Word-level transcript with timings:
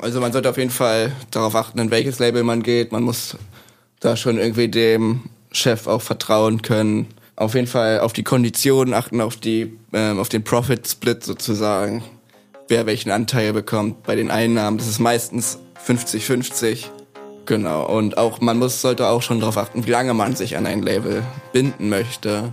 Also 0.00 0.20
man 0.20 0.32
sollte 0.32 0.48
auf 0.48 0.56
jeden 0.56 0.70
Fall 0.70 1.12
darauf 1.30 1.54
achten, 1.54 1.78
in 1.78 1.90
welches 1.90 2.18
Label 2.18 2.42
man 2.42 2.62
geht. 2.62 2.90
Man 2.90 3.02
muss 3.02 3.36
da 4.00 4.16
schon 4.16 4.38
irgendwie 4.38 4.68
dem 4.68 5.22
Chef 5.52 5.86
auch 5.86 6.00
vertrauen 6.00 6.62
können. 6.62 7.06
Auf 7.36 7.54
jeden 7.54 7.66
Fall 7.66 8.00
auf 8.00 8.12
die 8.12 8.22
Konditionen 8.22 8.94
achten, 8.94 9.20
auf 9.20 9.36
die, 9.36 9.76
ähm, 9.92 10.18
auf 10.18 10.28
den 10.28 10.42
Profit 10.42 10.88
Split 10.88 11.24
sozusagen. 11.24 12.02
Wer 12.68 12.86
welchen 12.86 13.10
Anteil 13.10 13.52
bekommt 13.52 14.02
bei 14.04 14.14
den 14.14 14.30
Einnahmen. 14.30 14.78
Das 14.78 14.86
ist 14.86 15.00
meistens 15.00 15.58
50-50. 15.86 16.86
Genau. 17.44 17.86
Und 17.86 18.16
auch, 18.16 18.40
man 18.40 18.58
muss, 18.58 18.80
sollte 18.80 19.06
auch 19.06 19.22
schon 19.22 19.40
darauf 19.40 19.58
achten, 19.58 19.86
wie 19.86 19.90
lange 19.90 20.14
man 20.14 20.36
sich 20.36 20.56
an 20.56 20.66
ein 20.66 20.82
Label 20.82 21.22
binden 21.52 21.88
möchte. 21.88 22.52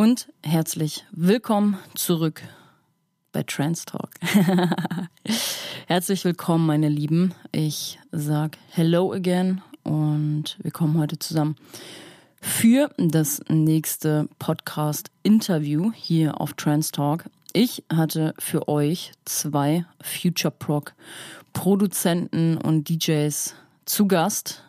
und 0.00 0.32
herzlich 0.42 1.04
willkommen 1.10 1.76
zurück 1.94 2.40
bei 3.32 3.42
Trans 3.42 3.84
Talk. 3.84 4.08
herzlich 5.88 6.24
willkommen, 6.24 6.64
meine 6.64 6.88
Lieben. 6.88 7.34
Ich 7.52 7.98
sag 8.10 8.56
Hello 8.70 9.12
again 9.12 9.60
und 9.82 10.56
wir 10.62 10.70
kommen 10.70 10.98
heute 10.98 11.18
zusammen 11.18 11.54
für 12.40 12.88
das 12.96 13.42
nächste 13.50 14.26
Podcast-Interview 14.38 15.92
hier 15.94 16.40
auf 16.40 16.54
Trans 16.54 16.92
Talk. 16.92 17.26
Ich 17.52 17.84
hatte 17.92 18.32
für 18.38 18.68
euch 18.68 19.12
zwei 19.26 19.84
Future 20.00 20.54
Proc 20.58 20.94
Produzenten 21.52 22.56
und 22.56 22.88
DJs 22.88 23.54
zu 23.84 24.08
Gast 24.08 24.64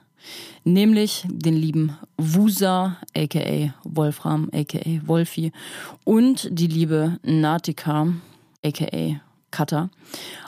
nämlich 0.63 1.25
den 1.27 1.55
lieben 1.55 1.97
Wusa, 2.17 2.97
aka 3.15 3.73
Wolfram, 3.83 4.49
aka 4.53 5.01
Wolfi 5.05 5.51
und 6.03 6.47
die 6.51 6.67
liebe 6.67 7.19
Natika, 7.23 8.07
aka 8.63 9.21
Cutter 9.51 9.89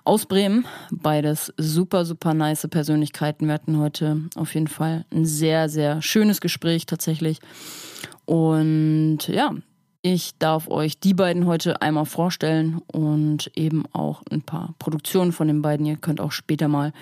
aus 0.06 0.26
Bremen. 0.26 0.66
Beides 0.92 1.54
super, 1.58 2.06
super 2.06 2.34
nice 2.34 2.68
Persönlichkeiten. 2.70 3.48
Wir 3.48 3.54
hatten 3.54 3.78
heute 3.78 4.22
auf 4.36 4.54
jeden 4.54 4.68
Fall 4.68 5.06
ein 5.12 5.26
sehr, 5.26 5.70
sehr 5.70 6.02
schönes 6.02 6.42
Gespräch 6.42 6.86
tatsächlich. 6.86 7.40
Und 8.26 9.28
ja, 9.28 9.54
ich 10.02 10.38
darf 10.40 10.68
euch 10.70 11.00
die 11.00 11.14
beiden 11.14 11.46
heute 11.46 11.82
einmal 11.82 12.06
vorstellen 12.06 12.82
und 12.88 13.52
eben 13.56 13.86
auch 13.94 14.24
ein 14.32 14.42
paar 14.42 14.74
Produktionen 14.80 15.32
von 15.32 15.48
den 15.48 15.62
beiden. 15.62 15.86
Ihr 15.86 15.98
könnt 15.98 16.20
auch 16.20 16.32
später 16.32 16.68
mal 16.68 16.94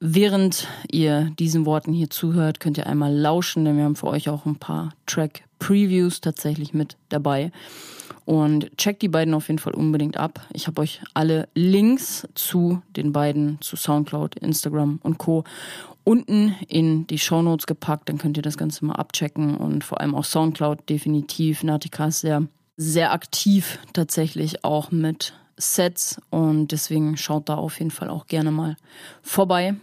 Während 0.00 0.68
ihr 0.92 1.32
diesen 1.40 1.66
Worten 1.66 1.92
hier 1.92 2.08
zuhört, 2.08 2.60
könnt 2.60 2.78
ihr 2.78 2.86
einmal 2.86 3.12
lauschen, 3.12 3.64
denn 3.64 3.76
wir 3.76 3.82
haben 3.82 3.96
für 3.96 4.06
euch 4.06 4.28
auch 4.28 4.46
ein 4.46 4.54
paar 4.54 4.90
Track-Previews 5.06 6.20
tatsächlich 6.20 6.72
mit 6.72 6.96
dabei. 7.08 7.50
Und 8.24 8.76
checkt 8.76 9.02
die 9.02 9.08
beiden 9.08 9.34
auf 9.34 9.48
jeden 9.48 9.58
Fall 9.58 9.74
unbedingt 9.74 10.16
ab. 10.16 10.46
Ich 10.52 10.68
habe 10.68 10.82
euch 10.82 11.00
alle 11.14 11.48
Links 11.54 12.28
zu 12.34 12.80
den 12.94 13.12
beiden, 13.12 13.60
zu 13.60 13.74
Soundcloud, 13.74 14.36
Instagram 14.36 15.00
und 15.02 15.18
Co. 15.18 15.42
unten 16.04 16.54
in 16.68 17.08
die 17.08 17.18
Show 17.18 17.42
Notes 17.42 17.66
gepackt. 17.66 18.08
Dann 18.08 18.18
könnt 18.18 18.36
ihr 18.36 18.42
das 18.44 18.56
Ganze 18.56 18.84
mal 18.84 18.94
abchecken 18.94 19.56
und 19.56 19.82
vor 19.82 20.00
allem 20.00 20.14
auch 20.14 20.24
Soundcloud 20.24 20.88
definitiv. 20.88 21.64
Natika 21.64 22.06
ist 22.06 22.20
sehr, 22.20 22.44
sehr 22.76 23.12
aktiv 23.12 23.80
tatsächlich 23.94 24.64
auch 24.64 24.92
mit 24.92 25.34
Sets 25.56 26.20
und 26.30 26.70
deswegen 26.70 27.16
schaut 27.16 27.48
da 27.48 27.56
auf 27.56 27.80
jeden 27.80 27.90
Fall 27.90 28.10
auch 28.10 28.28
gerne 28.28 28.52
mal 28.52 28.76
vorbei. 29.22 29.74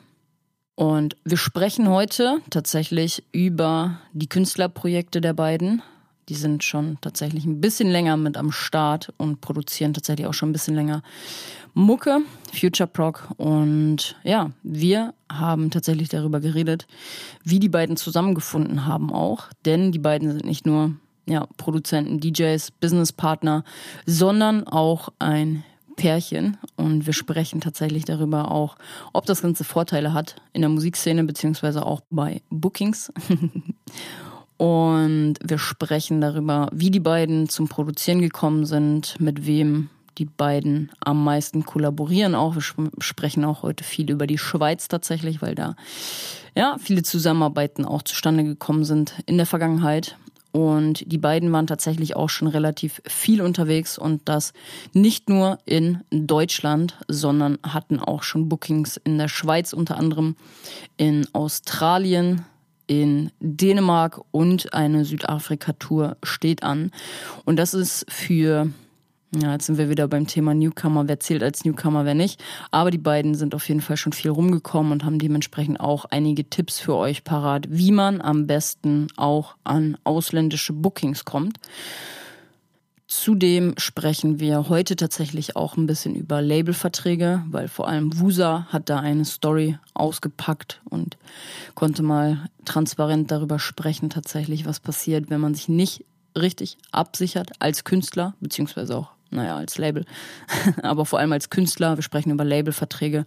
Und 0.75 1.16
wir 1.24 1.38
sprechen 1.38 1.90
heute 1.90 2.40
tatsächlich 2.50 3.24
über 3.31 4.00
die 4.12 4.28
Künstlerprojekte 4.28 5.22
der 5.22 5.34
beiden. 5.34 5.81
Die 6.28 6.36
sind 6.36 6.63
schon 6.63 6.97
tatsächlich 7.02 7.46
ein 7.46 7.62
bisschen 7.62 7.90
länger 7.90 8.18
mit 8.18 8.36
am 8.36 8.52
Start 8.52 9.13
und 9.18 9.41
produzieren 9.41 9.94
tatsächlich 9.94 10.28
auch 10.28 10.34
schon 10.34 10.50
ein 10.50 10.53
bisschen 10.53 10.75
länger 10.75 11.02
Mucke, 11.74 12.19
Future 12.53 12.88
Proc. 12.88 13.30
Und 13.38 14.18
ja, 14.24 14.52
wir 14.63 15.13
haben 15.31 15.69
tatsächlich 15.72 16.09
darüber 16.09 16.40
geredet, 16.40 16.88
wie 17.44 17.59
die 17.59 17.69
beiden 17.69 17.96
zusammengefunden 17.96 18.86
haben 18.86 19.13
auch. 19.13 19.50
Denn 19.66 19.92
die 19.92 20.00
beiden 20.00 20.31
sind 20.31 20.46
nicht 20.46 20.66
nur 20.66 20.96
ja, 21.28 21.47
Produzenten, 21.57 22.19
DJs, 22.19 22.72
Businesspartner, 22.72 23.63
sondern 24.06 24.68
auch 24.68 25.09
ein 25.19 25.63
Pärchen 25.95 26.57
und 26.75 27.06
wir 27.06 27.13
sprechen 27.13 27.61
tatsächlich 27.61 28.06
darüber 28.06 28.51
auch, 28.51 28.75
ob 29.13 29.25
das 29.25 29.41
Ganze 29.41 29.63
Vorteile 29.63 30.13
hat 30.13 30.35
in 30.53 30.61
der 30.61 30.69
Musikszene 30.69 31.23
beziehungsweise 31.23 31.85
auch 31.85 32.01
bei 32.09 32.41
Bookings. 32.50 33.11
und 34.57 35.35
wir 35.44 35.57
sprechen 35.57 36.22
darüber, 36.22 36.69
wie 36.73 36.91
die 36.91 37.00
beiden 37.00 37.50
zum 37.50 37.67
Produzieren 37.67 38.19
gekommen 38.19 38.66
sind, 38.66 39.19
mit 39.19 39.45
wem 39.45 39.89
die 40.17 40.25
beiden 40.25 40.91
am 41.01 41.23
meisten 41.23 41.66
kollaborieren 41.66 42.35
auch. 42.35 42.56
Wir 42.56 42.63
sprechen 43.00 43.44
auch 43.44 43.63
heute 43.63 43.83
viel 43.83 44.09
über 44.09 44.27
die 44.27 44.38
Schweiz 44.38 44.88
tatsächlich, 44.88 45.41
weil 45.41 45.56
da 45.56 45.75
ja 46.56 46.77
viele 46.79 47.03
Zusammenarbeiten 47.03 47.85
auch 47.85 48.01
zustande 48.01 48.44
gekommen 48.44 48.85
sind 48.85 49.16
in 49.25 49.38
der 49.38 49.45
Vergangenheit. 49.45 50.17
Und 50.56 51.12
die 51.12 51.18
beiden 51.18 51.52
waren 51.52 51.68
tatsächlich 51.68 52.16
auch 52.16 52.30
schon 52.30 52.48
relativ 52.48 53.02
viel 53.06 53.42
unterwegs 53.42 53.98
und 53.98 54.22
das 54.24 54.54
nicht 54.94 55.28
nur 55.28 55.58
in 55.66 56.00
Deutschland, 56.12 56.98
sondern 57.10 57.60
hatten 57.62 58.00
auch 58.00 58.24
schon 58.24 58.48
Bookings 58.48 58.96
in 59.04 59.18
der 59.18 59.28
Schweiz 59.28 59.74
unter 59.74 59.98
anderem, 59.98 60.38
in 60.96 61.28
Australien, 61.34 62.46
in 62.88 63.32
Dänemark 63.42 64.22
und 64.32 64.74
eine 64.74 65.04
Südafrika-Tour 65.04 66.16
steht 66.24 66.64
an. 66.64 66.92
Und 67.44 67.58
das 67.58 67.74
ist 67.74 68.06
für 68.10 68.70
ja, 69.41 69.53
jetzt 69.53 69.66
sind 69.66 69.78
wir 69.78 69.90
wieder 69.90 70.07
beim 70.07 70.28
Thema 70.28 70.53
Newcomer. 70.53 71.07
Wer 71.07 71.19
zählt 71.19 71.44
als 71.44 71.66
Newcomer, 71.66 72.06
wer 72.06 72.13
nicht? 72.13 72.44
Aber 72.72 72.91
die 72.91 72.97
beiden 72.97 73.35
sind 73.35 73.56
auf 73.56 73.68
jeden 73.68 73.81
Fall 73.81 73.97
schon 73.97 74.13
viel 74.13 74.31
rumgekommen 74.31 74.91
und 74.91 75.03
haben 75.03 75.19
dementsprechend 75.19 75.79
auch 75.79 76.06
einige 76.06 76.50
Tipps 76.50 76.79
für 76.79 76.96
euch 76.96 77.23
parat, 77.23 77.68
wie 77.69 77.91
man 77.91 78.22
am 78.22 78.47
besten 78.47 79.07
auch 79.18 79.56
an 79.63 79.97
ausländische 80.03 80.74
Bookings 80.74 81.25
kommt. 81.25 81.57
Zudem 83.07 83.75
sprechen 83.77 84.39
wir 84.39 84.68
heute 84.68 84.95
tatsächlich 84.95 85.56
auch 85.56 85.77
ein 85.77 85.86
bisschen 85.86 86.15
über 86.15 86.42
Labelverträge, 86.42 87.44
weil 87.50 87.68
vor 87.68 87.88
allem 87.88 88.19
Wusa 88.19 88.65
hat 88.69 88.89
da 88.89 89.00
eine 89.00 89.25
Story 89.25 89.77
ausgepackt 89.94 90.81
und 90.89 91.18
konnte 91.75 92.01
mal 92.01 92.50
transparent 92.65 93.30
darüber 93.30 93.60
sprechen, 93.60 94.10
tatsächlich, 94.10 94.65
was 94.65 94.80
passiert, 94.80 95.30
wenn 95.30 95.39
man 95.39 95.54
sich 95.54 95.69
nicht 95.69 96.04
richtig 96.36 96.77
absichert 96.92 97.51
als 97.60 97.83
Künstler, 97.83 98.33
beziehungsweise 98.42 98.98
auch 98.98 99.14
naja, 99.36 99.58
als 99.58 99.78
Label, 99.78 100.06
aber 100.82 101.06
vor 101.06 101.20
allem 101.20 101.32
als 101.32 101.50
Künstler. 101.50 101.98
Wir 101.98 102.04
sprechen 102.04 102.32
über 102.32 102.44
Labelverträge. 102.44 103.26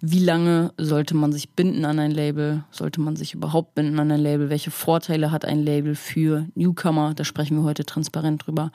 Wie 0.00 0.20
lange 0.20 0.72
sollte 0.78 1.14
man 1.14 1.32
sich 1.32 1.50
binden 1.50 1.84
an 1.84 1.98
ein 1.98 2.10
Label? 2.10 2.64
Sollte 2.70 3.00
man 3.00 3.16
sich 3.16 3.34
überhaupt 3.34 3.74
binden 3.74 3.98
an 3.98 4.10
ein 4.10 4.20
Label? 4.20 4.50
Welche 4.50 4.70
Vorteile 4.70 5.30
hat 5.30 5.44
ein 5.44 5.62
Label 5.62 5.94
für 5.94 6.46
Newcomer? 6.54 7.14
Da 7.14 7.24
sprechen 7.24 7.58
wir 7.58 7.64
heute 7.64 7.84
transparent 7.84 8.46
drüber. 8.46 8.70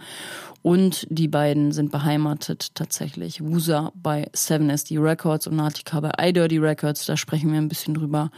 Und 0.61 1.07
die 1.09 1.27
beiden 1.27 1.71
sind 1.71 1.91
beheimatet 1.91 2.75
tatsächlich. 2.75 3.43
Wusa 3.43 3.91
bei 3.95 4.29
7SD 4.33 5.01
Records 5.01 5.47
und 5.47 5.55
Natika 5.55 5.99
bei 5.99 6.11
iDirty 6.19 6.57
Records. 6.57 7.05
Da 7.05 7.15
sprechen 7.15 7.51
wir 7.51 7.57
ein 7.57 7.69
bisschen 7.69 7.93
drüber. 7.93 8.31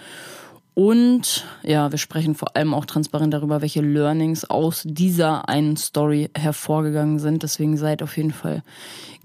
Und 0.80 1.46
ja, 1.62 1.92
wir 1.92 1.98
sprechen 1.98 2.36
vor 2.36 2.56
allem 2.56 2.74
auch 2.74 2.86
transparent 2.86 3.34
darüber, 3.34 3.62
welche 3.62 3.82
Learnings 3.82 4.50
aus 4.50 4.84
dieser 4.86 5.50
einen 5.50 5.76
Story 5.76 6.30
hervorgegangen 6.34 7.20
sind. 7.20 7.44
Deswegen 7.44 7.76
seid 7.76 8.02
auf 8.02 8.16
jeden 8.16 8.32
Fall 8.32 8.64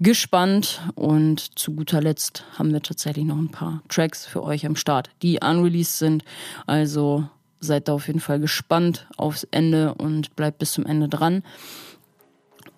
gespannt. 0.01 0.81
Und 0.95 1.57
zu 1.57 1.73
guter 1.73 2.01
Letzt 2.01 2.43
haben 2.59 2.73
wir 2.73 2.81
tatsächlich 2.81 3.23
noch 3.23 3.37
ein 3.37 3.51
paar 3.51 3.81
Tracks 3.87 4.25
für 4.25 4.43
euch 4.43 4.65
am 4.65 4.75
Start, 4.75 5.09
die 5.21 5.39
unreleased 5.41 5.97
sind. 5.97 6.25
Also 6.67 7.29
seid 7.61 7.87
da 7.87 7.93
auf 7.93 8.07
jeden 8.07 8.19
Fall 8.19 8.41
gespannt 8.41 9.07
aufs 9.15 9.47
Ende 9.51 9.93
und 9.93 10.35
bleibt 10.35 10.59
bis 10.59 10.73
zum 10.73 10.85
Ende 10.85 11.07
dran. 11.07 11.41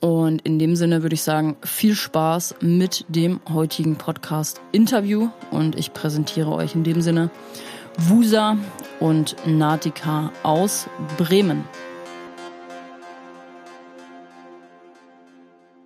Und 0.02 0.44
in 0.44 0.60
dem 0.60 0.76
Sinne 0.76 1.02
würde 1.02 1.16
ich 1.16 1.24
sagen, 1.24 1.58
viel 1.64 1.96
Spaß 1.96 2.58
mit 2.62 3.06
dem 3.08 3.40
heutigen 3.50 3.96
Podcast-Interview. 3.96 5.30
Und 5.50 5.76
ich 5.76 5.94
präsentiere 5.94 6.52
euch 6.52 6.76
in 6.76 6.84
dem 6.84 7.02
Sinne 7.02 7.32
Wusa 8.00 8.58
und 9.00 9.36
Natika 9.48 10.32
aus 10.44 10.88
Bremen. 11.18 11.64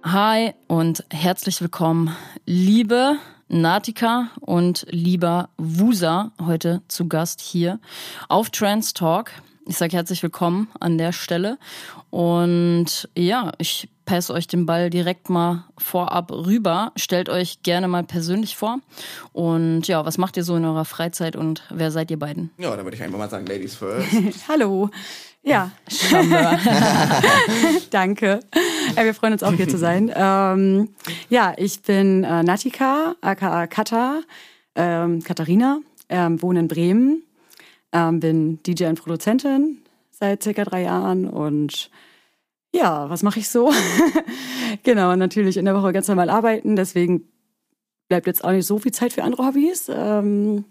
Hi 0.04 0.54
und 0.68 1.06
herzlich 1.10 1.62
willkommen, 1.62 2.13
liebe 2.46 3.16
Natika 3.48 4.30
und 4.42 4.86
lieber 4.90 5.50
Wusa, 5.58 6.34
heute 6.46 6.81
zu 6.90 7.08
Gast 7.08 7.40
hier 7.40 7.80
auf 8.28 8.50
Trans 8.50 8.94
Talk. 8.94 9.31
Ich 9.66 9.78
sage 9.78 9.96
herzlich 9.96 10.22
willkommen 10.22 10.68
an 10.81 10.98
der 10.98 11.14
Stelle. 11.14 11.57
Und 12.10 13.07
ja, 13.16 13.54
ich 13.57 13.88
passe 14.12 14.34
euch 14.34 14.46
den 14.46 14.66
Ball 14.66 14.90
direkt 14.90 15.30
mal 15.30 15.63
vorab 15.78 16.34
rüber. 16.34 16.92
Stellt 16.98 17.30
euch 17.30 17.63
gerne 17.63 17.88
mal 17.88 18.04
persönlich 18.04 18.58
vor. 18.58 18.80
Und 19.31 19.88
ja, 19.88 20.06
was 20.06 20.18
macht 20.18 20.36
ihr 20.36 20.44
so 20.44 20.58
in 20.58 20.66
eurer 20.66 20.84
Freizeit 20.84 21.38
und 21.38 21.63
wer 21.69 21.92
seid 21.92 22.12
ihr 22.12 22.19
beiden? 22.19 22.52
Ja, 22.58 22.75
da 22.75 22.84
würde 22.84 22.98
ich 22.98 23.04
einfach 23.04 23.18
mal 23.18 23.30
sagen, 23.30 23.46
Ladies 23.46 23.75
first. 23.75 24.10
Hallo. 24.50 24.90
Ja. 25.44 25.72
Danke. 27.90 28.42
Ja, 28.98 29.06
wir 29.06 29.13
freuen 29.13 29.31
uns 29.31 29.44
auch 29.44 29.54
hier 29.54 29.69
zu 29.69 29.78
sein. 29.78 30.12
Ähm, 30.14 30.90
ja, 31.30 31.54
ich 31.56 31.81
bin 31.81 32.25
äh, 32.25 32.44
Natika, 32.44 33.16
aka 33.22 33.68
Kata, 33.68 34.24
ähm, 34.75 35.24
Katharina, 35.24 35.80
ähm, 36.10 36.42
wohne 36.42 36.60
in 36.60 36.68
Bremen 36.68 37.24
ähm, 37.94 38.19
bin 38.19 38.62
DJ 38.64 38.88
und 38.88 39.02
Produzentin 39.02 39.78
seit 40.12 40.44
circa 40.44 40.66
drei 40.66 40.84
Jahren 40.84 41.28
und 41.28 41.90
ja, 42.73 43.09
was 43.09 43.23
mache 43.23 43.39
ich 43.39 43.50
so? 43.50 43.71
genau, 44.83 45.15
natürlich 45.15 45.57
in 45.57 45.65
der 45.65 45.75
Woche 45.75 45.94
ganz 45.94 46.07
normal 46.07 46.29
arbeiten, 46.29 46.75
deswegen 46.75 47.27
bleibt 48.07 48.27
jetzt 48.27 48.44
auch 48.44 48.51
nicht 48.51 48.65
so 48.65 48.79
viel 48.79 48.91
Zeit 48.91 49.13
für 49.13 49.23
andere 49.23 49.45
Hobbys. 49.45 49.89
Ähm, 49.94 50.65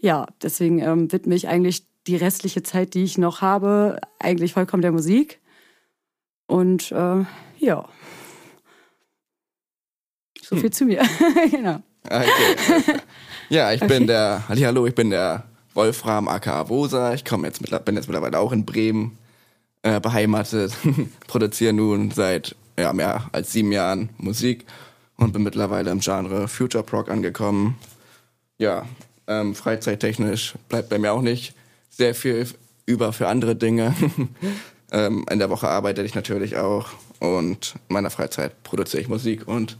ja, 0.00 0.26
deswegen 0.42 0.80
ähm, 0.80 1.10
widme 1.10 1.34
ich 1.34 1.48
eigentlich 1.48 1.86
die 2.06 2.16
restliche 2.16 2.62
Zeit, 2.62 2.94
die 2.94 3.04
ich 3.04 3.16
noch 3.16 3.40
habe, 3.40 4.00
eigentlich 4.18 4.52
vollkommen 4.52 4.82
der 4.82 4.92
Musik. 4.92 5.40
Und 6.46 6.92
äh, 6.92 7.24
ja, 7.58 7.88
so 10.42 10.56
viel 10.56 10.64
hm. 10.64 10.72
zu 10.72 10.84
mir. 10.84 11.02
genau. 11.50 11.80
Okay. 12.04 12.98
Ja, 13.48 13.72
ich 13.72 13.82
okay. 13.82 13.98
bin 13.98 14.06
der, 14.06 14.44
hallo, 14.48 14.86
ich 14.86 14.94
bin 14.94 15.10
der 15.10 15.44
Wolfram 15.72 16.28
aka 16.28 16.68
Wosa. 16.68 17.14
Ich 17.14 17.24
komme 17.24 17.46
jetzt 17.46 17.62
bin 17.84 17.96
jetzt 17.96 18.08
mittlerweile 18.08 18.38
auch 18.38 18.52
in 18.52 18.64
Bremen 18.64 19.18
äh, 19.84 20.00
beheimatet, 20.00 20.72
produziere 21.26 21.74
nun 21.74 22.10
seit 22.10 22.56
ja, 22.78 22.92
mehr 22.92 23.28
als 23.32 23.52
sieben 23.52 23.70
Jahren 23.70 24.08
Musik 24.16 24.64
und 25.16 25.32
bin 25.32 25.42
mittlerweile 25.42 25.90
im 25.90 26.00
Genre 26.00 26.48
Future 26.48 26.82
Prog 26.82 27.10
angekommen. 27.10 27.78
Ja, 28.58 28.86
ähm, 29.26 29.54
freizeittechnisch 29.54 30.54
bleibt 30.68 30.88
bei 30.88 30.98
mir 30.98 31.12
auch 31.12 31.22
nicht 31.22 31.54
sehr 31.90 32.14
viel 32.14 32.48
über 32.86 33.12
für 33.12 33.28
andere 33.28 33.56
Dinge. 33.56 33.94
ähm, 34.90 35.26
in 35.30 35.38
der 35.38 35.50
Woche 35.50 35.68
arbeite 35.68 36.02
ich 36.02 36.14
natürlich 36.14 36.56
auch 36.56 36.88
und 37.20 37.74
in 37.88 37.94
meiner 37.94 38.10
Freizeit 38.10 38.62
produziere 38.62 39.02
ich 39.02 39.08
Musik 39.08 39.46
und 39.46 39.76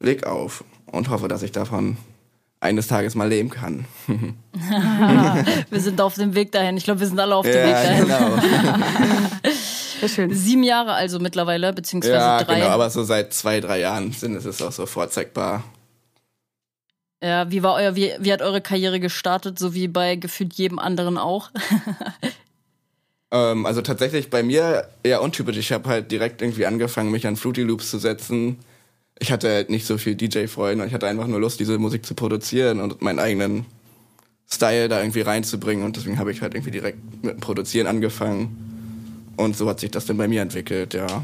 leg 0.00 0.26
auf 0.26 0.64
und 0.86 1.08
hoffe, 1.08 1.28
dass 1.28 1.42
ich 1.42 1.52
davon 1.52 1.96
eines 2.60 2.86
Tages 2.86 3.14
mal 3.14 3.28
leben 3.28 3.48
kann. 3.48 3.86
wir 5.70 5.80
sind 5.80 6.00
auf 6.00 6.14
dem 6.14 6.34
Weg 6.34 6.52
dahin. 6.52 6.76
Ich 6.76 6.84
glaube, 6.84 7.00
wir 7.00 7.06
sind 7.06 7.18
alle 7.18 7.34
auf 7.34 7.46
dem 7.46 7.54
ja, 7.54 7.66
Weg 7.66 7.72
dahin. 7.72 8.04
Genau. 8.04 8.36
schön. 10.08 10.34
Sieben 10.34 10.62
Jahre 10.62 10.92
also 10.92 11.18
mittlerweile, 11.18 11.72
beziehungsweise 11.72 12.14
ja, 12.14 12.44
drei. 12.44 12.60
Genau, 12.60 12.68
aber 12.68 12.90
so 12.90 13.02
seit 13.02 13.32
zwei, 13.32 13.60
drei 13.60 13.80
Jahren 13.80 14.12
sind 14.12 14.36
es 14.36 14.44
ist 14.44 14.62
auch 14.62 14.72
so 14.72 14.86
vorzeigbar. 14.86 15.64
Ja, 17.22 17.50
wie 17.50 17.62
war 17.62 17.74
euer, 17.74 17.96
wie, 17.96 18.12
wie 18.18 18.32
hat 18.32 18.40
eure 18.40 18.60
Karriere 18.60 19.00
gestartet, 19.00 19.58
so 19.58 19.74
wie 19.74 19.88
bei 19.88 20.16
gefühlt 20.16 20.54
jedem 20.54 20.78
anderen 20.78 21.18
auch? 21.18 21.50
ähm, 23.30 23.66
also 23.66 23.82
tatsächlich 23.82 24.30
bei 24.30 24.42
mir 24.42 24.88
eher 25.02 25.22
untypisch. 25.22 25.58
Ich 25.58 25.72
habe 25.72 25.88
halt 25.88 26.10
direkt 26.10 26.40
irgendwie 26.40 26.64
angefangen, 26.64 27.10
mich 27.10 27.26
an 27.26 27.36
Fruity 27.36 27.62
Loops 27.62 27.90
zu 27.90 27.98
setzen 27.98 28.58
ich 29.20 29.30
hatte 29.30 29.48
halt 29.48 29.70
nicht 29.70 29.86
so 29.86 29.98
viel 29.98 30.16
DJ-Freunde. 30.16 30.86
Ich 30.86 30.94
hatte 30.94 31.06
einfach 31.06 31.26
nur 31.26 31.38
Lust, 31.38 31.60
diese 31.60 31.78
Musik 31.78 32.04
zu 32.06 32.14
produzieren 32.14 32.80
und 32.80 33.02
meinen 33.02 33.18
eigenen 33.18 33.66
Style 34.50 34.88
da 34.88 35.00
irgendwie 35.00 35.20
reinzubringen. 35.20 35.84
Und 35.84 35.96
deswegen 35.96 36.18
habe 36.18 36.32
ich 36.32 36.40
halt 36.40 36.54
irgendwie 36.54 36.72
direkt 36.72 36.98
mit 37.22 37.34
dem 37.34 37.40
Produzieren 37.40 37.86
angefangen. 37.86 39.34
Und 39.36 39.56
so 39.56 39.68
hat 39.68 39.78
sich 39.80 39.90
das 39.90 40.06
dann 40.06 40.16
bei 40.16 40.26
mir 40.26 40.40
entwickelt, 40.40 40.94
ja. 40.94 41.22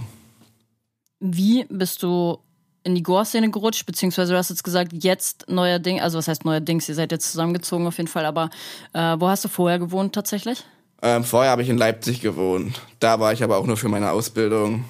Wie 1.21 1.65
bist 1.71 2.03
du 2.03 2.39
in 2.85 2.95
die 2.95 3.03
Gore-Szene 3.03 3.51
gerutscht, 3.51 3.85
beziehungsweise 3.87 4.33
du 4.33 4.39
hast 4.39 4.51
jetzt 4.51 4.63
gesagt, 4.63 4.93
jetzt 4.93 5.47
neuerdings, 5.49 6.03
also 6.03 6.19
was 6.19 6.29
heißt 6.29 6.45
neuerdings, 6.45 6.89
ihr 6.89 6.95
seid 6.95 7.11
jetzt 7.11 7.33
zusammengezogen 7.33 7.87
auf 7.87 7.97
jeden 7.97 8.09
Fall, 8.09 8.27
aber 8.27 8.49
äh, 8.93 9.17
wo 9.19 9.27
hast 9.27 9.45
du 9.45 9.49
vorher 9.49 9.81
gewohnt 9.81 10.15
tatsächlich? 10.15 10.63
Ähm, 11.03 11.25
vorher 11.25 11.51
habe 11.51 11.63
ich 11.63 11.69
in 11.69 11.79
Leipzig 11.79 12.21
gewohnt. 12.21 12.81
Da 13.01 13.19
war 13.19 13.33
ich 13.33 13.43
aber 13.43 13.57
auch 13.57 13.67
nur 13.67 13.77
für 13.77 13.89
meine 13.89 14.13
Ausbildung. 14.13 14.85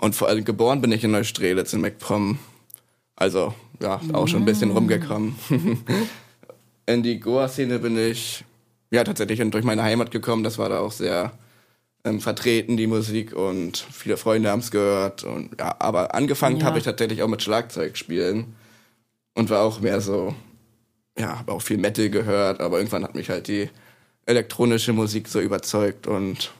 Und 0.00 0.16
vor 0.16 0.28
allem 0.28 0.44
geboren 0.44 0.80
bin 0.80 0.92
ich 0.92 1.04
in 1.04 1.10
Neustrelitz 1.10 1.74
in 1.74 1.82
MacPom. 1.82 2.38
Also, 3.16 3.52
ja, 3.82 4.00
auch 4.14 4.28
schon 4.28 4.42
ein 4.42 4.46
bisschen 4.46 4.70
rumgekommen. 4.70 5.34
in 6.86 7.02
die 7.02 7.20
Goa-Szene 7.20 7.78
bin 7.80 7.98
ich, 7.98 8.42
ja, 8.90 9.04
tatsächlich 9.04 9.38
durch 9.50 9.62
meine 9.62 9.82
Heimat 9.82 10.10
gekommen. 10.10 10.42
Das 10.42 10.56
war 10.56 10.70
da 10.70 10.80
auch 10.80 10.92
sehr 10.92 11.32
ähm, 12.02 12.18
vertreten, 12.20 12.78
die 12.78 12.86
Musik. 12.86 13.34
Und 13.34 13.76
viele 13.76 14.16
Freunde 14.16 14.50
haben 14.50 14.60
es 14.60 14.70
gehört. 14.70 15.22
Und, 15.24 15.60
ja, 15.60 15.76
aber 15.78 16.14
angefangen 16.14 16.60
ja. 16.60 16.64
habe 16.64 16.78
ich 16.78 16.84
tatsächlich 16.84 17.22
auch 17.22 17.28
mit 17.28 17.42
Schlagzeug 17.42 17.98
spielen. 17.98 18.54
Und 19.34 19.50
war 19.50 19.62
auch 19.62 19.80
mehr 19.80 20.00
so, 20.00 20.34
ja, 21.18 21.40
habe 21.40 21.52
auch 21.52 21.60
viel 21.60 21.76
Metal 21.76 22.08
gehört. 22.08 22.62
Aber 22.62 22.78
irgendwann 22.78 23.04
hat 23.04 23.14
mich 23.14 23.28
halt 23.28 23.48
die 23.48 23.68
elektronische 24.24 24.94
Musik 24.94 25.28
so 25.28 25.40
überzeugt 25.40 26.06
und 26.06 26.52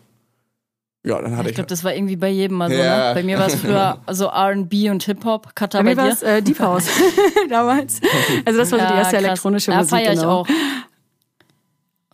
ja, 1.02 1.20
dann 1.20 1.36
hatte 1.36 1.44
ich. 1.44 1.50
Ich 1.50 1.54
glaube, 1.54 1.68
das 1.68 1.82
war 1.82 1.94
irgendwie 1.94 2.16
bei 2.16 2.28
jedem 2.28 2.58
mal 2.58 2.70
so. 2.70 2.76
Ja. 2.76 3.08
Ne? 3.08 3.14
Bei 3.14 3.22
mir 3.22 3.38
war 3.38 3.46
es 3.46 3.54
früher 3.54 3.98
so 4.10 4.28
RB 4.28 4.90
und 4.90 5.02
Hip-Hop. 5.02 5.54
Kata, 5.54 5.78
bei, 5.78 5.84
mir 5.84 5.96
war 5.96 6.08
es 6.08 6.22
äh, 6.22 6.42
Deep 6.42 6.60
House 6.60 6.88
damals. 7.48 8.00
Also, 8.44 8.58
das 8.58 8.72
war 8.72 8.80
so 8.80 8.86
die 8.86 8.92
erste 8.92 9.16
krass. 9.16 9.24
elektronische 9.24 9.70
Musik. 9.70 9.90
Ja, 9.92 9.98
feiere 9.98 10.12
ich 10.12 10.20
genau. 10.20 10.40
auch. 10.40 10.48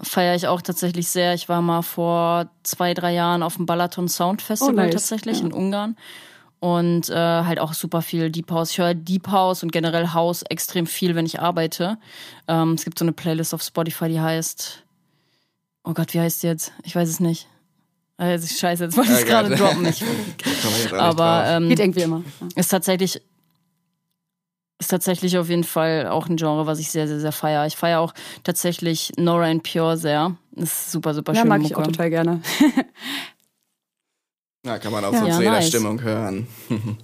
Feiere 0.02 0.34
ich 0.36 0.46
auch 0.46 0.62
tatsächlich 0.62 1.08
sehr. 1.08 1.34
Ich 1.34 1.48
war 1.48 1.62
mal 1.62 1.82
vor 1.82 2.48
zwei, 2.62 2.94
drei 2.94 3.12
Jahren 3.12 3.42
auf 3.42 3.56
dem 3.56 3.66
Balaton 3.66 4.08
Sound 4.08 4.40
Festival 4.40 4.74
oh, 4.74 4.76
nice. 4.76 4.92
tatsächlich 4.92 5.40
ja. 5.40 5.46
in 5.46 5.52
Ungarn. 5.52 5.96
Und 6.60 7.10
äh, 7.10 7.14
halt 7.14 7.58
auch 7.58 7.74
super 7.74 8.02
viel 8.02 8.30
Deep 8.30 8.50
House. 8.50 8.70
Ich 8.70 8.78
höre 8.78 8.94
Deep 8.94 9.28
House 9.28 9.62
und 9.62 9.72
generell 9.72 10.12
House 10.12 10.42
extrem 10.42 10.86
viel, 10.86 11.14
wenn 11.14 11.26
ich 11.26 11.40
arbeite. 11.40 11.98
Ähm, 12.46 12.74
es 12.74 12.84
gibt 12.84 12.98
so 12.98 13.04
eine 13.04 13.12
Playlist 13.12 13.52
auf 13.52 13.62
Spotify, 13.62 14.08
die 14.08 14.20
heißt. 14.20 14.84
Oh 15.82 15.92
Gott, 15.92 16.14
wie 16.14 16.20
heißt 16.20 16.42
die 16.42 16.46
jetzt? 16.46 16.72
Ich 16.84 16.94
weiß 16.94 17.08
es 17.08 17.20
nicht. 17.20 17.48
Also 18.18 18.46
scheiße, 18.46 18.84
jetzt 18.84 18.96
wollte 18.96 19.12
ich 19.12 19.18
es 19.18 19.26
gerade 19.26 19.54
droppen. 19.54 19.86
Ich, 19.86 20.02
aber 20.92 21.44
ähm, 21.46 21.68
geht 21.68 21.80
irgendwie 21.80 22.02
immer. 22.02 22.22
Ist 22.54 22.68
tatsächlich 22.68 23.20
ist 24.78 24.88
tatsächlich 24.88 25.38
auf 25.38 25.48
jeden 25.48 25.64
Fall 25.64 26.08
auch 26.08 26.28
ein 26.28 26.36
Genre, 26.36 26.66
was 26.66 26.78
ich 26.78 26.90
sehr, 26.90 27.08
sehr, 27.08 27.20
sehr 27.20 27.32
feiere. 27.32 27.66
Ich 27.66 27.76
feiere 27.76 28.00
auch 28.00 28.12
tatsächlich 28.44 29.12
Nora 29.16 29.46
and 29.46 29.62
Pure 29.62 29.96
sehr. 29.96 30.36
Das 30.52 30.70
ist 30.70 30.92
super, 30.92 31.14
super 31.14 31.34
schön. 31.34 31.44
Ja, 31.44 31.48
mag 31.48 31.62
ich 31.62 31.74
auch 31.74 31.82
total 31.82 32.10
gerne. 32.10 32.42
ja, 34.66 34.78
kann 34.78 34.92
man 34.92 35.04
auch 35.04 35.12
ja, 35.12 35.20
so 35.20 35.26
ja, 35.26 35.34
zu 35.34 35.40
jeder 35.40 35.52
nice. 35.52 35.68
Stimmung 35.68 36.02
hören. 36.02 36.46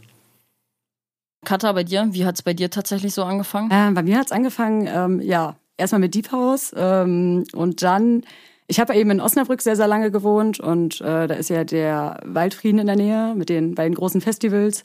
Katha, 1.44 1.72
bei 1.72 1.82
dir? 1.82 2.08
Wie 2.12 2.24
hat 2.24 2.36
es 2.36 2.42
bei 2.42 2.54
dir 2.54 2.70
tatsächlich 2.70 3.14
so 3.14 3.24
angefangen? 3.24 3.70
Äh, 3.70 3.90
bei 3.92 4.02
mir 4.02 4.18
hat 4.18 4.26
es 4.26 4.32
angefangen, 4.32 4.86
ähm, 4.86 5.20
ja, 5.20 5.56
erstmal 5.76 6.00
mit 6.00 6.14
Deep 6.14 6.30
House 6.30 6.72
ähm, 6.76 7.44
und 7.52 7.82
dann 7.82 8.22
ich 8.66 8.80
habe 8.80 8.94
eben 8.94 9.10
in 9.10 9.20
Osnabrück 9.20 9.62
sehr, 9.62 9.76
sehr 9.76 9.88
lange 9.88 10.10
gewohnt 10.10 10.60
und 10.60 11.00
äh, 11.00 11.26
da 11.26 11.34
ist 11.34 11.50
ja 11.50 11.64
der 11.64 12.20
Waldfrieden 12.24 12.80
in 12.80 12.86
der 12.86 12.96
Nähe 12.96 13.34
mit 13.34 13.48
den 13.48 13.74
beiden 13.74 13.94
großen 13.94 14.20
Festivals. 14.20 14.84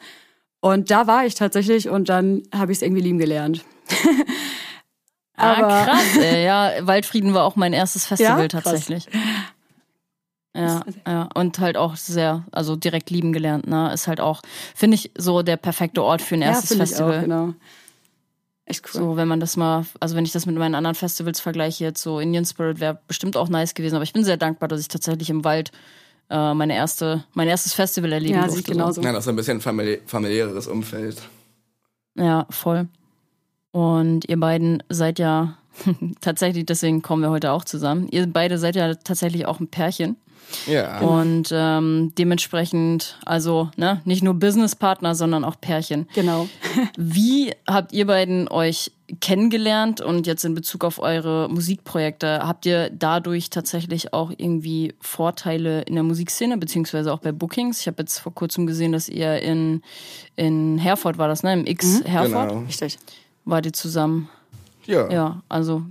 Und 0.59 0.89
da 0.89 1.07
war 1.07 1.25
ich 1.25 1.35
tatsächlich 1.35 1.87
und 1.87 2.09
dann 2.09 2.43
habe 2.53 2.71
ich 2.71 2.79
es 2.79 2.81
irgendwie 2.81 3.01
lieben 3.01 3.19
gelernt. 3.19 3.63
Ah, 5.39 5.53
Aber 5.53 5.67
ah, 5.67 5.85
krass, 5.85 6.17
ey. 6.17 6.43
ja. 6.45 6.71
Waldfrieden 6.81 7.35
war 7.35 7.43
auch 7.43 7.55
mein 7.55 7.71
erstes 7.71 8.07
Festival 8.07 8.41
ja? 8.41 8.47
tatsächlich. 8.47 9.07
Ja, 10.55 10.81
ja, 11.05 11.29
und 11.35 11.59
halt 11.59 11.77
auch 11.77 11.95
sehr, 11.97 12.43
also 12.51 12.75
direkt 12.75 13.11
lieben 13.11 13.31
gelernt, 13.31 13.67
ne? 13.67 13.93
Ist 13.93 14.07
halt 14.07 14.19
auch, 14.19 14.41
finde 14.73 14.95
ich, 14.95 15.11
so 15.15 15.43
der 15.43 15.55
perfekte 15.55 16.01
Ort 16.01 16.23
für 16.23 16.33
ein 16.33 16.41
erstes 16.41 16.71
ja, 16.71 16.77
Festival. 16.77 17.11
Ich 17.11 17.17
auch, 17.17 17.21
genau. 17.21 17.53
Echt 18.69 18.83
cool. 18.93 19.01
So, 19.01 19.15
wenn 19.15 19.29
man 19.29 19.39
das 19.39 19.55
mal, 19.55 19.85
also 20.01 20.15
wenn 20.17 20.25
ich 20.25 20.33
das 20.33 20.45
mit 20.45 20.57
meinen 20.57 20.75
anderen 20.75 20.95
Festivals 20.95 21.39
vergleiche, 21.39 21.85
jetzt 21.85 22.01
so 22.01 22.19
Indian 22.19 22.43
Spirit 22.45 22.81
wäre 22.81 22.99
bestimmt 23.07 23.37
auch 23.37 23.47
nice 23.47 23.73
gewesen. 23.73 23.95
Aber 23.95 24.03
ich 24.03 24.11
bin 24.11 24.25
sehr 24.25 24.35
dankbar, 24.35 24.67
dass 24.67 24.81
ich 24.81 24.89
tatsächlich 24.89 25.29
im 25.29 25.45
Wald 25.45 25.71
äh, 26.29 26.53
meine 26.53 26.75
erste, 26.75 27.23
mein 27.33 27.47
erstes 27.47 27.73
Festival 27.73 28.11
erleben 28.11 28.33
Ja, 28.35 28.41
durfte. 28.41 28.53
sehe 28.55 28.59
ich 28.61 28.67
genauso. 28.67 29.01
Ja, 29.01 29.13
das 29.13 29.23
ist 29.23 29.29
ein 29.29 29.37
bisschen 29.37 29.61
famili 29.61 30.01
familiäres 30.05 30.67
Umfeld. 30.67 31.21
Ja, 32.15 32.45
voll. 32.49 32.89
Und 33.71 34.27
ihr 34.27 34.39
beiden 34.39 34.83
seid 34.89 35.17
ja 35.17 35.57
tatsächlich, 36.19 36.65
deswegen 36.65 37.01
kommen 37.01 37.21
wir 37.21 37.29
heute 37.29 37.53
auch 37.53 37.63
zusammen. 37.63 38.09
Ihr 38.09 38.27
beide 38.27 38.57
seid 38.57 38.75
ja 38.75 38.95
tatsächlich 38.95 39.45
auch 39.45 39.61
ein 39.61 39.69
Pärchen. 39.69 40.17
Ja. 40.65 40.99
Und 40.99 41.49
ähm, 41.51 42.13
dementsprechend, 42.17 43.17
also 43.25 43.69
ne, 43.77 44.01
nicht 44.05 44.23
nur 44.23 44.33
Businesspartner, 44.33 45.15
sondern 45.15 45.43
auch 45.43 45.59
Pärchen. 45.59 46.07
Genau. 46.13 46.47
Wie 46.97 47.53
habt 47.67 47.93
ihr 47.93 48.07
beiden 48.07 48.47
euch 48.47 48.91
kennengelernt 49.21 50.01
und 50.01 50.27
jetzt 50.27 50.43
in 50.43 50.53
Bezug 50.53 50.83
auf 50.83 50.99
eure 50.99 51.47
Musikprojekte, 51.49 52.39
habt 52.45 52.65
ihr 52.65 52.89
dadurch 52.89 53.49
tatsächlich 53.49 54.13
auch 54.13 54.31
irgendwie 54.35 54.93
Vorteile 54.99 55.81
in 55.83 55.93
der 55.95 56.03
Musikszene, 56.03 56.57
beziehungsweise 56.57 57.13
auch 57.13 57.19
bei 57.19 57.31
Bookings? 57.31 57.79
Ich 57.81 57.87
habe 57.87 58.01
jetzt 58.01 58.19
vor 58.19 58.33
kurzem 58.33 58.67
gesehen, 58.67 58.91
dass 58.91 59.07
ihr 59.07 59.41
in, 59.41 59.81
in 60.35 60.77
Herford 60.77 61.17
war 61.17 61.27
das, 61.29 61.43
ne? 61.43 61.53
Im 61.53 61.65
X 61.65 62.01
Herford 62.05 62.49
Genau. 62.49 62.61
Richtig. 62.63 62.99
wart 63.45 63.65
ihr 63.65 63.73
zusammen. 63.73 64.29
Ja. 64.85 65.09
Ja, 65.11 65.41
also 65.49 65.83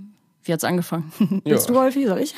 wie 0.43 0.53
hat's 0.53 0.63
angefangen? 0.63 1.11
ja. 1.43 1.53
Bist 1.55 1.69
du, 1.69 1.73
Wolfi? 1.73 2.07
Soll 2.07 2.19
ich? 2.19 2.33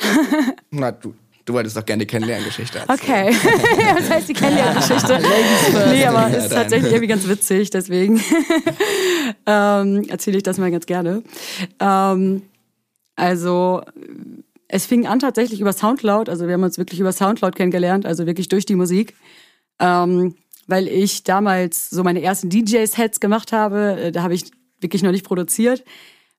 Na, 0.70 0.90
du, 0.92 1.14
du 1.50 1.54
wolltest 1.54 1.76
doch 1.76 1.84
gerne 1.84 2.04
die 2.04 2.06
Kennenlerngeschichte 2.06 2.78
erzählen. 2.78 3.28
Okay. 3.28 3.36
das 3.98 4.10
heißt 4.10 4.28
die 4.28 4.34
Kennenlerngeschichte. 4.34 5.20
nee, 5.90 6.06
aber 6.06 6.28
es 6.28 6.44
ist 6.44 6.52
tatsächlich 6.52 6.92
irgendwie 6.92 7.08
ganz 7.08 7.26
witzig, 7.28 7.70
deswegen 7.70 8.22
ähm, 9.46 10.04
erzähle 10.08 10.36
ich 10.36 10.42
das 10.42 10.58
mal 10.58 10.70
ganz 10.70 10.86
gerne. 10.86 11.22
Ähm, 11.80 12.42
also 13.16 13.82
es 14.68 14.86
fing 14.86 15.06
an 15.06 15.18
tatsächlich 15.18 15.60
über 15.60 15.72
Soundcloud, 15.72 16.28
also 16.28 16.46
wir 16.46 16.54
haben 16.54 16.62
uns 16.62 16.78
wirklich 16.78 17.00
über 17.00 17.12
Soundcloud 17.12 17.56
kennengelernt, 17.56 18.06
also 18.06 18.26
wirklich 18.26 18.48
durch 18.48 18.64
die 18.64 18.76
Musik. 18.76 19.14
Ähm, 19.80 20.36
weil 20.66 20.86
ich 20.86 21.24
damals 21.24 21.90
so 21.90 22.04
meine 22.04 22.22
ersten 22.22 22.48
DJ-Sets 22.48 23.18
gemacht 23.18 23.52
habe, 23.52 23.98
äh, 24.00 24.12
da 24.12 24.22
habe 24.22 24.34
ich 24.34 24.44
wirklich 24.80 25.02
noch 25.02 25.10
nicht 25.10 25.24
produziert 25.24 25.84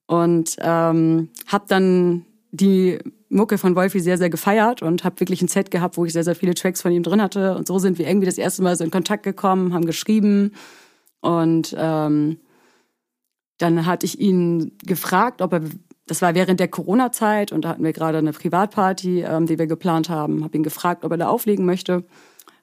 und 0.05 0.55
ähm, 0.59 1.29
habe 1.47 1.65
dann 1.67 2.25
die 2.51 2.99
Mucke 3.29 3.57
von 3.57 3.75
Wolfi 3.75 4.01
sehr, 4.01 4.17
sehr 4.17 4.29
gefeiert 4.29 4.81
und 4.81 5.03
habe 5.03 5.19
wirklich 5.19 5.41
ein 5.41 5.47
Set 5.47 5.71
gehabt, 5.71 5.97
wo 5.97 6.05
ich 6.05 6.13
sehr, 6.13 6.23
sehr 6.23 6.35
viele 6.35 6.53
Tracks 6.53 6.81
von 6.81 6.91
ihm 6.91 7.03
drin 7.03 7.21
hatte. 7.21 7.55
Und 7.55 7.67
so 7.67 7.79
sind 7.79 7.97
wir 7.97 8.07
irgendwie 8.07 8.25
das 8.25 8.37
erste 8.37 8.61
Mal 8.61 8.75
so 8.75 8.83
in 8.83 8.91
Kontakt 8.91 9.23
gekommen, 9.23 9.73
haben 9.73 9.85
geschrieben 9.85 10.51
und 11.21 11.75
ähm, 11.77 12.39
dann 13.57 13.85
hatte 13.85 14.05
ich 14.05 14.19
ihn 14.19 14.77
gefragt, 14.83 15.41
ob 15.41 15.53
er, 15.53 15.61
das 16.07 16.21
war 16.21 16.33
während 16.35 16.59
der 16.59 16.67
Corona-Zeit 16.67 17.51
und 17.51 17.63
da 17.63 17.69
hatten 17.69 17.83
wir 17.83 17.93
gerade 17.93 18.17
eine 18.17 18.33
Privatparty, 18.33 19.21
ähm, 19.21 19.45
die 19.45 19.59
wir 19.59 19.67
geplant 19.67 20.09
haben, 20.09 20.43
habe 20.43 20.57
ihn 20.57 20.63
gefragt, 20.63 21.05
ob 21.05 21.11
er 21.11 21.17
da 21.17 21.27
auflegen 21.27 21.65
möchte. 21.65 22.03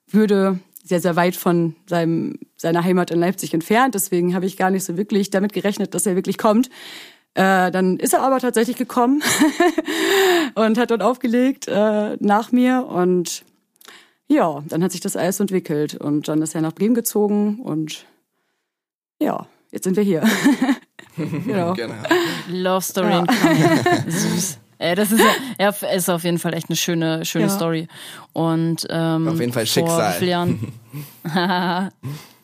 Würde 0.08 0.58
sehr, 0.82 1.00
sehr 1.00 1.16
weit 1.16 1.36
von 1.36 1.76
seinem, 1.86 2.38
seiner 2.56 2.82
Heimat 2.82 3.10
in 3.10 3.20
Leipzig 3.20 3.54
entfernt, 3.54 3.94
deswegen 3.94 4.34
habe 4.34 4.46
ich 4.46 4.56
gar 4.56 4.70
nicht 4.70 4.84
so 4.84 4.96
wirklich 4.96 5.30
damit 5.30 5.52
gerechnet, 5.52 5.94
dass 5.94 6.06
er 6.06 6.16
wirklich 6.16 6.36
kommt. 6.36 6.68
Äh, 7.38 7.70
dann 7.70 7.98
ist 7.98 8.14
er 8.14 8.22
aber 8.22 8.40
tatsächlich 8.40 8.76
gekommen 8.76 9.22
und 10.56 10.76
hat 10.76 10.90
dort 10.90 11.02
aufgelegt 11.04 11.68
äh, 11.68 12.16
nach 12.18 12.50
mir 12.50 12.84
und 12.88 13.44
ja, 14.26 14.60
dann 14.66 14.82
hat 14.82 14.90
sich 14.90 15.00
das 15.00 15.14
alles 15.14 15.38
entwickelt 15.38 15.94
und 15.94 16.26
dann 16.26 16.42
ist 16.42 16.56
er 16.56 16.62
nach 16.62 16.72
Bremen 16.72 16.96
gezogen 16.96 17.60
und 17.60 18.06
ja, 19.22 19.46
jetzt 19.70 19.84
sind 19.84 19.96
wir 19.96 20.02
hier. 20.02 20.24
genau. 21.16 21.74
Genau. 21.74 21.94
Love 22.50 22.82
Story 22.82 23.18
in 23.18 23.26
Coming. 23.28 23.84
Süß. 24.08 24.58
Äh, 24.78 24.96
das 24.96 25.12
ist 25.12 25.20
ja, 25.20 25.70
ja, 25.70 25.88
ist 25.94 26.10
auf 26.10 26.24
jeden 26.24 26.40
Fall 26.40 26.54
echt 26.54 26.68
eine 26.68 26.76
schöne, 26.76 27.24
schöne 27.24 27.44
Ja. 27.46 27.50
Story. 27.50 27.86
Und 28.32 28.84
ähm, 28.90 29.28
Auf 29.28 29.38
jeden 29.38 29.52
Fall 29.52 29.64
Schicksal. 29.66 30.24
Jahren? 30.24 30.72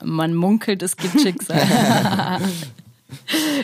Man 0.05 0.35
munkelt, 0.37 0.85
es 0.85 0.97
gibt 0.97 1.21
Schicksal. 1.21 1.67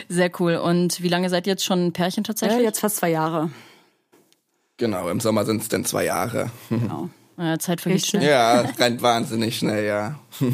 Sehr 0.09 0.31
cool. 0.39 0.55
Und 0.55 1.01
wie 1.01 1.07
lange 1.09 1.29
seid 1.29 1.47
ihr 1.47 1.51
jetzt 1.53 1.63
schon 1.65 1.87
ein 1.87 1.93
Pärchen 1.93 2.23
Ja, 2.23 2.27
tatsächlich? 2.27 2.61
jetzt 2.63 2.79
fast 2.79 2.97
zwei 2.97 3.09
Jahre. 3.09 3.49
Genau, 4.77 5.09
im 5.09 5.19
Sommer 5.19 5.45
sind 5.45 5.61
es 5.61 5.69
dann 5.69 5.85
zwei 5.85 6.05
Jahre. 6.05 6.49
Genau. 6.69 7.09
Ja, 7.37 7.57
Zeit 7.59 7.81
vergeht 7.81 8.05
schnell. 8.05 8.27
Ja, 8.27 8.61
rennt 8.61 9.01
wahnsinnig 9.01 9.57
schnell, 9.57 9.85
ja. 9.85 10.19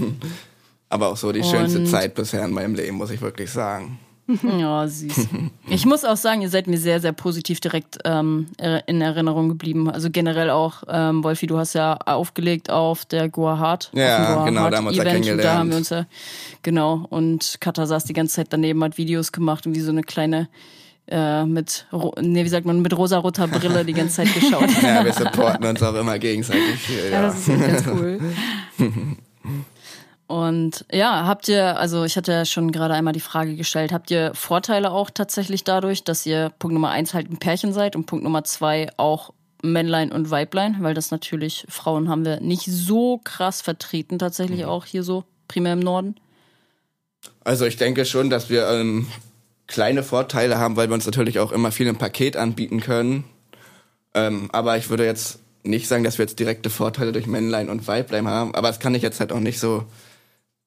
Aber 0.90 1.10
auch 1.10 1.18
so 1.18 1.32
die 1.32 1.44
schönste 1.44 1.80
Und- 1.80 1.88
Zeit 1.88 2.16
bisher 2.16 2.44
in 2.46 2.52
meinem 2.52 2.76
Leben, 2.76 2.96
muss 2.98 3.10
ich 3.12 3.22
wirklich 3.22 3.52
sagen. 3.52 4.00
Ja, 4.60 4.88
süß. 4.88 5.28
Ich 5.70 5.86
muss 5.86 6.04
auch 6.04 6.18
sagen, 6.18 6.42
ihr 6.42 6.50
seid 6.50 6.68
mir 6.68 6.78
sehr, 6.78 7.00
sehr 7.00 7.14
positiv 7.14 7.60
direkt 7.60 7.98
ähm, 8.04 8.48
in 8.86 9.02
Erinnerung 9.02 9.48
geblieben. 9.50 9.90
Also 9.90 10.10
generell 10.10 10.50
auch, 10.50 10.84
ähm, 10.90 11.24
Wolfi, 11.24 11.48
du 11.48 11.58
hast 11.58 11.74
ja 11.74 11.94
aufgelegt 12.06 12.70
auf 12.70 13.06
der 13.06 13.30
Goa 13.30 13.58
Hard. 13.58 13.90
Ja, 13.94 14.34
Goa 14.36 14.46
genau, 14.46 14.62
Hard 14.62 14.74
da 14.74 14.78
haben 14.78 14.86
wir 14.86 14.90
uns 14.90 14.98
ja 14.98 15.04
Event. 15.04 15.30
Und 15.30 15.38
Da 15.44 15.54
haben 15.56 15.70
wir 15.70 15.78
uns 15.78 15.90
ja, 15.90 16.06
genau. 16.62 17.06
Und 17.10 17.58
Katha 17.62 17.86
saß 17.86 18.04
die 18.04 18.14
ganze 18.14 18.36
Zeit 18.36 18.48
daneben, 18.50 18.84
hat 18.84 18.98
Videos 18.98 19.32
gemacht 19.32 19.66
und 19.66 19.76
wie 19.76 19.80
so 19.82 19.92
eine 19.92 20.04
kleine, 20.04 20.50
äh, 21.10 21.46
mit, 21.46 21.88
nee, 22.20 22.44
wie 22.44 22.50
sagt 22.50 22.66
man, 22.66 22.82
mit 22.82 22.98
rosaroter 22.98 23.48
Brille 23.48 23.86
die 23.86 23.94
ganze 23.94 24.18
Zeit 24.18 24.34
geschaut. 24.34 24.68
Ja, 24.84 25.06
wir 25.06 25.14
supporten 25.14 25.66
uns 25.66 25.82
auch 25.82 25.96
immer 25.96 26.20
gegenseitig 26.20 26.76
viel. 26.80 26.98
Ja, 27.12 27.12
Ja. 27.12 27.22
das 27.28 27.40
ist 27.40 27.50
echt 27.50 27.86
ganz 27.86 27.88
cool. 27.88 28.20
Und 30.28 30.86
ja, 30.92 31.26
habt 31.26 31.48
ihr, 31.48 31.78
also 31.78 32.04
ich 32.04 32.18
hatte 32.18 32.34
ja 32.34 32.46
schon 32.46 32.74
gerade 32.74 32.94
einmal 32.94 33.14
die 33.14 33.22
Frage 33.22 33.56
gestellt, 33.56 33.94
habt 33.94 34.12
ihr 34.12 34.34
Vorteile 34.34 34.92
auch 34.92 35.10
tatsächlich 35.10 35.64
dadurch, 35.64 36.04
dass 36.04 36.26
ihr 36.26 36.52
Punkt 36.60 36.74
Nummer 36.74 36.90
eins 36.90 37.14
halt 37.14 37.32
ein 37.32 37.38
Pärchen 37.38 37.72
seid 37.72 37.96
und 37.96 38.06
Punkt 38.08 38.26
Nummer 38.26 38.44
zwei 38.44 38.90
auch 38.98 39.34
Männlein 39.64 40.12
und 40.12 40.30
Weiblein, 40.30 40.78
weil 40.82 40.94
das 40.94 41.12
natürlich, 41.12 41.66
Frauen 41.70 42.10
haben 42.10 42.26
wir 42.26 42.42
nicht 42.42 42.66
so 42.66 43.20
krass 43.24 43.62
vertreten, 43.62 44.20
tatsächlich 44.20 44.66
auch 44.66 44.86
hier 44.86 45.04
so, 45.04 45.24
primär 45.48 45.74
im 45.74 45.80
Norden. 45.80 46.16
Also 47.44 47.66
ich 47.66 47.78
denke 47.78 48.06
schon, 48.06 48.30
dass 48.30 48.50
wir 48.50 48.70
ähm, 48.70 49.08
kleine 49.66 50.04
Vorteile 50.04 50.58
haben, 50.58 50.76
weil 50.76 50.90
wir 50.90 50.94
uns 50.94 51.06
natürlich 51.06 51.40
auch 51.40 51.54
immer 51.54 51.72
viel 51.72 51.88
im 51.88 51.98
Paket 51.98 52.36
anbieten 52.36 52.82
können. 52.82 53.24
Ähm, 54.14 54.50
aber 54.52 54.78
ich 54.78 54.90
würde 54.90 55.06
jetzt 55.06 55.40
nicht 55.64 55.88
sagen, 55.88 56.04
dass 56.04 56.18
wir 56.18 56.26
jetzt 56.26 56.40
direkte 56.40 56.70
Vorteile 56.70 57.12
durch 57.12 57.28
Männlein 57.28 57.70
und 57.70 57.88
Weiblein 57.88 58.28
haben. 58.28 58.56
Aber 58.56 58.68
das 58.68 58.80
kann 58.80 58.96
ich 58.96 59.02
jetzt 59.02 59.20
halt 59.20 59.32
auch 59.32 59.40
nicht 59.40 59.60
so 59.60 59.86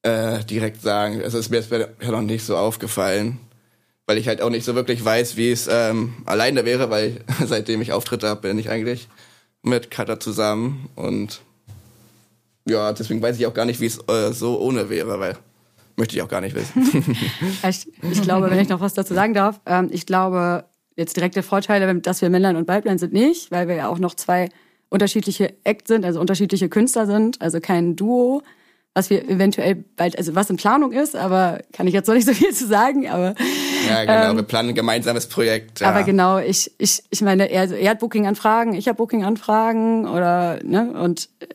äh, 0.03 0.45
direkt 0.45 0.83
sagen. 0.83 1.21
Es 1.21 1.35
ist 1.35 1.51
mir 1.51 1.59
jetzt 1.59 1.71
noch 2.03 2.23
nicht 2.23 2.45
so 2.45 2.57
aufgefallen. 2.57 3.39
Weil 4.07 4.19
ich 4.19 4.27
halt 4.27 4.43
auch 4.43 4.51
nicht 4.51 4.65
so 4.65 4.75
wirklich 4.75 5.05
weiß, 5.05 5.37
wie 5.37 5.53
es 5.53 5.69
ähm, 5.71 6.15
alleine 6.27 6.65
wäre, 6.65 6.91
weil 6.91 7.21
seitdem 7.47 7.81
ich 7.81 7.93
Auftritte 7.93 8.29
habe, 8.29 8.41
bin 8.41 8.59
ich 8.59 8.69
eigentlich 8.69 9.09
mit 9.63 9.91
Katha 9.91 10.19
zusammen. 10.19 10.89
Und 10.97 11.43
ja, 12.69 12.93
deswegen 12.93 13.23
weiß 13.23 13.39
ich 13.39 13.47
auch 13.47 13.55
gar 13.55 13.67
nicht, 13.67 13.81
wie 13.81 13.87
es 13.87 13.99
äh, 14.09 14.33
so 14.33 14.61
ohne 14.61 14.91
wäre, 14.91 15.21
weil 15.21 15.37
möchte 15.97 16.17
ich 16.17 16.23
auch 16.23 16.29
gar 16.29 16.41
nicht 16.41 16.57
wissen. 16.57 17.17
Ich, 17.69 17.87
ich 18.03 18.23
glaube, 18.23 18.51
wenn 18.51 18.59
ich 18.59 18.69
noch 18.69 18.81
was 18.81 18.95
dazu 18.95 19.15
sagen 19.15 19.35
darf, 19.35 19.61
ähm, 19.67 19.91
ich 19.93 20.07
glaube, 20.07 20.65
jetzt 20.97 21.17
direkte 21.17 21.43
Vorteile, 21.43 21.95
dass 21.97 22.23
wir 22.23 22.31
Männlein 22.31 22.57
und 22.57 22.67
Weiblein 22.69 22.99
sind, 22.99 23.13
nicht, 23.13 23.51
weil 23.51 23.69
wir 23.69 23.75
ja 23.77 23.89
auch 23.89 23.99
noch 23.99 24.15
zwei 24.15 24.49
unterschiedliche 24.89 25.55
Act 25.63 25.87
sind, 25.89 26.05
also 26.05 26.21
unterschiedliche 26.21 26.69
Künstler 26.69 27.07
sind, 27.07 27.41
also 27.41 27.61
kein 27.61 27.97
Duo, 27.97 28.43
was 28.95 29.09
wir 29.09 29.29
eventuell 29.29 29.77
bald, 29.97 30.19
also 30.19 30.35
was 30.35 30.51
in 30.51 30.57
Planung 30.57 30.93
ist, 30.93 31.15
aber 31.15 31.61
kann 31.73 31.87
ich 31.87 31.95
jetzt 31.95 32.09
noch 32.09 32.15
nicht 32.15 32.27
so 32.27 32.35
viel 32.35 32.53
zu 32.53 32.67
sagen, 32.67 33.09
aber 33.09 33.35
Ja, 33.89 34.05
genau. 34.05 34.37
wir 34.37 34.43
planen 34.43 34.71
ein 34.71 34.75
gemeinsames 34.75 35.29
Projekt. 35.29 35.81
Ja. 35.81 35.89
Ähm, 35.89 35.95
Aber 35.95 36.05
genau, 36.05 36.39
ich, 36.39 36.73
ich, 36.79 37.03
ich 37.09 37.23
meine, 37.23 37.51
er, 37.51 37.63
also 37.63 37.75
er 37.77 37.91
hat 37.91 38.01
Booking-Anfragen, 38.01 38.75
ich 38.75 38.89
habe 38.89 38.97
Booking-Anfragen 38.97 40.09
oder, 40.09 40.59
ne, 40.65 40.93
und 41.01 41.29
äh, 41.41 41.47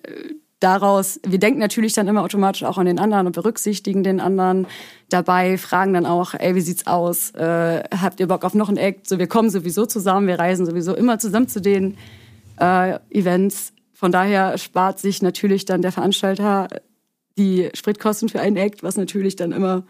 daraus, 0.61 1.19
wir 1.27 1.37
denken 1.37 1.59
natürlich 1.59 1.93
dann 1.93 2.07
immer 2.07 2.23
automatisch 2.23 2.63
auch 2.63 2.77
an 2.77 2.85
den 2.85 2.99
anderen 2.99 3.27
und 3.27 3.33
berücksichtigen 3.33 4.03
den 4.03 4.21
anderen 4.21 4.65
dabei, 5.09 5.57
fragen 5.57 5.93
dann 5.93 6.05
auch, 6.05 6.33
ey, 6.33 6.55
wie 6.55 6.61
sieht's 6.61 6.87
aus? 6.87 7.31
Äh, 7.31 7.83
habt 8.01 8.21
ihr 8.21 8.27
Bock 8.27 8.45
auf 8.45 8.53
noch 8.53 8.69
ein 8.69 8.77
Act? 8.77 9.09
So, 9.09 9.19
wir 9.19 9.27
kommen 9.27 9.49
sowieso 9.49 9.85
zusammen, 9.85 10.27
wir 10.27 10.39
reisen 10.39 10.65
sowieso 10.65 10.95
immer 10.95 11.19
zusammen 11.19 11.49
zu 11.49 11.59
den 11.59 11.97
äh, 12.59 12.97
Events. 13.11 13.73
Von 13.93 14.13
daher 14.13 14.57
spart 14.57 14.99
sich 14.99 15.21
natürlich 15.21 15.65
dann 15.65 15.81
der 15.81 15.91
Veranstalter 15.91 16.69
die 17.37 17.69
Spritkosten 17.73 18.29
für 18.29 18.39
einen 18.39 18.57
Act, 18.57 18.83
was 18.83 18.97
natürlich 18.97 19.35
dann 19.35 19.51
immer 19.51 19.83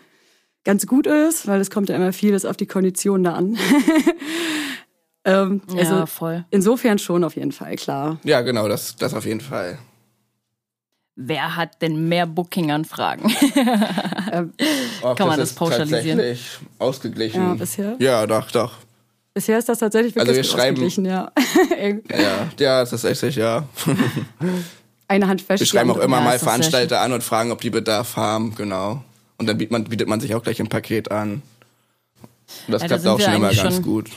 ganz 0.63 0.87
gut 0.87 1.05
ist, 1.07 1.47
weil 1.47 1.61
es 1.61 1.69
kommt 1.69 1.89
ja 1.89 1.95
immer 1.95 2.11
vieles 2.13 2.45
auf 2.45 2.57
die 2.57 2.65
Konditionen 2.65 3.23
da 3.23 3.33
an. 3.33 3.57
ähm, 5.25 5.61
also 5.77 5.95
ja, 5.95 6.05
voll. 6.05 6.45
insofern 6.49 6.97
schon 6.99 7.23
auf 7.23 7.35
jeden 7.35 7.51
Fall, 7.51 7.75
klar. 7.75 8.19
ja, 8.23 8.41
genau, 8.41 8.67
das, 8.67 8.95
das 8.95 9.13
auf 9.13 9.25
jeden 9.25 9.41
Fall. 9.41 9.77
Wer 11.17 11.55
hat 11.55 11.81
denn 11.81 12.09
mehr 12.09 12.25
Booking-Anfragen? 12.25 13.25
Och, 15.01 15.15
Kann 15.15 15.27
man 15.29 15.39
das 15.39 15.51
ist 15.51 15.55
pauschalisieren? 15.55 16.17
Tatsächlich 16.17 16.57
ausgeglichen. 16.77 17.41
Ja, 17.41 17.53
bisher. 17.53 17.95
Ja, 17.99 18.27
doch, 18.27 18.51
doch. 18.51 18.73
Bisher 19.33 19.57
ist 19.59 19.69
das 19.69 19.79
tatsächlich 19.79 20.17
Also 20.17 20.27
wirklich 20.33 20.47
wir 20.47 20.51
gut 20.51 20.59
schreiben- 20.61 20.75
ausgeglichen, 20.77 21.05
ja. 21.05 21.31
Ja, 22.09 22.49
ja, 22.59 22.79
das 22.81 22.91
ist 22.91 23.03
echt, 23.05 23.37
ja. 23.37 23.63
Eine 25.07 25.27
Hand 25.27 25.41
fest. 25.41 25.59
Wir 25.61 25.67
schreiben 25.67 25.91
auch 25.91 25.97
immer 25.97 26.17
Ja, 26.17 26.23
mal 26.23 26.39
Veranstalter 26.39 27.01
an 27.01 27.11
und 27.13 27.23
fragen, 27.23 27.51
ob 27.51 27.61
die 27.61 27.69
Bedarf 27.69 28.15
haben, 28.15 28.55
genau. 28.55 29.03
Und 29.37 29.47
dann 29.47 29.57
bietet 29.57 29.71
man, 29.71 29.83
bietet 29.83 30.07
man 30.07 30.19
sich 30.19 30.33
auch 30.33 30.41
gleich 30.43 30.59
im 30.59 30.67
Paket 30.69 31.11
an. 31.11 31.41
Und 32.67 32.71
das 32.73 32.81
Ja, 32.83 32.87
da 32.87 32.97
klappt 32.97 33.01
sind 33.03 33.11
auch 33.11 33.19
schon 33.19 33.33
immer 33.33 33.53
ganz 33.53 33.75
schon- 33.75 33.83
gut. 33.83 34.09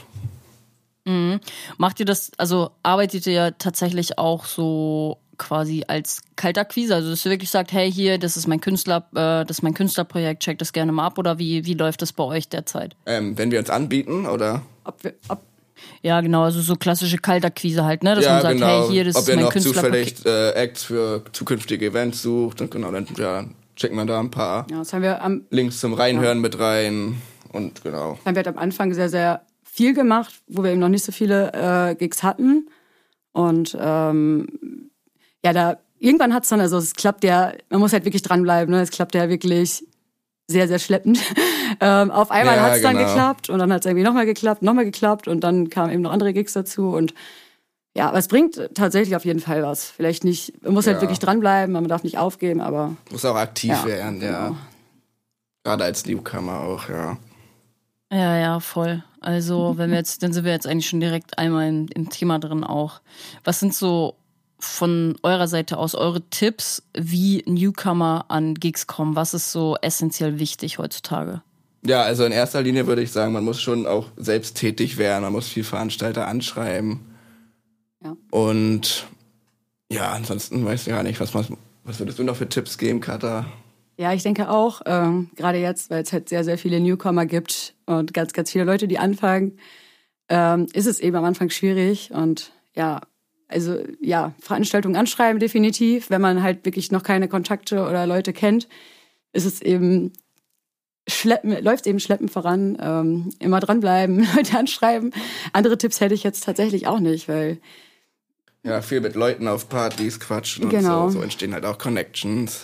Macht 1.79 2.01
ihr 2.01 2.07
das, 2.07 2.31
also 2.37 2.71
arbeitet 2.83 3.27
ihr 3.27 3.33
ja 3.33 3.51
tatsächlich 3.53 4.19
auch 4.19 4.45
so 4.45 5.17
quasi 5.39 5.83
als 5.89 6.21
Kaltakquise? 6.37 6.95
Also 6.95 7.09
dass 7.09 7.25
ihr 7.25 7.31
wirklich 7.31 7.49
sagt, 7.49 7.73
hey 7.73 7.91
hier, 7.91 8.19
das 8.19 8.37
ist 8.37 8.47
mein 8.47 8.61
Künstler, 8.61 9.07
äh, 9.13 9.47
das 9.47 9.59
ist 9.59 9.63
mein 9.63 9.73
Künstlerprojekt, 9.73 10.43
checkt 10.43 10.61
das 10.61 10.75
gerne 10.75 10.93
mal 10.93 11.07
ab 11.07 11.17
oder 11.17 11.39
wie, 11.39 11.65
wie 11.65 11.73
läuft 11.73 12.03
das 12.03 12.13
bei 12.13 12.25
euch 12.25 12.49
derzeit? 12.51 12.95
Ähm, 13.07 13.39
wenn 13.39 13.51
wir 13.51 13.59
uns 13.59 13.71
anbieten, 13.71 14.27
oder? 14.27 14.61
Ob 14.85 15.03
wir, 15.03 15.15
ob, 15.29 15.41
Ja, 16.03 16.21
genau, 16.21 16.43
also 16.43 16.61
so 16.61 16.77
klassische 16.77 17.19
Kaltakquise 17.19 17.85
halt, 17.85 18.03
ne? 18.03 18.15
Dass 18.15 18.25
ja, 18.25 18.33
man 18.35 18.43
sagt, 18.43 18.55
genau. 18.55 18.67
hey 18.67 18.91
hier, 18.91 19.05
das 19.05 19.17
Ob 19.17 19.23
ist 19.23 19.29
ihr 19.29 19.35
mein 19.37 19.45
noch 19.45 19.53
Künstlerprojekt. 19.53 20.19
zufällig 20.19 20.55
äh, 20.57 20.63
Acts 20.63 20.85
für 20.85 21.23
zukünftige 21.33 21.87
Events 21.87 22.23
sucht, 22.23 22.61
dann 22.61 22.71
genau, 22.71 22.91
dann 22.91 23.07
ja, 23.17 23.45
schicken 23.77 23.97
wir 23.97 24.05
da 24.05 24.21
ein 24.21 24.31
paar 24.31 24.67
ja, 24.71 24.79
das 24.79 24.93
haben 24.93 25.03
wir 25.03 25.23
am 25.23 25.43
Links 25.51 25.81
zum 25.81 25.95
Reinhören 25.95 26.41
mit 26.41 26.59
rein. 26.59 27.21
Und 27.53 27.83
genau. 27.83 28.19
haben 28.25 28.35
wir 28.35 28.45
halt 28.45 28.49
am 28.49 28.59
Anfang 28.59 28.93
sehr, 28.93 29.09
sehr 29.09 29.43
viel 29.65 29.95
gemacht, 29.95 30.35
wo 30.49 30.63
wir 30.63 30.71
eben 30.71 30.81
noch 30.81 30.89
nicht 30.89 31.05
so 31.05 31.13
viele 31.13 31.53
äh, 31.53 31.95
Gigs 31.95 32.23
hatten. 32.23 32.69
Und 33.33 33.77
ähm, 33.81 34.49
ja, 35.45 35.53
da 35.53 35.79
irgendwann 35.99 36.35
hat's 36.35 36.49
dann, 36.49 36.61
also 36.61 36.79
es 36.79 36.95
klappt 36.95 37.25
ja, 37.25 37.53
man 37.71 37.81
muss 37.81 37.93
halt 37.93 38.05
wirklich 38.05 38.23
dranbleiben, 38.23 38.75
ne? 38.75 38.83
Es 38.83 38.91
klappt 38.91 39.15
ja 39.15 39.29
wirklich 39.29 39.85
sehr, 40.49 40.67
sehr 40.67 40.79
schleppend. 40.79 41.19
ähm, 41.81 42.11
auf 42.11 42.31
einmal 42.31 42.57
Ja, 42.57 42.63
hat's 42.63 42.81
dann 42.83 42.97
genau. 42.97 43.07
geklappt 43.09 43.51
und 43.51 43.59
dann 43.59 43.73
hat's 43.73 43.87
irgendwie 43.87 44.05
nochmal 44.05 44.27
geklappt, 44.27 44.63
nochmal 44.63 44.85
geklappt 44.85 45.29
und 45.29 45.41
dann 45.41 45.69
kamen 45.71 45.93
eben 45.93 46.03
noch 46.03 46.11
andere 46.13 46.33
Gigs 46.33 46.55
dazu 46.55 46.89
und 46.91 47.15
ja, 47.97 48.09
aber 48.09 48.19
es 48.19 48.29
bringt 48.29 48.61
tatsächlich 48.75 49.17
auf 49.17 49.25
jeden 49.25 49.41
Fall 49.41 49.63
was. 49.63 49.91
Vielleicht 49.91 50.23
nicht, 50.25 50.63
man 50.63 50.73
muss 50.75 50.87
halt 50.87 50.97
Ja. 50.99 51.03
wirklich 51.03 51.19
dranbleiben, 51.19 51.73
man 51.73 51.89
darf 51.89 52.05
nicht 52.05 52.17
aufgeben, 52.19 52.61
aber 52.61 52.97
Muss 53.11 53.25
auch 53.25 53.35
aktiv 53.37 53.71
Ja, 53.71 53.85
werden, 53.85 54.21
ja. 54.23 54.49
genau. 54.49 54.57
Gerade 55.65 55.85
als 55.85 56.07
Newcomer 56.07 56.61
auch, 56.61 56.89
ja. 56.89 57.17
Ja, 58.13 58.39
ja, 58.39 58.61
voll. 58.61 59.03
Also, 59.21 59.75
wenn 59.77 59.91
wir 59.91 59.99
jetzt, 59.99 60.23
dann 60.23 60.33
sind 60.33 60.45
wir 60.45 60.53
jetzt 60.53 60.67
eigentlich 60.67 60.89
schon 60.89 61.01
direkt 61.01 61.39
einmal 61.39 61.67
in, 61.69 61.89
im 61.89 62.09
Thema 62.09 62.39
drin 62.39 62.63
auch. 62.65 63.01
Was 63.45 63.61
sind 63.61 63.75
so 63.75 64.15
von 64.59 65.17
eurer 65.23 65.49
Seite 65.49 65.79
aus 65.79 65.95
eure 65.95 66.23
Tipps, 66.31 66.83
wie 66.97 67.45
Newcomer 67.47 68.27
an 68.29 68.55
Gigs 68.55 68.87
kommen? 68.87 69.17
Was 69.17 69.35
ist 69.35 69.53
so 69.53 69.77
essentiell 69.83 70.39
wichtig 70.39 70.79
heutzutage? 70.79 71.43
Ja, 71.87 72.03
also 72.03 72.25
in 72.25 72.33
erster 72.33 72.61
Linie 72.61 72.87
würde 72.87 73.03
ich 73.03 73.13
sagen, 73.13 73.33
man 73.33 73.45
muss 73.45 73.61
schon 73.61 73.87
auch 73.87 74.07
selbst 74.17 74.57
tätig 74.57 74.99
werden, 74.99 75.23
man 75.23 75.33
muss 75.33 75.47
viel 75.49 75.65
Veranstalter 75.65 76.27
anschreiben. 76.27 77.01
Ja. 78.03 78.17
Und 78.31 79.07
ja, 79.91 80.13
ansonsten 80.13 80.65
weiß 80.65 80.87
ich 80.87 80.93
gar 80.93 81.03
nicht, 81.03 81.21
was, 81.21 81.35
was, 81.35 81.51
was 81.85 81.99
würdest 82.01 82.19
du 82.19 82.25
noch 82.25 82.37
für 82.37 82.49
Tipps 82.49 82.79
geben, 82.79 83.01
Katha? 83.01 83.47
Ja, 83.97 84.13
ich 84.13 84.23
denke 84.23 84.49
auch, 84.51 84.83
ähm, 84.87 85.31
gerade 85.35 85.59
jetzt, 85.59 85.91
weil 85.91 86.03
es 86.03 86.13
halt 86.13 86.29
sehr, 86.29 86.45
sehr 86.45 86.59
viele 86.59 86.81
Newcomer 86.81 87.27
gibt 87.27 87.75
und 87.87 88.15
ganz, 88.15 88.33
ganz 88.33 88.51
viele 88.51 88.65
Leute, 88.65 88.87
die 88.87 88.99
anfangen, 88.99 89.59
ähm, 90.29 90.67
ist 90.73 90.87
es 90.87 91.01
eben 91.01 91.17
am 91.17 91.25
Anfang 91.25 91.51
schwierig. 91.51 92.13
Und 92.13 92.53
ja, 92.75 93.01
also 93.49 93.79
ja, 94.01 94.35
Veranstaltungen 94.41 94.97
anschreiben 94.97 95.41
definitiv. 95.41 96.11
Wenn 96.11 96.21
man 96.21 96.43
halt 96.43 96.65
wirklich 96.65 96.93
noch 96.93 97.03
keine 97.03 97.29
Kontakte 97.29 97.83
oder 97.83 98.07
Leute 98.07 98.33
kennt, 98.33 98.69
ist 99.33 99.47
es 99.47 99.61
eben 99.63 100.13
schleppen, 101.09 101.63
läuft 101.65 101.87
eben 101.87 102.01
schleppen 102.01 102.29
voran. 102.29 102.77
Ähm, 102.81 103.31
immer 103.39 103.61
dranbleiben, 103.61 104.27
Leute 104.37 104.59
anschreiben. 104.59 105.13
Andere 105.53 105.79
Tipps 105.79 106.01
hätte 106.01 106.15
ich 106.15 106.23
jetzt 106.23 106.45
tatsächlich 106.45 106.87
auch 106.87 107.01
nicht, 107.01 107.29
weil 107.29 107.59
Ja, 108.63 108.83
viel 108.83 109.01
mit 109.01 109.15
Leuten 109.15 109.49
auf 109.49 109.69
Partys 109.69 110.21
quatschen 110.21 110.69
Genau. 110.69 111.05
und 111.07 111.13
so. 111.13 111.19
So 111.19 111.23
entstehen 111.25 111.55
halt 111.55 111.65
auch 111.65 111.79
Connections. 111.79 112.63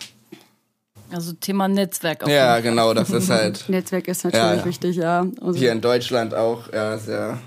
Also 1.10 1.32
Thema 1.34 1.68
Netzwerk. 1.68 2.24
Auf 2.24 2.28
Ja, 2.30 2.60
genau, 2.60 2.92
das 2.92 3.10
ist 3.10 3.30
halt 3.30 3.64
Netzwerk 3.68 4.08
ist 4.08 4.24
natürlich 4.24 4.42
Ja, 4.44 4.54
ja. 4.56 4.64
wichtig, 4.64 4.96
ja. 4.96 5.26
Also, 5.40 5.58
hier 5.58 5.72
in 5.72 5.80
Deutschland 5.80 6.34
auch 6.34 6.72
ja, 6.72 6.98
sehr, 6.98 7.38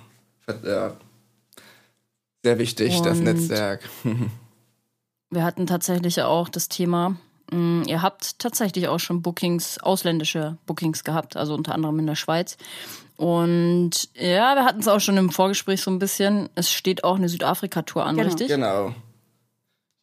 ja, 0.63 0.96
sehr 2.44 2.58
wichtig, 2.60 3.01
das 3.01 3.17
Und- 3.20 3.24
Netzwerk. 3.25 3.82
Wir 5.29 5.44
hatten 5.44 5.67
tatsächlich 5.67 6.22
auch 6.22 6.48
das 6.48 6.70
Thema, 6.70 7.17
mh, 7.51 7.84
ihr 7.88 8.01
habt 8.01 8.39
tatsächlich 8.39 8.88
auch 8.88 9.00
schon 9.00 9.22
Bookings, 9.22 9.77
ausländische 9.79 10.58
Bookings 10.65 11.03
gehabt, 11.03 11.36
also 11.36 11.53
unter 11.53 11.75
anderem 11.75 12.00
in 12.00 12.07
der 12.07 12.16
Schweiz. 12.16 12.55
Und 13.18 14.09
ja, 14.14 14.55
wir 14.55 14.64
hatten 14.64 14.79
es 14.79 14.88
auch 14.88 15.00
schon 15.01 15.18
im 15.18 15.29
Vorgespräch 15.31 15.81
so 15.81 15.92
ein 15.92 16.00
bisschen. 16.00 16.48
Es 16.55 16.72
steht 16.72 17.03
auch 17.03 17.18
eine 17.18 17.27
Südafrika-Tour 17.27 18.05
an, 18.05 18.16
Genau. 18.16 18.27
richtig? 18.27 18.48
Genau. 18.48 18.94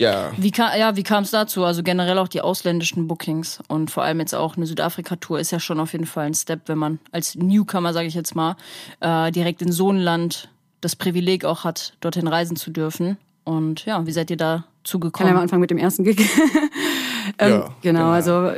Ja, 0.01 0.33
Wie 0.37 0.51
kam, 0.51 0.77
ja, 0.77 0.97
wie 0.97 1.05
kam 1.05 1.23
es 1.23 1.31
dazu? 1.31 1.65
Also 1.65 1.85
generell 1.85 2.19
auch 2.19 2.27
die 2.27 2.41
ausländischen 2.41 3.07
Bookings 3.07 3.61
und 3.69 3.93
vor 3.93 4.03
allem 4.03 4.19
jetzt 4.19 4.35
auch 4.35 4.57
eine 4.57 4.67
Südafrika-Tour 4.67 5.39
ist 5.39 5.53
ja 5.53 5.61
schon 5.61 5.79
auf 5.79 5.93
jeden 5.93 6.05
Fall 6.07 6.27
ein 6.27 6.35
Step, 6.35 6.63
wenn 6.67 6.79
man 6.79 6.99
als 7.13 7.37
Newcomer, 7.37 7.93
sage 7.93 8.09
ich 8.09 8.15
jetzt 8.15 8.35
mal, 8.35 8.57
äh, 8.99 9.31
direkt 9.31 9.63
in 9.63 9.71
so 9.71 9.91
ein 9.93 9.99
Land 9.99 10.49
das 10.85 10.97
Privileg 10.97 11.45
auch 11.45 11.65
hat, 11.65 11.95
dorthin 12.01 12.29
reisen 12.29 12.57
zu 12.57 12.71
dürfen. 12.71 13.17
Und 13.45 13.85
ja, 13.85 14.07
wie 14.07 14.13
seid 14.13 14.31
ihr 14.31 14.37
da 14.37 14.47
kann 14.47 14.57
ja 14.57 14.63
mal 14.63 14.69
zugekommen? 14.85 15.37
anfangen 15.37 15.61
mit 15.61 15.71
dem 15.71 15.79
ersten 15.79 16.05
Gig. 16.05 16.21
ähm, 17.39 17.51
Ja, 17.51 17.59
genau, 17.59 17.75
genau. 17.83 18.11
also 18.11 18.51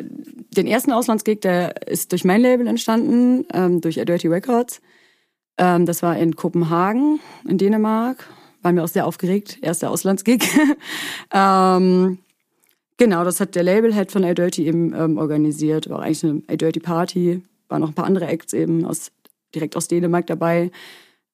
den 0.57 0.67
ersten 0.67 0.93
Auslandsgig, 0.93 1.41
der 1.41 1.87
ist 1.87 2.13
durch 2.13 2.25
mein 2.25 2.41
Label 2.41 2.67
entstanden, 2.67 3.47
ähm, 3.53 3.81
durch 3.81 4.01
A 4.01 4.05
Dirty 4.05 4.29
Records. 4.29 4.81
Ähm, 5.59 5.87
das 5.87 6.03
war 6.03 6.17
in 6.17 6.37
Kopenhagen, 6.37 7.21
in 7.49 7.59
Dänemark. 7.59 8.29
Waren 8.63 8.77
wir 8.77 8.85
auch 8.85 8.89
sehr 8.89 9.07
aufgeregt, 9.07 9.59
erster 9.63 9.91
Auslandsgig. 9.91 10.45
ähm, 11.33 12.19
genau, 12.97 13.25
das 13.25 13.41
hat 13.41 13.55
der 13.55 13.63
Labelhead 13.63 14.11
von 14.11 14.25
A 14.25 14.35
Dirty 14.35 14.67
eben 14.67 14.93
ähm, 14.95 15.19
organisiert. 15.19 15.89
War 15.89 16.03
eigentlich 16.03 16.25
eine 16.25 16.43
A 16.49 16.57
Dirty 16.57 16.81
Party. 16.81 17.43
Waren 17.69 17.81
noch 17.83 17.89
ein 17.89 17.95
paar 17.95 18.07
andere 18.07 18.27
Acts 18.27 18.53
eben 18.53 18.85
aus, 18.85 19.13
direkt 19.55 19.77
aus 19.77 19.89
Dänemark 19.89 20.27
dabei. 20.27 20.71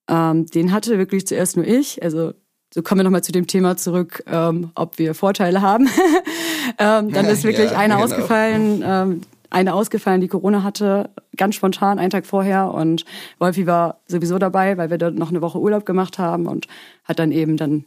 Ähm, 0.08 0.46
den 0.46 0.72
hatte 0.72 0.98
wirklich 0.98 1.26
zuerst 1.26 1.56
nur 1.56 1.66
ich. 1.66 2.02
Also 2.02 2.32
so 2.74 2.82
kommen 2.82 3.00
wir 3.00 3.04
nochmal 3.04 3.22
zu 3.22 3.32
dem 3.32 3.46
Thema 3.46 3.76
zurück, 3.76 4.22
ähm, 4.26 4.70
ob 4.74 4.98
wir 4.98 5.14
Vorteile 5.14 5.60
haben. 5.60 5.88
ähm, 6.78 7.12
dann 7.12 7.26
ist 7.26 7.44
wirklich 7.44 7.70
Ja, 7.70 7.78
eine 7.78 7.94
genau. 7.94 8.04
ausgefallen, 8.04 8.82
ähm, 8.84 9.20
eine 9.50 9.74
ausgefallen, 9.74 10.22
die 10.22 10.28
Corona 10.28 10.62
hatte, 10.62 11.10
ganz 11.36 11.54
spontan, 11.54 11.98
einen 11.98 12.10
Tag 12.10 12.24
vorher. 12.26 12.72
Und 12.72 13.04
Wolfi 13.38 13.66
war 13.66 14.00
sowieso 14.06 14.38
dabei, 14.38 14.78
weil 14.78 14.90
wir 14.90 14.96
dort 14.98 15.14
noch 15.14 15.28
eine 15.28 15.42
Woche 15.42 15.58
Urlaub 15.60 15.84
gemacht 15.84 16.18
haben 16.18 16.46
und 16.46 16.66
hat 17.04 17.18
dann 17.18 17.32
eben 17.32 17.58
dann 17.58 17.84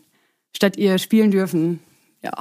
statt 0.55 0.77
ihr 0.77 0.99
spielen 0.99 1.31
dürfen. 1.31 1.79
Ja. 2.23 2.33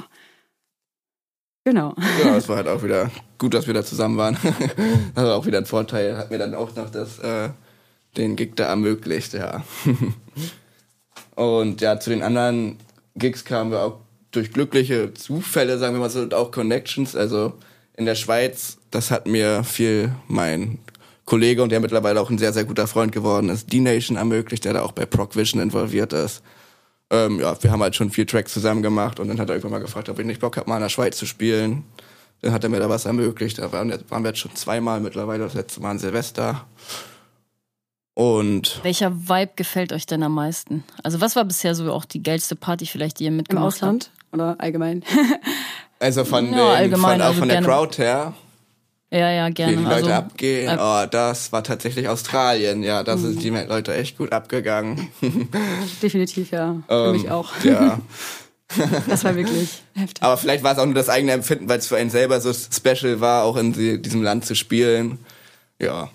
Genau. 1.67 1.95
ja, 2.23 2.37
es 2.37 2.47
war 2.47 2.57
halt 2.57 2.67
auch 2.67 2.83
wieder 2.83 3.09
gut, 3.39 3.55
dass 3.55 3.65
wir 3.65 3.73
da 3.73 3.83
zusammen 3.83 4.17
waren. 4.17 4.37
das 5.15 5.23
war 5.23 5.35
auch 5.35 5.47
wieder 5.47 5.57
ein 5.57 5.65
Vorteil. 5.65 6.15
Hat 6.15 6.29
mir 6.29 6.37
dann 6.37 6.53
auch 6.53 6.75
noch 6.75 6.91
das, 6.91 7.17
äh, 7.17 7.49
den 8.17 8.35
Gig 8.35 8.55
da 8.55 8.65
ermöglicht, 8.65 9.33
ja. 9.33 9.63
Und 11.35 11.81
ja, 11.81 11.99
zu 11.99 12.09
den 12.09 12.23
anderen 12.23 12.77
Gigs 13.15 13.45
kamen 13.45 13.71
wir 13.71 13.81
auch 13.81 13.99
durch 14.31 14.51
glückliche 14.51 15.13
Zufälle, 15.13 15.77
sagen 15.77 15.95
wir 15.95 15.99
mal 15.99 16.09
so, 16.09 16.21
und 16.21 16.33
auch 16.33 16.51
Connections. 16.51 17.15
Also 17.15 17.53
in 17.95 18.05
der 18.05 18.15
Schweiz, 18.15 18.77
das 18.91 19.11
hat 19.11 19.27
mir 19.27 19.63
viel 19.63 20.13
mein 20.27 20.79
Kollege 21.25 21.63
und 21.63 21.71
der 21.71 21.79
mittlerweile 21.79 22.21
auch 22.21 22.29
ein 22.29 22.37
sehr, 22.37 22.53
sehr 22.53 22.65
guter 22.65 22.87
Freund 22.87 23.11
geworden 23.11 23.49
ist, 23.49 23.71
D-Nation 23.71 24.17
ermöglicht, 24.17 24.65
der 24.65 24.73
da 24.73 24.81
auch 24.83 24.91
bei 24.91 25.05
Procvision 25.05 25.61
involviert 25.61 26.13
ist. 26.13 26.43
Ähm, 27.09 27.39
ja, 27.39 27.61
wir 27.61 27.71
haben 27.71 27.81
halt 27.81 27.95
schon 27.95 28.11
viel 28.11 28.25
Tracks 28.25 28.53
zusammen 28.53 28.81
gemacht 28.81 29.19
und 29.19 29.27
dann 29.27 29.39
hat 29.39 29.49
er 29.49 29.55
irgendwann 29.55 29.79
mal 29.79 29.85
gefragt, 29.85 30.09
ob 30.09 30.19
ich 30.19 30.25
nicht 30.25 30.41
Bock 30.41 30.57
habe, 30.57 30.69
mal 30.69 30.77
in 30.77 30.83
der 30.83 30.89
Schweiz 30.89 31.17
zu 31.17 31.25
spielen. 31.25 31.83
Dann 32.41 32.51
hat 32.51 32.63
er 32.63 32.69
mir 32.69 32.79
da 32.79 32.89
was 32.89 33.05
ermöglicht. 33.05 33.57
Da 33.57 33.71
waren, 33.71 33.93
waren 34.09 34.23
wir 34.23 34.29
jetzt 34.29 34.39
schon 34.39 34.55
zweimal 34.55 34.99
mittlerweile, 34.99 35.43
das 35.43 35.53
letzte 35.53 35.81
Mal 35.81 35.91
an 35.91 35.99
Silvester. 35.99 36.65
Und 38.15 38.79
Welcher 38.81 39.13
Vibe 39.13 39.51
gefällt 39.57 39.91
euch 39.91 40.05
denn 40.05 40.23
am 40.23 40.33
meisten? 40.33 40.85
Also 41.03 41.19
was 41.19 41.35
war 41.35 41.43
bisher 41.43 41.75
so 41.75 41.91
auch 41.91 42.05
die 42.05 42.23
geilste 42.23 42.55
Party 42.55 42.85
vielleicht, 42.85 43.19
die 43.19 43.25
ihr 43.25 43.29
Im 43.29 43.35
mitgemacht 43.35 43.67
Ausland 43.67 44.09
oder 44.31 44.55
allgemein? 44.57 45.03
also 45.99 46.23
von, 46.23 46.45
Ja, 46.45 46.51
den, 46.51 46.59
allgemein, 46.59 47.19
von, 47.19 47.21
auch 47.21 47.25
also 47.27 47.39
von 47.39 47.49
der 47.49 47.61
gerne. 47.61 47.67
Crowd 47.67 48.01
her, 48.01 48.25
habt? 48.27 48.37
Ja, 49.11 49.31
ja, 49.31 49.47
wie 49.47 49.53
gerne. 49.53 49.77
die 49.77 49.83
Leute 49.83 49.95
also, 49.95 50.11
abgehen, 50.11 50.77
äh, 50.77 50.81
oh, 50.81 51.05
das 51.11 51.51
war 51.51 51.63
tatsächlich 51.63 52.07
Australien. 52.07 52.83
Ja, 52.83 53.03
da 53.03 53.17
sind 53.17 53.43
die 53.43 53.49
Leute 53.49 53.93
echt 53.93 54.17
gut 54.17 54.31
abgegangen. 54.31 55.09
Definitiv, 56.01 56.51
ja. 56.51 56.81
Für 56.87 57.11
mich 57.11 57.25
Ähm, 57.25 57.31
auch. 57.31 57.51
Ja. 57.63 57.99
Das 59.07 59.23
war 59.23 59.35
wirklich 59.35 59.83
heftig. 59.93 60.23
Aber 60.23 60.37
vielleicht 60.37 60.63
war 60.63 60.73
es 60.73 60.79
auch 60.79 60.85
nur 60.85 60.95
das 60.95 61.07
eigene 61.07 61.33
Empfinden, 61.33 61.69
weil 61.69 61.77
es 61.77 61.87
für 61.87 61.97
einen 61.97 62.09
selber 62.09 62.41
so 62.41 62.51
special 62.51 63.21
war, 63.21 63.43
auch 63.43 63.57
in 63.57 63.73
die, 63.73 64.01
diesem 64.01 64.23
Land 64.23 64.43
zu 64.43 64.55
spielen. 64.55 65.19
Ja. 65.79 66.09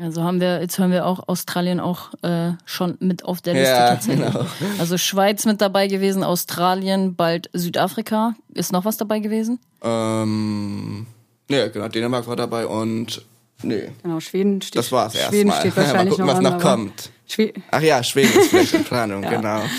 Also 0.00 0.22
haben 0.22 0.40
wir, 0.40 0.60
jetzt 0.60 0.78
hören 0.78 0.92
wir 0.92 1.06
auch 1.06 1.26
Australien 1.28 1.80
auch 1.80 2.12
äh, 2.22 2.52
schon 2.64 2.96
mit 3.00 3.24
auf 3.24 3.40
der 3.40 3.54
Liste 3.54 3.68
Ja, 3.74 3.88
tatsächlich. 3.88 4.26
genau. 4.32 4.46
Also 4.78 4.96
Schweiz 4.96 5.44
mit 5.44 5.60
dabei 5.60 5.88
gewesen, 5.88 6.22
Australien, 6.22 7.16
bald 7.16 7.50
Südafrika. 7.52 8.34
Ist 8.54 8.70
noch 8.72 8.84
was 8.84 8.96
dabei 8.96 9.18
gewesen? 9.18 9.58
Ähm, 9.82 11.06
nee, 11.48 11.68
genau, 11.70 11.88
Dänemark 11.88 12.26
war 12.28 12.36
dabei 12.36 12.66
und 12.66 13.22
nee, 13.62 13.90
Genau, 14.04 14.20
Schweden 14.20 14.62
steht. 14.62 14.76
das 14.76 14.92
war's 14.92 15.14
erstmal. 15.16 15.32
Schweden 15.32 15.52
steht 15.52 15.72
Mal 15.76 15.82
wahrscheinlich 15.84 16.10
gucken, 16.10 16.26
noch 16.26 16.32
was 16.32 16.44
an, 16.44 16.52
noch 16.52 16.60
kommt. 16.62 17.10
Schwe 17.26 17.52
Ach 17.72 17.82
ja, 17.82 18.02
Schweden 18.04 18.38
ist 18.38 18.50
vielleicht 18.50 18.74
in 18.74 18.84
Planung, 18.84 19.22
Ja. 19.24 19.30
genau. 19.30 19.62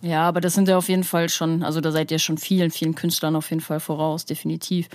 Ja, 0.00 0.28
aber 0.28 0.40
das 0.40 0.54
sind 0.54 0.68
ja 0.68 0.78
auf 0.78 0.88
jeden 0.88 1.02
Fall 1.02 1.28
schon, 1.28 1.64
also 1.64 1.80
da 1.80 1.90
seid 1.90 2.12
ihr 2.12 2.20
schon 2.20 2.38
vielen, 2.38 2.70
vielen 2.70 2.94
Künstlern 2.94 3.34
auf 3.34 3.50
jeden 3.50 3.60
Fall 3.60 3.80
voraus, 3.80 4.24
definitiv. 4.26 4.86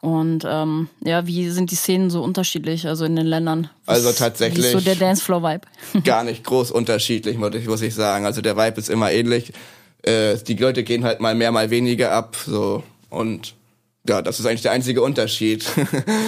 Und 0.00 0.44
ähm, 0.48 0.88
ja, 1.04 1.26
wie 1.26 1.50
sind 1.50 1.70
die 1.70 1.74
Szenen 1.76 2.08
so 2.08 2.22
unterschiedlich, 2.22 2.86
also 2.86 3.04
in 3.04 3.16
den 3.16 3.26
Ländern? 3.26 3.68
Was, 3.84 3.98
Also 3.98 4.12
tatsächlich- 4.12 4.62
Wie 4.64 4.66
ist 4.68 4.72
so 4.72 4.80
der 4.80 4.94
Dancefloor-Vibe? 4.96 5.66
Gar 6.04 6.24
nicht 6.24 6.42
groß 6.44 6.70
unterschiedlich, 6.70 7.36
muss 7.36 7.82
ich, 7.82 7.94
sagen. 7.94 8.24
Also 8.24 8.40
der 8.40 8.56
Vibe 8.56 8.78
ist 8.80 8.88
immer 8.88 9.12
ähnlich. 9.12 9.52
Äh, 10.02 10.36
die 10.38 10.54
Leute 10.54 10.84
gehen 10.84 11.04
halt 11.04 11.20
mal 11.20 11.34
mehr, 11.34 11.52
mal 11.52 11.68
weniger 11.68 12.12
ab. 12.12 12.36
So. 12.46 12.82
Und 13.10 13.54
ja, 14.08 14.22
das 14.22 14.40
ist 14.40 14.46
eigentlich 14.46 14.62
der 14.62 14.72
einzige 14.72 15.02
Unterschied. 15.02 15.66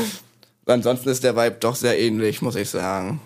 Ansonsten 0.66 1.08
ist 1.08 1.24
der 1.24 1.34
Vibe 1.34 1.56
doch 1.58 1.74
sehr 1.74 1.98
ähnlich, 1.98 2.42
muss 2.42 2.54
ich 2.56 2.68
sagen. 2.68 3.20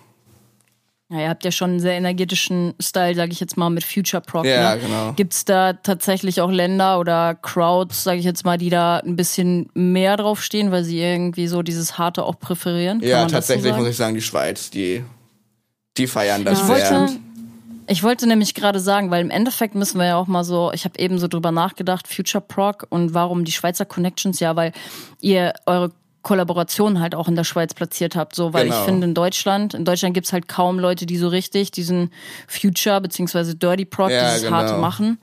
Ja, 1.09 1.21
ihr 1.21 1.29
habt 1.29 1.45
ja 1.45 1.53
schon 1.53 1.71
einen 1.71 1.81
sehr 1.81 1.93
energetischen 1.93 2.75
Style, 2.83 3.15
sage 3.15 3.31
ich 3.31 3.39
jetzt 3.39 3.57
mal, 3.57 3.71
mit 3.71 3.85
Future 3.85 4.21
Proc. 4.21 4.45
Ja, 4.45 4.75
ne? 4.75 4.81
genau. 4.81 5.13
Gibt 5.13 5.35
es 5.35 5.45
da 5.45 5.75
tatsächlich 5.75 6.41
auch 6.41 6.51
Länder 6.51 6.99
oder 6.99 7.37
Crowds, 7.37 8.03
sage 8.03 8.19
ich 8.19 8.25
jetzt 8.25 8.45
mal, 8.45 8.59
die 8.59 8.71
da 8.71 8.99
ein 8.99 9.15
bisschen 9.15 9.69
mehr 9.75 10.17
drauf 10.17 10.43
stehen, 10.43 10.73
weil 10.73 10.83
sie 10.83 10.99
irgendwie 11.01 11.47
so 11.47 11.63
dieses 11.63 11.97
Harte 11.97 12.25
auch 12.25 12.41
präferieren? 12.41 13.01
Kann 13.01 13.09
Ja, 13.09 13.23
so 13.23 13.35
tatsächlich 13.35 13.71
sagen? 13.71 13.83
muss 13.83 13.91
ich 13.91 13.97
sagen, 13.97 14.15
die 14.17 14.23
Schweiz, 14.23 14.71
die, 14.71 15.05
die 15.97 16.09
feiern 16.09 16.45
das 16.45 16.59
Ich 16.59 16.65
sehr. 16.65 16.91
wollte, 16.91 17.17
ich 17.87 18.03
wollte 18.03 18.27
nämlich 18.27 18.55
gerade 18.55 18.81
sagen, 18.81 19.13
weil 19.13 19.21
im 19.21 19.31
Endeffekt 19.31 19.77
müssen 19.77 19.99
wir 19.99 20.07
ja 20.07 20.17
auch 20.17 20.27
mal 20.27 20.43
so, 20.43 20.73
ich 20.73 20.85
habe 20.85 20.99
eben 20.99 21.21
so 21.21 21.29
drüber 21.29 21.53
nachgedacht, 21.53 22.09
Future 22.09 22.43
Proc 22.43 22.85
und 22.91 23.15
warum 23.15 23.45
die 23.45 23.53
Schweizer 23.53 23.85
Connections, 23.85 24.41
ja, 24.41 24.57
weil 24.57 24.73
ihr 25.21 25.53
eure 25.67 25.93
Kollaboration 26.27 26.99
halt 26.99 27.15
auch 27.15 27.29
in 27.29 27.37
der 27.37 27.45
Schweiz 27.45 27.73
platziert 27.73 28.17
habt, 28.17 28.35
so, 28.35 28.53
weil 28.53 28.65
Genau. 28.65 28.81
ich 28.81 28.85
finde 28.85 29.07
in 29.07 29.15
Deutschland, 29.15 29.75
in 29.75 29.85
Deutschland 29.85 30.13
gibt's 30.13 30.33
halt 30.33 30.49
kaum 30.49 30.81
Leute, 30.81 31.07
die 31.07 31.19
so 31.19 31.29
richtig 31.29 31.71
diesen 31.71 32.11
Future 32.49 33.01
beziehungsweise 33.01 33.55
Dirty 33.55 33.85
Proc, 33.85 34.11
Ja, 34.11 34.27
dieses 34.31 34.43
genau. 34.43 34.57
Harte 34.57 34.77
machen. 34.79 35.19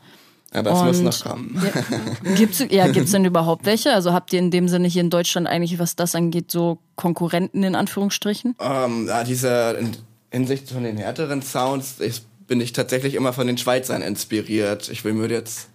Ja, 0.53 0.63
das 0.63 0.81
muss 0.81 0.99
Und- 0.99 1.03
noch 1.03 1.23
kommen. 1.25 1.61
Gibt's, 2.37 2.63
ja, 2.69 2.87
gibt's 2.87 3.11
denn 3.11 3.25
überhaupt 3.25 3.65
welche? 3.65 3.91
Also 3.93 4.13
habt 4.13 4.31
ihr 4.31 4.39
in 4.39 4.49
dem 4.49 4.69
Sinne 4.69 4.87
hier 4.87 5.01
in 5.01 5.09
Deutschland 5.09 5.45
eigentlich, 5.45 5.77
was 5.77 5.97
das 5.97 6.15
angeht, 6.15 6.49
so 6.51 6.77
Konkurrenten 6.95 7.63
in 7.63 7.75
Anführungsstrichen? 7.75 8.55
Ähm, 8.61 9.07
ja, 9.07 9.25
dieser 9.25 9.77
in 9.77 9.91
Hinsicht 10.31 10.69
von 10.69 10.83
den 10.83 10.97
härteren 10.97 11.41
Sounds 11.41 11.99
ich, 11.99 12.21
bin 12.47 12.61
ich 12.61 12.71
tatsächlich 12.71 13.15
immer 13.15 13.33
von 13.33 13.47
den 13.47 13.57
Schweizern 13.57 14.01
inspiriert. 14.01 14.87
Ich 14.89 15.03
will 15.03 15.13
mir 15.13 15.27
jetzt 15.27 15.67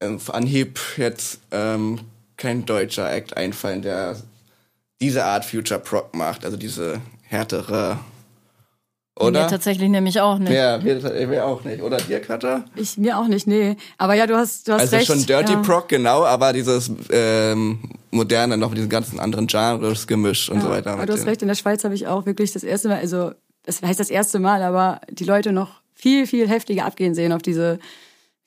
ähm, 0.00 0.16
auf 0.16 0.32
Anhieb 0.32 0.78
jetzt 0.98 1.40
ähm, 1.50 1.98
kein 2.36 2.64
deutscher 2.66 3.10
Act 3.10 3.36
einfallen, 3.36 3.80
der 3.82 4.16
diese 5.00 5.24
Art 5.24 5.44
Future 5.44 5.80
Proc 5.80 6.14
macht, 6.14 6.44
also 6.44 6.56
diese 6.56 7.00
härtere. 7.22 7.98
Mir 9.18 9.26
Oder? 9.28 9.46
tatsächlich 9.48 9.88
nämlich 9.88 10.20
auch 10.20 10.38
nicht. 10.38 10.52
Ja, 10.52 10.82
wir, 10.84 11.30
wir 11.30 11.46
auch 11.46 11.64
nicht. 11.64 11.82
Oder 11.82 11.96
dir, 11.96 12.20
Cutter? 12.20 12.66
Ich 12.74 12.98
mir 12.98 13.18
auch 13.18 13.28
nicht, 13.28 13.46
nee. 13.46 13.76
Aber 13.96 14.14
ja, 14.14 14.26
du 14.26 14.36
hast, 14.36 14.68
du 14.68 14.72
hast 14.72 14.82
Also 14.82 14.96
recht. 14.96 15.06
schon 15.06 15.24
Dirty 15.24 15.54
ja. 15.54 15.62
Proc, 15.62 15.88
genau, 15.88 16.24
aber 16.24 16.52
dieses 16.52 16.90
ähm, 17.10 17.78
moderne, 18.10 18.58
noch 18.58 18.68
mit 18.68 18.78
diesen 18.78 18.90
ganzen 18.90 19.18
anderen 19.18 19.46
Genres 19.46 20.06
gemischt 20.06 20.50
und 20.50 20.60
so 20.60 20.68
weiter. 20.68 20.92
Aber 20.92 21.06
du 21.06 21.14
hast 21.14 21.26
recht, 21.26 21.40
in 21.40 21.48
der 21.48 21.54
Schweiz 21.54 21.82
habe 21.84 21.94
ich 21.94 22.06
auch 22.06 22.26
wirklich 22.26 22.52
das 22.52 22.62
erste 22.62 22.88
Mal, 22.88 22.98
also 22.98 23.32
das 23.62 23.80
heißt 23.80 23.98
das 23.98 24.10
erste 24.10 24.38
Mal, 24.38 24.62
aber 24.62 25.00
die 25.10 25.24
Leute 25.24 25.52
noch 25.52 25.80
viel, 25.94 26.26
viel 26.26 26.46
heftiger 26.48 26.84
abgehen 26.84 27.14
sehen 27.14 27.32
auf 27.32 27.42
diese 27.42 27.78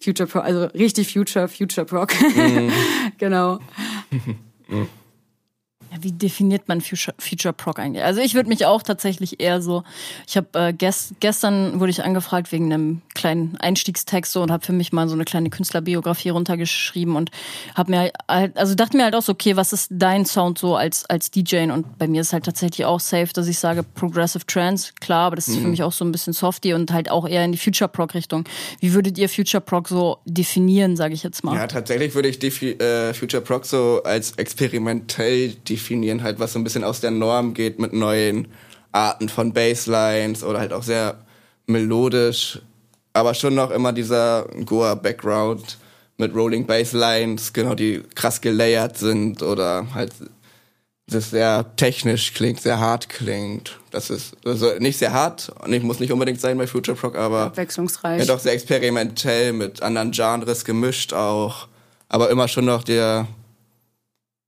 Future 0.01 0.27
Pro, 0.29 0.39
also 0.39 0.65
richtig 0.65 1.11
Future, 1.11 1.47
Future 1.47 1.85
Proc. 1.85 2.13
Mhm. 2.21 2.71
genau. 3.17 3.59
Ja, 5.91 5.97
wie 6.01 6.11
definiert 6.11 6.67
man 6.67 6.81
Future, 6.81 7.15
Future 7.17 7.53
Proc 7.53 7.79
eigentlich? 7.79 8.03
Also 8.03 8.21
ich 8.21 8.35
würde 8.35 8.49
mich 8.49 8.65
auch 8.65 8.83
tatsächlich 8.83 9.39
eher 9.39 9.61
so, 9.61 9.83
ich 10.27 10.37
habe 10.37 10.47
äh, 10.53 10.73
gest, 10.73 11.13
gestern 11.19 11.79
wurde 11.79 11.91
ich 11.91 12.03
angefragt 12.03 12.51
wegen 12.51 12.71
einem 12.71 13.01
kleinen 13.15 13.57
Einstiegstext 13.57 14.31
so 14.31 14.41
und 14.41 14.51
habe 14.51 14.65
für 14.65 14.73
mich 14.73 14.91
mal 14.91 15.07
so 15.07 15.15
eine 15.15 15.25
kleine 15.25 15.49
Künstlerbiografie 15.49 16.29
runtergeschrieben 16.29 17.15
und 17.15 17.31
habe 17.75 17.91
mir 17.91 18.11
halt, 18.27 18.57
also 18.57 18.75
dachte 18.75 18.97
mir 18.97 19.03
halt 19.03 19.15
auch 19.15 19.21
so, 19.21 19.31
okay, 19.31 19.55
was 19.55 19.73
ist 19.73 19.89
dein 19.91 20.25
Sound 20.25 20.59
so 20.59 20.75
als 20.75 21.05
als 21.05 21.31
DJ 21.31 21.71
und 21.71 21.97
bei 21.97 22.07
mir 22.07 22.21
ist 22.21 22.33
halt 22.33 22.45
tatsächlich 22.45 22.85
auch 22.85 22.99
safe, 22.99 23.33
dass 23.33 23.47
ich 23.47 23.57
sage 23.57 23.83
Progressive 23.83 24.45
Trance, 24.45 24.93
klar, 24.99 25.27
aber 25.27 25.35
das 25.35 25.47
ist 25.47 25.57
für 25.57 25.67
mich 25.67 25.83
auch 25.83 25.91
so 25.91 26.05
ein 26.05 26.11
bisschen 26.11 26.33
softy 26.33 26.73
und 26.73 26.91
halt 26.91 27.09
auch 27.09 27.27
eher 27.27 27.43
in 27.43 27.51
die 27.51 27.57
Future 27.57 27.89
Proc 27.89 28.13
Richtung. 28.13 28.45
Wie 28.79 28.93
würdet 28.93 29.17
ihr 29.17 29.29
Future 29.29 29.61
Proc 29.61 29.87
so 29.87 30.19
definieren, 30.25 30.95
sage 30.95 31.13
ich 31.13 31.23
jetzt 31.23 31.43
mal? 31.43 31.55
Ja, 31.55 31.67
tatsächlich 31.67 32.13
würde 32.13 32.29
ich 32.29 32.39
äh, 32.43 33.13
Future 33.13 33.41
Proc 33.41 33.65
so 33.65 34.01
als 34.03 34.33
experimentell 34.33 35.49
definieren, 35.53 35.78
halt 36.23 36.39
was 36.39 36.53
so 36.53 36.59
ein 36.59 36.63
bisschen 36.63 36.83
aus 36.83 37.01
der 37.01 37.11
Norm 37.11 37.53
geht 37.53 37.79
mit 37.79 37.93
neuen 37.93 38.47
Arten 38.91 39.29
von 39.29 39.53
Basslines 39.53 40.43
oder 40.43 40.59
halt 40.59 40.73
auch 40.73 40.83
sehr 40.83 41.19
melodisch, 41.67 42.59
aber 43.13 43.33
schon 43.33 43.55
noch 43.55 43.71
immer 43.71 43.93
dieser 43.93 44.47
Goa-Background 44.65 45.77
mit 46.17 46.35
Rolling 46.35 46.65
Basslines, 46.65 47.53
genau, 47.53 47.75
die 47.75 48.03
krass 48.15 48.41
gelayert 48.41 48.97
sind 48.97 49.41
oder 49.41 49.87
halt 49.93 50.11
das 51.07 51.31
sehr 51.31 51.65
technisch 51.75 52.33
klingt, 52.33 52.61
sehr 52.61 52.79
hart 52.79 53.09
klingt. 53.09 53.79
Das 53.91 54.09
ist 54.09 54.35
also 54.45 54.71
nicht 54.79 54.97
sehr 54.97 55.11
hart 55.13 55.51
und 55.63 55.73
ich 55.73 55.81
muss 55.81 55.99
nicht 55.99 56.11
unbedingt 56.11 56.39
sein 56.39 56.57
bei 56.57 56.67
Future 56.67 56.95
Proc, 56.95 57.15
aber 57.15 57.45
Abwechslungsreich. 57.45 58.19
ja, 58.19 58.25
doch 58.25 58.39
sehr 58.39 58.53
experimentell 58.53 59.53
mit 59.53 59.81
anderen 59.81 60.11
Genres 60.11 60.65
gemischt 60.65 61.13
auch. 61.13 61.67
Aber 62.09 62.29
immer 62.29 62.47
schon 62.47 62.65
noch 62.65 62.83
der 62.83 63.27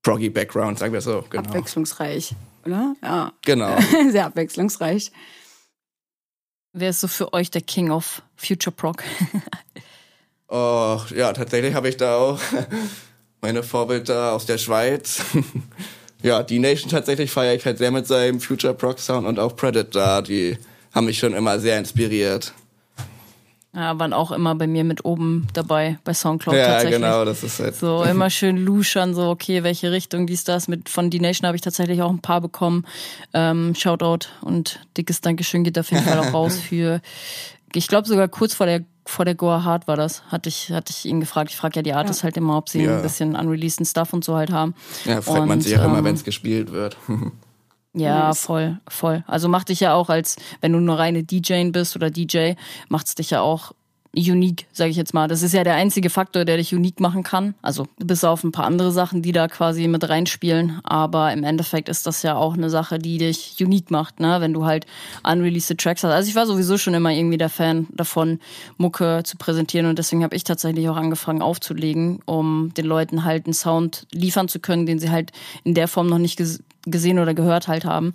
proggy 0.02 0.30
Background, 0.30 0.80
sagen 0.80 0.94
wir 0.94 1.02
so. 1.02 1.24
Genau. 1.30 1.44
Abwechslungsreich, 1.44 2.36
oder? 2.66 2.96
Ja. 3.02 3.34
Genau. 3.44 3.78
Sehr 4.12 4.26
abwechslungsreich. 4.26 5.12
Wer 6.74 6.92
ist 6.92 7.02
so 7.02 7.08
für 7.08 7.34
euch 7.34 7.52
der 7.52 7.62
King 7.62 7.92
of 7.92 8.22
Future 8.36 8.76
Proc? 8.76 9.04
Oh, 10.54 11.00
ja, 11.16 11.32
tatsächlich 11.32 11.74
habe 11.74 11.88
ich 11.88 11.96
da 11.96 12.18
auch 12.18 12.38
meine 13.42 13.64
Vorbilder 13.64 14.34
aus 14.34 14.46
der 14.46 14.58
Schweiz. 14.58 15.22
ja, 16.22 16.44
die 16.44 16.60
Nation 16.60 16.90
tatsächlich 16.90 17.32
feiere 17.32 17.56
ich 17.56 17.66
halt 17.66 17.78
sehr 17.78 17.90
mit 17.90 18.06
seinem 18.06 18.42
Future 18.42 18.74
Proc 18.74 19.00
Sound 19.00 19.26
und 19.26 19.40
auch 19.40 19.56
Predator, 19.56 20.22
die 20.22 20.58
haben 20.94 21.06
mich 21.06 21.20
schon 21.20 21.34
immer 21.34 21.58
sehr 21.58 21.80
inspiriert. 21.80 22.54
Ja, 23.74 23.98
waren 23.98 24.12
auch 24.12 24.32
immer 24.32 24.54
bei 24.56 24.68
mir 24.68 24.84
mit 24.84 25.06
oben 25.06 25.48
dabei 25.54 25.98
bei 26.04 26.14
Soundcloud 26.14 26.56
ja, 26.56 26.68
tatsächlich. 26.68 27.00
genau, 27.00 27.24
das 27.24 27.42
ist 27.42 27.60
halt. 27.60 27.74
So 27.76 28.04
immer 28.10 28.30
schön 28.30 28.58
luschern, 28.58 29.14
so 29.14 29.30
okay, 29.30 29.64
welche 29.64 29.92
Richtung 29.94 30.28
dies, 30.28 30.44
das. 30.44 30.68
Mit 30.68 30.90
von 30.90 31.10
D 31.10 31.20
Nation 31.20 31.48
habe 31.48 31.56
ich 31.56 31.62
tatsächlich 31.62 32.02
auch 32.02 32.10
ein 32.10 32.20
paar 32.20 32.42
bekommen. 32.42 32.86
Ähm, 33.34 33.74
Shoutout 33.74 34.28
und 34.42 34.82
dickes 34.98 35.22
Dankeschön 35.22 35.64
geht 35.64 35.80
auf 35.80 35.90
jeden 35.90 36.04
Fall 36.04 36.20
auch 36.20 36.34
raus 36.34 36.58
für, 36.70 37.00
ich 37.74 37.88
glaube 37.88 38.08
sogar 38.10 38.28
kurz 38.28 38.54
vor 38.54 38.66
der 38.66 38.84
vor 39.06 39.26
der 39.26 39.36
Goa 39.36 39.64
Hard 39.64 39.88
war 39.88 39.98
das, 39.98 40.24
hatte 40.28 40.48
ich, 40.48 40.70
hatte 40.72 40.94
ich 40.96 41.06
ihn 41.06 41.20
gefragt. 41.20 41.50
Ich 41.50 41.58
frage 41.58 41.78
ja 41.78 41.82
die 41.82 41.94
Artists 41.94 42.24
halt 42.24 42.38
immer, 42.38 42.56
ob 42.58 42.70
sie 42.70 42.84
Ja. 42.84 42.98
ein 42.98 43.02
bisschen 43.02 43.36
unreleased 43.36 43.86
Stuff 43.88 44.14
und 44.14 44.24
so 44.24 44.36
halt 44.36 44.52
haben. 44.52 44.76
Ja, 45.06 45.22
freut 45.22 45.40
man 45.40 45.58
Und, 45.58 45.62
sich 45.62 45.78
auch 45.80 45.86
immer, 45.86 45.98
ähm, 46.00 46.06
wenn 46.06 46.16
es 46.16 46.24
gespielt 46.24 46.72
wird. 46.72 46.98
Ja, 47.94 48.28
Nice. 48.28 48.40
voll, 48.42 48.80
voll. 48.88 49.24
Also 49.28 49.50
macht 49.50 49.70
dich 49.70 49.82
ja 49.82 49.94
auch 49.94 50.10
als, 50.10 50.38
wenn 50.62 50.72
du 50.74 50.80
nur 50.80 50.98
reine 50.98 51.24
DJ 51.24 51.70
bist 51.72 51.96
oder 51.96 52.10
DJ, 52.10 52.54
macht's 52.88 53.16
dich 53.16 53.32
ja 53.32 53.42
auch 53.42 53.74
unique, 54.14 54.68
sage 54.74 54.90
ich 54.90 54.98
jetzt 54.98 55.14
mal. 55.14 55.30
Das 55.30 55.42
ist 55.42 55.54
ja 55.54 55.64
der 55.64 55.76
einzige 55.76 56.10
Faktor, 56.10 56.44
der 56.44 56.58
dich 56.58 56.76
unique 56.76 57.00
machen 57.00 57.24
kann. 57.24 57.56
Also 57.62 57.88
bis 57.98 58.26
auf 58.26 58.44
ein 58.44 58.52
paar 58.52 58.66
andere 58.66 58.92
Sachen, 58.92 59.22
die 59.22 59.32
da 59.32 59.48
quasi 59.48 59.88
mit 59.88 60.08
reinspielen. 60.08 60.80
Aber 60.84 61.32
im 61.32 61.44
Endeffekt 61.46 61.88
ist 61.88 62.06
das 62.06 62.22
ja 62.22 62.36
auch 62.36 62.54
eine 62.56 62.70
Sache, 62.70 63.00
die 63.00 63.18
dich 63.20 63.56
unique 63.62 63.90
macht, 63.90 64.20
ne? 64.20 64.42
Wenn 64.42 64.52
du 64.52 64.66
halt 64.66 64.86
unreleased 65.24 65.78
Tracks 65.78 66.04
hast. 66.04 66.12
Also 66.12 66.30
ich 66.30 66.36
war 66.36 66.46
sowieso 66.46 66.78
schon 66.78 66.94
immer 66.94 67.12
irgendwie 67.12 67.38
der 67.38 67.50
Fan 67.50 67.88
davon, 67.92 68.40
Mucke 68.78 69.22
zu 69.24 69.38
präsentieren 69.38 69.86
und 69.86 69.98
deswegen 69.98 70.24
habe 70.24 70.36
ich 70.36 70.44
tatsächlich 70.44 70.90
auch 70.90 70.98
angefangen 70.98 71.42
aufzulegen, 71.42 72.20
um 72.26 72.74
den 72.76 72.86
Leuten 72.86 73.24
halt 73.24 73.46
einen 73.46 73.54
Sound 73.54 74.08
liefern 74.12 74.50
zu 74.50 74.60
können, 74.60 74.86
den 74.86 75.00
sie 75.00 75.10
halt 75.10 75.32
in 75.64 75.74
der 75.74 75.88
Form 75.88 76.08
noch 76.08 76.18
nicht 76.18 76.38
gesehen 76.86 77.20
oder 77.20 77.34
gehört 77.34 77.68
halt 77.68 77.86
haben. 77.86 78.12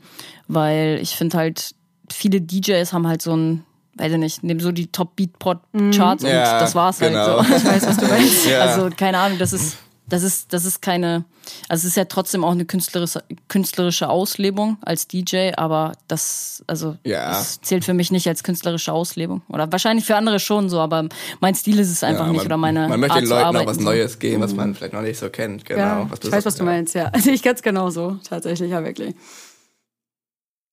Weil 0.49 0.99
ich 1.01 1.17
finde 1.17 1.39
halt, 1.39 1.75
viele 2.11 2.41
DJs 2.41 2.93
haben 2.93 3.07
halt 3.07 3.23
so 3.23 3.35
ein 3.37 3.65
weiß 3.99 4.13
ich 4.13 4.19
nicht, 4.19 4.43
nehmen 4.43 4.61
so 4.61 4.73
die 4.73 4.89
Top 4.89 5.17
Beatport 5.17 5.61
Charts 5.95 6.23
und 6.23 6.31
Ja, 6.31 6.61
das 6.61 6.75
war's 6.75 6.99
genau. 6.99 7.43
halt 7.43 7.47
so. 7.49 7.55
Ich 7.57 7.65
weiß, 7.65 7.87
was 7.87 7.97
du 7.97 8.07
meinst. 8.07 8.47
Ja. 8.51 8.61
Also 8.61 8.91
keine 8.95 9.19
Ahnung, 9.19 9.39
das 9.39 9.53
ist 9.53 9.79
das 10.09 10.23
ist 10.23 10.53
das 10.53 10.65
ist 10.65 10.81
keine 10.83 11.25
also 11.69 11.83
es 11.83 11.91
ist 11.93 11.97
ja 11.97 12.05
trotzdem 12.07 12.43
auch 12.45 12.51
eine 12.53 12.65
künstlerische 12.65 13.23
künstlerische 13.49 14.09
Auslebung 14.09 14.79
als 14.83 15.07
DJ, 15.07 15.53
aber 15.57 15.93
das 16.09 16.65
also 16.67 16.97
Ja. 17.05 17.31
das 17.31 17.61
zählt 17.61 17.85
für 17.85 17.95
mich 17.95 18.11
nicht 18.11 18.27
als 18.29 18.43
künstlerische 18.43 18.93
Auslebung 18.93 19.43
oder 19.49 19.71
wahrscheinlich 19.71 20.05
für 20.05 20.17
andere 20.17 20.41
schon 20.41 20.69
so, 20.69 20.81
aber 20.81 21.09
mein 21.41 21.55
Stil 21.55 21.79
ist 21.79 21.91
es 21.91 22.03
einfach 22.03 22.27
Ja, 22.27 22.33
nicht 22.33 22.39
man, 22.39 22.47
oder 22.47 22.57
meine 22.57 22.89
Man 22.89 23.01
möchte 23.01 23.15
Art 23.15 23.23
den 23.23 23.29
Leuten 23.29 23.57
auch 23.57 23.67
was. 23.67 23.79
Neues 23.79 24.19
geben, 24.19 24.43
was 24.43 24.55
man 24.55 24.75
vielleicht 24.75 24.93
noch 24.95 25.03
nicht 25.03 25.19
so 25.19 25.29
kennt. 25.31 25.65
Genau. 25.65 25.81
ja, 25.81 26.07
was 26.11 26.19
ich 26.23 26.33
weiß, 26.33 26.45
was 26.45 26.57
du 26.57 26.65
meinst, 26.65 26.95
ja. 26.95 27.07
Also 27.07 27.31
ich 27.37 27.43
ganz 27.43 27.63
genau 27.63 27.91
so, 27.91 28.19
tatsächlich, 28.29 28.71
ja, 28.71 28.83
wirklich. 28.85 29.15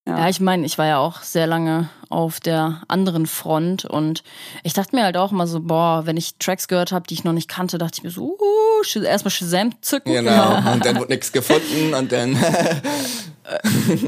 Ja, 0.05 0.27
ich 0.27 0.41
meine, 0.41 0.65
ich 0.65 0.77
war 0.77 0.85
ja 0.85 0.97
auch 0.97 1.21
sehr 1.21 1.47
lange 1.47 1.89
auf 2.09 2.41
der 2.41 2.81
anderen 2.89 3.25
Front 3.25 3.85
und 3.85 4.23
ich 4.61 4.73
dachte 4.73 4.95
mir 4.95 5.03
halt 5.03 5.15
auch 5.15 5.31
immer 5.31 5.47
so, 5.47 5.61
boah, 5.61 6.05
wenn 6.05 6.17
ich 6.17 6.35
Tracks 6.39 6.67
gehört 6.67 6.91
habe, 6.91 7.07
die 7.07 7.13
ich 7.13 7.23
noch 7.23 7.31
nicht 7.31 7.47
kannte, 7.47 7.77
dachte 7.77 7.99
ich 7.99 8.03
mir 8.03 8.09
so, 8.09 8.37
uh, 8.37 8.99
erstmal 9.01 9.31
Shazam 9.31 9.81
zücken. 9.81 10.11
Genau. 10.11 10.57
Und 10.73 10.85
dann 10.85 10.97
wurde 10.99 11.13
nichts 11.13 11.31
gefunden 11.31 11.93
und 11.93 12.11
dann. 12.11 12.37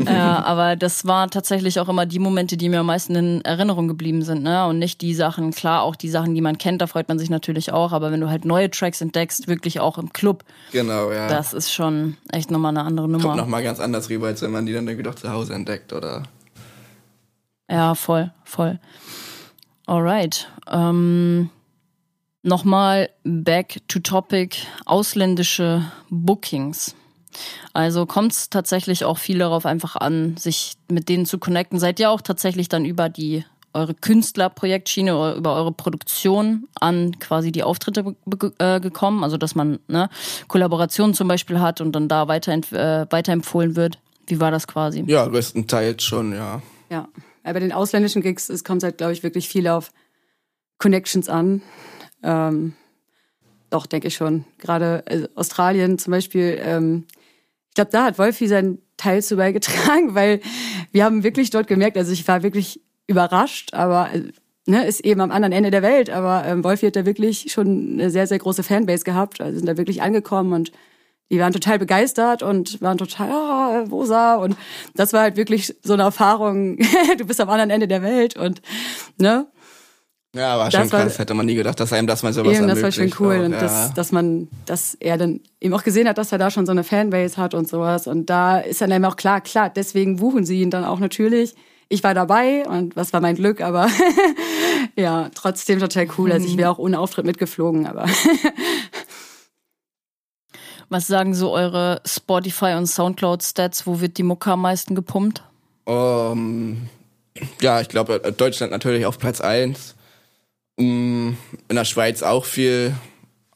ja, 0.05 0.43
aber 0.45 0.75
das 0.75 1.05
war 1.05 1.29
tatsächlich 1.29 1.79
auch 1.79 1.89
immer 1.89 2.05
die 2.05 2.19
Momente, 2.19 2.57
die 2.57 2.69
mir 2.69 2.79
am 2.79 2.85
meisten 2.85 3.15
in 3.15 3.41
Erinnerung 3.45 3.87
geblieben 3.87 4.21
sind, 4.21 4.43
ne? 4.43 4.65
Und 4.67 4.79
nicht 4.79 5.01
die 5.01 5.13
Sachen, 5.13 5.51
klar, 5.51 5.81
auch 5.83 5.95
die 5.95 6.09
Sachen, 6.09 6.33
die 6.35 6.41
man 6.41 6.57
kennt, 6.57 6.81
da 6.81 6.87
freut 6.87 7.07
man 7.09 7.19
sich 7.19 7.29
natürlich 7.29 7.71
auch, 7.73 7.91
aber 7.91 8.11
wenn 8.11 8.21
du 8.21 8.29
halt 8.29 8.45
neue 8.45 8.69
Tracks 8.71 9.01
entdeckst, 9.01 9.47
wirklich 9.47 9.79
auch 9.79 9.97
im 9.97 10.13
Club, 10.13 10.43
Genau, 10.71 11.11
ja. 11.11 11.27
das 11.27 11.53
ist 11.53 11.73
schon 11.73 12.17
echt 12.31 12.49
nochmal 12.51 12.69
eine 12.77 12.83
andere 12.87 13.07
kommt 13.07 13.23
Nummer. 13.23 13.35
nochmal 13.35 13.63
ganz 13.63 13.79
anders 13.79 14.09
rüber, 14.09 14.27
als 14.27 14.41
wenn 14.41 14.51
man 14.51 14.65
die 14.65 14.73
dann 14.73 14.87
irgendwie 14.87 15.03
doch 15.03 15.15
zu 15.15 15.29
Hause 15.29 15.53
entdeckt, 15.53 15.91
oder? 15.93 16.23
Ja, 17.69 17.95
voll, 17.95 18.31
voll. 18.43 18.79
Alright. 19.87 20.47
Ähm, 20.71 21.49
Nochmal 22.47 23.09
back 23.23 23.81
to 23.87 23.97
topic, 23.97 24.55
ausländische 24.85 25.81
Bookings. 26.11 26.93
Also 27.73 28.05
kommt 28.05 28.31
es 28.31 28.49
tatsächlich 28.49 29.05
auch 29.05 29.17
viel 29.17 29.39
darauf 29.39 29.65
einfach 29.65 29.95
an, 29.95 30.37
sich 30.37 30.75
mit 30.89 31.09
denen 31.09 31.25
zu 31.25 31.39
connecten. 31.39 31.79
Seid 31.79 31.99
ihr 31.99 32.09
auch 32.09 32.21
tatsächlich 32.21 32.69
dann 32.69 32.85
über 32.85 33.09
die 33.09 33.43
eure 33.73 33.93
Künstlerprojektschiene 33.93 35.17
oder 35.17 35.35
über 35.35 35.55
eure 35.55 35.73
Produktion 35.73 36.67
an 36.79 37.19
quasi 37.19 37.51
die 37.51 37.63
Auftritte 37.63 38.15
äh, 38.59 38.79
gekommen? 38.79 39.23
Also 39.23 39.37
dass 39.37 39.53
man 39.53 39.79
ne, 39.87 40.09
Kollaborationen 40.47 41.13
zum 41.13 41.27
Beispiel 41.27 41.59
hat 41.59 41.81
und 41.81 41.91
dann 41.91 42.07
da 42.07 42.27
weiter, 42.27 42.53
äh, 42.53 43.05
weiterempfohlen 43.09 43.75
wird. 43.75 43.99
Wie 44.27 44.39
war 44.39 44.51
das 44.51 44.67
quasi? 44.67 45.03
Ja, 45.05 45.25
größtenteils 45.27 46.03
schon, 46.03 46.33
ja. 46.33 46.61
Ja, 46.89 47.07
aber 47.43 47.53
bei 47.53 47.59
den 47.59 47.73
ausländischen 47.73 48.21
Gigs 48.21 48.49
es 48.49 48.63
kommt 48.63 48.83
halt, 48.83 48.97
glaube 48.97 49.13
ich, 49.13 49.23
wirklich 49.23 49.49
viel 49.49 49.67
auf 49.67 49.91
Connections 50.77 51.29
an. 51.29 51.61
Ähm, 52.23 52.73
doch, 53.69 53.85
denke 53.85 54.07
ich 54.07 54.15
schon. 54.15 54.45
Gerade 54.57 55.03
also 55.07 55.27
Australien 55.35 55.97
zum 55.99 56.11
Beispiel, 56.11 56.59
ähm, 56.61 57.05
ich 57.75 57.77
glaube, 57.77 57.91
da 57.91 58.05
hat 58.05 58.17
Wolfi 58.17 58.47
seinen 58.47 58.77
Teil 58.95 59.21
zu 59.21 59.35
beigetragen, 59.35 60.15
weil 60.15 60.39
wir 60.93 61.03
haben 61.03 61.23
wirklich 61.23 61.49
dort 61.49 61.67
gemerkt, 61.67 61.97
also 61.97 62.13
ich 62.13 62.25
war 62.25 62.41
wirklich 62.41 62.79
überrascht, 63.05 63.73
aber 63.73 64.11
äh, 64.13 64.31
ne, 64.65 64.88
ist 64.88 65.01
eben 65.01 65.19
am 65.19 65.29
anderen 65.29 65.51
Ende 65.51 65.71
der 65.71 65.81
Welt, 65.81 66.09
aber 66.09 66.45
ähm, 66.45 66.63
Wolfi 66.63 66.85
hat 66.85 66.95
da 66.95 67.05
wirklich 67.05 67.51
schon 67.51 67.95
eine 67.95 68.09
sehr, 68.11 68.27
sehr 68.27 68.39
große 68.39 68.63
Fanbase 68.63 69.03
gehabt, 69.03 69.41
also 69.41 69.57
sind 69.57 69.67
da 69.67 69.75
wirklich 69.75 70.01
angekommen 70.01 70.53
und 70.53 70.71
die 71.29 71.38
waren 71.38 71.51
total 71.51 71.77
begeistert 71.77 72.43
und 72.43 72.81
waren 72.81 72.97
total, 72.97 73.29
ah, 73.29 73.83
Wosa. 73.89 74.35
Und 74.35 74.55
das 74.93 75.11
war 75.11 75.23
halt 75.23 75.35
wirklich 75.35 75.75
so 75.83 75.93
eine 75.93 76.03
Erfahrung. 76.03 76.77
du 77.17 77.25
bist 77.25 77.41
am 77.41 77.49
anderen 77.49 77.71
Ende 77.71 77.89
der 77.89 78.03
Welt 78.03 78.38
und, 78.38 78.61
ne? 79.17 79.47
Ja, 80.35 80.57
war 80.57 80.69
schon 80.69 80.89
krass. 80.89 81.13
War, 81.13 81.19
Hätte 81.19 81.33
man 81.33 81.45
nie 81.45 81.55
gedacht, 81.55 81.79
dass 81.79 81.93
einem 81.93 82.07
das 82.07 82.21
mal 82.21 82.33
sowas 82.33 82.57
eben, 82.57 82.67
ermöglicht. 82.67 82.85
Das 82.85 82.99
war 82.99 83.07
schon 83.07 83.25
cool. 83.25 83.39
Auch, 83.39 83.45
und 83.45 83.51
das, 83.53 83.93
dass 83.93 84.11
man, 84.11 84.49
dass 84.65 84.95
er 84.99 85.17
dann 85.17 85.39
eben 85.61 85.73
auch 85.73 85.83
gesehen 85.83 86.09
hat, 86.09 86.17
dass 86.17 86.33
er 86.33 86.37
da 86.37 86.51
schon 86.51 86.65
so 86.65 86.73
eine 86.73 86.83
Fanbase 86.83 87.37
hat 87.37 87.53
und 87.53 87.69
sowas. 87.69 88.05
Und 88.05 88.29
da 88.29 88.59
ist 88.59 88.81
dann 88.81 88.91
eben 88.91 89.05
auch 89.05 89.15
klar, 89.15 89.39
klar, 89.39 89.69
deswegen 89.69 90.17
buchen 90.17 90.45
sie 90.45 90.61
ihn 90.61 90.71
dann 90.71 90.83
auch 90.83 90.99
natürlich. 90.99 91.55
Ich 91.87 92.03
war 92.03 92.13
dabei 92.13 92.67
und 92.67 92.97
was 92.97 93.13
war 93.13 93.21
mein 93.21 93.35
Glück, 93.35 93.61
aber 93.61 93.87
ja, 94.97 95.29
trotzdem 95.33 95.79
total 95.79 96.07
cool. 96.17 96.31
Also 96.31 96.47
ich 96.47 96.55
mhm. 96.55 96.59
wäre 96.59 96.71
auch 96.71 96.79
ohne 96.79 96.99
Auftritt 96.99 97.25
mitgeflogen, 97.25 97.87
aber. 97.87 98.07
was 100.89 101.07
sagen 101.07 101.33
so 101.33 101.51
eure 101.51 102.01
Spotify 102.05 102.73
und 102.73 102.87
Soundcloud-Stats? 102.87 103.87
Wo 103.87 104.01
wird 104.01 104.17
die 104.17 104.23
Mucke 104.23 104.51
am 104.51 104.61
meisten 104.61 104.95
gepumpt? 104.95 105.43
Um, 105.85 106.89
ja, 107.61 107.79
ich 107.79 107.87
glaube, 107.87 108.19
Deutschland 108.35 108.71
natürlich 108.71 109.05
auf 109.05 109.19
Platz 109.19 109.39
1 109.39 109.94
in 110.77 111.38
der 111.69 111.85
Schweiz 111.85 112.21
auch 112.23 112.45
viel. 112.45 112.93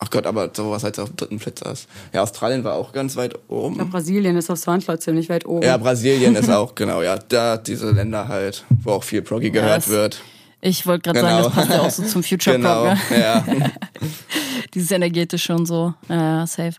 Ach 0.01 0.10
Gott, 0.10 0.25
aber 0.25 0.49
sowas 0.53 0.86
als 0.86 0.97
auf 0.99 1.10
dem 1.10 1.17
dritten 1.17 1.39
Platz 1.39 1.62
ist. 1.62 1.89
Ja, 2.13 2.21
Australien 2.23 2.63
war 2.63 2.75
auch 2.75 2.93
ganz 2.93 3.17
weit 3.17 3.38
oben. 3.49 3.77
Brasilien 3.89 4.38
ist 4.38 4.49
auf 4.49 4.58
Soundcloud 4.58 5.01
ziemlich 5.01 5.27
weit 5.27 5.45
oben. 5.45 5.65
Ja, 5.65 5.75
Brasilien 5.75 6.36
ist 6.38 6.49
auch, 6.49 6.73
genau, 6.75 7.01
ja. 7.01 7.17
Da 7.17 7.58
diese 7.58 7.91
Länder 7.91 8.29
halt, 8.29 8.63
wo 8.84 8.91
auch 8.91 9.03
viel 9.03 9.21
Proggy 9.21 9.51
gehört 9.51 9.77
das- 9.77 9.89
wird. 9.89 10.21
Ich 10.62 10.86
wollte 10.86 11.03
gerade 11.13 11.21
sagen, 11.21 11.38
Genau. 11.38 11.47
das 11.47 11.55
passt 11.55 11.69
ja 11.69 11.82
auch 11.82 11.89
so 11.89 12.03
zum 12.03 12.21
Future 12.23 12.55
Genau, 12.58 12.84
ne? 12.86 12.99
ja. 13.12 13.45
Dieses 14.73 14.91
energetische 14.91 15.53
und 15.55 15.65
so. 15.65 15.93
Ja, 16.10 16.45
safe. 16.47 16.75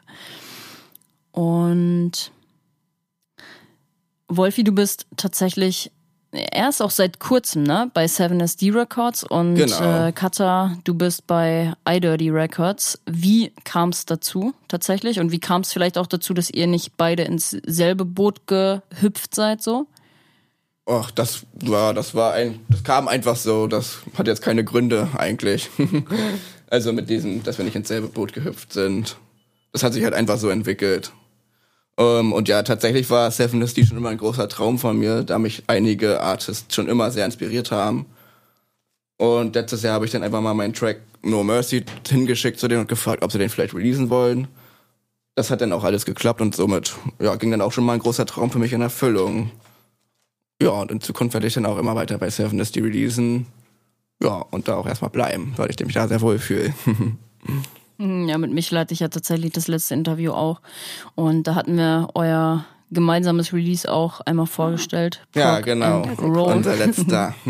Und 1.32 2.30
Wolfi, 4.28 4.64
du 4.64 4.72
bist 4.72 5.06
tatsächlich 5.16 5.90
erst 6.32 6.80
auch 6.82 6.90
seit 6.90 7.18
kurzem, 7.18 7.62
ne? 7.64 7.90
Bei 7.92 8.04
7SD 8.06 8.74
Records 8.74 9.24
und 9.24 9.56
Genau. 9.56 10.06
äh, 10.06 10.12
Kata, 10.12 10.76
du 10.84 10.94
bist 10.94 11.26
bei 11.26 11.72
iDirty 11.88 12.30
Records. 12.30 13.00
Wie 13.06 13.52
kam 13.64 13.88
es 13.90 14.06
dazu 14.06 14.54
tatsächlich? 14.68 15.18
Und 15.20 15.32
wie 15.32 15.40
kam 15.40 15.62
es 15.62 15.72
vielleicht 15.72 15.98
auch 15.98 16.06
dazu, 16.06 16.34
dass 16.34 16.50
ihr 16.50 16.66
nicht 16.66 16.96
beide 16.96 17.22
ins 17.24 17.50
selbe 17.66 18.04
Boot 18.04 18.46
gehüpft 18.46 19.34
seid 19.34 19.62
so? 19.62 19.86
Och, 20.88 21.10
das 21.10 21.46
war, 21.52 21.94
das 21.94 22.14
war 22.14 22.32
ein, 22.32 22.60
das 22.68 22.82
kam 22.84 23.06
einfach 23.06 23.36
so, 23.36 23.66
das 23.66 23.98
hat 24.16 24.26
jetzt 24.26 24.42
keine 24.42 24.64
Gründe 24.64 25.08
eigentlich. 25.16 25.68
also 26.70 26.92
mit 26.92 27.08
diesem, 27.10 27.42
dass 27.42 27.58
wir 27.58 27.64
nicht 27.64 27.76
ins 27.76 27.88
selbe 27.88 28.08
Boot 28.08 28.32
gehüpft 28.32 28.72
sind. 28.72 29.16
Das 29.72 29.82
hat 29.84 29.92
sich 29.92 30.02
halt 30.04 30.14
einfach 30.14 30.38
so 30.38 30.48
entwickelt. 30.48 31.12
Ähm, 32.00 32.32
und 32.32 32.48
ja, 32.48 32.62
tatsächlich 32.62 33.10
war 33.10 33.30
Seven 33.30 33.60
SD 33.60 33.84
schon 33.84 33.98
immer 33.98 34.08
ein 34.08 34.16
großer 34.16 34.48
Traum 34.48 34.78
von 34.78 34.98
mir, 34.98 35.22
da 35.22 35.38
mich 35.38 35.64
einige 35.66 36.22
Artists 36.22 36.74
schon 36.74 36.88
immer 36.88 37.10
sehr 37.10 37.26
inspiriert 37.26 37.70
haben. 37.70 38.06
Und 39.18 39.54
letztes 39.54 39.82
Jahr 39.82 39.94
habe 39.94 40.06
ich 40.06 40.10
dann 40.10 40.22
einfach 40.22 40.40
mal 40.40 40.54
meinen 40.54 40.72
Track 40.72 41.02
No 41.22 41.44
Mercy 41.44 41.84
hingeschickt 42.08 42.58
zu 42.58 42.68
denen 42.68 42.80
und 42.80 42.88
gefragt, 42.88 43.22
ob 43.22 43.30
sie 43.30 43.38
den 43.38 43.50
vielleicht 43.50 43.74
releasen 43.74 44.08
wollen. 44.08 44.48
Das 45.34 45.50
hat 45.50 45.60
dann 45.60 45.74
auch 45.74 45.84
alles 45.84 46.06
geklappt 46.06 46.40
und 46.40 46.54
somit 46.54 46.96
ja, 47.18 47.36
ging 47.36 47.50
dann 47.50 47.60
auch 47.60 47.72
schon 47.72 47.84
mal 47.84 47.92
ein 47.92 47.98
großer 48.00 48.24
Traum 48.24 48.50
für 48.50 48.58
mich 48.58 48.72
in 48.72 48.80
Erfüllung. 48.80 49.50
Ja, 50.62 50.70
und 50.70 50.90
in 50.90 51.02
Zukunft 51.02 51.34
werde 51.34 51.46
ich 51.46 51.54
dann 51.54 51.66
auch 51.66 51.76
immer 51.76 51.94
weiter 51.94 52.16
bei 52.16 52.30
Seven 52.30 52.58
SD 52.60 52.80
releasen. 52.80 53.46
Ja, 54.22 54.36
und 54.50 54.68
da 54.68 54.76
auch 54.76 54.86
erstmal 54.86 55.10
bleiben, 55.10 55.52
weil 55.56 55.70
ich 55.70 55.78
mich 55.78 55.94
da 55.94 56.08
sehr 56.08 56.22
wohl 56.22 56.38
fühle. 56.38 56.72
Hm, 58.00 58.28
Ja, 58.28 58.38
mit 58.38 58.50
Michel 58.52 58.78
hatte 58.78 58.94
ich 58.94 59.00
ja 59.00 59.08
tatsächlich 59.08 59.52
das 59.52 59.68
letzte 59.68 59.94
Interview 59.94 60.32
auch. 60.32 60.60
Und 61.14 61.44
da 61.46 61.54
hatten 61.54 61.76
wir 61.76 62.08
euer 62.14 62.64
gemeinsames 62.90 63.52
Release 63.52 63.90
auch 63.90 64.20
einmal 64.22 64.46
vorgestellt. 64.46 65.20
ja, 65.34 65.56
Prog 65.56 65.64
genau. 65.64 66.02
Unser 66.46 66.76
letzter. 66.76 67.34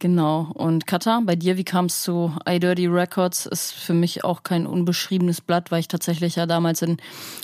Genau. 0.00 0.50
Und 0.54 0.86
Kata, 0.86 1.22
bei 1.24 1.34
dir, 1.34 1.56
wie 1.56 1.64
kam 1.64 1.86
es 1.86 2.02
zu 2.02 2.32
iDirty 2.46 2.88
Records? 2.88 3.46
Ist 3.46 3.72
für 3.72 3.94
mich 3.94 4.22
auch 4.22 4.42
kein 4.42 4.66
unbeschriebenes 4.66 5.40
Blatt, 5.40 5.70
weil 5.70 5.80
ich 5.80 5.88
tatsächlich 5.88 6.36
ja 6.36 6.44
damals 6.44 6.82
in 6.82 6.98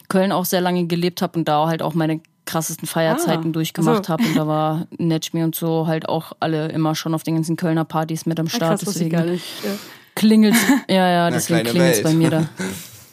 Köln 0.08 0.30
auch 0.30 0.44
sehr 0.44 0.60
lange 0.60 0.86
gelebt 0.86 1.22
habe 1.22 1.38
und 1.38 1.48
da 1.48 1.66
halt 1.68 1.80
auch 1.80 1.94
meine 1.94 2.20
krassesten 2.44 2.86
Feierzeiten 2.86 3.50
Ah, 3.50 3.52
durchgemacht 3.52 4.06
so. 4.06 4.12
habe. 4.12 4.24
Und 4.24 4.36
da 4.36 4.46
war 4.46 4.86
Netschmi 4.98 5.42
und 5.42 5.54
so 5.54 5.86
halt 5.86 6.08
auch 6.08 6.32
alle 6.40 6.68
immer 6.68 6.94
schon 6.94 7.14
auf 7.14 7.22
den 7.22 7.36
ganzen 7.36 7.56
Kölner 7.56 7.84
Partys 7.86 8.26
mit 8.26 8.38
am 8.38 8.46
Ah, 8.46 8.50
Start. 8.50 8.78
krass, 8.80 8.86
wusste 8.86 9.04
ich 9.04 9.10
gar 9.10 9.22
deswegen 9.22 9.34
nicht. 9.36 9.64
Ja. 9.64 9.70
Klingelt 10.14 10.55
ja 10.88 11.09
ja 11.09 11.31
deswegen 11.31 11.64
klingelt 11.68 12.03
bei 12.03 12.12
mir 12.14 12.31
da. 12.31 12.49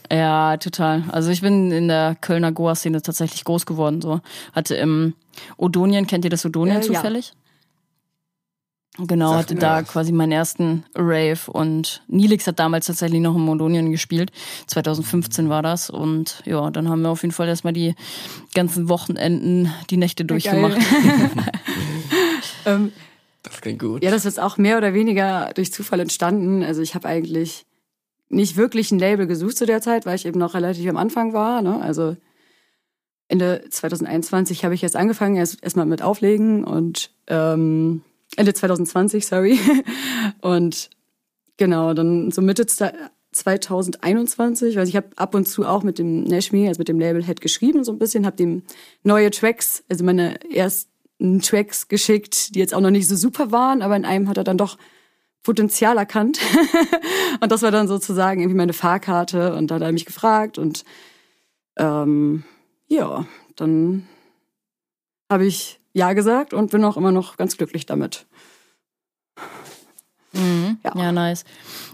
Ja 0.09 0.55
total. 0.55 1.03
Also 1.09 1.31
ich 1.31 1.41
bin 1.41 1.69
in 1.69 1.89
der 1.89 2.15
Kölner 2.21 2.53
Goa 2.53 2.75
Szene 2.75 3.01
tatsächlich 3.01 3.43
groß 3.43 3.65
geworden 3.65 4.01
so. 4.01 4.21
Hatte 4.53 4.75
im 4.75 5.15
Odonien 5.57 6.07
kennt 6.07 6.23
ihr 6.23 6.31
das 6.31 6.45
Odonien 6.45 6.77
Äh, 6.77 6.79
ja. 6.79 6.93
zufällig? 6.93 7.33
Genau 8.99 9.31
Sagt 9.33 9.49
hatte 9.51 9.55
da 9.55 9.81
was. 9.81 9.89
quasi 9.89 10.13
meinen 10.13 10.31
ersten 10.31 10.85
Rave 10.95 11.51
und 11.51 12.03
Nilix 12.07 12.47
hat 12.47 12.57
damals 12.57 12.85
tatsächlich 12.87 13.19
noch 13.19 13.35
im 13.35 13.49
Odonien 13.49 13.91
gespielt. 13.91 14.31
2015 14.67 15.49
war 15.49 15.61
das 15.61 15.89
und 15.89 16.41
ja 16.45 16.71
dann 16.71 16.87
haben 16.87 17.01
wir 17.01 17.09
auf 17.09 17.21
jeden 17.23 17.33
Fall 17.33 17.49
erstmal 17.49 17.73
die 17.73 17.93
ganzen 18.55 18.87
Wochenenden 18.87 19.73
die 19.89 19.97
Nächte 19.97 20.23
durchgemacht. 20.23 20.77
Ähm, 22.65 22.91
Das 23.49 23.61
klingt 23.61 23.79
gut. 23.79 24.03
Ja, 24.03 24.11
das 24.11 24.25
ist 24.25 24.39
auch 24.39 24.57
mehr 24.57 24.77
oder 24.77 24.93
weniger 24.93 25.51
durch 25.55 25.71
Zufall 25.71 25.99
entstanden. 25.99 26.63
Also 26.63 26.81
ich 26.81 26.95
habe 26.95 27.07
eigentlich 27.07 27.65
nicht 28.29 28.57
wirklich 28.57 28.91
ein 28.91 28.99
Label 28.99 29.25
gesucht 29.27 29.57
zu 29.57 29.65
der 29.65 29.81
Zeit, 29.81 30.05
weil 30.05 30.15
ich 30.15 30.25
eben 30.25 30.39
noch 30.39 30.53
relativ 30.53 30.89
am 30.89 30.97
Anfang 30.97 31.33
war. 31.33 31.61
Ne? 31.61 31.79
Also 31.81 32.17
Ende 33.29 33.63
2021 33.69 34.63
habe 34.65 34.73
ich 34.75 34.81
jetzt 34.81 34.95
angefangen, 34.95 35.35
erst 35.35 35.63
erstmal 35.63 35.85
mit 35.85 36.01
Auflegen 36.01 36.63
und 36.63 37.11
ähm, 37.27 38.01
Ende 38.35 38.53
2020, 38.53 39.25
sorry. 39.25 39.57
Und 40.41 40.89
genau, 41.55 41.93
dann 41.93 42.31
so 42.31 42.41
Mitte 42.41 42.65
sta- 42.69 42.91
2021, 43.31 44.77
also 44.77 44.89
ich 44.89 44.95
habe 44.95 45.09
ab 45.15 45.35
und 45.35 45.47
zu 45.47 45.65
auch 45.65 45.83
mit 45.83 45.99
dem 45.99 46.23
Nashmi, 46.23 46.67
also 46.67 46.79
mit 46.79 46.87
dem 46.87 46.99
Label 46.99 47.23
Head 47.23 47.41
geschrieben 47.41 47.83
so 47.83 47.91
ein 47.91 47.99
bisschen, 47.99 48.25
habe 48.25 48.35
dem 48.35 48.63
neue 49.03 49.31
Tracks, 49.31 49.83
also 49.89 50.03
meine 50.03 50.39
ersten 50.51 50.91
Tracks 51.41 51.87
geschickt, 51.87 52.55
die 52.55 52.59
jetzt 52.59 52.73
auch 52.73 52.81
noch 52.81 52.91
nicht 52.91 53.07
so 53.07 53.15
super 53.15 53.51
waren, 53.51 53.81
aber 53.81 53.95
in 53.95 54.05
einem 54.05 54.29
hat 54.29 54.37
er 54.37 54.43
dann 54.43 54.57
doch 54.57 54.77
Potenzial 55.43 55.97
erkannt. 55.97 56.39
und 57.41 57.51
das 57.51 57.61
war 57.61 57.71
dann 57.71 57.87
sozusagen 57.87 58.41
irgendwie 58.41 58.57
meine 58.57 58.73
Fahrkarte 58.73 59.55
und 59.55 59.71
da 59.71 59.75
hat 59.75 59.81
er 59.81 59.91
mich 59.91 60.05
gefragt 60.05 60.57
und 60.57 60.83
ähm, 61.77 62.43
ja, 62.87 63.25
dann 63.55 64.07
habe 65.31 65.45
ich 65.45 65.79
ja 65.93 66.13
gesagt 66.13 66.53
und 66.53 66.71
bin 66.71 66.83
auch 66.83 66.97
immer 66.97 67.11
noch 67.11 67.37
ganz 67.37 67.57
glücklich 67.57 67.85
damit. 67.85 68.27
Mhm. 70.33 70.77
Ja. 70.83 70.91
ja. 70.95 71.11
nice. 71.11 71.45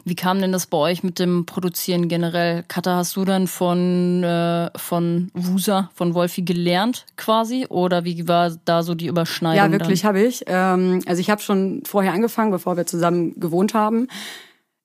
Wie 0.05 0.15
kam 0.15 0.41
denn 0.41 0.51
das 0.51 0.67
bei 0.67 0.77
euch 0.77 1.03
mit 1.03 1.19
dem 1.19 1.45
Produzieren 1.45 2.07
generell? 2.07 2.63
Katha, 2.67 2.97
hast 2.97 3.15
du 3.15 3.25
dann 3.25 3.47
von, 3.47 4.23
äh, 4.23 4.69
von 4.77 5.29
Wusa, 5.33 5.89
von 5.93 6.13
Wolfi 6.13 6.41
gelernt 6.41 7.05
quasi? 7.15 7.65
Oder 7.69 8.03
wie 8.05 8.27
war 8.27 8.51
da 8.65 8.83
so 8.83 8.95
die 8.95 9.07
Überschneidung? 9.07 9.71
Ja, 9.71 9.71
wirklich 9.71 10.05
habe 10.05 10.21
ich. 10.21 10.43
Ähm, 10.47 11.01
also 11.05 11.19
ich 11.19 11.29
habe 11.29 11.41
schon 11.41 11.83
vorher 11.85 12.13
angefangen, 12.13 12.51
bevor 12.51 12.77
wir 12.77 12.85
zusammen 12.85 13.39
gewohnt 13.39 13.73
haben. 13.73 14.07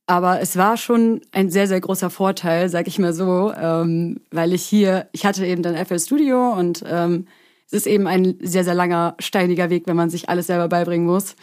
Aber 0.07 0.41
es 0.41 0.57
war 0.57 0.79
schon 0.79 1.21
ein 1.33 1.51
sehr, 1.51 1.69
sehr 1.69 1.81
großer 1.81 2.09
Vorteil, 2.09 2.71
sag 2.71 2.89
ich 2.89 2.99
mal 2.99 3.13
so, 3.13 3.53
ähm, 3.53 4.21
weil 4.31 4.55
ich 4.55 4.63
hier, 4.63 5.07
ich 5.13 5.27
hatte 5.27 5.45
eben 5.45 5.63
dann 5.63 5.77
FL 5.77 6.01
Studio 6.01 6.55
und 6.55 6.83
ähm, 6.89 7.27
es 7.67 7.75
ist 7.75 7.87
eben 7.87 8.07
ein 8.07 8.39
sehr, 8.41 8.65
sehr 8.65 8.73
langer, 8.73 9.17
steiniger 9.19 9.69
Weg, 9.69 9.87
wenn 9.87 9.97
man 9.97 10.09
sich 10.09 10.31
alles 10.31 10.47
selber 10.47 10.69
beibringen 10.69 11.07
muss 11.07 11.37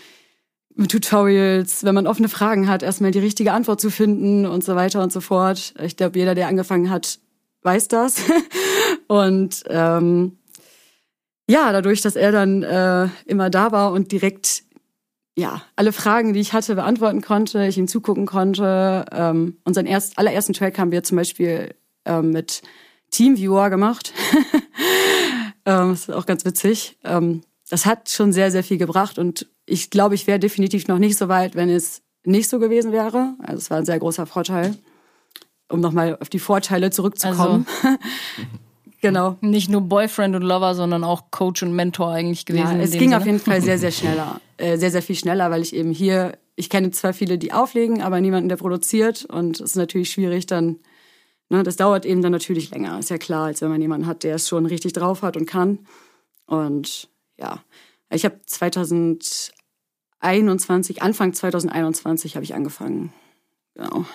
mit 0.75 0.91
Tutorials, 0.91 1.83
wenn 1.83 1.95
man 1.95 2.07
offene 2.07 2.29
Fragen 2.29 2.67
hat, 2.67 2.83
erstmal 2.83 3.11
die 3.11 3.19
richtige 3.19 3.53
Antwort 3.53 3.79
zu 3.79 3.89
finden 3.89 4.45
und 4.45 4.63
so 4.63 4.75
weiter 4.75 5.01
und 5.01 5.11
so 5.11 5.21
fort. 5.21 5.73
Ich 5.81 5.95
glaube, 5.95 6.19
jeder, 6.19 6.35
der 6.35 6.47
angefangen 6.47 6.89
hat, 6.89 7.19
weiß 7.63 7.87
das. 7.87 8.17
und 9.07 9.63
ähm, 9.67 10.37
ja, 11.49 11.71
dadurch, 11.71 12.01
dass 12.01 12.15
er 12.15 12.31
dann 12.31 12.63
äh, 12.63 13.07
immer 13.25 13.49
da 13.49 13.71
war 13.71 13.91
und 13.91 14.11
direkt 14.11 14.63
ja 15.37 15.61
alle 15.75 15.91
Fragen, 15.91 16.33
die 16.33 16.39
ich 16.39 16.53
hatte, 16.53 16.75
beantworten 16.75 17.21
konnte, 17.21 17.65
ich 17.67 17.77
ihm 17.77 17.87
zugucken 17.87 18.25
konnte. 18.25 19.05
Ähm, 19.11 19.57
unseren 19.63 19.85
erst, 19.85 20.17
allerersten 20.17 20.53
Track 20.53 20.77
haben 20.77 20.91
wir 20.91 21.03
zum 21.03 21.17
Beispiel 21.17 21.75
ähm, 22.05 22.31
mit 22.31 22.61
Teamviewer 23.11 23.69
gemacht. 23.69 24.13
ähm, 25.65 25.91
das 25.91 26.01
ist 26.01 26.11
auch 26.11 26.25
ganz 26.25 26.45
witzig. 26.45 26.97
Ähm, 27.03 27.41
das 27.69 27.85
hat 27.85 28.09
schon 28.09 28.31
sehr, 28.31 28.51
sehr 28.51 28.63
viel 28.63 28.77
gebracht 28.77 29.17
und 29.17 29.47
ich 29.65 29.89
glaube, 29.89 30.15
ich 30.15 30.27
wäre 30.27 30.39
definitiv 30.39 30.87
noch 30.87 30.99
nicht 30.99 31.17
so 31.17 31.27
weit, 31.27 31.55
wenn 31.55 31.69
es 31.69 32.03
nicht 32.23 32.49
so 32.49 32.59
gewesen 32.59 32.91
wäre. 32.91 33.35
Also 33.39 33.57
es 33.57 33.69
war 33.69 33.77
ein 33.77 33.85
sehr 33.85 33.99
großer 33.99 34.25
Vorteil, 34.25 34.75
um 35.69 35.79
nochmal 35.79 36.17
auf 36.19 36.29
die 36.29 36.39
Vorteile 36.39 36.91
zurückzukommen. 36.91 37.65
Also, 37.83 37.97
genau. 39.01 39.37
Nicht 39.41 39.69
nur 39.69 39.81
Boyfriend 39.81 40.35
und 40.35 40.43
Lover, 40.43 40.75
sondern 40.75 41.03
auch 41.03 41.31
Coach 41.31 41.63
und 41.63 41.73
Mentor 41.73 42.11
eigentlich 42.11 42.45
gewesen. 42.45 42.77
Ja, 42.77 42.83
es 42.83 42.91
ging 42.91 43.01
Sinne. 43.01 43.17
auf 43.17 43.25
jeden 43.25 43.39
Fall 43.39 43.61
sehr, 43.61 43.77
sehr 43.77 43.91
schneller. 43.91 44.39
Äh, 44.57 44.77
sehr, 44.77 44.91
sehr 44.91 45.01
viel 45.01 45.15
schneller, 45.15 45.51
weil 45.51 45.61
ich 45.61 45.73
eben 45.75 45.91
hier, 45.91 46.37
ich 46.55 46.69
kenne 46.69 46.91
zwar 46.91 47.13
viele, 47.13 47.37
die 47.37 47.53
auflegen, 47.53 48.01
aber 48.01 48.21
niemanden, 48.21 48.49
der 48.49 48.57
produziert. 48.57 49.25
Und 49.25 49.59
es 49.59 49.71
ist 49.71 49.75
natürlich 49.75 50.11
schwierig 50.11 50.45
dann, 50.45 50.77
ne, 51.49 51.63
das 51.63 51.75
dauert 51.75 52.05
eben 52.05 52.21
dann 52.21 52.31
natürlich 52.31 52.69
länger, 52.71 52.99
ist 52.99 53.09
ja 53.09 53.17
klar, 53.17 53.47
als 53.47 53.61
wenn 53.61 53.69
man 53.69 53.81
jemanden 53.81 54.07
hat, 54.07 54.23
der 54.23 54.35
es 54.35 54.47
schon 54.47 54.65
richtig 54.65 54.93
drauf 54.93 55.23
hat 55.23 55.37
und 55.37 55.45
kann. 55.45 55.79
Und 56.47 57.09
ja, 57.37 57.63
ich 58.09 58.25
habe 58.25 58.41
2021, 58.45 61.01
Anfang 61.01 61.33
2021 61.33 62.35
habe 62.35 62.43
ich 62.43 62.53
angefangen. 62.53 63.13
Genau. 63.75 64.05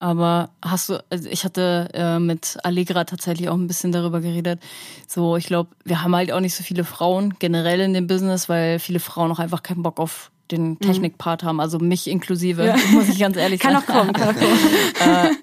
Aber 0.00 0.50
hast 0.62 0.88
du, 0.90 1.02
also 1.08 1.30
ich 1.30 1.44
hatte 1.44 1.88
äh, 1.94 2.18
mit 2.18 2.58
Allegra 2.62 3.04
tatsächlich 3.04 3.48
auch 3.48 3.54
ein 3.54 3.66
bisschen 3.66 3.90
darüber 3.90 4.20
geredet. 4.20 4.60
So, 5.06 5.38
ich 5.38 5.46
glaube, 5.46 5.70
wir 5.84 6.02
haben 6.02 6.14
halt 6.14 6.30
auch 6.30 6.40
nicht 6.40 6.54
so 6.54 6.62
viele 6.62 6.84
Frauen 6.84 7.36
generell 7.38 7.80
in 7.80 7.94
dem 7.94 8.06
Business, 8.06 8.50
weil 8.50 8.78
viele 8.80 9.00
Frauen 9.00 9.32
auch 9.32 9.38
einfach 9.38 9.62
keinen 9.62 9.82
Bock 9.82 9.98
auf 9.98 10.30
den 10.50 10.72
mhm. 10.72 10.80
Technikpart 10.80 11.42
haben. 11.42 11.58
Also 11.58 11.78
mich 11.78 12.06
inklusive, 12.06 12.66
ja. 12.66 12.76
muss 12.92 13.08
ich 13.08 13.18
ganz 13.18 13.38
ehrlich 13.38 13.60
kann 13.60 13.72
sagen. 13.72 13.86
Kann 13.86 13.96
auch 13.96 14.00
kommen, 14.00 14.12
kann 14.12 14.28
auch 14.28 14.34
kommen. 14.98 15.38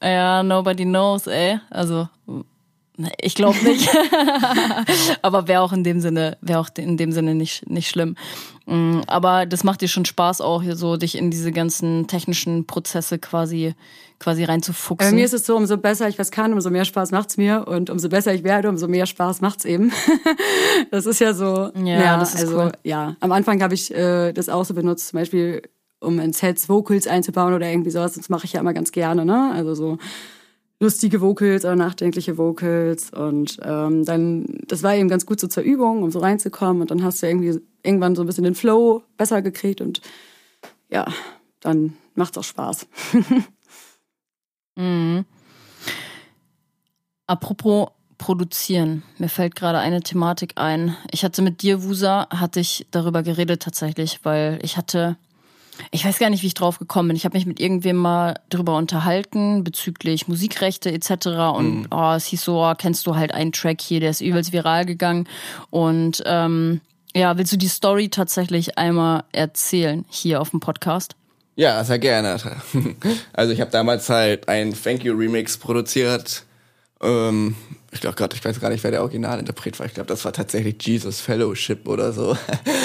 äh, 0.00 0.14
ja, 0.14 0.44
nobody 0.44 0.84
knows, 0.84 1.26
ey. 1.26 1.58
Also 1.70 2.08
ich 3.20 3.34
glaube 3.34 3.58
nicht. 3.64 3.88
aber 5.22 5.48
wäre 5.48 5.62
auch 5.62 5.72
in 5.72 5.82
dem 5.82 6.00
Sinne, 6.00 6.36
wäre 6.40 6.60
auch 6.60 6.68
in 6.76 6.96
dem 6.96 7.12
Sinne 7.12 7.34
nicht, 7.34 7.68
nicht 7.70 7.88
schlimm. 7.88 8.16
Mm, 8.66 9.00
aber 9.06 9.46
das 9.46 9.64
macht 9.64 9.80
dir 9.80 9.88
schon 9.88 10.04
Spaß 10.04 10.40
auch, 10.40 10.62
so 10.72 10.96
dich 10.96 11.16
in 11.16 11.30
diese 11.30 11.52
ganzen 11.52 12.06
technischen 12.06 12.66
Prozesse 12.66 13.18
quasi, 13.18 13.74
quasi 14.18 14.44
reinzufuchsen. 14.44 15.10
Bei 15.10 15.16
mir 15.16 15.24
ist 15.24 15.32
es 15.32 15.46
so, 15.46 15.56
umso 15.56 15.78
besser 15.78 16.08
ich 16.08 16.18
was 16.18 16.30
kann, 16.30 16.52
umso 16.52 16.70
mehr 16.70 16.84
Spaß 16.84 17.12
macht's 17.12 17.38
mir. 17.38 17.66
Und 17.66 17.88
umso 17.88 18.10
besser 18.10 18.34
ich 18.34 18.44
werde, 18.44 18.68
umso 18.68 18.88
mehr 18.88 19.06
Spaß 19.06 19.40
macht's 19.40 19.64
eben. 19.64 19.90
das 20.90 21.06
ist 21.06 21.20
ja 21.20 21.32
so. 21.32 21.70
Ja, 21.74 21.98
ja 21.98 22.16
das 22.18 22.34
ist 22.34 22.42
also, 22.42 22.58
cool. 22.58 22.72
Ja, 22.84 23.16
am 23.20 23.32
Anfang 23.32 23.62
habe 23.62 23.74
ich 23.74 23.92
äh, 23.94 24.32
das 24.32 24.50
auch 24.50 24.64
so 24.64 24.74
benutzt, 24.74 25.08
zum 25.08 25.18
Beispiel 25.18 25.62
um 25.98 26.18
in 26.18 26.32
Sets 26.32 26.68
Vocals 26.68 27.06
einzubauen 27.06 27.54
oder 27.54 27.70
irgendwie 27.70 27.90
sowas. 27.90 28.14
Das 28.14 28.28
mache 28.28 28.44
ich 28.44 28.52
ja 28.52 28.60
immer 28.60 28.74
ganz 28.74 28.92
gerne, 28.92 29.24
ne? 29.24 29.52
Also 29.54 29.74
so 29.74 29.98
lustige 30.82 31.20
Vocals 31.20 31.64
oder 31.64 31.76
nachdenkliche 31.76 32.36
Vocals. 32.36 33.10
Und 33.12 33.58
ähm, 33.62 34.04
dann, 34.04 34.58
das 34.66 34.82
war 34.82 34.96
eben 34.96 35.08
ganz 35.08 35.24
gut 35.24 35.38
so 35.38 35.46
zur 35.46 35.62
Übung, 35.62 36.02
um 36.02 36.10
so 36.10 36.18
reinzukommen. 36.18 36.82
Und 36.82 36.90
dann 36.90 37.04
hast 37.04 37.22
du 37.22 37.28
irgendwie 37.28 37.60
irgendwann 37.84 38.16
so 38.16 38.22
ein 38.22 38.26
bisschen 38.26 38.44
den 38.44 38.56
Flow 38.56 39.02
besser 39.16 39.42
gekriegt 39.42 39.80
und 39.80 40.02
ja, 40.90 41.06
dann 41.60 41.96
macht's 42.14 42.36
auch 42.36 42.44
Spaß. 42.44 42.86
mhm. 44.76 45.24
Apropos 47.28 47.88
produzieren. 48.18 49.04
Mir 49.18 49.28
fällt 49.28 49.54
gerade 49.54 49.78
eine 49.78 50.00
Thematik 50.00 50.54
ein. 50.56 50.96
Ich 51.12 51.24
hatte 51.24 51.42
mit 51.42 51.62
dir, 51.62 51.84
Wusa, 51.84 52.28
hatte 52.30 52.60
ich 52.60 52.86
darüber 52.90 53.22
geredet 53.22 53.62
tatsächlich, 53.62 54.24
weil 54.24 54.58
ich 54.62 54.76
hatte 54.76 55.16
ich 55.90 56.04
weiß 56.04 56.18
gar 56.18 56.30
nicht, 56.30 56.42
wie 56.42 56.46
ich 56.46 56.54
drauf 56.54 56.78
gekommen 56.78 57.08
bin. 57.08 57.16
Ich 57.16 57.24
habe 57.24 57.36
mich 57.36 57.46
mit 57.46 57.60
irgendwem 57.60 57.96
mal 57.96 58.40
drüber 58.50 58.76
unterhalten 58.76 59.64
bezüglich 59.64 60.28
Musikrechte 60.28 60.92
etc. 60.92 61.26
Und 61.54 61.80
mhm. 61.82 61.86
oh, 61.90 62.12
es 62.12 62.26
hieß 62.26 62.42
so, 62.42 62.62
oh, 62.62 62.74
kennst 62.76 63.06
du 63.06 63.16
halt 63.16 63.32
einen 63.32 63.52
Track 63.52 63.80
hier, 63.80 64.00
der 64.00 64.10
ist 64.10 64.20
übelst 64.20 64.52
viral 64.52 64.86
gegangen. 64.86 65.28
Und 65.70 66.22
ähm, 66.26 66.80
ja, 67.14 67.36
willst 67.36 67.52
du 67.52 67.56
die 67.56 67.68
Story 67.68 68.08
tatsächlich 68.08 68.78
einmal 68.78 69.24
erzählen 69.32 70.04
hier 70.08 70.40
auf 70.40 70.50
dem 70.50 70.60
Podcast? 70.60 71.14
Ja, 71.54 71.82
sehr 71.84 71.98
gerne. 71.98 72.38
Also 73.32 73.52
ich 73.52 73.60
habe 73.60 73.70
damals 73.70 74.08
halt 74.08 74.48
ein 74.48 74.72
Thank 74.72 75.04
You 75.04 75.14
Remix 75.14 75.56
produziert. 75.58 76.44
Ähm, 77.02 77.56
ich 77.90 78.00
glaube 78.00 78.16
gerade, 78.16 78.34
ich 78.34 78.44
weiß 78.44 78.58
gar 78.60 78.70
nicht, 78.70 78.82
wer 78.84 78.90
der 78.90 79.02
Originalinterpret 79.02 79.78
war. 79.78 79.86
Ich 79.86 79.94
glaube, 79.94 80.08
das 80.08 80.24
war 80.24 80.32
tatsächlich 80.32 80.76
Jesus 80.80 81.20
Fellowship 81.20 81.86
oder 81.86 82.12
so. 82.12 82.36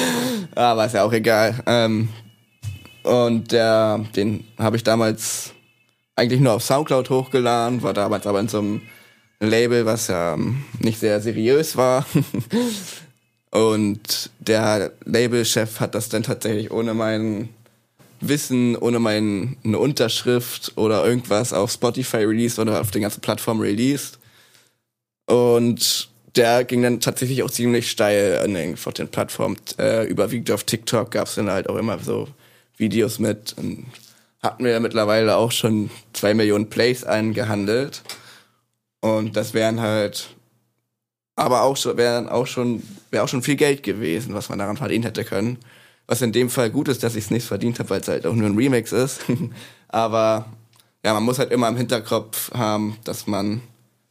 Aber 0.55 0.85
ist 0.85 0.95
ja 0.95 1.03
auch 1.03 1.13
egal. 1.13 1.63
Ähm, 1.65 2.09
und 3.07 3.51
der, 3.51 4.05
den 4.15 4.43
habe 4.57 4.75
ich 4.75 4.83
damals 4.83 5.53
eigentlich 6.15 6.41
nur 6.41 6.53
auf 6.53 6.63
Soundcloud 6.63 7.09
hochgeladen, 7.09 7.81
war 7.83 7.93
damals 7.93 8.27
aber 8.27 8.39
in 8.39 8.49
so 8.49 8.59
einem 8.59 8.81
Label, 9.39 9.85
was 9.85 10.07
ja 10.07 10.33
ähm, 10.33 10.63
nicht 10.79 10.99
sehr 10.99 11.21
seriös 11.21 11.77
war. 11.77 12.05
Und 13.51 14.29
der 14.39 14.91
Labelchef 15.05 15.79
hat 15.79 15.95
das 15.95 16.09
dann 16.09 16.23
tatsächlich 16.23 16.71
ohne 16.71 16.93
mein 16.93 17.49
Wissen, 18.19 18.75
ohne 18.75 18.99
meine 18.99 19.55
Unterschrift 19.63 20.73
oder 20.75 21.05
irgendwas 21.05 21.53
auf 21.53 21.71
Spotify 21.71 22.17
released 22.17 22.59
oder 22.59 22.81
auf 22.81 22.91
den 22.91 23.03
ganzen 23.03 23.21
Plattformen 23.21 23.61
released. 23.61 24.19
Und 25.27 26.09
der 26.35 26.65
ging 26.65 26.81
dann 26.81 26.99
tatsächlich 26.99 27.41
auch 27.43 27.51
ziemlich 27.51 27.89
steil 27.89 28.39
an 28.39 28.53
den, 28.53 28.73
auf 28.73 28.93
den 28.93 29.07
Plattformen. 29.07 29.57
Äh, 29.79 30.07
überwiegend 30.07 30.51
auf 30.51 30.63
TikTok 30.63 31.11
gab 31.11 31.27
es 31.27 31.35
dann 31.35 31.49
halt 31.49 31.69
auch 31.69 31.77
immer 31.77 31.97
so 31.99 32.27
Videos 32.77 33.19
mit. 33.19 33.53
Und 33.57 33.85
hatten 34.41 34.63
wir 34.63 34.71
ja 34.71 34.79
mittlerweile 34.79 35.35
auch 35.35 35.51
schon 35.51 35.89
zwei 36.13 36.33
Millionen 36.33 36.69
Plays 36.69 37.03
eingehandelt. 37.03 38.03
Und 39.01 39.35
das 39.35 39.53
wären 39.53 39.81
halt, 39.81 40.29
aber 41.35 41.63
auch 41.63 41.77
schon, 41.77 41.97
wären 41.97 42.29
auch 42.29 42.47
schon, 42.47 42.83
wäre 43.11 43.23
auch 43.23 43.27
schon 43.27 43.43
viel 43.43 43.55
Geld 43.55 43.83
gewesen, 43.83 44.33
was 44.33 44.49
man 44.49 44.59
daran 44.59 44.77
verdient 44.77 45.05
hätte 45.05 45.23
können. 45.23 45.57
Was 46.07 46.21
in 46.21 46.31
dem 46.31 46.49
Fall 46.49 46.69
gut 46.69 46.87
ist, 46.87 47.03
dass 47.03 47.15
ich 47.15 47.25
es 47.25 47.31
nicht 47.31 47.45
verdient 47.45 47.79
habe, 47.79 47.89
weil 47.89 48.01
es 48.01 48.07
halt 48.07 48.25
auch 48.25 48.33
nur 48.33 48.47
ein 48.47 48.55
Remix 48.55 48.91
ist. 48.91 49.21
aber 49.89 50.45
ja, 51.03 51.13
man 51.13 51.23
muss 51.23 51.39
halt 51.39 51.51
immer 51.51 51.67
im 51.67 51.77
Hinterkopf 51.77 52.51
haben, 52.53 52.97
dass 53.03 53.27
man 53.27 53.61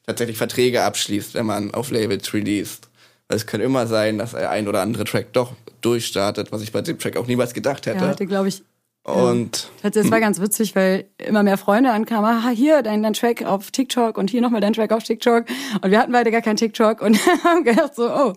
tatsächlich 0.06 0.36
Verträge 0.36 0.82
abschließt, 0.82 1.34
wenn 1.34 1.46
man 1.46 1.72
auf 1.74 1.90
Labels 1.90 2.32
released. 2.32 2.88
Weil 3.28 3.36
es 3.36 3.46
kann 3.46 3.60
immer 3.60 3.86
sein, 3.86 4.18
dass 4.18 4.32
der 4.32 4.50
ein 4.50 4.68
oder 4.68 4.82
andere 4.82 5.04
Track 5.04 5.32
doch 5.32 5.52
durchstartet, 5.80 6.52
was 6.52 6.62
ich 6.62 6.72
bei 6.72 6.82
dem 6.82 6.98
Track 6.98 7.16
auch 7.16 7.26
niemals 7.26 7.54
gedacht 7.54 7.86
hätte. 7.86 8.04
Ja, 8.04 8.08
hatte, 8.08 8.26
glaube 8.26 8.48
ich. 8.48 8.62
Und 9.06 9.70
ja. 9.84 9.90
das 9.90 10.10
war 10.10 10.18
ganz 10.18 10.40
witzig, 10.40 10.74
weil 10.74 11.04
immer 11.18 11.44
mehr 11.44 11.58
Freunde 11.58 11.92
ankamen, 11.92 12.24
ah, 12.24 12.48
hier 12.48 12.82
dein, 12.82 13.04
dein 13.04 13.12
Track 13.12 13.44
auf 13.44 13.70
TikTok 13.70 14.18
und 14.18 14.30
hier 14.30 14.40
nochmal 14.40 14.60
dein 14.60 14.72
Track 14.72 14.90
auf 14.90 15.04
TikTok. 15.04 15.44
Und 15.80 15.90
wir 15.92 16.00
hatten 16.00 16.10
beide 16.10 16.32
gar 16.32 16.42
kein 16.42 16.56
TikTok 16.56 17.02
und 17.02 17.16
haben 17.44 17.62
gedacht 17.62 17.94
so, 17.94 18.10
oh, 18.10 18.32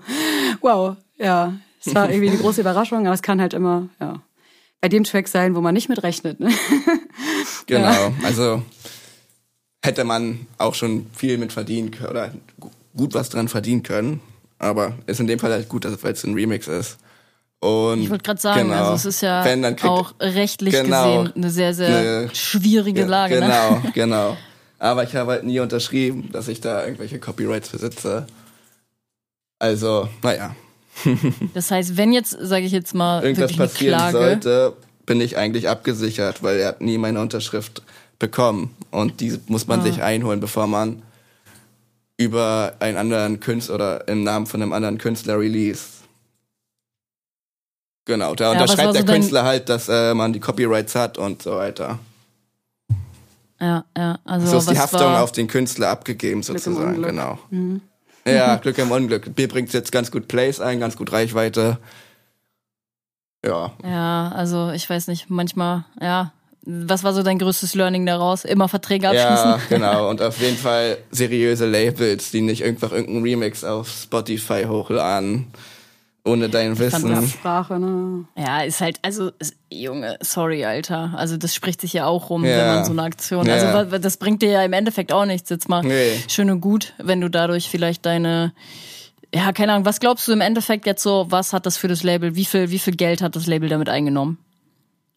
wow, 0.62 0.95
ja, 1.17 1.54
es 1.84 1.95
war 1.95 2.10
irgendwie 2.12 2.30
eine 2.30 2.38
große 2.38 2.62
Überraschung, 2.62 2.99
aber 3.08 3.15
es 3.15 3.23
kann 3.23 3.41
halt 3.41 3.56
immer, 3.56 3.89
ja, 3.99 4.21
bei 4.80 4.89
dem 4.89 5.04
Track 5.04 5.28
sein, 5.28 5.56
wo 5.56 5.62
man 5.62 5.73
nicht 5.73 5.89
mit 5.89 6.04
rechnet. 6.04 6.39
Ne? 6.39 6.52
Genau, 7.65 7.91
ja. 7.91 8.12
also 8.23 8.63
hätte 9.84 10.04
man 10.04 10.47
auch 10.58 10.73
schon 10.73 11.06
viel 11.13 11.38
mit 11.38 11.54
verdienen 11.54 11.91
können 11.91 12.10
oder 12.10 12.34
gut 12.95 13.13
was 13.13 13.30
dran 13.30 13.47
verdienen 13.47 13.84
können. 13.84 14.21
Aber 14.58 14.97
ist 15.06 15.19
in 15.19 15.28
dem 15.28 15.39
Fall 15.39 15.52
halt 15.52 15.69
gut, 15.69 15.86
weil 16.04 16.13
es 16.13 16.23
ein 16.23 16.34
Remix 16.34 16.67
ist. 16.67 16.97
Und 17.62 18.02
ich 18.02 18.10
wollte 18.10 18.23
gerade 18.23 18.40
sagen, 18.40 18.69
genau, 18.69 18.83
also 18.83 18.94
es 18.94 19.06
ist 19.06 19.21
ja 19.21 19.44
kriegt, 19.44 19.83
auch 19.83 20.13
rechtlich 20.21 20.73
genau, 20.73 21.23
gesehen 21.23 21.33
eine 21.36 21.50
sehr, 21.50 21.73
sehr 21.73 21.98
eine, 21.98 22.36
schwierige 22.36 23.04
Lage. 23.06 23.36
Ne? 23.36 23.42
Genau, 23.42 23.71
ne? 23.71 23.92
genau. 23.94 24.38
Aber 24.77 25.04
ich 25.04 25.13
habe 25.15 25.31
halt 25.31 25.44
nie 25.44 25.60
unterschrieben, 25.60 26.29
dass 26.31 26.48
ich 26.48 26.62
da 26.62 26.86
irgendwelche 26.86 27.19
Copyrights 27.19 27.69
besitze. 27.69 28.25
Also, 29.60 30.08
naja. 30.23 30.56
Das 31.54 31.71
heißt, 31.71 31.98
wenn 31.98 32.13
jetzt, 32.13 32.38
sage 32.40 32.65
ich 32.65 32.71
jetzt 32.71 32.94
mal, 32.94 33.23
Irgendwas 33.23 33.56
passieren 33.56 33.98
Klage, 33.98 34.17
sollte, 34.17 34.73
bin 35.06 35.19
ich 35.19 35.38
eigentlich 35.38 35.67
abgesichert, 35.67 36.44
weil 36.44 36.60
er 36.60 36.69
hat 36.69 36.81
nie 36.81 36.98
meine 36.98 37.19
Unterschrift 37.19 37.81
bekommen. 38.19 38.75
Und 38.92 39.19
die 39.19 39.38
muss 39.48 39.67
man 39.67 39.81
Ah. 39.81 39.83
sich 39.83 40.02
einholen, 40.02 40.40
bevor 40.40 40.67
man 40.67 41.02
über 42.17 42.73
einen 42.79 42.98
anderen 42.98 43.40
Künstler 43.40 43.75
oder 43.75 44.08
im 44.08 44.23
Namen 44.23 44.46
von 44.46 44.62
einem 44.62 44.73
anderen 44.73 44.98
Künstler 44.98 45.40
release. 45.40 45.98
Genau, 48.06 48.33
da 48.35 48.45
Ja, 48.45 48.52
unterschreibt 48.54 48.87
so 48.89 48.93
der 48.93 49.04
dein- 49.04 49.15
Künstler 49.21 49.43
halt, 49.43 49.69
dass 49.69 49.87
äh, 49.89 50.13
man 50.13 50.33
die 50.33 50.39
Copyrights 50.39 50.95
hat 50.95 51.17
und 51.17 51.41
so 51.43 51.52
weiter. 51.58 52.00
ja, 53.60 53.83
ja, 53.95 54.17
also 54.25 54.47
So 54.47 54.58
ist 54.58 54.67
was 54.67 54.73
die 54.73 54.79
Haftung 54.79 55.02
war, 55.02 55.23
auf 55.23 55.31
den 55.31 55.47
Künstler 55.47 55.89
abgegeben 55.89 56.41
sozusagen, 56.43 57.02
genau. 57.04 57.37
Ja, 58.25 58.56
Glück 58.62 58.77
im 58.77 58.91
Unglück. 58.91 59.37
Mir 59.37 59.47
bringt 59.47 59.71
jetzt 59.73 59.91
ganz 59.91 60.12
gut 60.12 60.27
Plays 60.27 60.60
ein, 60.60 60.79
ganz 60.79 60.95
gut 60.97 61.12
Reichweite. 61.12 61.77
Ja. 63.45 63.71
Ja, 63.83 64.31
also 64.35 64.71
ich 64.71 64.89
weiß 64.89 65.08
nicht, 65.08 65.29
manchmal, 65.29 65.85
ja. 66.02 66.33
Was 66.63 67.04
war 67.06 67.13
so 67.13 67.23
dein 67.23 67.39
größtes 67.39 67.73
Learning 67.73 68.06
daraus? 68.06 68.43
Immer 68.43 68.67
Verträge 68.67 69.08
abschließen? 69.08 69.50
Ja, 69.52 69.60
genau. 69.69 70.10
Und 70.10 70.21
auf 70.21 70.39
jeden 70.39 70.58
Fall 70.58 70.97
seriöse 71.10 71.65
Labels, 71.65 72.31
die 72.31 72.41
nicht 72.41 72.63
einfach 72.65 72.91
irgendeinen 72.91 73.23
Remix 73.23 73.63
auf 73.63 73.89
Spotify 73.89 74.65
hochladen, 74.67 75.47
ohne 76.26 76.50
dein 76.50 76.78
Wissen. 76.78 77.13
Absprache, 77.13 77.80
ne? 77.80 78.26
Ja, 78.38 78.62
ist 78.62 78.82
halt, 78.82 79.00
also, 79.02 79.32
ist, 79.40 79.56
Junge, 79.72 80.17
sorry, 80.22 80.65
Alter. 80.65 81.13
Also, 81.15 81.38
das 81.38 81.56
spricht 81.56 81.82
sich 81.82 81.94
ja 81.94 82.06
auch 82.06 82.30
rum, 82.30 82.44
Ja. 82.46 82.58
wenn 82.58 82.67
man 82.67 82.86
so 82.86 82.92
eine 82.92 83.04
Aktion. 83.04 83.46
Ja. 83.46 83.56
Also, 83.56 83.98
das 83.98 84.17
bringt 84.17 84.42
dir 84.42 84.52
ja 84.52 84.63
im 84.63 84.74
Endeffekt 84.74 85.12
auch 85.12 85.26
nichts. 85.26 85.50
Jetzt 85.50 85.70
mal 85.70 85.84
Nee. 85.84 86.22
schön 86.28 86.50
und 86.52 86.62
gut, 86.62 86.94
wenn 86.98 87.22
du 87.22 87.30
dadurch 87.30 87.70
vielleicht 87.70 88.06
deine, 88.06 88.54
ja, 89.34 89.52
keine 89.54 89.74
Ahnung, 89.74 89.86
was 89.86 90.00
glaubst 90.00 90.28
du 90.28 90.32
im 90.34 90.42
Endeffekt 90.42 90.86
jetzt 90.86 91.04
so, 91.04 91.28
was 91.30 91.54
hat 91.54 91.65
das 91.65 91.78
für 91.78 91.88
das 91.88 92.04
Label, 92.04 92.36
wie 92.36 92.46
viel, 92.46 92.70
wie 92.70 92.80
viel 92.80 92.96
Geld 92.96 93.22
hat 93.22 93.36
das 93.36 93.48
Label 93.48 93.70
damit 93.70 93.90
eingenommen? 93.90 94.38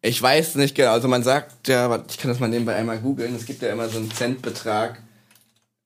Ich 0.04 0.20
weiß 0.20 0.56
nicht 0.56 0.74
genau. 0.74 0.90
Also 0.92 1.06
man 1.08 1.22
sagt 1.22 1.68
ja, 1.68 2.02
ich 2.08 2.18
kann 2.18 2.28
das 2.30 2.40
mal 2.40 2.48
nebenbei 2.48 2.74
einmal 2.74 2.98
googeln. 2.98 3.34
Es 3.36 3.46
gibt 3.46 3.62
ja 3.62 3.70
immer 3.70 3.88
so 3.88 3.98
einen 3.98 4.10
Centbetrag, 4.10 5.00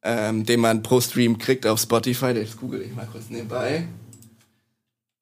ähm, 0.03 0.47
den 0.47 0.61
man 0.61 0.83
pro 0.83 1.01
Stream 1.03 1.37
kriegt 1.37 1.67
auf 1.67 1.79
Spotify. 1.81 2.33
Das 2.33 2.57
google 2.57 2.81
ich 2.81 2.95
mal 2.95 3.07
kurz 3.13 3.29
nebenbei. 3.29 3.85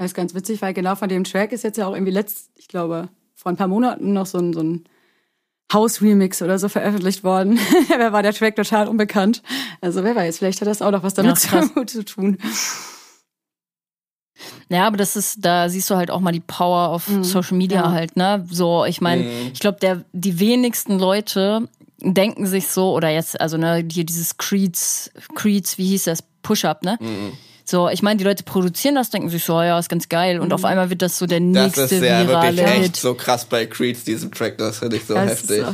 Das 0.04 0.10
ist 0.10 0.16
ganz 0.16 0.34
witzig, 0.34 0.60
weil 0.60 0.74
genau 0.74 0.96
von 0.96 1.08
dem 1.08 1.24
Track 1.24 1.50
ist 1.52 1.64
jetzt 1.64 1.78
ja 1.78 1.86
auch 1.86 1.94
irgendwie 1.94 2.12
letzt, 2.12 2.50
ich 2.56 2.68
glaube, 2.68 3.08
vor 3.34 3.50
ein 3.50 3.56
paar 3.56 3.68
Monaten 3.68 4.12
noch 4.12 4.26
so 4.26 4.36
ein, 4.36 4.52
so 4.52 4.60
ein 4.60 4.84
House-Remix 5.72 6.42
oder 6.42 6.58
so 6.58 6.68
veröffentlicht 6.68 7.24
worden. 7.24 7.58
wer 7.88 8.12
war 8.12 8.22
der 8.22 8.34
Track 8.34 8.54
total 8.56 8.86
unbekannt. 8.86 9.42
Also 9.80 10.04
wer 10.04 10.14
weiß, 10.14 10.36
vielleicht 10.38 10.60
hat 10.60 10.68
das 10.68 10.82
auch 10.82 10.90
noch 10.90 11.02
was 11.02 11.14
damit 11.14 11.42
Ja, 11.50 11.86
zu, 11.86 12.04
tun. 12.04 12.36
Ja, 14.68 14.86
aber 14.86 14.96
das 14.96 15.14
ist, 15.16 15.44
da 15.44 15.68
siehst 15.68 15.88
du 15.90 15.96
halt 15.96 16.10
auch 16.10 16.20
mal 16.20 16.32
die 16.32 16.40
Power 16.40 16.88
auf 16.88 17.06
Social 17.22 17.56
Media 17.56 17.82
Ja. 17.82 17.90
halt, 17.92 18.16
ne? 18.16 18.44
So, 18.50 18.84
ich 18.84 19.00
meine, 19.00 19.22
Mhm. 19.22 19.28
ich 19.52 19.60
glaube, 19.60 19.78
der 19.80 20.04
die 20.12 20.38
wenigsten 20.40 20.98
Leute 20.98 21.68
denken 22.00 22.46
sich 22.46 22.66
so, 22.68 22.92
oder 22.92 23.08
jetzt, 23.10 23.40
also 23.40 23.56
ne, 23.56 23.84
hier 23.90 24.04
dieses 24.04 24.36
Creeds, 24.36 25.10
Creeds, 25.34 25.78
wie 25.78 25.86
hieß 25.86 26.04
das? 26.04 26.22
Push-Up, 26.42 26.82
ne? 26.82 26.98
Mhm. 27.00 27.32
So, 27.64 27.88
ich 27.88 28.02
meine, 28.02 28.18
die 28.18 28.24
Leute 28.24 28.42
produzieren 28.44 28.94
das, 28.94 29.08
denken 29.10 29.30
sich 29.30 29.42
so, 29.44 29.60
ja, 29.62 29.78
ist 29.78 29.88
ganz 29.88 30.08
geil. 30.10 30.38
Und 30.38 30.52
auf 30.52 30.64
einmal 30.64 30.90
wird 30.90 31.00
das 31.00 31.18
so 31.18 31.26
der 31.26 31.40
Mhm. 31.40 31.54
Das 31.54 31.76
nächste 31.76 31.94
ist 31.96 32.02
ja 32.02 32.26
virale 32.26 32.56
wirklich 32.58 32.70
echt 32.74 32.82
Hit. 32.82 32.96
so 32.96 33.14
krass 33.14 33.46
bei 33.46 33.64
Creeds, 33.66 34.04
diesem 34.04 34.30
Track. 34.32 34.58
Das 34.58 34.78
finde 34.78 34.96
ich 34.96 35.04
so 35.06 35.14
Das 35.14 35.30
heftig. 35.30 35.64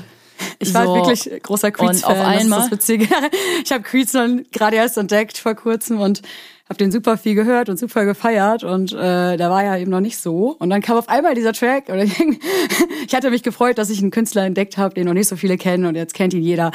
Ich 0.59 0.73
war 0.75 0.87
So. 0.87 0.95
wirklich 0.95 1.43
großer 1.43 1.71
Creeds-Fan. 1.71 2.13
Und 2.13 2.19
auf 2.21 2.27
einmal- 2.27 2.69
Das 2.71 2.89
ist 2.89 2.89
das. 2.89 2.99
Ich 3.65 3.73
habe 3.73 3.83
Creeds 3.83 4.13
dann 4.13 4.45
gerade 4.53 4.77
erst 4.77 4.97
entdeckt 4.99 5.39
vor 5.39 5.55
kurzem 5.55 6.01
und 6.01 6.23
habe 6.69 6.79
den 6.79 6.93
super 6.93 7.19
viel 7.19 7.35
gehört 7.35 7.69
und 7.69 7.79
super 7.81 8.05
gefeiert 8.05 8.63
und 8.63 8.93
äh, 8.93 9.37
da 9.37 9.51
war 9.51 9.65
ja 9.65 9.77
eben 9.77 9.91
noch 9.91 9.99
nicht 9.99 10.19
so. 10.19 10.55
Und 10.61 10.71
dann 10.71 10.81
kam 10.83 10.97
auf 10.99 11.09
einmal 11.09 11.35
dieser 11.35 11.53
Track 11.53 11.89
und 11.89 11.99
ich, 11.99 12.13
ich 13.09 13.13
hatte 13.15 13.31
mich 13.31 13.43
gefreut, 13.43 13.77
dass 13.77 13.91
ich 13.91 14.01
einen 14.01 14.13
Künstler 14.13 14.45
entdeckt 14.45 14.79
habe, 14.79 14.95
den 14.95 15.07
noch 15.07 15.13
nicht 15.15 15.27
so 15.27 15.35
viele 15.35 15.57
kennen 15.59 15.85
und 15.85 15.97
jetzt 15.97 16.15
kennt 16.15 16.33
ihn 16.33 16.43
jeder. 16.43 16.71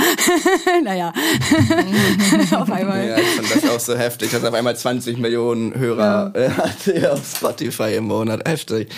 naja, 0.83 1.13
auf 2.57 2.69
einmal. 2.71 3.07
Ja, 3.07 3.17
ich 3.17 3.25
fand 3.27 3.55
das 3.63 3.69
auch 3.69 3.79
so 3.79 3.95
heftig, 3.97 4.31
dass 4.31 4.43
auf 4.43 4.53
einmal 4.53 4.75
20 4.75 5.17
Millionen 5.17 5.73
Hörer 5.75 6.31
äh, 6.35 6.49
hatte 6.49 7.13
auf 7.13 7.21
Spotify 7.37 7.95
im 7.95 8.05
Monat. 8.05 8.47
Heftig. 8.47 8.89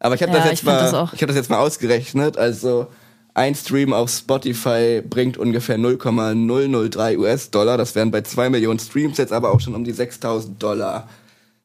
Aber 0.00 0.14
ich 0.16 0.22
habe 0.22 0.32
Ja, 0.32 0.38
das 0.40 0.50
jetzt 0.50 0.64
mal, 0.64 0.78
das 0.90 1.12
ich 1.12 1.22
habe 1.22 1.26
das 1.28 1.36
jetzt 1.36 1.50
mal 1.50 1.58
ausgerechnet. 1.58 2.36
Also 2.36 2.88
ein 3.34 3.54
Stream 3.56 3.92
auf 3.92 4.10
Spotify 4.10 5.02
bringt 5.02 5.36
ungefähr 5.36 5.76
0,003 5.76 7.18
US-Dollar. 7.18 7.76
Das 7.76 7.94
wären 7.96 8.12
bei 8.12 8.20
zwei 8.22 8.48
Millionen 8.48 8.78
Streams 8.78 9.18
jetzt 9.18 9.32
aber 9.32 9.52
auch 9.52 9.60
schon 9.60 9.74
um 9.74 9.82
die 9.82 9.92
6.000 9.92 10.58
Dollar, 10.58 11.08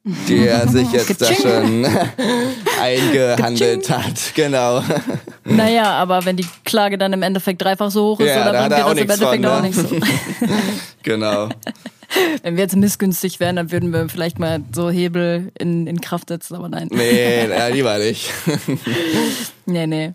die 0.04 0.48
er 0.48 0.68
sich 0.68 0.92
jetzt 0.92 1.22
da 1.22 1.32
schon 1.32 1.86
eingehandelt 2.82 3.88
hat. 3.88 4.34
Genau. 4.34 4.84
Naja, 5.46 5.92
aber 5.92 6.26
wenn 6.26 6.38
die 6.38 6.48
Klage 6.66 6.98
dann 6.98 7.14
im 7.14 7.22
Endeffekt 7.22 7.62
dreifach 7.62 7.92
so 7.92 8.14
hoch 8.14 8.20
ist, 8.20 8.28
Ja, 8.28 8.40
so, 8.40 8.52
da 8.52 8.52
dann 8.52 8.74
hat 8.74 8.96
bringt 8.96 8.98
er 8.98 9.06
dir 9.06 9.06
das 9.06 9.22
auch 9.22 9.34
im 9.34 9.44
Endeffekt 9.44 9.86
von, 9.86 9.92
auch 9.92 10.42
ne? 10.42 10.48
nichts. 10.50 10.64
genau. 11.04 11.50
Wenn 12.42 12.56
wir 12.56 12.64
jetzt 12.64 12.76
missgünstig 12.76 13.40
wären, 13.40 13.58
dann 13.58 13.72
würden 13.72 13.94
wir 13.94 14.10
vielleicht 14.10 14.40
mal 14.40 14.62
so 14.74 14.90
Hebel 14.90 15.52
in, 15.60 15.86
in 15.86 16.02
Kraft 16.02 16.30
setzen, 16.30 16.56
aber 16.56 16.68
nein. 16.68 16.88
Nee, 16.92 17.48
ja, 17.48 17.68
lieber 17.68 18.00
nicht. 18.00 18.32
Nee, 19.68 19.86
nee. 19.86 20.14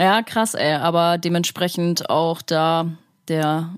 Ja, 0.00 0.22
krass, 0.22 0.54
ey. 0.54 0.76
Aber 0.76 1.18
dementsprechend 1.18 2.08
auch 2.08 2.40
da 2.40 2.86
der 3.28 3.74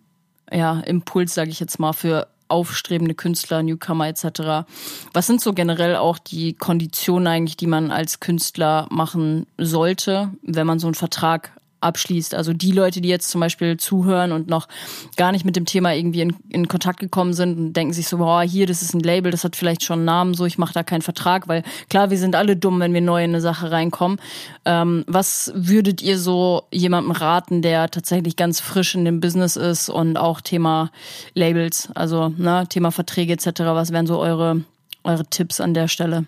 ja, 0.53 0.79
Impuls, 0.81 1.35
sage 1.35 1.51
ich 1.51 1.59
jetzt 1.59 1.81
mal, 1.81 1.93
für 1.93 2.29
aufstrebende 2.47 3.15
Künstler, 3.15 3.65
Newcomer 3.65 4.07
etc. 4.07 4.69
Was 5.13 5.27
sind 5.27 5.41
so 5.41 5.53
generell 5.53 5.97
auch 5.97 6.19
die 6.19 6.53
Konditionen 6.53 7.27
eigentlich, 7.27 7.57
die 7.57 7.67
man 7.67 7.91
als 7.91 8.21
Künstler 8.21 8.87
machen 8.89 9.49
sollte, 9.59 10.31
wenn 10.43 10.67
man 10.67 10.79
so 10.79 10.87
einen 10.87 10.95
Vertrag 10.95 11.51
abschließt? 11.83 12.35
Also 12.35 12.53
die 12.53 12.73
Leute, 12.73 13.01
die 13.01 13.09
jetzt 13.09 13.29
zum 13.29 13.41
Beispiel 13.41 13.77
zuhören 13.77 14.33
und 14.33 14.49
noch 14.49 14.69
gar 15.17 15.33
nicht 15.33 15.45
mit 15.45 15.57
dem 15.57 15.65
Thema 15.65 15.95
irgendwie 15.95 16.23
in, 16.23 16.37
in 16.49 16.69
Kontakt 16.69 17.01
gekommen 17.01 17.35
sind 17.35 17.59
und 17.59 17.73
denken 17.73 17.93
sich 17.93 18.09
so, 18.09 18.19
boah, 18.19 18.43
hier, 18.43 18.67
das 18.67 18.83
ist 18.83 18.95
ein 18.95 19.01
Label, 19.01 19.31
das 19.31 19.45
hat 19.45 19.57
vielleicht 19.57 19.85
schon 19.85 20.01
einen 20.01 20.05
Namen, 20.07 20.35
so 20.35 20.47
ich 20.47 20.59
mache 20.59 20.75
da 20.75 20.83
keinen 20.83 21.03
Vertrag, 21.03 21.49
weil 21.49 21.63
klar, 21.89 22.11
wir 22.11 22.19
sind 22.19 22.35
alle 22.35 22.57
dumm, 22.57 22.81
wenn 22.81 22.95
wir 22.95 23.01
neu 23.01 23.23
in 23.25 23.31
eine 23.31 23.41
Sache 23.41 23.71
reinkommen. 23.71 24.19
Ähm, 24.65 25.05
was 25.07 25.53
würdet 25.55 26.03
ihr 26.03 26.19
so 26.19 26.63
jemandem 26.71 27.13
raten, 27.13 27.63
der 27.63 27.91
tatsächlich 27.91 28.37
ganz 28.37 28.61
frisch 28.61 28.95
in 28.95 29.05
dem 29.05 29.21
Business 29.21 29.57
ist 29.57 29.89
und 29.89 30.17
auch 30.17 30.41
Thema 30.41 30.91
Labels, 31.35 31.89
also 31.95 32.29
ne, 32.37 32.67
Thema 32.69 32.91
Verträge 32.91 33.33
etc. 33.33 33.61
Was 33.61 33.93
wären 33.93 34.07
so 34.07 34.19
eure 34.19 34.63
eure 35.05 35.25
Tipps 35.27 35.61
an 35.61 35.75
der 35.75 35.89
Stelle? 35.89 36.27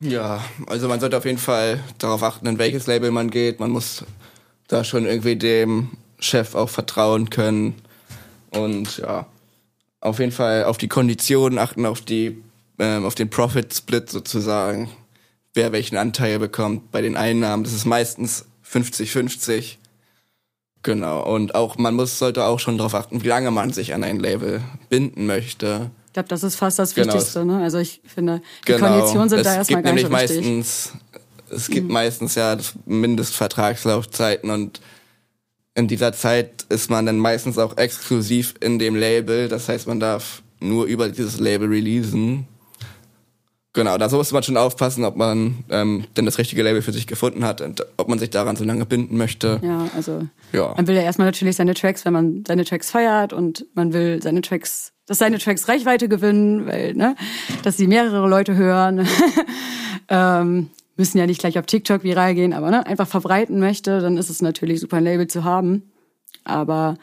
Ja, 0.00 0.44
also 0.66 0.88
man 0.88 1.00
sollte 1.00 1.16
auf 1.16 1.24
jeden 1.24 1.38
Fall 1.38 1.80
darauf 1.98 2.22
achten, 2.22 2.46
in 2.46 2.58
welches 2.58 2.86
Label 2.86 3.10
man 3.10 3.30
geht. 3.30 3.58
Man 3.58 3.70
muss 3.70 4.04
da 4.68 4.84
schon 4.84 5.04
irgendwie 5.06 5.36
dem 5.36 5.90
Chef 6.20 6.54
auch 6.54 6.68
vertrauen 6.68 7.30
können. 7.30 7.74
Und 8.50 8.98
ja, 8.98 9.26
auf 10.00 10.18
jeden 10.20 10.32
Fall 10.32 10.64
auf 10.64 10.78
die 10.78 10.88
Konditionen 10.88 11.58
achten, 11.58 11.84
auf 11.86 12.00
die, 12.00 12.42
ähm, 12.78 13.04
auf 13.04 13.14
den 13.14 13.30
Profit 13.30 13.74
Split 13.74 14.10
sozusagen. 14.10 14.90
Wer 15.54 15.72
welchen 15.72 15.96
Anteil 15.96 16.38
bekommt 16.38 16.92
bei 16.92 17.00
den 17.00 17.16
Einnahmen. 17.16 17.64
Das 17.64 17.72
ist 17.72 17.84
meistens 17.84 18.44
50-50. 18.70 19.76
Genau. 20.82 21.24
Und 21.26 21.54
auch, 21.54 21.76
man 21.78 21.94
muss, 21.94 22.18
sollte 22.18 22.44
auch 22.44 22.60
schon 22.60 22.78
darauf 22.78 22.94
achten, 22.94 23.22
wie 23.24 23.28
lange 23.28 23.50
man 23.50 23.72
sich 23.72 23.94
an 23.94 24.04
ein 24.04 24.20
Label 24.20 24.62
binden 24.88 25.26
möchte. 25.26 25.90
Ich 26.06 26.12
glaube, 26.12 26.28
das 26.28 26.42
ist 26.42 26.56
fast 26.56 26.78
das 26.78 26.94
Genau. 26.94 27.14
Wichtigste. 27.14 27.44
Ne? 27.44 27.60
Also 27.62 27.78
ich 27.78 28.00
finde, 28.06 28.40
die 28.66 28.72
Genau. 28.72 28.86
Konditionen 28.88 29.28
sind 29.28 29.38
es 29.40 29.44
da 29.44 29.54
erstmal 29.56 29.82
gar 29.82 29.92
nicht 29.92 30.06
so 30.06 30.12
wichtig. 30.12 30.36
Meistens, 30.36 30.92
es 31.50 31.68
gibt 31.68 31.88
meistens 31.90 32.34
ja 32.34 32.56
Mindestvertragslaufzeiten 32.86 34.50
und 34.50 34.80
in 35.74 35.86
dieser 35.86 36.12
Zeit 36.12 36.66
ist 36.70 36.90
man 36.90 37.06
dann 37.06 37.18
meistens 37.18 37.56
auch 37.56 37.76
exklusiv 37.76 38.54
in 38.60 38.78
dem 38.78 38.96
Label. 38.96 39.48
Das 39.48 39.68
heißt, 39.68 39.86
man 39.86 40.00
darf 40.00 40.42
nur 40.60 40.86
über 40.86 41.08
dieses 41.08 41.38
Label 41.38 41.68
releasen. 41.68 42.48
Genau, 43.74 43.96
da 43.96 44.08
muss 44.08 44.32
man 44.32 44.42
schon 44.42 44.56
aufpassen, 44.56 45.04
ob 45.04 45.14
man 45.14 45.62
ähm, 45.70 46.04
denn 46.16 46.24
das 46.24 46.38
richtige 46.38 46.64
Label 46.64 46.82
für 46.82 46.90
sich 46.92 47.06
gefunden 47.06 47.44
hat 47.44 47.60
und 47.60 47.86
ob 47.96 48.08
man 48.08 48.18
sich 48.18 48.30
daran 48.30 48.56
so 48.56 48.64
lange 48.64 48.86
binden 48.86 49.16
möchte. 49.16 49.60
Ja, 49.62 49.88
also 49.94 50.26
Ja. 50.52 50.74
man 50.76 50.88
will 50.88 50.96
ja 50.96 51.02
erstmal 51.02 51.28
natürlich 51.28 51.54
seine 51.54 51.74
Tracks, 51.74 52.04
wenn 52.04 52.12
man 52.12 52.44
seine 52.44 52.64
Tracks 52.64 52.90
feiert 52.90 53.32
und 53.32 53.66
man 53.74 53.92
will 53.92 54.20
seine 54.20 54.40
Tracks, 54.40 54.92
dass 55.06 55.18
seine 55.18 55.38
Tracks 55.38 55.68
Reichweite 55.68 56.08
gewinnen, 56.08 56.66
weil, 56.66 56.94
ne, 56.94 57.14
dass 57.62 57.76
sie 57.76 57.86
mehrere 57.86 58.26
Leute 58.28 58.56
hören. 58.56 59.06
ähm, 60.08 60.70
müssen 60.98 61.16
ja 61.16 61.26
nicht 61.26 61.40
gleich 61.40 61.58
auf 61.58 61.66
TikTok 61.66 62.02
viral 62.02 62.34
gehen, 62.34 62.52
aber 62.52 62.70
ne, 62.70 62.84
einfach 62.84 63.08
verbreiten 63.08 63.58
möchte, 63.60 64.00
dann 64.00 64.18
ist 64.18 64.30
es 64.30 64.42
natürlich 64.42 64.80
super, 64.80 64.98
ein 64.98 65.04
Label 65.04 65.28
zu 65.28 65.44
haben. 65.44 65.92
Aber 66.44 66.98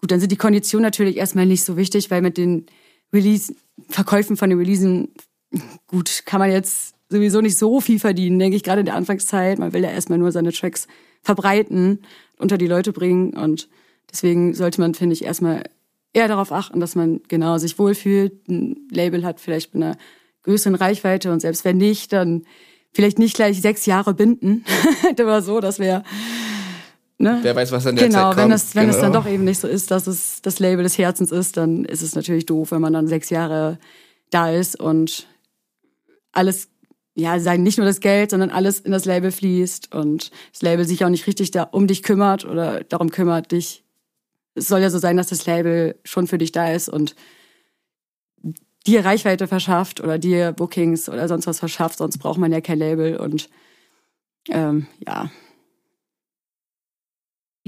gut, 0.00 0.10
dann 0.10 0.20
sind 0.20 0.30
die 0.30 0.36
Konditionen 0.36 0.84
natürlich 0.84 1.16
erstmal 1.16 1.46
nicht 1.46 1.64
so 1.64 1.76
wichtig, 1.76 2.10
weil 2.10 2.22
mit 2.22 2.36
den 2.36 2.66
Release, 3.12 3.54
Verkäufen 3.88 4.36
von 4.36 4.50
den 4.50 4.58
Releasen, 4.58 5.08
gut, 5.86 6.22
kann 6.26 6.40
man 6.40 6.52
jetzt 6.52 6.94
sowieso 7.08 7.40
nicht 7.40 7.56
so 7.56 7.80
viel 7.80 7.98
verdienen, 7.98 8.38
denke 8.38 8.56
ich, 8.56 8.62
gerade 8.62 8.80
in 8.80 8.86
der 8.86 8.96
Anfangszeit. 8.96 9.58
Man 9.58 9.72
will 9.72 9.82
ja 9.82 9.90
erstmal 9.90 10.18
nur 10.18 10.30
seine 10.30 10.52
Tracks 10.52 10.86
verbreiten, 11.22 12.00
unter 12.38 12.58
die 12.58 12.66
Leute 12.66 12.92
bringen 12.92 13.34
und 13.34 13.68
deswegen 14.10 14.52
sollte 14.54 14.80
man, 14.80 14.94
finde 14.94 15.14
ich, 15.14 15.24
erstmal 15.24 15.64
eher 16.12 16.28
darauf 16.28 16.52
achten, 16.52 16.80
dass 16.80 16.94
man 16.94 17.20
genau 17.28 17.56
sich 17.56 17.78
wohlfühlt, 17.78 18.46
ein 18.48 18.88
Label 18.90 19.24
hat, 19.24 19.40
vielleicht 19.40 19.74
mit 19.74 19.82
einer 19.82 19.96
größeren 20.42 20.74
Reichweite 20.74 21.32
und 21.32 21.40
selbst 21.40 21.64
wenn 21.64 21.78
nicht, 21.78 22.12
dann 22.12 22.44
vielleicht 22.98 23.20
nicht 23.20 23.36
gleich 23.36 23.60
sechs 23.60 23.86
Jahre 23.86 24.12
binden 24.12 24.64
oder 25.12 25.40
so, 25.40 25.60
das 25.60 25.78
wäre 25.78 26.02
Ne? 27.20 27.38
Wer 27.42 27.54
weiß, 27.54 27.70
was 27.72 27.84
dann 27.84 27.94
der 27.96 28.06
genau, 28.06 28.32
Zeit 28.32 28.36
wenn 28.36 28.52
es 28.52 28.74
wenn 28.76 28.86
genau. 28.86 28.94
es 28.94 29.00
dann 29.00 29.12
doch 29.12 29.26
eben 29.26 29.44
nicht 29.44 29.60
so 29.60 29.66
ist, 29.66 29.90
dass 29.90 30.06
es 30.08 30.40
das 30.42 30.60
Label 30.60 30.84
des 30.84 30.98
Herzens 30.98 31.32
ist, 31.32 31.56
dann 31.56 31.84
ist 31.84 32.02
es 32.02 32.14
natürlich 32.14 32.46
doof, 32.46 32.70
wenn 32.70 32.80
man 32.80 32.92
dann 32.92 33.08
sechs 33.08 33.30
Jahre 33.30 33.78
da 34.30 34.50
ist 34.50 34.78
und 34.78 35.26
alles, 36.32 36.68
ja, 37.14 37.38
sagen 37.40 37.64
nicht 37.64 37.78
nur 37.78 37.86
das 37.86 37.98
Geld, 37.98 38.30
sondern 38.30 38.50
alles 38.50 38.80
in 38.80 38.92
das 38.92 39.04
Label 39.04 39.32
fließt 39.32 39.94
und 39.94 40.30
das 40.52 40.62
Label 40.62 40.84
sich 40.84 41.04
auch 41.04 41.08
nicht 41.08 41.26
richtig 41.26 41.50
da 41.52 41.64
um 41.64 41.86
dich 41.86 42.04
kümmert 42.04 42.44
oder 42.44 42.82
darum 42.84 43.10
kümmert, 43.10 43.50
dich. 43.50 43.84
Es 44.54 44.66
soll 44.66 44.80
ja 44.80 44.90
so 44.90 44.98
sein, 44.98 45.16
dass 45.16 45.28
das 45.28 45.46
Label 45.46 45.96
schon 46.04 46.26
für 46.26 46.38
dich 46.38 46.50
da 46.50 46.72
ist 46.72 46.88
und 46.88 47.14
dir 48.88 49.04
Reichweite 49.04 49.46
verschafft 49.46 50.00
oder 50.00 50.18
dir 50.18 50.52
Bookings 50.52 51.08
oder 51.08 51.28
sonst 51.28 51.46
was 51.46 51.58
verschafft, 51.58 51.98
sonst 51.98 52.18
braucht 52.18 52.38
man 52.38 52.52
ja 52.52 52.60
kein 52.60 52.78
Label 52.78 53.16
und 53.16 53.48
ähm, 54.50 54.86
ja, 55.06 55.30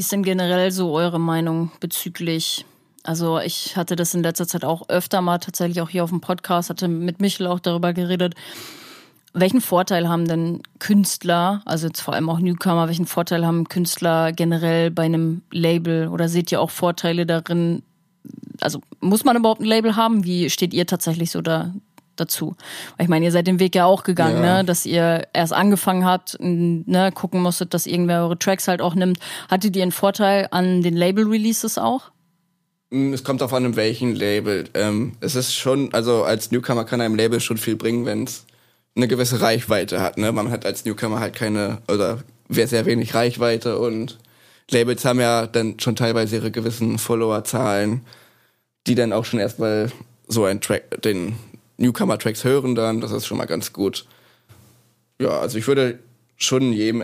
wie 0.00 0.02
ist 0.02 0.12
denn 0.12 0.22
generell 0.22 0.72
so 0.72 0.92
eure 0.92 1.20
Meinung 1.20 1.72
bezüglich? 1.78 2.64
Also 3.02 3.38
ich 3.38 3.76
hatte 3.76 3.96
das 3.96 4.14
in 4.14 4.22
letzter 4.22 4.46
Zeit 4.48 4.64
auch 4.64 4.88
öfter 4.88 5.20
mal 5.20 5.36
tatsächlich 5.36 5.82
auch 5.82 5.90
hier 5.90 6.04
auf 6.04 6.08
dem 6.08 6.22
Podcast, 6.22 6.70
hatte 6.70 6.88
mit 6.88 7.20
Michel 7.20 7.46
auch 7.46 7.60
darüber 7.60 7.92
geredet. 7.92 8.34
Welchen 9.34 9.60
Vorteil 9.60 10.08
haben 10.08 10.26
denn 10.26 10.62
Künstler, 10.78 11.60
also 11.66 11.88
jetzt 11.88 12.00
vor 12.00 12.14
allem 12.14 12.30
auch 12.30 12.40
Newcomer, 12.40 12.88
welchen 12.88 13.06
Vorteil 13.06 13.46
haben 13.46 13.68
Künstler 13.68 14.32
generell 14.32 14.90
bei 14.90 15.02
einem 15.02 15.42
Label 15.52 16.08
oder 16.08 16.30
seht 16.30 16.50
ihr 16.50 16.62
auch 16.62 16.70
Vorteile 16.70 17.26
darin? 17.26 17.82
Also 18.62 18.80
muss 19.00 19.24
man 19.24 19.36
überhaupt 19.36 19.60
ein 19.60 19.66
Label 19.66 19.96
haben? 19.96 20.24
Wie 20.24 20.50
steht 20.50 20.74
ihr 20.74 20.86
tatsächlich 20.86 21.30
so 21.30 21.40
da 21.40 21.72
dazu. 22.20 22.54
Weil 22.96 23.04
ich 23.04 23.08
meine, 23.08 23.24
ihr 23.24 23.32
seid 23.32 23.46
den 23.46 23.58
Weg 23.58 23.74
ja 23.74 23.86
auch 23.86 24.02
gegangen, 24.04 24.44
ja. 24.44 24.58
ne? 24.58 24.64
dass 24.64 24.86
ihr 24.86 25.26
erst 25.32 25.52
angefangen 25.52 26.04
habt, 26.04 26.36
ne? 26.40 27.10
gucken 27.12 27.40
musstet, 27.40 27.74
dass 27.74 27.86
irgendwer 27.86 28.22
eure 28.22 28.38
Tracks 28.38 28.68
halt 28.68 28.82
auch 28.82 28.94
nimmt. 28.94 29.18
Hattet 29.48 29.74
ihr 29.74 29.82
einen 29.82 29.92
Vorteil 29.92 30.48
an 30.50 30.82
den 30.82 30.96
Label-Releases 30.96 31.78
auch? 31.78 32.10
Mm, 32.90 33.12
es 33.12 33.24
kommt 33.24 33.40
darauf 33.40 33.54
an, 33.54 33.64
in 33.64 33.76
welchem 33.76 34.14
Label. 34.14 34.68
Ähm, 34.74 35.12
es 35.20 35.34
ist 35.34 35.54
schon, 35.54 35.92
also 35.94 36.24
als 36.24 36.50
Newcomer 36.50 36.84
kann 36.84 37.00
einem 37.00 37.14
Label 37.14 37.40
schon 37.40 37.56
viel 37.56 37.76
bringen, 37.76 38.04
wenn 38.04 38.24
es 38.24 38.44
eine 38.96 39.08
gewisse 39.08 39.40
Reichweite 39.40 40.00
hat. 40.00 40.18
Ne? 40.18 40.32
Man 40.32 40.50
hat 40.50 40.66
als 40.66 40.84
Newcomer 40.84 41.20
halt 41.20 41.34
keine, 41.34 41.78
oder 41.88 42.22
sehr 42.48 42.84
wenig 42.84 43.14
Reichweite 43.14 43.78
und 43.78 44.18
Labels 44.70 45.04
haben 45.04 45.20
ja 45.20 45.46
dann 45.46 45.78
schon 45.80 45.96
teilweise 45.96 46.36
ihre 46.36 46.50
gewissen 46.50 46.98
Followerzahlen, 46.98 48.02
die 48.86 48.94
dann 48.94 49.12
auch 49.12 49.24
schon 49.24 49.40
erstmal 49.40 49.90
so 50.28 50.44
ein 50.44 50.60
Track, 50.60 51.02
den 51.02 51.36
Newcomer-Tracks 51.78 52.44
hören 52.44 52.74
dann, 52.74 53.00
das 53.00 53.12
ist 53.12 53.26
schon 53.26 53.38
mal 53.38 53.46
ganz 53.46 53.72
gut. 53.72 54.06
Ja, 55.20 55.38
also 55.40 55.58
ich 55.58 55.66
würde 55.66 55.98
schon 56.36 56.72
jedem 56.72 57.02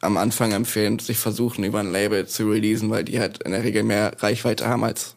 am 0.00 0.16
Anfang 0.16 0.52
empfehlen, 0.52 0.98
sich 0.98 1.18
versuchen, 1.18 1.64
über 1.64 1.80
ein 1.80 1.90
Label 1.90 2.26
zu 2.26 2.50
releasen, 2.50 2.90
weil 2.90 3.04
die 3.04 3.18
halt 3.18 3.42
in 3.42 3.52
der 3.52 3.64
Regel 3.64 3.82
mehr 3.82 4.12
Reichweite 4.20 4.66
haben 4.68 4.84
als 4.84 5.14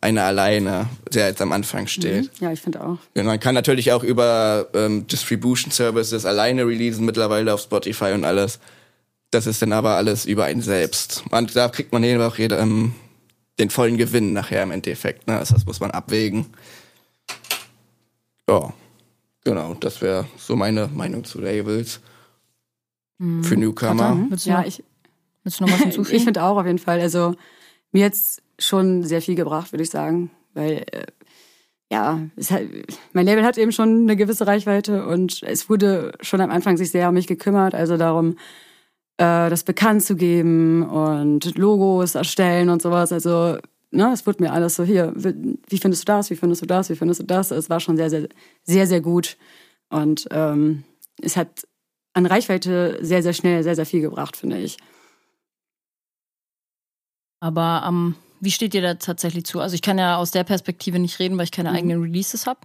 einer 0.00 0.24
alleine, 0.24 0.88
der 1.12 1.28
jetzt 1.28 1.42
am 1.42 1.52
Anfang 1.52 1.86
steht. 1.86 2.24
Mhm. 2.40 2.44
Ja, 2.44 2.52
ich 2.52 2.60
finde 2.60 2.80
auch. 2.82 2.98
Ja, 3.14 3.24
man 3.24 3.40
kann 3.40 3.54
natürlich 3.54 3.92
auch 3.92 4.04
über 4.04 4.68
ähm, 4.74 5.06
Distribution 5.06 5.72
Services 5.72 6.24
alleine 6.24 6.66
releasen, 6.66 7.04
mittlerweile 7.04 7.52
auf 7.52 7.62
Spotify 7.62 8.12
und 8.12 8.24
alles. 8.24 8.60
Das 9.30 9.46
ist 9.46 9.60
dann 9.60 9.72
aber 9.72 9.96
alles 9.96 10.24
über 10.24 10.44
einen 10.44 10.62
selbst. 10.62 11.24
Und 11.30 11.54
da 11.56 11.68
kriegt 11.68 11.92
man 11.92 12.04
eben 12.04 12.22
auch 12.22 12.38
jeder, 12.38 12.60
ähm, 12.60 12.94
den 13.58 13.70
vollen 13.70 13.96
Gewinn 13.96 14.32
nachher 14.32 14.62
im 14.62 14.70
Endeffekt. 14.70 15.26
Ne? 15.26 15.38
Das 15.38 15.66
muss 15.66 15.80
man 15.80 15.90
abwägen. 15.90 16.46
Ja, 18.48 18.72
genau, 19.44 19.74
das 19.74 20.00
wäre 20.00 20.26
so 20.36 20.56
meine 20.56 20.88
Meinung 20.88 21.24
zu 21.24 21.40
Labels. 21.40 22.00
Mhm. 23.18 23.44
Für 23.44 23.56
Newcomer. 23.56 24.28
Ja, 24.44 24.64
ich, 24.64 24.82
willst 25.42 25.60
du 25.60 25.64
noch 25.64 25.72
was 25.72 25.80
hinzufügen? 25.82 26.16
ich 26.16 26.24
finde 26.24 26.42
auch 26.42 26.56
auf 26.56 26.66
jeden 26.66 26.78
Fall. 26.78 27.00
Also 27.00 27.34
mir 27.92 28.02
jetzt 28.02 28.42
schon 28.58 29.04
sehr 29.04 29.22
viel 29.22 29.34
gebracht, 29.34 29.72
würde 29.72 29.82
ich 29.82 29.90
sagen, 29.90 30.30
weil 30.54 30.84
äh, 30.92 31.06
ja, 31.90 32.20
hat, 32.50 32.62
mein 33.12 33.26
Label 33.26 33.44
hat 33.44 33.56
eben 33.56 33.72
schon 33.72 34.02
eine 34.02 34.16
gewisse 34.16 34.46
Reichweite 34.46 35.06
und 35.06 35.42
es 35.42 35.70
wurde 35.70 36.12
schon 36.20 36.40
am 36.40 36.50
Anfang 36.50 36.76
sich 36.76 36.90
sehr 36.90 37.08
um 37.08 37.14
mich 37.14 37.26
gekümmert, 37.26 37.74
also 37.74 37.96
darum, 37.96 38.36
äh, 39.18 39.50
das 39.50 39.64
bekannt 39.64 40.02
zu 40.02 40.16
geben 40.16 40.88
und 40.88 41.56
Logos 41.58 42.14
erstellen 42.14 42.70
und 42.70 42.80
sowas. 42.80 43.12
Also 43.12 43.58
ne, 43.90 44.12
es 44.12 44.26
wurde 44.26 44.42
mir 44.42 44.52
alles 44.52 44.76
so, 44.76 44.84
hier, 44.84 45.12
wie 45.14 45.78
findest 45.78 46.02
du 46.02 46.12
das, 46.12 46.30
wie 46.30 46.36
findest 46.36 46.62
du 46.62 46.66
das, 46.66 46.88
wie 46.88 46.96
findest 46.96 47.20
du 47.20 47.24
das? 47.24 47.50
Es 47.50 47.68
war 47.68 47.80
schon 47.80 47.96
sehr, 47.96 48.10
sehr, 48.10 48.28
sehr, 48.64 48.86
sehr 48.86 49.00
gut. 49.00 49.36
Und 49.90 50.26
ähm, 50.30 50.84
es 51.20 51.36
hat 51.36 51.66
an 52.14 52.26
Reichweite 52.26 52.98
sehr, 53.00 53.22
sehr 53.22 53.32
schnell 53.32 53.62
sehr, 53.62 53.76
sehr 53.76 53.86
viel 53.86 54.00
gebracht, 54.00 54.36
finde 54.36 54.58
ich. 54.58 54.76
Aber 57.40 57.84
ähm, 57.86 58.14
wie 58.40 58.50
steht 58.50 58.74
ihr 58.74 58.82
da 58.82 58.94
tatsächlich 58.94 59.44
zu? 59.44 59.60
Also 59.60 59.74
ich 59.74 59.82
kann 59.82 59.98
ja 59.98 60.16
aus 60.16 60.30
der 60.30 60.44
Perspektive 60.44 60.98
nicht 60.98 61.18
reden, 61.18 61.36
weil 61.38 61.44
ich 61.44 61.52
keine 61.52 61.70
mhm. 61.70 61.76
eigenen 61.76 62.02
Releases 62.02 62.46
habe. 62.46 62.60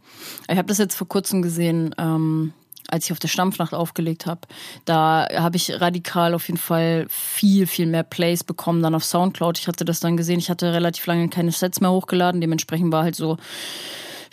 Ich 0.48 0.58
habe 0.58 0.68
das 0.68 0.78
jetzt 0.78 0.96
vor 0.96 1.08
kurzem 1.08 1.42
gesehen, 1.42 1.94
ähm, 1.98 2.54
als 2.90 3.06
ich 3.06 3.12
auf 3.12 3.20
der 3.20 3.28
Stampfnacht 3.28 3.74
aufgelegt 3.74 4.26
habe, 4.26 4.42
da 4.86 5.28
habe 5.34 5.58
ich 5.58 5.82
radikal 5.82 6.34
auf 6.34 6.48
jeden 6.48 6.60
Fall 6.60 7.06
viel, 7.10 7.68
viel 7.68 7.86
mehr 7.86 8.04
Plays 8.04 8.44
bekommen 8.44 8.82
dann 8.82 8.96
auf 8.96 9.04
Soundcloud. 9.04 9.58
Ich 9.58 9.68
hatte 9.68 9.86
das 9.86 10.00
dann 10.00 10.18
gesehen, 10.18 10.40
ich 10.40 10.50
hatte 10.50 10.74
relativ 10.74 11.06
lange 11.06 11.30
keine 11.30 11.52
Sets 11.52 11.82
mehr 11.82 11.92
hochgeladen, 11.92 12.42
dementsprechend 12.42 12.92
war 12.92 13.04
halt 13.04 13.16
so 13.16 13.38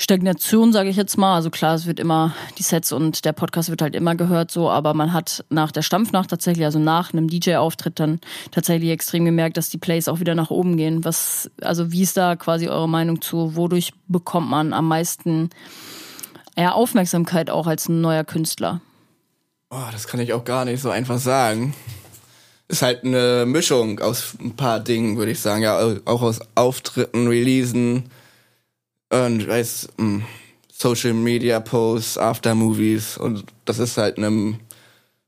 Stagnation, 0.00 0.72
sage 0.72 0.88
ich 0.88 0.96
jetzt 0.96 1.18
mal. 1.18 1.34
Also 1.34 1.50
klar, 1.50 1.74
es 1.74 1.84
wird 1.84 2.00
immer, 2.00 2.34
die 2.58 2.62
Sets 2.62 2.90
und 2.90 3.26
der 3.26 3.34
Podcast 3.34 3.68
wird 3.68 3.82
halt 3.82 3.94
immer 3.94 4.14
gehört 4.14 4.50
so, 4.50 4.70
aber 4.70 4.94
man 4.94 5.12
hat 5.12 5.44
nach 5.50 5.70
der 5.72 5.82
Stampfnacht 5.82 6.30
tatsächlich, 6.30 6.64
also 6.64 6.78
nach 6.78 7.12
einem 7.12 7.28
DJ-Auftritt 7.28 8.00
dann 8.00 8.18
tatsächlich 8.50 8.88
extrem 8.88 9.26
gemerkt, 9.26 9.58
dass 9.58 9.68
die 9.68 9.76
Plays 9.76 10.08
auch 10.08 10.18
wieder 10.18 10.34
nach 10.34 10.48
oben 10.48 10.78
gehen. 10.78 11.04
Was, 11.04 11.50
also 11.60 11.92
wie 11.92 12.00
ist 12.00 12.16
da 12.16 12.34
quasi 12.36 12.68
eure 12.68 12.88
Meinung 12.88 13.20
zu? 13.20 13.56
Wodurch 13.56 13.92
bekommt 14.08 14.48
man 14.48 14.72
am 14.72 14.88
meisten 14.88 15.50
ja, 16.60 16.72
Aufmerksamkeit 16.72 17.50
auch 17.50 17.66
als 17.66 17.88
ein 17.88 18.00
neuer 18.00 18.24
Künstler? 18.24 18.80
Oh, 19.70 19.88
das 19.92 20.06
kann 20.06 20.20
ich 20.20 20.32
auch 20.32 20.44
gar 20.44 20.64
nicht 20.64 20.82
so 20.82 20.90
einfach 20.90 21.18
sagen. 21.18 21.74
Ist 22.68 22.82
halt 22.82 23.04
eine 23.04 23.46
Mischung 23.46 24.00
aus 24.00 24.34
ein 24.40 24.56
paar 24.56 24.80
Dingen, 24.80 25.16
würde 25.16 25.32
ich 25.32 25.40
sagen. 25.40 25.62
Ja, 25.62 25.80
auch 26.04 26.22
aus 26.22 26.40
Auftritten, 26.54 27.26
Releasen 27.28 28.10
und 29.10 29.46
weiß, 29.46 29.88
hm, 29.98 30.24
Social 30.72 31.12
Media 31.12 31.60
Posts, 31.60 32.18
Aftermovies 32.18 33.18
und 33.18 33.44
das 33.64 33.78
ist 33.78 33.98
halt 33.98 34.16
eine 34.16 34.58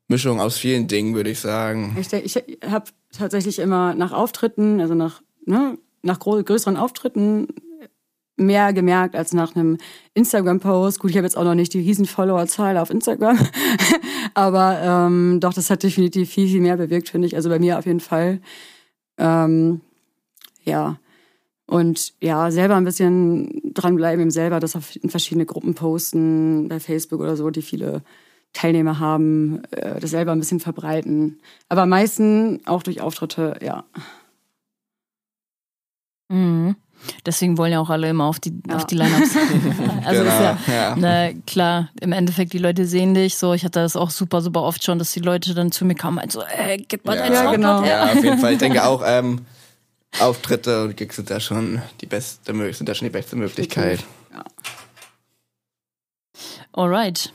Mischung 0.09 0.41
aus 0.41 0.57
vielen 0.57 0.89
Dingen, 0.89 1.15
würde 1.15 1.31
ich 1.31 1.41
sagen. 1.41 1.97
Ich, 2.01 2.13
ich 2.13 2.37
habe 2.67 2.87
tatsächlich 3.17 3.59
immer 3.59 3.95
nach 3.95 4.13
Auftritten, 4.13 4.81
also 4.81 4.95
nach, 4.95 5.23
ne, 5.45 5.77
nach 6.03 6.19
größeren 6.19 6.77
Auftritten 6.77 7.49
mehr 8.43 8.73
gemerkt 8.73 9.17
als 9.17 9.33
nach 9.33 9.55
einem 9.55 9.79
Instagram-Post. 10.15 11.01
Gut, 11.01 11.11
ich 11.11 11.17
habe 11.17 11.27
jetzt 11.27 11.37
auch 11.37 11.45
noch 11.45 11.55
nicht 11.55 11.75
die 11.75 11.81
riesen 11.81 12.05
Follower-Zahl 12.05 12.77
auf 12.79 12.91
Instagram, 12.91 13.39
aber 14.35 14.81
ähm, 14.83 15.41
doch, 15.41 15.55
das 15.55 15.71
hat 15.71 15.83
definitiv 15.83 16.31
viel, 16.31 16.49
viel 16.49 16.61
mehr 16.61 16.77
bewirkt, 16.77 17.09
finde 17.09 17.27
ich. 17.27 17.37
Also 17.37 17.49
bei 17.49 17.59
mir 17.59 17.79
auf 17.79 17.87
jeden 17.87 18.01
Fall. 18.01 18.41
Ähm, 19.19 19.81
ja. 20.65 20.99
Und 21.67 22.13
ja, 22.21 22.51
selber 22.51 22.77
ein 22.77 22.85
bisschen 22.85 23.73
dranbleiben, 23.73 24.21
eben 24.21 24.31
selber 24.31 24.61
das 24.61 24.77
auf 24.77 24.93
verschiedene 25.07 25.47
Gruppen 25.47 25.75
posten, 25.75 26.69
bei 26.69 26.81
Facebook 26.81 27.21
oder 27.21 27.37
so, 27.37 27.49
die 27.51 27.63
viele 27.63 28.03
Teilnehmer 28.53 28.99
haben, 28.99 29.63
äh, 29.71 29.99
das 30.01 30.11
selber 30.11 30.33
ein 30.33 30.39
bisschen 30.39 30.61
verbreiten. 30.61 31.41
Aber 31.69 31.83
am 31.83 31.89
meisten 31.89 32.61
auch 32.67 32.83
durch 32.83 33.01
Auftritte, 33.01 33.59
ja. 33.63 33.85
Mhm. 36.29 36.77
Deswegen 37.27 37.59
wollen 37.59 37.73
ja 37.73 37.81
auch 37.81 37.91
alle 37.91 38.09
immer 38.09 38.25
auf 38.25 38.41
die, 38.41 38.53
ja. 38.69 38.77
auf 38.77 38.87
die 38.87 38.97
Lineups. 38.97 39.37
also 40.05 40.23
genau, 40.23 40.35
ist 40.35 40.41
ja, 40.41 40.59
ja. 40.69 40.97
Ne, 40.97 41.43
klar, 41.47 41.91
im 42.01 42.13
Endeffekt, 42.13 42.53
die 42.53 42.59
Leute 42.59 42.87
sehen 42.87 43.15
dich 43.15 43.37
so. 43.37 43.53
Ich 43.55 43.65
hatte 43.65 43.81
das 43.81 43.97
auch 43.97 44.11
super, 44.11 44.41
super 44.41 44.63
oft 44.63 44.83
schon, 44.85 44.99
dass 44.99 45.13
die 45.13 45.21
Leute 45.21 45.55
dann 45.55 45.73
zu 45.73 45.85
mir 45.85 45.95
kamen 45.95 46.19
und 46.19 46.33
so, 46.33 46.43
ey, 46.43 46.85
gib 46.89 47.05
mal 47.05 47.17
ja, 47.17 47.23
dein 47.23 47.33
ja, 47.33 47.51
genau. 47.51 47.85
Ja, 47.85 48.05
auf 48.13 48.23
jeden 48.23 48.39
Fall. 48.39 48.53
Ich 48.53 48.59
denke 48.59 48.85
auch, 48.85 49.03
ähm, 49.07 49.47
Auftritte 50.21 50.85
und 50.85 50.97
Gigs 50.97 51.17
sind 51.17 51.31
da 51.31 51.41
schon 51.41 51.81
die 52.01 52.07
beste, 52.07 52.53
sind 52.75 52.89
da 52.89 52.95
schon 52.95 53.07
die 53.07 53.13
beste 53.13 53.37
Möglichkeit. 53.37 54.01
Ja. 54.33 54.45
Alright. 56.73 57.33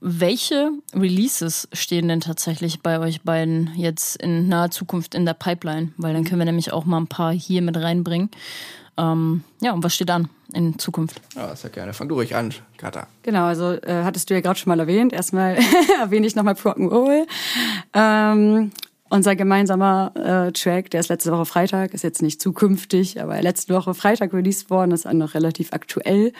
Welche 0.00 0.70
Releases 0.94 1.68
stehen 1.72 2.08
denn 2.08 2.20
tatsächlich 2.20 2.80
bei 2.80 3.00
euch 3.00 3.22
beiden 3.22 3.70
jetzt 3.76 4.16
in 4.22 4.48
naher 4.48 4.70
Zukunft 4.70 5.14
in 5.14 5.26
der 5.26 5.34
Pipeline? 5.34 5.92
Weil 5.96 6.14
dann 6.14 6.24
können 6.24 6.40
wir 6.40 6.44
nämlich 6.44 6.72
auch 6.72 6.84
mal 6.84 6.98
ein 6.98 7.08
paar 7.08 7.32
hier 7.32 7.62
mit 7.62 7.76
reinbringen. 7.76 8.30
Ähm, 8.96 9.44
ja, 9.60 9.72
und 9.72 9.82
was 9.82 9.94
steht 9.94 10.10
an 10.10 10.28
in 10.52 10.78
Zukunft? 10.78 11.20
Ja, 11.34 11.54
sehr 11.54 11.70
gerne. 11.70 11.92
Fang 11.92 12.08
du 12.08 12.16
ruhig 12.16 12.34
an, 12.34 12.52
Kata. 12.76 13.06
Genau, 13.22 13.44
also 13.44 13.72
äh, 13.72 14.02
hattest 14.04 14.30
du 14.30 14.34
ja 14.34 14.40
gerade 14.40 14.58
schon 14.58 14.70
mal 14.70 14.80
erwähnt. 14.80 15.12
Erstmal 15.12 15.56
erwähne 16.00 16.26
ich 16.26 16.34
nochmal 16.36 16.54
Rock'n'Roll. 16.54 17.26
Ähm, 17.94 18.70
unser 19.10 19.36
gemeinsamer 19.36 20.12
äh, 20.16 20.52
Track, 20.52 20.90
der 20.90 21.00
ist 21.00 21.08
letzte 21.08 21.32
Woche 21.32 21.46
Freitag, 21.46 21.94
ist 21.94 22.02
jetzt 22.02 22.22
nicht 22.22 22.42
zukünftig, 22.42 23.20
aber 23.22 23.40
letzte 23.40 23.74
Woche 23.74 23.94
Freitag 23.94 24.32
released 24.32 24.70
worden, 24.70 24.92
ist 24.92 25.06
auch 25.06 25.12
noch 25.12 25.34
relativ 25.34 25.72
aktuell. 25.72 26.32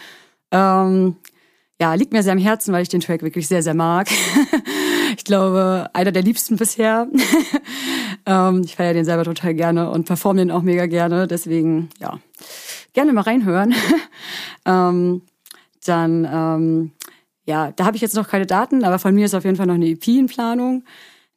Ähm, 0.50 1.16
ja, 1.80 1.94
liegt 1.94 2.12
mir 2.12 2.22
sehr 2.22 2.32
am 2.32 2.38
Herzen, 2.38 2.72
weil 2.72 2.82
ich 2.82 2.88
den 2.88 3.00
Track 3.00 3.22
wirklich 3.22 3.46
sehr, 3.46 3.62
sehr 3.62 3.74
mag. 3.74 4.08
ich 5.16 5.24
glaube, 5.24 5.88
einer 5.92 6.10
der 6.10 6.22
liebsten 6.22 6.56
bisher. 6.56 7.08
ähm, 8.26 8.62
ich 8.64 8.76
feiere 8.76 8.94
den 8.94 9.04
selber 9.04 9.24
total 9.24 9.54
gerne 9.54 9.90
und 9.90 10.04
performe 10.04 10.40
den 10.40 10.50
auch 10.50 10.62
mega 10.62 10.86
gerne. 10.86 11.28
Deswegen, 11.28 11.90
ja, 12.00 12.18
gerne 12.94 13.12
mal 13.12 13.22
reinhören. 13.22 13.74
ähm, 14.66 15.22
dann, 15.84 16.28
ähm, 16.30 16.90
ja, 17.46 17.70
da 17.72 17.86
habe 17.86 17.96
ich 17.96 18.02
jetzt 18.02 18.16
noch 18.16 18.28
keine 18.28 18.46
Daten, 18.46 18.82
aber 18.84 18.98
von 18.98 19.14
mir 19.14 19.26
ist 19.26 19.34
auf 19.34 19.44
jeden 19.44 19.56
Fall 19.56 19.66
noch 19.66 19.74
eine 19.74 19.88
EP 19.88 20.06
in 20.08 20.26
Planung, 20.26 20.84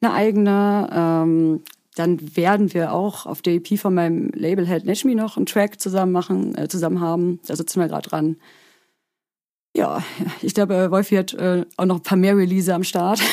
eine 0.02 0.14
eigene. 0.14 1.62
Dann 1.96 2.36
werden 2.36 2.74
wir 2.74 2.94
auch 2.94 3.26
auf 3.26 3.42
der 3.42 3.54
EP 3.56 3.78
von 3.78 3.94
meinem 3.94 4.30
Label 4.34 4.66
Head 4.66 4.86
Nashmi 4.86 5.14
noch 5.14 5.36
einen 5.36 5.46
Track 5.46 5.80
zusammen 5.80 6.12
machen, 6.12 6.58
äh, 6.58 6.68
zusammen 6.68 7.02
haben. 7.02 7.40
Da 7.46 7.56
sitzen 7.56 7.82
wir 7.82 7.88
gerade 7.88 8.10
dran. 8.10 8.38
Ja, 9.76 10.04
ich 10.42 10.54
glaube, 10.54 10.92
Wolfi 10.92 11.16
hat 11.16 11.34
äh, 11.34 11.66
auch 11.78 11.86
noch 11.86 11.98
ein 11.98 12.04
paar 12.04 12.18
mehr 12.18 12.36
Release 12.36 12.74
am 12.74 12.84
Start. 12.84 13.22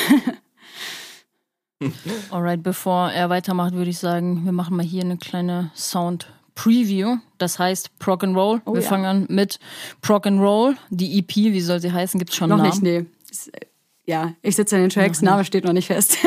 Alright, 2.29 2.63
bevor 2.63 3.11
er 3.11 3.29
weitermacht, 3.29 3.73
würde 3.73 3.89
ich 3.89 3.99
sagen, 3.99 4.43
wir 4.45 4.51
machen 4.51 4.75
mal 4.75 4.85
hier 4.85 5.03
eine 5.03 5.17
kleine 5.17 5.71
Sound 5.75 6.31
Preview. 6.55 7.17
Das 7.37 7.57
heißt 7.57 7.97
Prog 7.99 8.23
and 8.23 8.35
Roll. 8.35 8.61
Oh, 8.65 8.73
wir 8.73 8.81
ja. 8.81 8.87
fangen 8.87 9.05
an 9.05 9.25
mit 9.29 9.59
Prog 10.01 10.27
and 10.27 10.41
Roll. 10.41 10.75
Die 10.89 11.19
EP, 11.19 11.35
wie 11.35 11.61
soll 11.61 11.79
sie 11.79 11.91
heißen? 11.91 12.19
Gibt 12.19 12.31
es 12.31 12.35
schon 12.35 12.49
noch 12.49 12.57
einen 12.57 12.67
nicht, 12.67 12.83
Namen? 12.83 13.07
nee. 13.07 13.31
Ist, 13.31 13.53
äh, 13.53 13.65
ja, 14.05 14.33
ich 14.41 14.55
sitze 14.55 14.75
in 14.75 14.81
den 14.81 14.89
Tracks, 14.89 15.21
Name 15.21 15.45
steht 15.45 15.63
noch 15.63 15.73
nicht 15.73 15.87
fest. 15.87 16.17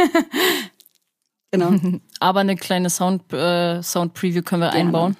genau. 1.51 1.75
Aber 2.21 2.41
eine 2.41 2.57
kleine 2.57 2.89
Sound, 2.89 3.31
äh, 3.33 3.83
Sound 3.83 4.15
Preview 4.15 4.43
können 4.43 4.63
wir 4.63 4.71
Gerne. 4.71 4.87
einbauen. 4.87 5.17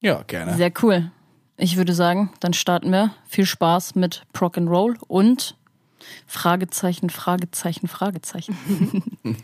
Ja, 0.00 0.22
gerne. 0.22 0.56
Sehr 0.56 0.72
cool. 0.82 1.10
Ich 1.58 1.76
würde 1.76 1.94
sagen, 1.94 2.30
dann 2.40 2.52
starten 2.52 2.90
wir. 2.90 3.12
Viel 3.26 3.46
Spaß 3.46 3.94
mit 3.94 4.22
Prog 4.32 4.58
and 4.58 4.68
Roll 4.68 4.98
und 5.08 5.56
Fragezeichen, 6.26 7.08
Fragezeichen, 7.08 7.88
Fragezeichen. 7.88 8.56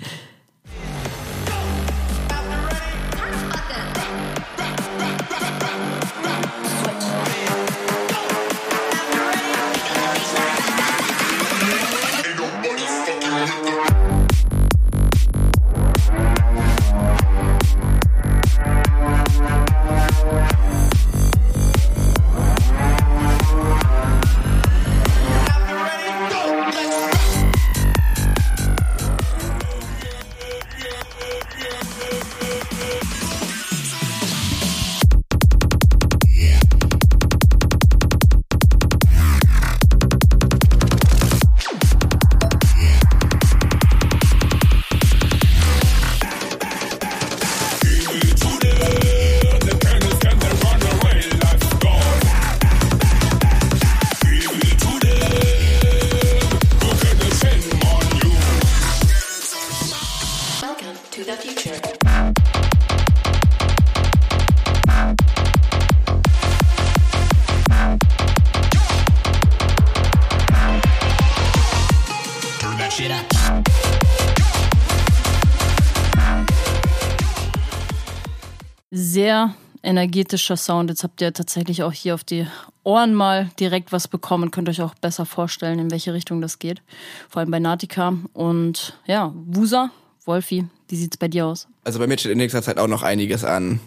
energetischer 79.93 80.57
Sound. 80.57 80.91
Jetzt 80.91 81.05
habt 81.05 81.21
ihr 81.21 81.33
tatsächlich 81.33 81.83
auch 81.83 81.93
hier 81.93 82.15
auf 82.15 82.25
die 82.25 82.47
Ohren 82.83 83.15
mal 83.15 83.51
direkt 83.61 83.93
was 83.93 84.09
bekommen 84.09 84.51
könnt 84.51 84.69
euch 84.69 84.83
auch 84.83 84.95
besser 84.95 85.27
vorstellen, 85.27 85.79
in 85.79 85.91
welche 85.91 86.15
Richtung 86.15 86.41
das 86.41 86.59
geht. 86.59 86.83
Vor 87.29 87.41
allem 87.41 87.51
bei 87.51 87.61
Natica. 87.61 88.15
Und 88.33 88.99
ja, 89.07 89.33
Wusa, 89.47 89.91
Wolfi, 90.25 90.65
wie 90.89 90.97
sieht's 90.97 91.17
bei 91.17 91.29
dir 91.29 91.47
aus? 91.47 91.69
Also 91.85 91.99
bei 91.99 92.07
mir 92.07 92.19
steht 92.19 92.33
in 92.33 92.39
nächster 92.39 92.63
Zeit 92.63 92.79
auch 92.79 92.89
noch 92.89 93.03
einiges 93.03 93.45
an. 93.45 93.81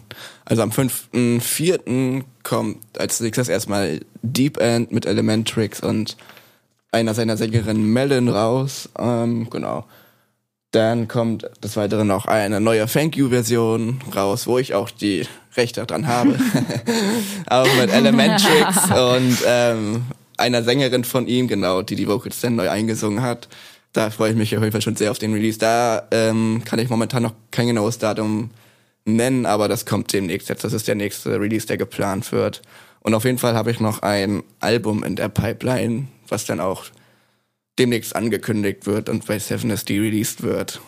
Also 0.44 0.62
am 0.62 0.70
5.4. 0.70 2.24
kommt 2.42 2.98
als 2.98 3.20
nächstes 3.20 3.48
erstmal 3.48 4.00
Deep 4.22 4.58
End 4.58 4.92
mit 4.92 5.06
Elementrix 5.06 5.80
und 5.80 6.16
einer 6.92 7.14
seiner 7.14 7.36
Sängerinnen 7.36 7.92
Melon 7.92 8.28
raus. 8.28 8.88
Ähm, 8.98 9.50
genau. 9.50 9.84
Dann 10.72 11.08
kommt 11.08 11.48
des 11.62 11.76
Weiteren 11.76 12.06
noch 12.06 12.26
eine 12.26 12.60
neue 12.60 12.86
Thank 12.86 13.16
You-Version 13.16 14.00
raus, 14.14 14.46
wo 14.46 14.58
ich 14.58 14.74
auch 14.74 14.90
die 14.90 15.26
Rechte 15.56 15.84
dran 15.86 16.06
habe. 16.06 16.38
auch 17.48 17.68
mit 17.76 17.92
Elementrix 17.92 18.90
und 18.90 19.38
ähm, 19.46 20.02
einer 20.36 20.62
Sängerin 20.62 21.04
von 21.04 21.26
ihm, 21.26 21.48
genau, 21.48 21.82
die 21.82 21.96
die 21.96 22.08
Vocals 22.08 22.40
dann 22.40 22.56
neu 22.56 22.68
eingesungen 22.68 23.22
hat. 23.22 23.48
Da 23.92 24.10
freue 24.10 24.30
ich 24.30 24.36
mich 24.36 24.54
auf 24.56 24.62
jeden 24.62 24.72
Fall 24.72 24.82
schon 24.82 24.96
sehr 24.96 25.10
auf 25.10 25.18
den 25.18 25.32
Release. 25.32 25.58
Da 25.58 26.06
ähm, 26.10 26.62
kann 26.64 26.78
ich 26.78 26.90
momentan 26.90 27.22
noch 27.22 27.32
kein 27.50 27.66
genaues 27.66 27.98
Datum 27.98 28.50
nennen, 29.06 29.46
aber 29.46 29.68
das 29.68 29.86
kommt 29.86 30.12
demnächst 30.12 30.48
jetzt. 30.48 30.64
Das 30.64 30.72
ist 30.72 30.88
der 30.88 30.96
nächste 30.96 31.40
Release, 31.40 31.66
der 31.66 31.78
geplant 31.78 32.32
wird. 32.32 32.60
Und 33.00 33.14
auf 33.14 33.24
jeden 33.24 33.38
Fall 33.38 33.54
habe 33.54 33.70
ich 33.70 33.80
noch 33.80 34.02
ein 34.02 34.42
Album 34.60 35.02
in 35.04 35.16
der 35.16 35.28
Pipeline, 35.28 36.08
was 36.28 36.44
dann 36.44 36.60
auch 36.60 36.84
demnächst 37.78 38.16
angekündigt 38.16 38.86
wird 38.86 39.08
und 39.08 39.26
bei 39.26 39.36
7SD 39.36 40.00
released 40.00 40.42
wird. 40.42 40.80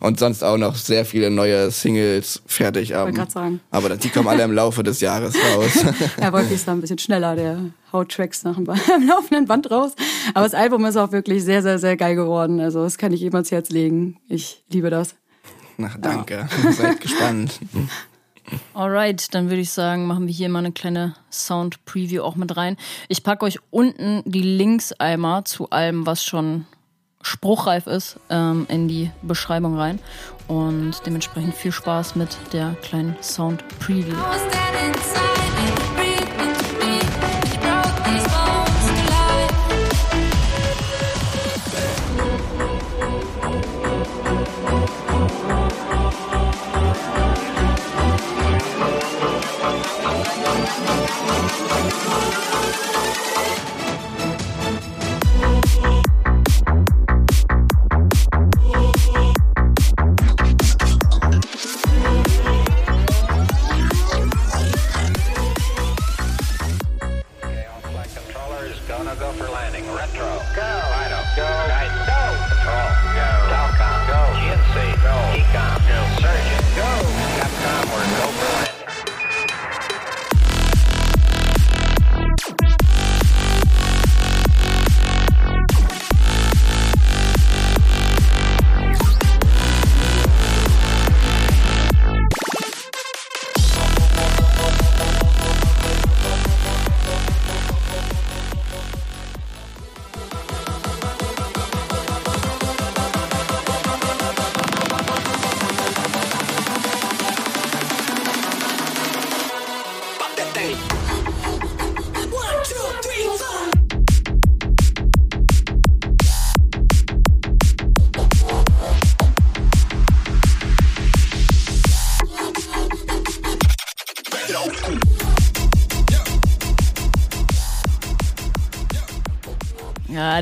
Und 0.00 0.18
sonst 0.18 0.42
auch 0.42 0.56
noch 0.56 0.76
sehr 0.76 1.04
viele 1.04 1.30
neue 1.30 1.70
Singles 1.70 2.42
fertig. 2.46 2.94
Wollte 2.94 3.12
gerade 3.12 3.30
sagen. 3.30 3.60
aber 3.70 3.96
die 3.96 4.08
kommen 4.08 4.28
alle 4.28 4.42
im 4.42 4.52
Laufe 4.54 4.82
des 4.82 5.00
Jahres 5.00 5.34
raus. 5.34 5.84
Ja, 6.20 6.32
Wolfi 6.32 6.54
ist 6.54 6.66
da 6.66 6.72
ein 6.72 6.80
bisschen 6.80 6.98
schneller, 6.98 7.36
der 7.36 7.58
haut 7.92 8.10
Tracks 8.10 8.44
nach 8.44 8.56
dem, 8.56 8.68
am 8.94 9.06
laufenden 9.06 9.46
Band 9.46 9.70
raus. 9.70 9.92
Aber 10.32 10.44
das 10.44 10.54
Album 10.54 10.84
ist 10.86 10.96
auch 10.96 11.12
wirklich 11.12 11.44
sehr, 11.44 11.62
sehr, 11.62 11.78
sehr 11.78 11.96
geil 11.96 12.16
geworden. 12.16 12.60
Also 12.60 12.82
das 12.82 12.98
kann 12.98 13.12
ich 13.12 13.20
jedem 13.20 13.36
ans 13.36 13.50
Herz 13.50 13.70
legen. 13.70 14.18
Ich 14.28 14.64
liebe 14.70 14.90
das. 14.90 15.14
Na, 15.76 15.90
danke. 16.00 16.48
Seid 16.70 17.00
gespannt. 17.00 17.60
Alright, 18.74 19.34
dann 19.34 19.48
würde 19.48 19.62
ich 19.62 19.70
sagen, 19.70 20.06
machen 20.06 20.26
wir 20.26 20.34
hier 20.34 20.48
mal 20.48 20.58
eine 20.60 20.72
kleine 20.72 21.14
Sound-Preview 21.30 22.22
auch 22.22 22.36
mit 22.36 22.56
rein. 22.56 22.76
Ich 23.08 23.22
packe 23.22 23.44
euch 23.46 23.58
unten 23.70 24.22
die 24.24 24.42
Links 24.42 24.92
einmal 24.92 25.44
zu 25.44 25.70
allem, 25.70 26.06
was 26.06 26.24
schon 26.24 26.66
spruchreif 27.24 27.86
ist, 27.86 28.20
ähm, 28.30 28.66
in 28.68 28.86
die 28.86 29.10
Beschreibung 29.22 29.76
rein. 29.78 29.98
Und 30.46 30.94
dementsprechend 31.06 31.54
viel 31.54 31.72
Spaß 31.72 32.16
mit 32.16 32.36
der 32.52 32.76
kleinen 32.82 33.16
Sound-Preview. 33.22 34.14
was 34.14 34.54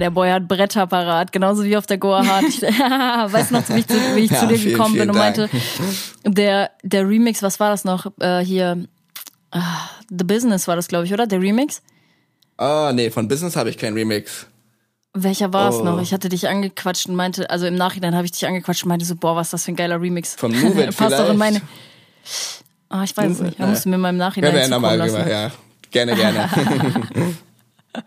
der 0.02 0.10
Boy 0.10 0.30
hat 0.30 0.48
Bretter 0.48 0.86
parat, 0.86 1.32
genauso 1.32 1.64
wie 1.64 1.76
auf 1.76 1.86
der 1.86 1.96
Goa 1.98 2.26
Hard. 2.26 2.44
Ich 2.48 2.60
weiß 2.62 3.50
noch, 3.52 3.66
wie 3.70 3.78
ich 3.80 3.86
zu, 3.86 3.94
wie 4.16 4.20
ich 4.24 4.30
Ja, 4.30 4.40
zu 4.40 4.46
dir 4.48 4.58
vielen, 4.58 4.72
gekommen 4.74 4.92
bin 4.94 5.02
vielen 5.02 5.10
und 5.10 5.16
meinte, 5.18 5.48
Dank. 5.48 6.34
der, 6.36 6.70
der 6.82 7.08
Remix, 7.08 7.42
was 7.42 7.58
war 7.60 7.70
das 7.70 7.84
noch? 7.84 8.06
Äh, 8.20 8.40
hier, 8.44 8.86
ah, 9.52 9.60
The 10.10 10.24
Business 10.24 10.66
war 10.68 10.76
das, 10.76 10.88
glaube 10.88 11.04
ich, 11.06 11.12
oder? 11.12 11.26
Der 11.26 11.40
Remix? 11.40 11.80
Ah, 12.58 12.92
nee, 12.92 13.10
von 13.10 13.28
Business 13.28 13.56
habe 13.56 13.70
ich 13.70 13.78
keinen 13.78 13.94
Remix. 13.94 14.46
Welcher 15.14 15.52
war 15.52 15.68
es 15.70 15.76
Oh. 15.76 15.84
noch? 15.84 16.00
Ich 16.02 16.12
hatte 16.12 16.28
dich 16.28 16.48
angequatscht 16.48 17.06
und 17.06 17.14
meinte, 17.16 17.48
also 17.50 17.66
im 17.66 17.74
Nachhinein 17.74 18.14
habe 18.14 18.24
ich 18.24 18.32
dich 18.32 18.46
angequatscht 18.46 18.82
und 18.84 18.88
meinte 18.88 19.04
so, 19.06 19.14
boah, 19.14 19.36
was 19.36 19.48
ist 19.48 19.52
das 19.52 19.64
für 19.64 19.72
ein 19.72 19.76
geiler 19.76 20.00
Remix. 20.00 20.34
Vom 20.36 20.52
Move 20.60 20.82
It 20.84 20.96
Passt 20.96 21.18
doch 21.18 21.28
in 21.30 21.38
vielleicht? 21.38 21.38
meine. 21.38 21.60
Ah, 22.88 23.04
ich 23.04 23.16
weiß 23.16 23.30
es 23.32 23.40
nicht. 23.40 23.60
Da 23.60 23.66
musst 23.66 23.84
du 23.84 23.88
mir 23.88 23.98
mal 23.98 24.10
im 24.10 24.16
Nachhinein 24.16 24.54
ja 24.54 24.64
zukommen 24.64 24.98
lassen. 24.98 25.28
ja. 25.28 25.50
Gerne, 25.90 26.14
gerne. 26.16 26.48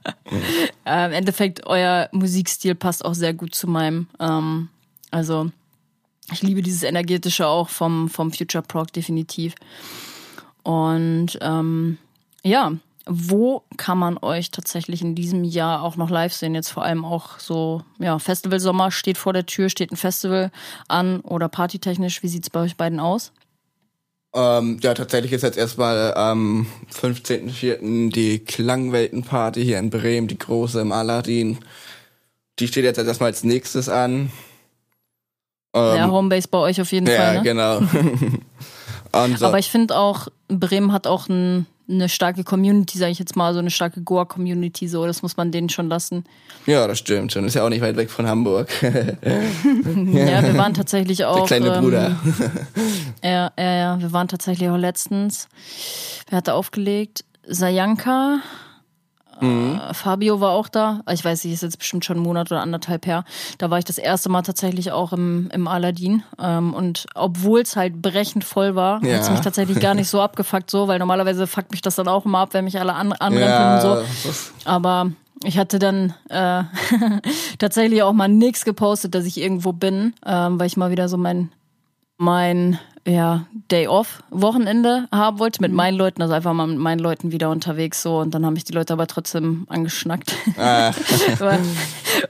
Äh, 0.88 1.05
Im 1.07 1.13
Endeffekt, 1.13 1.65
euer 1.65 2.09
Musikstil 2.11 2.75
passt 2.75 3.03
auch 3.03 3.15
sehr 3.15 3.33
gut 3.33 3.55
zu 3.55 3.67
meinem. 3.67 4.07
Ähm, 4.19 4.69
also, 5.09 5.49
ich 6.31 6.43
liebe 6.43 6.61
dieses 6.61 6.83
Energetische 6.83 7.47
auch 7.47 7.69
vom, 7.69 8.07
vom 8.07 8.31
Future 8.31 8.61
Prog 8.61 8.93
definitiv. 8.93 9.55
Und 10.61 11.39
ähm, 11.41 11.97
ja, 12.43 12.73
wo 13.07 13.63
kann 13.77 13.97
man 13.97 14.17
euch 14.17 14.51
tatsächlich 14.51 15.01
in 15.01 15.15
diesem 15.15 15.43
Jahr 15.43 15.83
auch 15.83 15.95
noch 15.95 16.09
live 16.09 16.33
sehen? 16.33 16.55
Jetzt 16.55 16.69
vor 16.69 16.83
allem 16.83 17.05
auch 17.05 17.39
so, 17.39 17.81
ja, 17.99 18.17
Festivalsommer 18.17 18.91
steht 18.91 19.17
vor 19.17 19.33
der 19.33 19.45
Tür, 19.45 19.69
steht 19.69 19.91
ein 19.91 19.97
Festival 19.97 20.51
an 20.88 21.21
oder 21.21 21.47
partytechnisch. 21.47 22.23
Wie 22.23 22.27
sieht's 22.27 22.49
bei 22.49 22.61
euch 22.61 22.77
beiden 22.77 22.99
aus? 22.99 23.31
Ähm, 24.36 24.79
ja, 24.81 24.93
tatsächlich 24.93 25.31
ist 25.31 25.43
jetzt 25.43 25.57
erstmal 25.57 26.13
am 26.13 26.67
15.04. 26.93 28.11
die 28.11 28.39
Klangweltenparty 28.39 29.63
hier 29.63 29.79
in 29.79 29.89
Bremen, 29.89 30.27
die 30.27 30.38
große 30.38 30.81
im 30.81 30.91
Aladdin. 30.91 31.59
Die 32.59 32.67
steht 32.67 32.83
jetzt 32.83 32.97
erstmal 32.97 33.29
als 33.29 33.43
nächstes 33.43 33.88
an. 33.88 34.31
Ähm, 35.73 35.97
ja, 35.97 36.11
Homebase 36.11 36.47
bei 36.49 36.57
euch 36.57 36.81
auf 36.81 36.91
jeden 36.91 37.07
ja, 37.07 37.15
Fall. 37.15 37.36
Ne? 37.38 37.43
genau. 37.43 37.81
Aber 39.41 39.59
ich 39.59 39.69
finde 39.69 39.97
auch, 39.97 40.27
Bremen 40.49 40.91
hat 40.91 41.07
auch 41.07 41.29
ein, 41.29 41.65
eine 41.88 42.09
starke 42.09 42.43
Community, 42.43 42.97
sage 42.97 43.11
ich 43.11 43.19
jetzt 43.19 43.36
mal, 43.36 43.53
so 43.53 43.59
eine 43.59 43.69
starke 43.69 44.01
Goa-Community, 44.01 44.88
so, 44.88 45.05
das 45.05 45.21
muss 45.21 45.38
man 45.38 45.51
denen 45.51 45.69
schon 45.69 45.88
lassen. 45.88 46.23
ja, 46.65 46.88
das 46.88 46.99
stimmt 46.99 47.31
schon. 47.31 47.45
Ist 47.45 47.53
ja 47.53 47.63
auch 47.63 47.69
nicht 47.69 47.81
weit 47.81 47.95
weg 47.95 48.09
von 48.09 48.27
Hamburg. 48.27 48.69
Ja, 48.81 50.43
wir 50.43 50.57
waren 50.57 50.73
tatsächlich 50.73 51.25
auch. 51.25 51.47
Der 51.47 51.59
kleine 51.59 51.75
ähm, 51.75 51.81
Bruder. 51.83 52.15
Ja, 53.23 53.51
ja, 53.57 53.75
ja, 53.75 54.01
wir 54.01 54.11
waren 54.13 54.27
tatsächlich 54.27 54.69
auch 54.69 54.77
letztens. 54.77 55.47
Wer 56.29 56.38
hatte 56.38 56.53
aufgelegt? 56.53 57.25
Sayanka. 57.47 58.39
Mhm. 59.41 59.79
Äh, 59.89 59.93
Fabio 59.93 60.39
war 60.41 60.51
auch 60.51 60.67
da. 60.69 61.01
Ich 61.11 61.23
weiß 61.25 61.43
nicht, 61.43 61.53
ist 61.53 61.63
jetzt 61.63 61.79
bestimmt 61.79 62.05
schon 62.05 62.17
einen 62.17 62.25
Monat 62.25 62.51
oder 62.51 62.61
anderthalb 62.61 63.05
her. 63.05 63.23
Da 63.57 63.69
war 63.69 63.77
ich 63.79 63.86
das 63.86 63.97
erste 63.97 64.29
Mal 64.29 64.41
tatsächlich 64.43 64.91
auch 64.91 65.13
im, 65.13 65.49
im 65.53 65.67
Aladdin. 65.67 66.23
Ähm, 66.39 66.73
und 66.73 67.05
obwohl 67.15 67.61
es 67.61 67.75
halt 67.75 68.01
brechend 68.01 68.43
voll 68.43 68.75
war, 68.75 69.03
Ja. 69.03 69.15
hat 69.15 69.21
es 69.21 69.29
mich 69.29 69.41
tatsächlich 69.41 69.79
gar 69.79 69.93
nicht 69.93 70.09
so 70.09 70.21
abgefuckt, 70.21 70.69
so, 70.71 70.88
weil 70.88 70.99
normalerweise 70.99 71.47
fuckt 71.47 71.71
mich 71.71 71.81
das 71.81 71.95
dann 71.95 72.07
auch 72.07 72.25
immer 72.25 72.39
ab, 72.39 72.49
wenn 72.53 72.65
mich 72.65 72.79
alle 72.79 72.93
an, 72.93 73.13
anrempeln 73.13 73.49
ja, 73.49 73.75
und 73.75 73.81
so. 73.81 74.31
Aber 74.65 75.11
ich 75.43 75.57
hatte 75.57 75.79
dann 75.79 76.13
äh, 76.29 76.63
tatsächlich 77.59 78.03
auch 78.03 78.13
mal 78.13 78.27
nix 78.27 78.65
gepostet, 78.65 79.15
dass 79.15 79.25
ich 79.25 79.38
irgendwo 79.39 79.73
bin, 79.73 80.13
ähm, 80.25 80.59
weil 80.59 80.67
ich 80.67 80.77
mal 80.77 80.91
wieder 80.91 81.09
so 81.09 81.17
mein 81.17 81.51
mein 82.17 82.79
ja, 83.08 83.45
Day 83.72 83.88
off 83.88 84.24
Wochenende 84.32 85.08
haben 85.12 85.38
wollte 85.38 85.62
mit 85.62 85.72
meinen 85.72 85.95
Leuten, 85.95 86.24
also 86.24 86.34
einfach 86.34 86.53
mal 86.53 86.66
mit 86.66 86.80
meinen 86.80 86.97
Leuten 86.97 87.32
wieder 87.32 87.51
unterwegs 87.51 88.01
so 88.01 88.18
und 88.18 88.34
dann 88.34 88.43
haben 88.43 88.53
mich 88.53 88.64
die 88.64 88.74
Leute 88.74 88.93
aber 88.93 89.06
trotzdem 89.06 89.68
angeschnackt. 89.70 90.36
Ah. 90.58 90.91
war, 91.39 91.60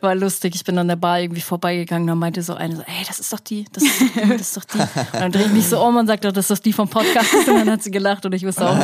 war 0.01 0.15
lustig. 0.15 0.53
Ich 0.55 0.65
bin 0.65 0.77
an 0.77 0.89
der 0.89 0.97
Bar 0.97 1.21
irgendwie 1.21 1.41
vorbeigegangen, 1.41 2.07
da 2.07 2.15
meinte 2.15 2.41
so 2.41 2.55
eine 2.55 2.75
so, 2.75 2.81
ey, 2.81 3.05
das 3.07 3.21
ist 3.21 3.31
doch 3.31 3.39
die, 3.39 3.65
das 3.71 3.83
ist 3.83 4.01
doch 4.01 4.07
die, 4.07 4.29
das 4.29 4.41
ist 4.41 4.57
doch 4.57 4.63
die. 4.65 4.79
Und 4.79 5.21
dann 5.21 5.31
drehe 5.31 5.45
ich 5.45 5.51
mich 5.53 5.67
so 5.67 5.81
um 5.81 5.95
und 5.95 6.07
sagte, 6.07 6.33
das 6.33 6.49
ist 6.49 6.59
doch 6.59 6.63
die 6.63 6.73
vom 6.73 6.89
Podcast 6.89 7.33
und 7.47 7.55
dann 7.55 7.69
hat 7.69 7.81
sie 7.81 7.91
gelacht 7.91 8.25
und 8.25 8.33
ich 8.33 8.45
wusste 8.45 8.69
auch. 8.69 8.77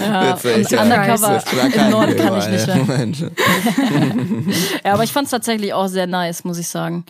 ja, 0.00 0.44
Witzig, 0.44 0.70
ja. 0.70 0.82
Undercover 0.82 1.42
im 1.74 1.90
Norden 1.90 2.16
kann 2.16 2.38
ich 2.38 2.48
nicht 2.48 2.66
mehr. 2.66 2.78
Ja, 4.84 4.94
aber 4.94 5.04
ich 5.04 5.12
fand 5.12 5.26
es 5.26 5.30
tatsächlich 5.30 5.74
auch 5.74 5.88
sehr 5.88 6.06
nice, 6.06 6.44
muss 6.44 6.58
ich 6.58 6.68
sagen. 6.68 7.04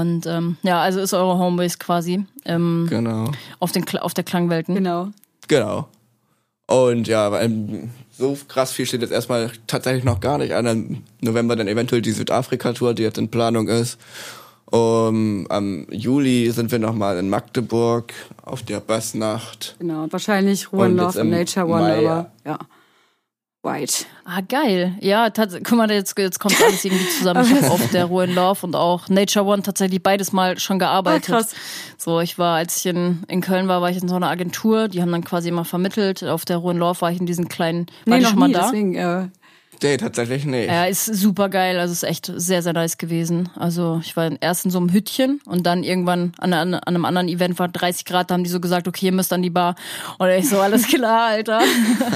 Und 0.00 0.26
ähm, 0.26 0.56
ja, 0.62 0.80
also 0.80 1.00
ist 1.00 1.12
eure 1.12 1.38
Homebase 1.38 1.78
quasi 1.78 2.24
ähm, 2.44 2.86
Genau. 2.88 3.30
auf, 3.58 3.72
den, 3.72 3.86
auf 3.98 4.14
der 4.14 4.24
Klangwelten. 4.24 4.74
Genau. 4.74 5.08
Genau. 5.48 5.88
Und 6.66 7.08
ja, 7.08 7.30
so 8.16 8.38
krass 8.48 8.72
viel 8.72 8.86
steht 8.86 9.02
jetzt 9.02 9.12
erstmal 9.12 9.50
tatsächlich 9.66 10.04
noch 10.04 10.20
gar 10.20 10.38
nicht 10.38 10.54
an. 10.54 10.66
Im 10.66 11.02
November 11.20 11.56
dann 11.56 11.68
eventuell 11.68 12.00
die 12.00 12.12
Südafrika-Tour, 12.12 12.94
die 12.94 13.02
jetzt 13.02 13.18
in 13.18 13.30
Planung 13.30 13.68
ist. 13.68 13.98
Um, 14.70 15.46
am 15.50 15.86
Juli 15.90 16.50
sind 16.50 16.72
wir 16.72 16.78
nochmal 16.78 17.18
in 17.18 17.28
Magdeburg 17.28 18.14
auf 18.42 18.62
der 18.62 18.80
Bassnacht. 18.80 19.76
Genau. 19.78 20.06
Wahrscheinlich 20.08 20.72
Ruhe 20.72 20.88
Love 20.88 21.20
im 21.20 21.28
Nature 21.28 21.66
One, 21.66 21.82
Mai, 21.82 21.98
aber 21.98 22.32
ja. 22.46 22.58
White. 23.64 24.06
Ah, 24.24 24.40
geil. 24.40 24.96
Ja, 25.00 25.30
guck 25.30 25.72
mal, 25.72 25.88
jetzt, 25.90 26.18
jetzt 26.18 26.40
kommt 26.40 26.60
alles 26.60 26.84
irgendwie 26.84 27.06
zusammen. 27.08 27.44
Ich 27.44 27.54
habe 27.62 27.70
auf 27.70 27.90
der 27.90 28.06
Ruhe 28.06 28.24
in 28.24 28.34
Love 28.34 28.66
und 28.66 28.74
auch 28.74 29.08
Nature 29.08 29.44
One 29.44 29.62
tatsächlich 29.62 30.02
beides 30.02 30.32
mal 30.32 30.58
schon 30.58 30.80
gearbeitet. 30.80 31.30
Ah, 31.32 31.38
krass. 31.38 31.54
So, 31.96 32.18
ich 32.20 32.38
war, 32.38 32.56
als 32.56 32.78
ich 32.78 32.86
in, 32.86 33.22
in 33.28 33.40
Köln 33.40 33.68
war, 33.68 33.80
war 33.80 33.88
ich 33.90 34.02
in 34.02 34.08
so 34.08 34.16
einer 34.16 34.28
Agentur, 34.30 34.88
die 34.88 35.00
haben 35.00 35.12
dann 35.12 35.22
quasi 35.22 35.48
immer 35.48 35.64
vermittelt. 35.64 36.24
Auf 36.24 36.44
der 36.44 36.56
Ruhe 36.56 36.72
in 36.72 36.78
Love 36.78 37.00
war 37.02 37.12
ich 37.12 37.20
in 37.20 37.26
diesen 37.26 37.48
kleinen, 37.48 37.86
war 38.06 38.16
Nee, 38.16 38.22
noch 38.24 38.30
schon 38.30 38.38
mal 38.40 38.48
nie, 38.48 38.52
da? 38.54 38.62
deswegen, 38.62 38.94
äh, 38.96 39.28
Nee, 39.82 39.96
tatsächlich 39.96 40.44
nicht. 40.44 40.68
Ja, 40.68 40.84
ist 40.84 41.06
super 41.06 41.48
geil. 41.48 41.78
Also 41.78 41.92
ist 41.92 42.04
echt 42.04 42.32
sehr, 42.34 42.62
sehr 42.62 42.72
nice 42.72 42.98
gewesen. 42.98 43.48
Also 43.56 44.00
ich 44.04 44.16
war 44.16 44.30
erst 44.40 44.64
in 44.64 44.70
so 44.70 44.78
einem 44.78 44.92
Hüttchen 44.92 45.40
und 45.44 45.64
dann 45.66 45.82
irgendwann 45.82 46.32
an, 46.38 46.52
an, 46.52 46.74
an 46.74 46.82
einem 46.86 47.04
anderen 47.04 47.28
Event 47.28 47.58
war 47.58 47.68
30 47.68 48.04
Grad, 48.04 48.30
da 48.30 48.34
haben 48.34 48.44
die 48.44 48.50
so 48.50 48.60
gesagt, 48.60 48.86
okay, 48.88 49.06
ihr 49.06 49.12
müsst 49.12 49.32
an 49.32 49.42
die 49.42 49.50
Bar. 49.50 49.74
Und 50.18 50.28
ich 50.28 50.48
so, 50.48 50.60
alles 50.60 50.86
klar, 50.86 51.28
Alter. 51.28 51.60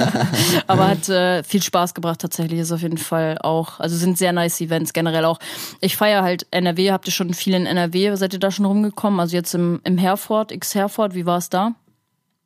Aber 0.67 0.87
hat 0.87 1.09
äh, 1.09 1.43
viel 1.43 1.61
Spaß 1.61 1.93
gebracht 1.93 2.21
tatsächlich. 2.21 2.59
Ist 2.59 2.71
auf 2.71 2.81
jeden 2.81 2.97
Fall 2.97 3.37
auch, 3.39 3.79
also 3.79 3.95
sind 3.95 4.17
sehr 4.17 4.33
nice 4.33 4.61
Events 4.61 4.93
generell 4.93 5.25
auch. 5.25 5.39
Ich 5.81 5.97
feiere 5.97 6.23
halt 6.23 6.47
NRW, 6.51 6.91
habt 6.91 7.07
ihr 7.07 7.13
schon 7.13 7.33
viel 7.33 7.53
in 7.53 7.65
NRW, 7.65 8.15
seid 8.15 8.33
ihr 8.33 8.39
da 8.39 8.51
schon 8.51 8.65
rumgekommen? 8.65 9.19
Also 9.19 9.35
jetzt 9.35 9.53
im, 9.53 9.81
im 9.83 9.97
Herford, 9.97 10.51
X 10.51 10.75
Herford, 10.75 11.15
wie 11.15 11.25
war 11.25 11.37
es 11.37 11.49
da? 11.49 11.73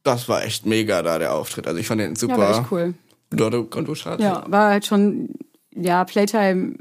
Das 0.04 0.28
war 0.28 0.44
echt 0.44 0.66
mega 0.66 1.04
da, 1.04 1.20
der 1.20 1.34
Auftritt. 1.34 1.68
Also 1.68 1.80
ich 1.80 1.86
fand 1.86 2.02
den 2.02 2.16
super. 2.16 2.34
ja, 2.34 2.40
war 2.40 2.60
echt 2.60 2.72
cool. 2.72 2.96
Du 3.32 3.96
Schatz. 3.96 4.22
Ja, 4.22 4.44
war 4.48 4.70
halt 4.70 4.86
schon, 4.86 5.30
ja, 5.74 6.04
Playtime 6.04 6.76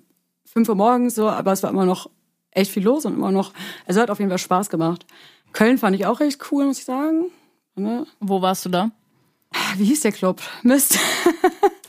5 0.44 0.68
Uhr 0.68 0.74
morgens 0.74 1.14
so, 1.14 1.28
aber 1.28 1.52
es 1.52 1.62
war 1.62 1.70
immer 1.70 1.86
noch 1.86 2.10
echt 2.50 2.72
viel 2.72 2.82
los 2.82 3.04
und 3.04 3.14
immer 3.14 3.30
noch, 3.30 3.52
also 3.86 4.00
hat 4.00 4.10
auf 4.10 4.18
jeden 4.18 4.30
Fall 4.30 4.38
Spaß 4.38 4.68
gemacht. 4.68 5.06
Köln 5.52 5.78
fand 5.78 5.96
ich 5.96 6.06
auch 6.06 6.20
echt 6.20 6.50
cool, 6.50 6.66
muss 6.66 6.78
ich 6.78 6.84
sagen. 6.84 7.26
Ne? 7.76 8.06
Wo 8.18 8.42
warst 8.42 8.64
du 8.64 8.68
da? 8.68 8.90
Wie 9.76 9.84
hieß 9.84 10.00
der 10.02 10.12
Club? 10.12 10.42
Mist. 10.62 10.98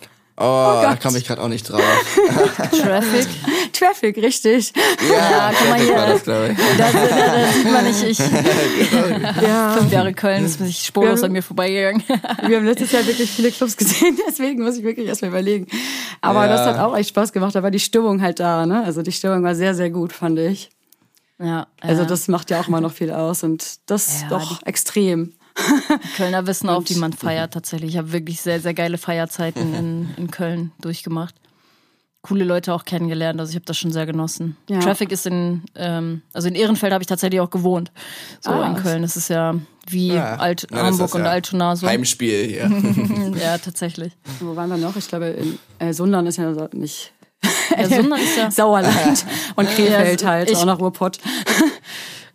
Oh, 0.42 0.82
da 0.82 0.90
Gott. 0.92 1.00
kam 1.02 1.16
ich 1.16 1.26
gerade 1.26 1.42
auch 1.42 1.48
nicht 1.48 1.70
drauf. 1.70 1.82
Traffic? 2.72 3.28
Traffic, 3.74 4.18
richtig. 4.18 4.74
Ja, 5.10 5.52
guck 5.58 5.70
mal 5.70 5.80
hier. 5.80 5.96
war 5.96 6.08
das, 6.08 6.24
glaube 6.24 6.50
ich. 6.52 6.78
Da, 6.78 6.92
da, 6.92 7.08
da 7.08 7.52
sieht 7.52 7.72
man 7.72 7.84
nicht, 7.86 8.04
ich, 8.04 8.20
Ja. 9.42 9.76
fünf 9.78 9.92
Jahre 9.92 10.14
Köln, 10.14 10.46
ist 10.46 10.60
mich 10.60 10.84
spurlos 10.86 11.22
Ja. 11.22 11.28
an 11.28 11.32
mir 11.32 11.44
vorbeigegangen. 11.44 12.04
Wir 12.48 12.58
haben 12.58 12.66
letztes 12.66 12.92
Jahr 12.92 13.06
wirklich 13.06 13.30
viele 13.32 13.52
Clubs 13.52 13.78
gesehen, 13.78 14.18
deswegen 14.28 14.64
muss 14.64 14.78
ich 14.78 14.84
wirklich 14.84 15.08
erstmal 15.08 15.30
überlegen. 15.32 15.68
Aber 16.22 16.46
Ja. 16.46 16.48
das 16.56 16.62
hat 16.68 16.80
auch 16.80 16.96
echt 16.98 17.10
Spaß 17.10 17.32
gemacht, 17.34 17.56
da 17.56 17.64
war 17.64 17.72
die 17.72 17.80
Stimmung 17.80 18.22
halt 18.22 18.40
da, 18.40 18.66
ne? 18.66 18.84
Also 18.84 19.02
die 19.02 19.12
Stimmung 19.12 19.44
war 19.44 19.56
sehr, 19.56 19.74
sehr 19.76 19.90
gut, 19.90 20.14
fand 20.14 20.40
ich. 20.40 20.70
Ja, 21.40 21.68
Also 21.82 22.04
ja. 22.04 22.08
das 22.08 22.28
macht 22.28 22.52
ja 22.52 22.60
auch 22.62 22.68
immer 22.68 22.82
noch 22.82 22.92
viel 22.94 23.12
aus 23.12 23.44
und 23.44 23.64
das 23.88 24.22
Ja, 24.24 24.28
doch 24.30 24.62
extrem. 24.66 25.34
Kölner 26.18 26.48
wissen 26.48 26.70
auch, 26.70 26.84
wie 26.88 26.96
man 26.96 27.14
feiert 27.14 27.54
tatsächlich. 27.54 27.92
Ich 27.92 27.98
habe 27.98 28.12
wirklich 28.12 28.42
sehr, 28.42 28.60
sehr 28.60 28.74
geile 28.74 28.98
Feierzeiten 28.98 29.74
in, 29.76 30.10
in 30.18 30.32
Köln 30.32 30.72
durchgemacht. 30.82 31.36
Coole 32.24 32.44
Leute 32.44 32.72
auch 32.76 32.86
kennengelernt, 32.86 33.40
also 33.40 33.50
ich 33.50 33.56
habe 33.56 33.66
das 33.66 33.80
schon 33.80 33.92
sehr 33.92 34.06
genossen. 34.06 34.56
Ja. 34.70 34.80
Traffic 34.80 35.12
ist 35.12 35.26
in, 35.26 35.64
ähm, 35.74 36.22
also 36.34 36.48
in 36.50 36.54
Ehrenfeld 36.54 36.94
habe 36.94 37.02
ich 37.02 37.08
tatsächlich 37.08 37.40
auch 37.42 37.50
gewohnt. 37.50 37.92
So 38.42 38.52
Ah. 38.52 38.68
in 38.68 38.76
Köln. 38.76 39.02
Das 39.02 39.18
ist 39.18 39.30
ja 39.30 39.56
wie 39.88 40.10
Ja. 40.14 40.36
Alt 40.36 40.68
Na, 40.70 40.78
das 40.78 40.86
Hamburg 40.92 41.08
ist 41.08 41.16
und 41.16 41.24
ja 41.24 41.32
Altona 41.32 41.76
so. 41.76 41.88
Heimspiel 41.88 42.46
hier. 42.48 42.72
Ja, 43.42 43.58
tatsächlich. 43.58 44.14
Wo 44.40 44.56
waren 44.56 44.70
wir 44.70 44.78
noch? 44.78 44.96
Ich 44.98 45.08
glaube, 45.08 45.30
in 45.30 45.58
äh, 45.80 45.94
Sundern 45.94 46.28
ist 46.28 46.38
ja 46.38 46.54
nicht 46.74 47.12
Ja, 47.76 47.90
Sundern 47.90 48.20
ist 48.20 48.38
ja. 48.38 48.52
Sauerland 48.52 49.26
und 49.56 49.68
Krefeld 49.70 50.22
Ja, 50.22 50.28
halt, 50.30 50.52
ich- 50.52 50.58
auch 50.58 50.66
nach 50.66 50.78
Ruhrpott. 50.80 51.18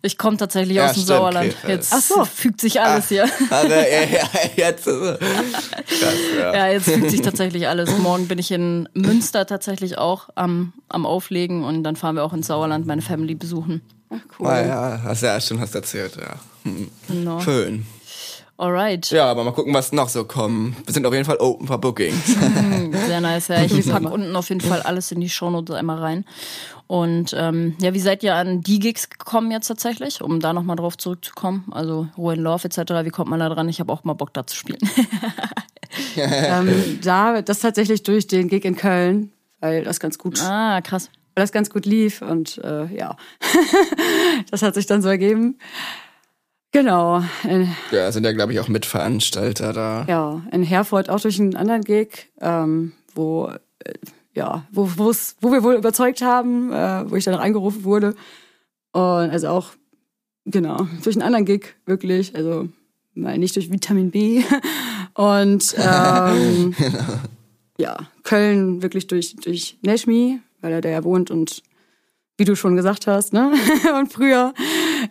Ich 0.01 0.17
komme 0.17 0.37
tatsächlich 0.37 0.77
Ja, 0.77 0.85
aus 0.85 0.91
dem 0.93 1.03
stimmt, 1.03 1.07
Sauerland. 1.07 1.49
Krefeld. 1.51 1.73
Jetzt 1.73 1.93
Ach 1.93 2.01
so. 2.01 2.25
fügt 2.25 2.61
sich 2.61 2.79
alles 2.81 3.09
hier. 3.09 3.25
Also, 3.49 3.73
ja, 3.73 3.81
ja, 3.81 4.29
jetzt 4.55 4.87
ist 4.87 4.93
es. 5.01 5.19
Krass, 5.19 6.13
ja. 6.39 6.53
Ja, 6.53 6.67
jetzt 6.69 6.85
fügt 6.89 7.09
sich 7.09 7.21
tatsächlich 7.21 7.67
alles. 7.67 7.97
Morgen 7.97 8.27
bin 8.27 8.37
ich 8.39 8.51
in 8.51 8.87
Münster 8.93 9.45
tatsächlich 9.45 9.97
auch 9.97 10.29
am, 10.35 10.73
am 10.89 11.05
Auflegen 11.05 11.63
und 11.63 11.83
dann 11.83 11.95
fahren 11.95 12.15
wir 12.15 12.23
auch 12.23 12.33
ins 12.33 12.47
Sauerland 12.47 12.85
meine 12.85 13.01
Family 13.01 13.35
besuchen. 13.35 13.81
Ach, 14.09 14.17
cool. 14.39 14.47
Ah, 14.47 14.65
ja, 14.65 15.01
hast 15.03 15.23
ja 15.23 15.39
stimmt, 15.41 15.61
hast 15.61 15.75
erzählt, 15.75 16.15
ja. 16.15 16.35
Hm. 16.63 16.89
Genau. 17.07 17.39
Schön. 17.41 17.85
Alright. 18.59 19.11
Ja, 19.11 19.29
aber 19.29 19.43
mal 19.43 19.51
gucken, 19.51 19.71
was 19.75 19.91
noch 19.91 20.09
so 20.09 20.25
kommt. 20.25 20.75
Wir 20.87 20.93
sind 20.93 21.05
auf 21.05 21.13
jeden 21.13 21.25
Fall 21.25 21.37
open 21.37 21.67
for 21.67 21.79
Bookings. 21.79 22.25
Sehr 23.07 23.21
nice, 23.21 23.49
ja. 23.49 23.63
Ich 23.63 23.87
packe 23.89 24.09
unten 24.09 24.35
auf 24.35 24.49
jeden 24.49 24.61
Fall 24.61 24.81
alles 24.81 25.11
in 25.11 25.21
die 25.21 25.29
Shownotes 25.29 25.75
einmal 25.75 25.99
rein. 25.99 26.25
Und 26.87 27.35
ähm, 27.37 27.75
ja, 27.79 27.93
wie 27.93 27.99
seid 27.99 28.23
ihr 28.23 28.33
an 28.33 28.61
die 28.61 28.79
Gigs 28.79 29.09
gekommen 29.11 29.51
jetzt 29.51 29.67
tatsächlich, 29.67 30.21
um 30.21 30.39
da 30.39 30.53
nochmal 30.53 30.75
drauf 30.75 30.97
zurückzukommen? 30.97 31.65
Also 31.69 32.07
Ruhe 32.17 32.33
in 32.33 32.39
Love 32.39 32.65
etc., 32.65 32.93
wie 33.03 33.11
kommt 33.11 33.29
man 33.29 33.39
da 33.39 33.49
dran? 33.49 33.69
Ich 33.69 33.79
habe 33.79 33.93
auch 33.93 34.03
mal 34.03 34.13
Bock 34.13 34.33
da 34.33 34.45
zu 34.45 34.55
spielen. 34.55 34.79
Ähm, 36.15 36.99
da, 37.01 37.41
das 37.41 37.59
tatsächlich 37.59 38.03
durch 38.03 38.27
den 38.27 38.49
Gig 38.49 38.65
in 38.65 38.75
Köln, 38.75 39.31
weil 39.61 39.83
das 39.83 39.99
ganz 39.99 40.17
gut, 40.17 40.39
weil 40.39 40.47
ah, 40.47 40.81
krass. 40.81 41.09
das 41.33 41.51
ganz 41.51 41.69
gut 41.69 41.85
lief 41.85 42.21
und 42.21 42.59
äh, 42.63 42.85
ja, 42.95 43.15
das 44.51 44.61
hat 44.61 44.75
sich 44.75 44.85
dann 44.85 45.01
so 45.01 45.09
ergeben. 45.09 45.57
Genau. 46.77 47.23
Ja, 47.89 48.11
sind 48.11 48.23
ja, 48.23 48.33
glaube 48.33 48.53
ich, 48.53 48.59
auch 48.59 48.67
Mitveranstalter 48.67 49.73
da. 49.73 50.05
ja, 50.07 50.43
in 50.51 50.61
Herford 50.61 51.09
auch 51.09 51.19
durch 51.19 51.39
einen 51.39 51.55
anderen 51.55 51.81
Gig, 51.83 52.29
ähm, 52.39 52.91
wo 53.15 53.47
äh, 53.79 53.93
ja, 54.35 54.67
wo, 54.71 54.87
wo 54.95 55.51
wir 55.51 55.63
wohl 55.63 55.73
überzeugt 55.73 56.21
haben, 56.21 56.71
äh, 56.71 57.09
wo 57.09 57.15
ich 57.15 57.23
dann 57.23 57.33
auch 57.33 57.39
angerufen 57.39 57.83
wurde. 57.83 58.13
Und 58.91 59.31
also 59.31 59.47
auch, 59.47 59.71
genau, 60.45 60.87
durch 61.03 61.15
einen 61.15 61.23
anderen 61.23 61.45
Gig, 61.45 61.73
wirklich. 61.87 62.35
Also 62.35 62.69
mal 63.15 63.39
nicht 63.39 63.55
durch 63.55 63.71
Vitamin 63.71 64.11
B. 64.11 64.43
Und 65.15 65.73
ähm, 65.79 66.75
ja, 67.79 67.97
Köln 68.21 68.83
wirklich 68.83 69.07
durch, 69.07 69.35
durch 69.37 69.79
Nashmi, 69.81 70.41
weil 70.61 70.73
er 70.73 70.81
da 70.81 70.89
ja 70.89 71.03
wohnt 71.03 71.31
und 71.31 71.63
wie 72.37 72.45
du 72.45 72.55
schon 72.55 72.75
gesagt 72.75 73.07
hast, 73.07 73.33
ne? 73.33 73.51
Und 73.99 74.13
früher, 74.13 74.53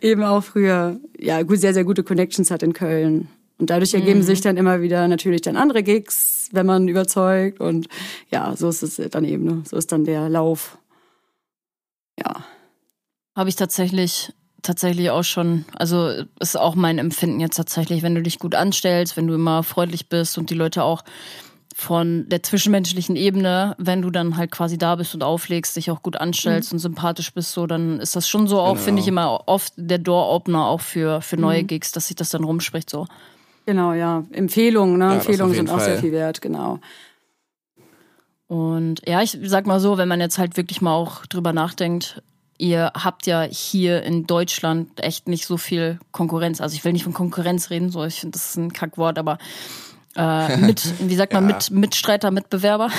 eben 0.00 0.22
auch 0.22 0.42
früher, 0.42 0.98
ja, 1.18 1.42
gut, 1.42 1.58
sehr, 1.58 1.74
sehr 1.74 1.84
gute 1.84 2.04
Connections 2.04 2.50
hat 2.50 2.62
in 2.62 2.72
Köln. 2.72 3.28
Und 3.58 3.70
dadurch 3.70 3.94
ergeben 3.94 4.22
sich 4.22 4.42
dann 4.42 4.58
immer 4.58 4.82
wieder 4.82 5.08
natürlich 5.08 5.40
dann 5.40 5.56
andere 5.56 5.82
Gigs, 5.82 6.50
wenn 6.52 6.66
man 6.66 6.88
überzeugt. 6.88 7.60
Und 7.60 7.88
ja, 8.30 8.54
so 8.54 8.68
ist 8.68 8.82
es 8.82 9.00
dann 9.10 9.24
eben, 9.24 9.44
ne? 9.44 9.62
So 9.64 9.76
ist 9.76 9.92
dann 9.92 10.04
der 10.04 10.28
Lauf. 10.28 10.78
Ja. 12.18 12.44
Habe 13.34 13.48
ich 13.48 13.56
tatsächlich 13.56 14.32
tatsächlich 14.66 15.10
auch 15.10 15.22
schon, 15.22 15.64
also 15.76 16.10
ist 16.40 16.58
auch 16.58 16.74
mein 16.74 16.98
Empfinden 16.98 17.40
jetzt 17.40 17.56
tatsächlich, 17.56 18.02
wenn 18.02 18.14
du 18.14 18.22
dich 18.22 18.38
gut 18.38 18.54
anstellst, 18.54 19.16
wenn 19.16 19.26
du 19.26 19.34
immer 19.34 19.62
freundlich 19.62 20.08
bist 20.08 20.36
und 20.38 20.50
die 20.50 20.54
Leute 20.54 20.82
auch 20.82 21.04
von 21.78 22.26
der 22.30 22.42
zwischenmenschlichen 22.42 23.16
Ebene, 23.16 23.74
wenn 23.76 24.00
du 24.00 24.10
dann 24.10 24.38
halt 24.38 24.50
quasi 24.50 24.78
da 24.78 24.96
bist 24.96 25.12
und 25.14 25.22
auflegst, 25.22 25.76
dich 25.76 25.90
auch 25.90 26.00
gut 26.02 26.16
anstellst 26.16 26.72
und 26.72 26.78
sympathisch 26.78 27.34
bist, 27.34 27.52
so, 27.52 27.66
dann 27.66 28.00
ist 28.00 28.16
das 28.16 28.26
schon 28.26 28.48
so 28.48 28.60
auch, 28.60 28.72
Genau. 28.72 28.82
finde 28.82 29.02
ich 29.02 29.08
immer 29.08 29.42
oft 29.46 29.74
der 29.76 29.98
Door-Opener 29.98 30.64
auch 30.64 30.80
für, 30.80 31.20
für 31.20 31.36
neue 31.36 31.64
Gigs, 31.64 31.92
dass 31.92 32.06
sich 32.06 32.16
das 32.16 32.30
dann 32.30 32.44
rumspricht, 32.44 32.88
so. 32.88 33.06
Genau, 33.66 33.92
ja. 33.92 34.24
Empfehlungen, 34.32 34.96
ne? 34.96 35.04
Ja, 35.04 35.14
Empfehlungen 35.16 35.54
sind 35.54 35.68
auch 35.68 35.78
sehr 35.80 35.94
Fall. 35.94 35.98
viel 35.98 36.12
wert, 36.12 36.40
genau. 36.40 36.80
Und 38.46 39.02
ja, 39.06 39.20
ich 39.20 39.36
sag 39.42 39.66
mal 39.66 39.78
so, 39.78 39.98
wenn 39.98 40.08
man 40.08 40.20
jetzt 40.20 40.38
halt 40.38 40.56
wirklich 40.56 40.80
mal 40.80 40.94
auch 40.94 41.26
drüber 41.26 41.52
nachdenkt, 41.52 42.22
ihr 42.56 42.90
habt 42.94 43.26
ja 43.26 43.42
hier 43.42 44.02
in 44.02 44.26
Deutschland 44.26 44.88
echt 45.04 45.28
nicht 45.28 45.44
so 45.44 45.58
viel 45.58 45.98
Konkurrenz. 46.10 46.62
Also 46.62 46.74
ich 46.74 46.84
will 46.86 46.94
nicht 46.94 47.04
von 47.04 47.12
Konkurrenz 47.12 47.68
reden, 47.68 47.90
so 47.90 48.02
ich 48.04 48.20
finde 48.20 48.38
das 48.38 48.46
ist 48.50 48.56
ein 48.56 48.72
Kackwort, 48.72 49.18
aber 49.18 49.36
äh, 50.16 50.56
mit, 50.58 50.82
wie 51.08 51.14
sagt 51.16 51.32
man, 51.32 51.48
Ja. 51.48 51.54
mit 51.56 51.70
Mitstreiter, 51.70 52.30
Mitbewerber. 52.30 52.90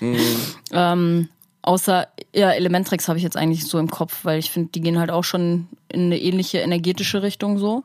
ähm, 0.72 1.28
außer 1.62 2.08
ja, 2.34 2.50
Elementrix 2.52 3.08
habe 3.08 3.18
ich 3.18 3.24
jetzt 3.24 3.36
eigentlich 3.36 3.66
so 3.66 3.78
im 3.78 3.90
Kopf, 3.90 4.20
weil 4.24 4.38
ich 4.38 4.50
finde, 4.50 4.70
die 4.72 4.80
gehen 4.80 4.98
halt 4.98 5.10
auch 5.10 5.24
schon 5.24 5.68
in 5.88 6.06
eine 6.06 6.18
ähnliche 6.20 6.58
energetische 6.58 7.22
Richtung 7.22 7.58
so. 7.58 7.84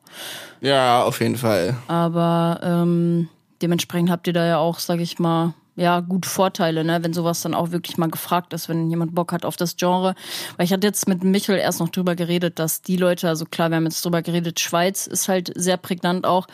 Ja, 0.62 1.04
auf 1.04 1.20
jeden 1.22 1.38
Fall. 1.38 1.78
Aber 1.88 2.60
ähm, 2.64 3.30
dementsprechend 3.62 4.10
habt 4.10 4.28
ihr 4.28 4.34
da 4.34 4.46
ja 4.46 4.58
auch, 4.58 4.80
sag 4.80 5.00
ich 5.00 5.20
mal, 5.20 5.54
ja, 5.76 6.02
gut 6.02 6.26
Vorteile, 6.26 6.84
ne, 6.84 7.04
wenn 7.04 7.14
sowas 7.14 7.42
dann 7.42 7.54
auch 7.54 7.72
wirklich 7.72 7.98
mal 7.98 8.10
gefragt 8.10 8.54
ist, 8.54 8.68
wenn 8.68 8.90
jemand 8.90 9.16
Bock 9.16 9.32
hat 9.32 9.46
auf 9.46 9.56
das 9.56 9.78
Genre. 9.78 10.16
Weil 10.58 10.66
ich 10.66 10.74
hatte 10.74 10.86
jetzt 10.86 11.08
mit 11.08 11.24
Michel 11.24 11.58
erst 11.58 11.80
noch 11.80 11.90
drüber 11.90 12.16
geredet, 12.16 12.60
dass 12.60 12.82
die 12.82 12.98
Leute, 12.98 13.30
also 13.30 13.46
klar, 13.46 13.70
wir 13.70 13.78
haben 13.78 13.86
jetzt 13.86 14.04
drüber 14.04 14.22
geredet, 14.22 14.60
Schweiz 14.60 15.08
ist 15.08 15.30
halt 15.30 15.52
sehr 15.56 15.78
prägnant 15.78 16.26
auch 16.26 16.48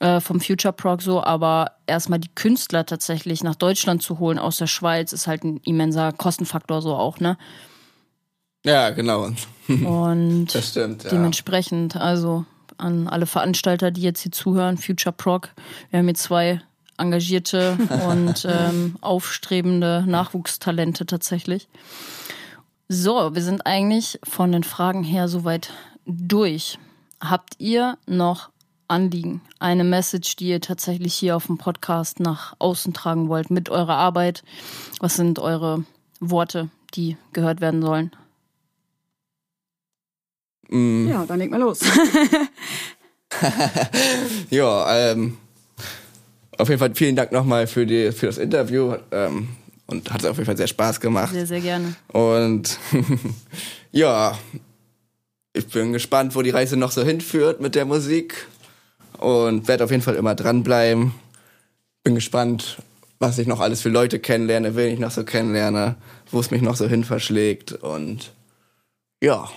äh, 0.00 0.20
vom 0.20 0.40
Future 0.40 0.72
Prog 0.72 1.00
so, 1.00 1.22
aber 1.22 1.72
erstmal 1.86 2.18
die 2.18 2.30
Künstler 2.34 2.84
tatsächlich 2.84 3.42
nach 3.42 3.54
Deutschland 3.54 4.02
zu 4.02 4.18
holen 4.18 4.38
aus 4.38 4.58
der 4.58 4.66
Schweiz 4.66 5.12
ist 5.12 5.26
halt 5.26 5.44
ein 5.44 5.58
immenser 5.64 6.12
Kostenfaktor 6.12 6.82
so 6.82 6.94
auch, 6.94 7.20
ne? 7.20 7.38
Ja, 8.64 8.90
genau. 8.90 9.30
Und 9.68 10.54
Das 10.54 10.68
stimmt, 10.68 11.04
ja. 11.04 11.10
Dementsprechend, 11.10 11.96
also 11.96 12.44
an 12.76 13.08
alle 13.08 13.26
Veranstalter, 13.26 13.90
die 13.90 14.02
jetzt 14.02 14.20
hier 14.20 14.32
zuhören, 14.32 14.76
Future 14.76 15.12
Prog, 15.12 15.50
wir 15.90 15.98
haben 15.98 16.06
hier 16.06 16.14
zwei 16.14 16.62
engagierte 16.98 17.76
und 18.08 18.46
ähm, 18.48 18.96
aufstrebende 19.00 20.04
Nachwuchstalente 20.06 21.06
tatsächlich. 21.06 21.68
So, 22.88 23.34
wir 23.34 23.42
sind 23.42 23.66
eigentlich 23.66 24.18
von 24.24 24.52
den 24.52 24.64
Fragen 24.64 25.02
her 25.04 25.28
soweit 25.28 25.72
durch. 26.06 26.78
Habt 27.20 27.54
ihr 27.58 27.98
noch 28.06 28.50
Anliegen, 28.86 29.42
eine 29.58 29.84
Message, 29.84 30.36
die 30.36 30.48
ihr 30.48 30.60
tatsächlich 30.62 31.14
hier 31.14 31.36
auf 31.36 31.46
dem 31.46 31.58
Podcast 31.58 32.20
nach 32.20 32.54
außen 32.58 32.94
tragen 32.94 33.28
wollt 33.28 33.50
mit 33.50 33.68
eurer 33.68 33.96
Arbeit? 33.96 34.42
Was 35.00 35.16
sind 35.16 35.38
eure 35.38 35.84
Worte, 36.20 36.70
die 36.94 37.18
gehört 37.34 37.60
werden 37.60 37.82
sollen? 37.82 38.10
Mm, 40.70 41.08
Ja, 41.08 41.26
dann 41.26 41.38
leg 41.38 41.50
mal 41.50 41.60
los. 41.60 41.80
ja, 44.50 45.10
ähm, 45.10 45.36
auf 46.58 46.68
jeden 46.68 46.78
Fall 46.78 46.94
vielen 46.94 47.16
Dank 47.16 47.32
nochmal 47.32 47.66
für, 47.66 47.86
die, 47.86 48.12
für 48.12 48.26
das 48.26 48.38
Interview. 48.38 48.94
Ähm, 49.10 49.48
und 49.86 50.12
hat 50.12 50.26
auf 50.26 50.36
jeden 50.36 50.44
Fall 50.44 50.56
sehr 50.56 50.66
Spaß 50.66 51.00
gemacht. 51.00 51.32
Sehr, 51.32 51.46
sehr 51.46 51.60
gerne. 51.60 51.94
Und 52.08 52.78
ja, 53.92 54.38
ich 55.54 55.66
bin 55.66 55.94
gespannt, 55.94 56.34
wo 56.34 56.42
die 56.42 56.50
Reise 56.50 56.76
noch 56.76 56.90
so 56.90 57.02
hinführt 57.02 57.60
mit 57.60 57.74
der 57.74 57.86
Musik. 57.86 58.46
Und 59.18 59.66
werde 59.66 59.84
auf 59.84 59.90
jeden 59.90 60.02
Fall 60.02 60.16
immer 60.16 60.34
dranbleiben. 60.34 61.14
Bin 62.04 62.14
gespannt, 62.14 62.78
was 63.18 63.38
ich 63.38 63.46
noch 63.46 63.60
alles 63.60 63.80
für 63.80 63.88
Leute 63.88 64.18
kennenlerne, 64.18 64.76
wen 64.76 64.92
ich 64.92 65.00
noch 65.00 65.10
so 65.10 65.24
kennenlerne, 65.24 65.96
wo 66.30 66.38
es 66.38 66.50
mich 66.50 66.62
noch 66.62 66.76
so 66.76 66.86
hin 66.86 67.02
verschlägt. 67.02 67.72
Und 67.72 68.32
ja, 69.22 69.48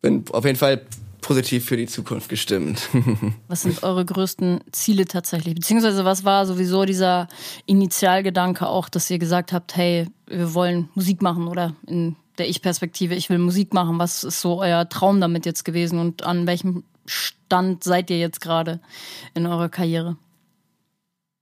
bin 0.00 0.24
auf 0.30 0.44
jeden 0.44 0.56
Fall 0.56 0.82
positiv 1.30 1.64
für 1.64 1.76
die 1.76 1.86
Zukunft 1.86 2.28
gestimmt. 2.28 2.88
Was 3.46 3.62
sind 3.62 3.84
eure 3.84 4.04
größten 4.04 4.62
Ziele 4.72 5.04
tatsächlich? 5.04 5.54
Beziehungsweise 5.54 6.04
was 6.04 6.24
war 6.24 6.44
sowieso 6.44 6.84
dieser 6.84 7.28
Initialgedanke 7.66 8.66
auch, 8.66 8.88
dass 8.88 9.08
ihr 9.10 9.20
gesagt 9.20 9.52
habt, 9.52 9.76
hey, 9.76 10.08
wir 10.26 10.54
wollen 10.54 10.88
Musik 10.96 11.22
machen 11.22 11.46
oder 11.46 11.76
in 11.86 12.16
der 12.38 12.48
Ich-Perspektive, 12.48 13.14
ich 13.14 13.30
will 13.30 13.38
Musik 13.38 13.72
machen. 13.72 14.00
Was 14.00 14.24
ist 14.24 14.40
so 14.40 14.60
euer 14.60 14.88
Traum 14.88 15.20
damit 15.20 15.46
jetzt 15.46 15.64
gewesen 15.64 16.00
und 16.00 16.24
an 16.24 16.48
welchem 16.48 16.82
Stand 17.06 17.84
seid 17.84 18.10
ihr 18.10 18.18
jetzt 18.18 18.40
gerade 18.40 18.80
in 19.34 19.46
eurer 19.46 19.68
Karriere? 19.68 20.16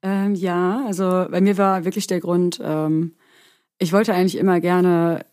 Ähm, 0.03 0.35
ja, 0.35 0.85
also 0.87 1.25
bei 1.31 1.41
mir 1.41 1.57
war 1.57 1.87
wirklich 1.87 2.07
der 2.07 2.21
Grund, 2.21 2.61
ähm, 2.63 3.15
ich 3.79 3.95
wollte 3.95 4.13
eigentlich 4.13 4.37
immer 4.37 4.61
gerne, 4.61 5.25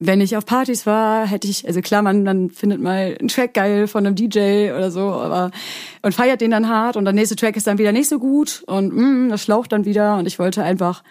wenn 0.00 0.20
ich 0.20 0.36
auf 0.36 0.46
Partys 0.46 0.86
war, 0.86 1.26
hätte 1.26 1.48
ich, 1.48 1.66
also 1.66 1.80
klar, 1.80 2.02
man 2.02 2.24
dann 2.24 2.50
findet 2.50 2.80
mal 2.80 3.16
einen 3.18 3.28
Track 3.28 3.54
geil 3.54 3.88
von 3.88 4.06
einem 4.06 4.14
DJ 4.14 4.70
oder 4.70 4.90
so, 4.90 5.00
aber 5.00 5.50
und 6.02 6.14
feiert 6.14 6.40
den 6.40 6.52
dann 6.52 6.68
hart 6.68 6.96
und 6.96 7.04
der 7.04 7.14
nächste 7.14 7.36
Track 7.36 7.56
ist 7.56 7.66
dann 7.66 7.78
wieder 7.78 7.92
nicht 7.92 8.08
so 8.08 8.18
gut 8.18 8.62
und 8.66 8.94
mm, 8.94 9.28
das 9.30 9.42
schlaucht 9.42 9.72
dann 9.72 9.84
wieder 9.84 10.16
und 10.16 10.26
ich 10.26 10.38
wollte 10.38 10.62
einfach 10.62 11.02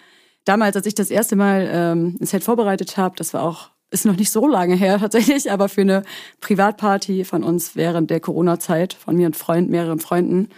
damals, 0.44 0.74
als 0.76 0.86
ich 0.86 0.94
das 0.94 1.10
erste 1.10 1.36
Mal 1.36 1.68
ähm, 1.70 2.16
ein 2.20 2.26
Set 2.26 2.44
vorbereitet 2.44 2.96
habe, 2.96 3.14
das 3.16 3.34
war 3.34 3.42
auch 3.42 3.70
ist 3.90 4.04
noch 4.04 4.16
nicht 4.16 4.30
so 4.30 4.46
lange 4.46 4.74
her 4.74 4.98
tatsächlich, 4.98 5.50
aber 5.50 5.68
für 5.68 5.80
eine 5.80 6.02
Privatparty 6.40 7.24
von 7.24 7.42
uns 7.42 7.74
während 7.74 8.10
der 8.10 8.20
Corona-Zeit 8.20 8.94
von 8.94 9.16
mir 9.16 9.26
und 9.26 9.36
Freund, 9.36 9.70
mehreren 9.70 9.98
Freunden, 9.98 10.50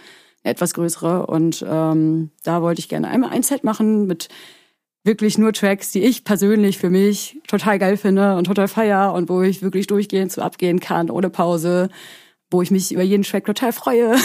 eine 0.43 0.51
etwas 0.51 0.73
größere. 0.73 1.27
Und 1.27 1.65
ähm, 1.67 2.31
da 2.43 2.61
wollte 2.61 2.79
ich 2.79 2.89
gerne 2.89 3.07
einmal 3.07 3.29
ein 3.29 3.43
Set 3.43 3.63
machen 3.63 4.05
mit 4.05 4.27
wirklich 5.03 5.37
nur 5.37 5.53
Tracks, 5.53 5.91
die 5.91 6.03
ich 6.03 6.23
persönlich 6.23 6.77
für 6.77 6.89
mich 6.89 7.39
total 7.47 7.79
geil 7.79 7.97
finde 7.97 8.35
und 8.35 8.45
total 8.45 8.67
feier 8.67 9.13
und 9.13 9.29
wo 9.29 9.41
ich 9.41 9.61
wirklich 9.61 9.87
durchgehend 9.87 10.31
zu 10.31 10.41
abgehen 10.43 10.79
kann, 10.79 11.09
ohne 11.09 11.29
Pause, 11.29 11.89
wo 12.51 12.61
ich 12.61 12.71
mich 12.71 12.91
über 12.91 13.01
jeden 13.01 13.23
Track 13.23 13.45
total 13.45 13.73
freue. 13.73 14.15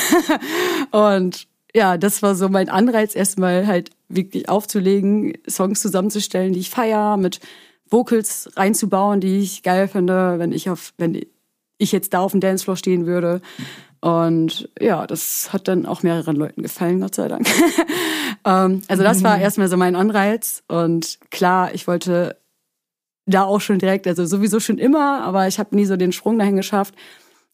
und 0.90 1.46
ja, 1.74 1.96
das 1.96 2.22
war 2.22 2.34
so 2.34 2.48
mein 2.48 2.68
Anreiz, 2.68 3.14
erstmal 3.14 3.66
halt 3.66 3.90
wirklich 4.08 4.48
aufzulegen, 4.48 5.34
Songs 5.48 5.80
zusammenzustellen, 5.80 6.52
die 6.52 6.60
ich 6.60 6.70
feier, 6.70 7.16
mit 7.16 7.40
Vocals 7.88 8.50
reinzubauen, 8.56 9.20
die 9.20 9.38
ich 9.38 9.62
geil 9.62 9.88
finde, 9.88 10.38
wenn 10.38 10.52
ich 10.52 10.68
auf, 10.70 10.92
wenn 10.98 11.20
ich 11.78 11.92
jetzt 11.92 12.14
da 12.14 12.20
auf 12.20 12.32
dem 12.32 12.40
Dancefloor 12.40 12.76
stehen 12.76 13.06
würde. 13.06 13.40
Und 14.07 14.68
ja, 14.80 15.04
das 15.04 15.52
hat 15.52 15.66
dann 15.66 15.84
auch 15.84 16.04
mehreren 16.04 16.36
Leuten 16.36 16.62
gefallen, 16.62 17.00
Gott 17.00 17.16
sei 17.16 17.26
Dank. 17.26 17.48
ähm, 18.44 18.82
also 18.86 19.02
das 19.02 19.24
war 19.24 19.36
erstmal 19.40 19.66
so 19.66 19.76
mein 19.76 19.96
Anreiz. 19.96 20.62
Und 20.68 21.18
klar, 21.32 21.74
ich 21.74 21.88
wollte 21.88 22.36
da 23.26 23.42
auch 23.42 23.61
schon 23.61 23.80
direkt, 23.80 24.07
also 24.07 24.24
sowieso 24.24 24.61
schon 24.61 24.78
immer, 24.78 25.22
aber 25.22 25.48
ich 25.48 25.59
habe 25.59 25.74
nie 25.74 25.86
so 25.86 25.96
den 25.96 26.12
Sprung 26.12 26.38
dahin 26.38 26.54
geschafft, 26.54 26.94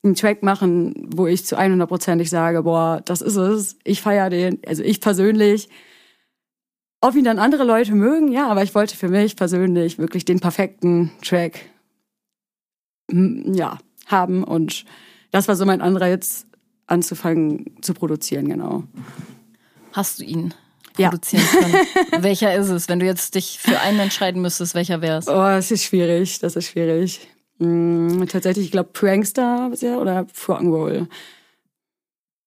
einen 0.03 0.15
Track 0.15 0.43
machen, 0.43 1.09
wo 1.17 1.27
ich 1.27 1.47
zu 1.47 1.57
100%ig 1.59 2.29
sage, 2.29 2.65
boah, 2.65 3.01
das 3.03 3.23
ist 3.23 3.37
es, 3.37 3.79
ich 3.85 4.03
feiere 4.03 4.29
den, 4.29 4.59
also 4.67 4.83
ich 4.83 5.01
persönlich. 5.01 5.71
Ob 7.01 7.15
ihn 7.15 7.25
dann 7.25 7.39
andere 7.39 7.65
Leute 7.65 7.95
mögen, 7.95 8.31
ja, 8.31 8.49
aber 8.49 8.63
ich 8.63 8.75
wollte 8.75 8.95
für 8.95 9.09
mich 9.09 9.37
persönlich 9.37 9.97
wirklich 9.97 10.27
den 10.27 10.41
perfekten 10.41 11.13
Track 11.23 11.61
ja, 13.11 13.79
haben 14.07 14.45
und 14.45 14.85
das 15.33 15.49
war 15.49 15.57
so 15.57 15.67
mein 15.67 15.81
Anreiz, 15.81 16.47
anzufangen 16.87 17.77
zu 17.83 17.93
produzieren, 17.95 18.49
genau. 18.49 18.85
Hast 19.93 20.21
du 20.21 20.25
ihn 20.25 20.55
Ja. 20.97 21.09
produzieren 21.09 21.45
können? 21.45 21.75
welcher 22.23 22.55
ist 22.55 22.69
es? 22.69 22.89
Wenn 22.89 23.01
du 23.01 23.07
jetzt 23.07 23.35
dich 23.35 23.59
für 23.59 23.81
einen 23.81 23.99
entscheiden 23.99 24.41
müsstest, 24.41 24.75
welcher 24.75 25.01
wäre 25.03 25.19
es? 25.19 25.27
Oh, 25.29 25.33
das 25.33 25.71
ist 25.71 25.85
schwierig, 25.85 26.39
das 26.39 26.55
ist 26.57 26.69
schwierig. 26.69 27.21
Mm, 27.59 28.25
tatsächlich, 28.27 28.67
ich 28.67 28.73
glaube, 28.73 28.91
Prankster 28.93 29.71
oder 29.99 30.27
Rock'n'Roll. 30.47 31.07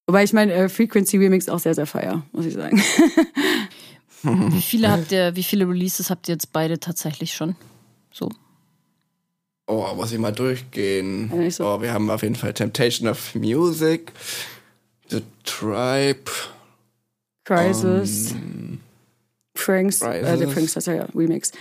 Wobei 0.08 0.24
ich 0.24 0.34
mein 0.34 0.50
äh, 0.50 0.70
Frequency 0.70 1.18
Remix 1.18 1.50
auch 1.50 1.60
sehr, 1.60 1.74
sehr 1.74 1.88
feier, 1.88 2.24
muss 2.32 2.46
ich 2.46 2.54
sagen. 2.54 2.82
Wie 4.24 4.62
viele 4.62 4.92
habt 4.92 5.12
ihr, 5.12 5.36
wie 5.36 5.44
viele 5.44 5.68
Releases 5.70 6.10
habt 6.10 6.28
ihr 6.28 6.34
jetzt 6.34 6.52
beide 6.52 6.80
tatsächlich 6.80 7.34
schon? 7.36 7.56
So. 8.12 8.30
Oh, 9.68 9.88
muss 9.95 10.11
ich 10.11 10.20
mal 10.20 10.32
durchgehen. 10.32 11.28
Nicht 11.30 11.55
so. 11.55 11.66
Oh, 11.66 11.82
wir 11.82 11.91
haben 11.93 12.09
auf 12.11 12.22
jeden 12.22 12.36
Fall 12.36 12.53
Temptation 12.53 13.07
of 13.09 13.34
Music, 13.36 14.11
The 15.09 15.22
Tribe, 15.43 16.30
Crisis, 17.43 18.36
Pranks, 19.53 20.01
äh, 20.01 20.22
der 20.22 20.38
Crisis. 20.38 20.53
Prankster 20.53 20.78
ist 20.80 20.88
ja 20.88 20.93
ja 20.95 21.05
Remix. 21.16 21.51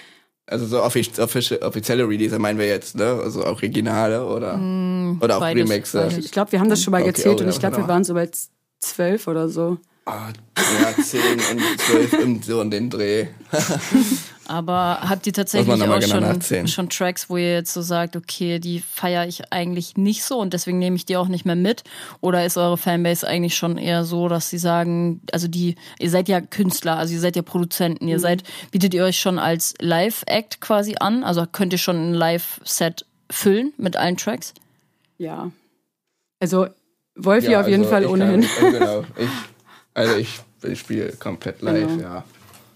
also 0.46 0.66
so 0.66 0.82
offiz 0.82 1.18
offici 1.18 1.57
offizielle 1.62 2.09
Release 2.09 2.38
meinen 2.38 2.59
wir 2.59 2.66
jetzt, 2.66 2.96
ne? 2.96 3.20
Also 3.22 3.44
Originale 3.44 4.24
oder, 4.26 4.57
Mm, 4.57 5.18
oder 5.22 5.36
auch 5.36 5.40
beides, 5.40 5.62
Remixe. 5.70 5.98
beides. 5.98 6.24
Ich 6.24 6.30
glaube, 6.32 6.52
wir 6.52 6.61
haben 6.61 6.68
das 6.70 6.82
schon 6.82 6.90
mal 6.92 7.02
Okay, 7.02 7.12
gezählt 7.12 7.40
oh, 7.40 7.44
und 7.44 7.50
ich 7.50 7.59
glaube, 7.59 7.76
wir 7.78 7.88
waren 7.88 8.05
so 8.05 8.14
bei 8.14 8.28
zwölf 8.80 9.28
oder 9.28 9.48
so. 9.48 9.78
Ah, 10.07 10.28
ja, 10.59 11.02
10 11.02 11.20
und 11.22 11.80
12 11.80 12.12
im, 12.22 12.42
so 12.42 12.61
in 12.61 12.70
den 12.70 12.90
Dreh. 12.90 13.28
Aber 14.47 14.99
habt 15.09 15.26
ihr 15.26 15.32
tatsächlich 15.32 15.72
auch 15.82 15.99
genau 15.99 16.36
schon, 16.40 16.68
schon 16.68 16.88
Tracks, 16.90 17.30
wo 17.30 17.36
ihr 17.36 17.55
jetzt 17.55 17.72
so 17.72 17.80
sagt, 17.82 18.14
okay, 18.16 18.59
die 18.59 18.80
feiere 18.80 19.26
ich 19.26 19.53
eigentlich 19.53 19.97
nicht 19.97 20.22
so 20.24 20.38
und 20.38 20.53
deswegen 20.53 20.78
nehme 20.78 20.97
ich 20.97 21.07
die 21.07 21.16
auch 21.16 21.28
nicht 21.28 21.45
mehr 21.47 21.57
mit? 21.57 21.82
Oder 22.20 22.45
ist 22.45 22.57
eure 22.57 22.76
Fanbase 22.76 23.26
eigentlich 23.26 23.57
schon 23.57 23.78
eher 23.78 24.05
so, 24.05 24.28
dass 24.28 24.51
sie 24.51 24.59
sagen, 24.59 25.22
also 25.32 25.49
die, 25.49 25.76
ihr 25.99 26.11
seid 26.11 26.28
ja 26.28 26.40
Künstler, 26.40 26.97
also 26.99 27.14
ihr 27.14 27.20
seid 27.20 27.36
ja 27.36 27.42
Produzenten, 27.42 28.05
Mhm. 28.05 28.11
ihr 28.11 28.20
seid, 28.20 28.42
bietet 28.70 28.92
ihr 28.95 29.05
euch 29.05 29.18
schon 29.18 29.38
als 29.38 29.74
Live-Act 29.80 30.61
quasi 30.61 30.97
an? 31.01 31.24
Also 31.24 31.47
könnt 31.51 31.72
ihr 31.72 31.78
schon 31.78 32.11
ein 32.11 32.14
Live-Set 32.14 33.07
füllen 33.30 33.72
mit 33.78 33.97
allen 33.97 34.16
Tracks? 34.16 34.53
Ja. 35.16 35.51
Also 36.40 36.66
Wolfi 37.16 37.51
Ja, 37.53 37.61
auf 37.61 37.68
jeden 37.68 37.82
also 37.84 37.90
Fall 37.90 38.03
ich 38.03 38.09
ohnehin. 38.09 38.42
Kann, 38.42 38.72
genau. 38.72 39.05
Ich, 39.16 39.28
also 39.95 40.16
ich, 40.16 40.40
ich 40.64 40.80
spiele 40.80 41.12
komplett 41.12 41.62
live, 41.62 41.88
Genau. 41.88 42.03
ja. 42.03 42.24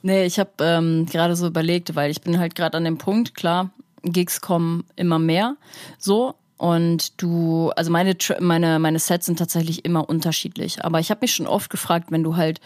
Nee, 0.08 0.24
ich 0.24 0.38
habe 0.38 0.50
ähm, 0.60 1.04
gerade 1.04 1.36
so 1.36 1.46
überlegt, 1.46 1.94
weil 1.94 2.10
ich 2.10 2.22
bin 2.22 2.38
halt 2.38 2.54
gerade 2.54 2.78
an 2.78 2.84
dem 2.84 2.96
Punkt, 2.96 3.34
klar, 3.34 3.68
Gigs 4.02 4.40
kommen 4.40 4.84
immer 4.96 5.18
mehr, 5.18 5.56
so 5.98 6.34
und 6.56 7.20
du, 7.22 7.70
also 7.76 7.90
meine 7.90 8.16
meine 8.40 8.78
meine 8.78 8.98
Sets 9.00 9.26
sind 9.26 9.38
tatsächlich 9.38 9.84
immer 9.84 10.08
unterschiedlich, 10.08 10.82
aber 10.82 10.98
ich 10.98 11.10
habe 11.10 11.20
mich 11.20 11.34
schon 11.34 11.46
oft 11.46 11.68
gefragt, 11.68 12.06
wenn 12.10 12.24
du 12.24 12.36
halt, 12.36 12.60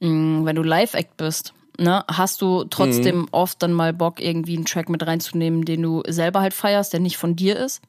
mh, 0.00 0.46
wenn 0.46 0.56
du 0.56 0.62
Live 0.62 0.94
Act 0.94 1.18
bist, 1.18 1.52
ne, 1.78 2.04
hast 2.08 2.40
du 2.40 2.64
trotzdem 2.64 3.18
Mhm. 3.18 3.28
oft 3.32 3.62
dann 3.62 3.74
mal 3.74 3.92
Bock 3.92 4.18
irgendwie 4.18 4.56
einen 4.56 4.64
Track 4.64 4.88
mit 4.88 5.06
reinzunehmen, 5.06 5.66
den 5.66 5.82
du 5.82 6.02
selber 6.08 6.40
halt 6.40 6.54
feierst, 6.54 6.94
der 6.94 7.00
nicht 7.00 7.18
von 7.18 7.36
dir 7.36 7.56
ist? 7.56 7.82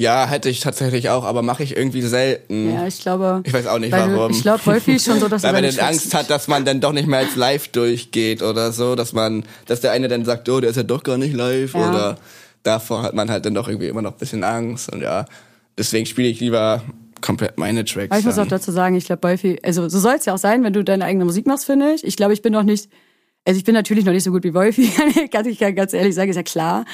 Ja, 0.00 0.28
hätte 0.28 0.48
ich 0.48 0.60
tatsächlich 0.60 1.10
auch, 1.10 1.24
aber 1.24 1.42
mache 1.42 1.64
ich 1.64 1.76
irgendwie 1.76 2.02
selten. 2.02 2.72
Ja, 2.72 2.86
ich 2.86 3.00
glaube. 3.00 3.42
Ich 3.44 3.52
weiß 3.52 3.66
auch 3.66 3.80
nicht 3.80 3.90
weil 3.90 4.14
warum. 4.14 4.30
Ich 4.30 4.42
glaube, 4.42 4.64
Wolfi 4.64 4.92
ist 4.92 5.06
schon 5.06 5.18
so, 5.18 5.26
dass 5.26 5.42
Weil 5.42 5.54
man 5.54 5.64
dann 5.64 5.78
Angst 5.80 6.14
hat, 6.14 6.30
dass 6.30 6.46
man 6.46 6.64
dann 6.64 6.80
doch 6.80 6.92
nicht 6.92 7.08
mehr 7.08 7.18
als 7.18 7.34
live 7.34 7.66
durchgeht 7.68 8.40
oder 8.40 8.70
so, 8.70 8.94
dass 8.94 9.12
man, 9.12 9.44
dass 9.66 9.80
der 9.80 9.90
eine 9.90 10.06
dann 10.06 10.24
sagt, 10.24 10.48
oh, 10.48 10.60
der 10.60 10.70
ist 10.70 10.76
ja 10.76 10.84
doch 10.84 11.02
gar 11.02 11.18
nicht 11.18 11.34
live 11.34 11.74
Ja. 11.74 11.90
oder 11.90 12.18
davor 12.62 13.02
hat 13.02 13.14
man 13.14 13.28
halt 13.28 13.44
dann 13.44 13.54
doch 13.54 13.66
irgendwie 13.66 13.88
immer 13.88 14.02
noch 14.02 14.12
ein 14.12 14.18
bisschen 14.18 14.44
Angst 14.44 14.92
und 14.92 15.02
ja, 15.02 15.24
deswegen 15.76 16.06
spiele 16.06 16.28
ich 16.28 16.38
lieber 16.38 16.82
komplett 17.20 17.58
meine 17.58 17.84
Tracks. 17.84 18.12
Aber 18.12 18.20
ich 18.20 18.24
muss 18.24 18.34
auch 18.34 18.42
dann. 18.42 18.50
dazu 18.50 18.70
sagen, 18.70 18.94
ich 18.94 19.06
glaube, 19.06 19.26
Wolfi, 19.26 19.58
also 19.64 19.88
so 19.88 19.98
soll 19.98 20.14
es 20.14 20.26
ja 20.26 20.34
auch 20.34 20.38
sein, 20.38 20.62
wenn 20.62 20.74
du 20.74 20.84
deine 20.84 21.04
eigene 21.06 21.24
Musik 21.24 21.46
machst, 21.48 21.64
finde 21.66 21.92
ich. 21.94 22.04
Ich 22.04 22.16
glaube, 22.16 22.34
ich 22.34 22.42
bin 22.42 22.52
noch 22.52 22.62
nicht, 22.62 22.88
also 23.44 23.58
ich 23.58 23.64
bin 23.64 23.74
natürlich 23.74 24.04
noch 24.04 24.12
nicht 24.12 24.22
so 24.22 24.30
gut 24.30 24.44
wie 24.44 24.54
Wolfi, 24.54 24.88
kann 25.32 25.46
ich 25.46 25.58
ganz 25.58 25.92
ehrlich 25.92 26.14
sagen, 26.14 26.30
ist 26.30 26.36
ja 26.36 26.44
klar. 26.44 26.84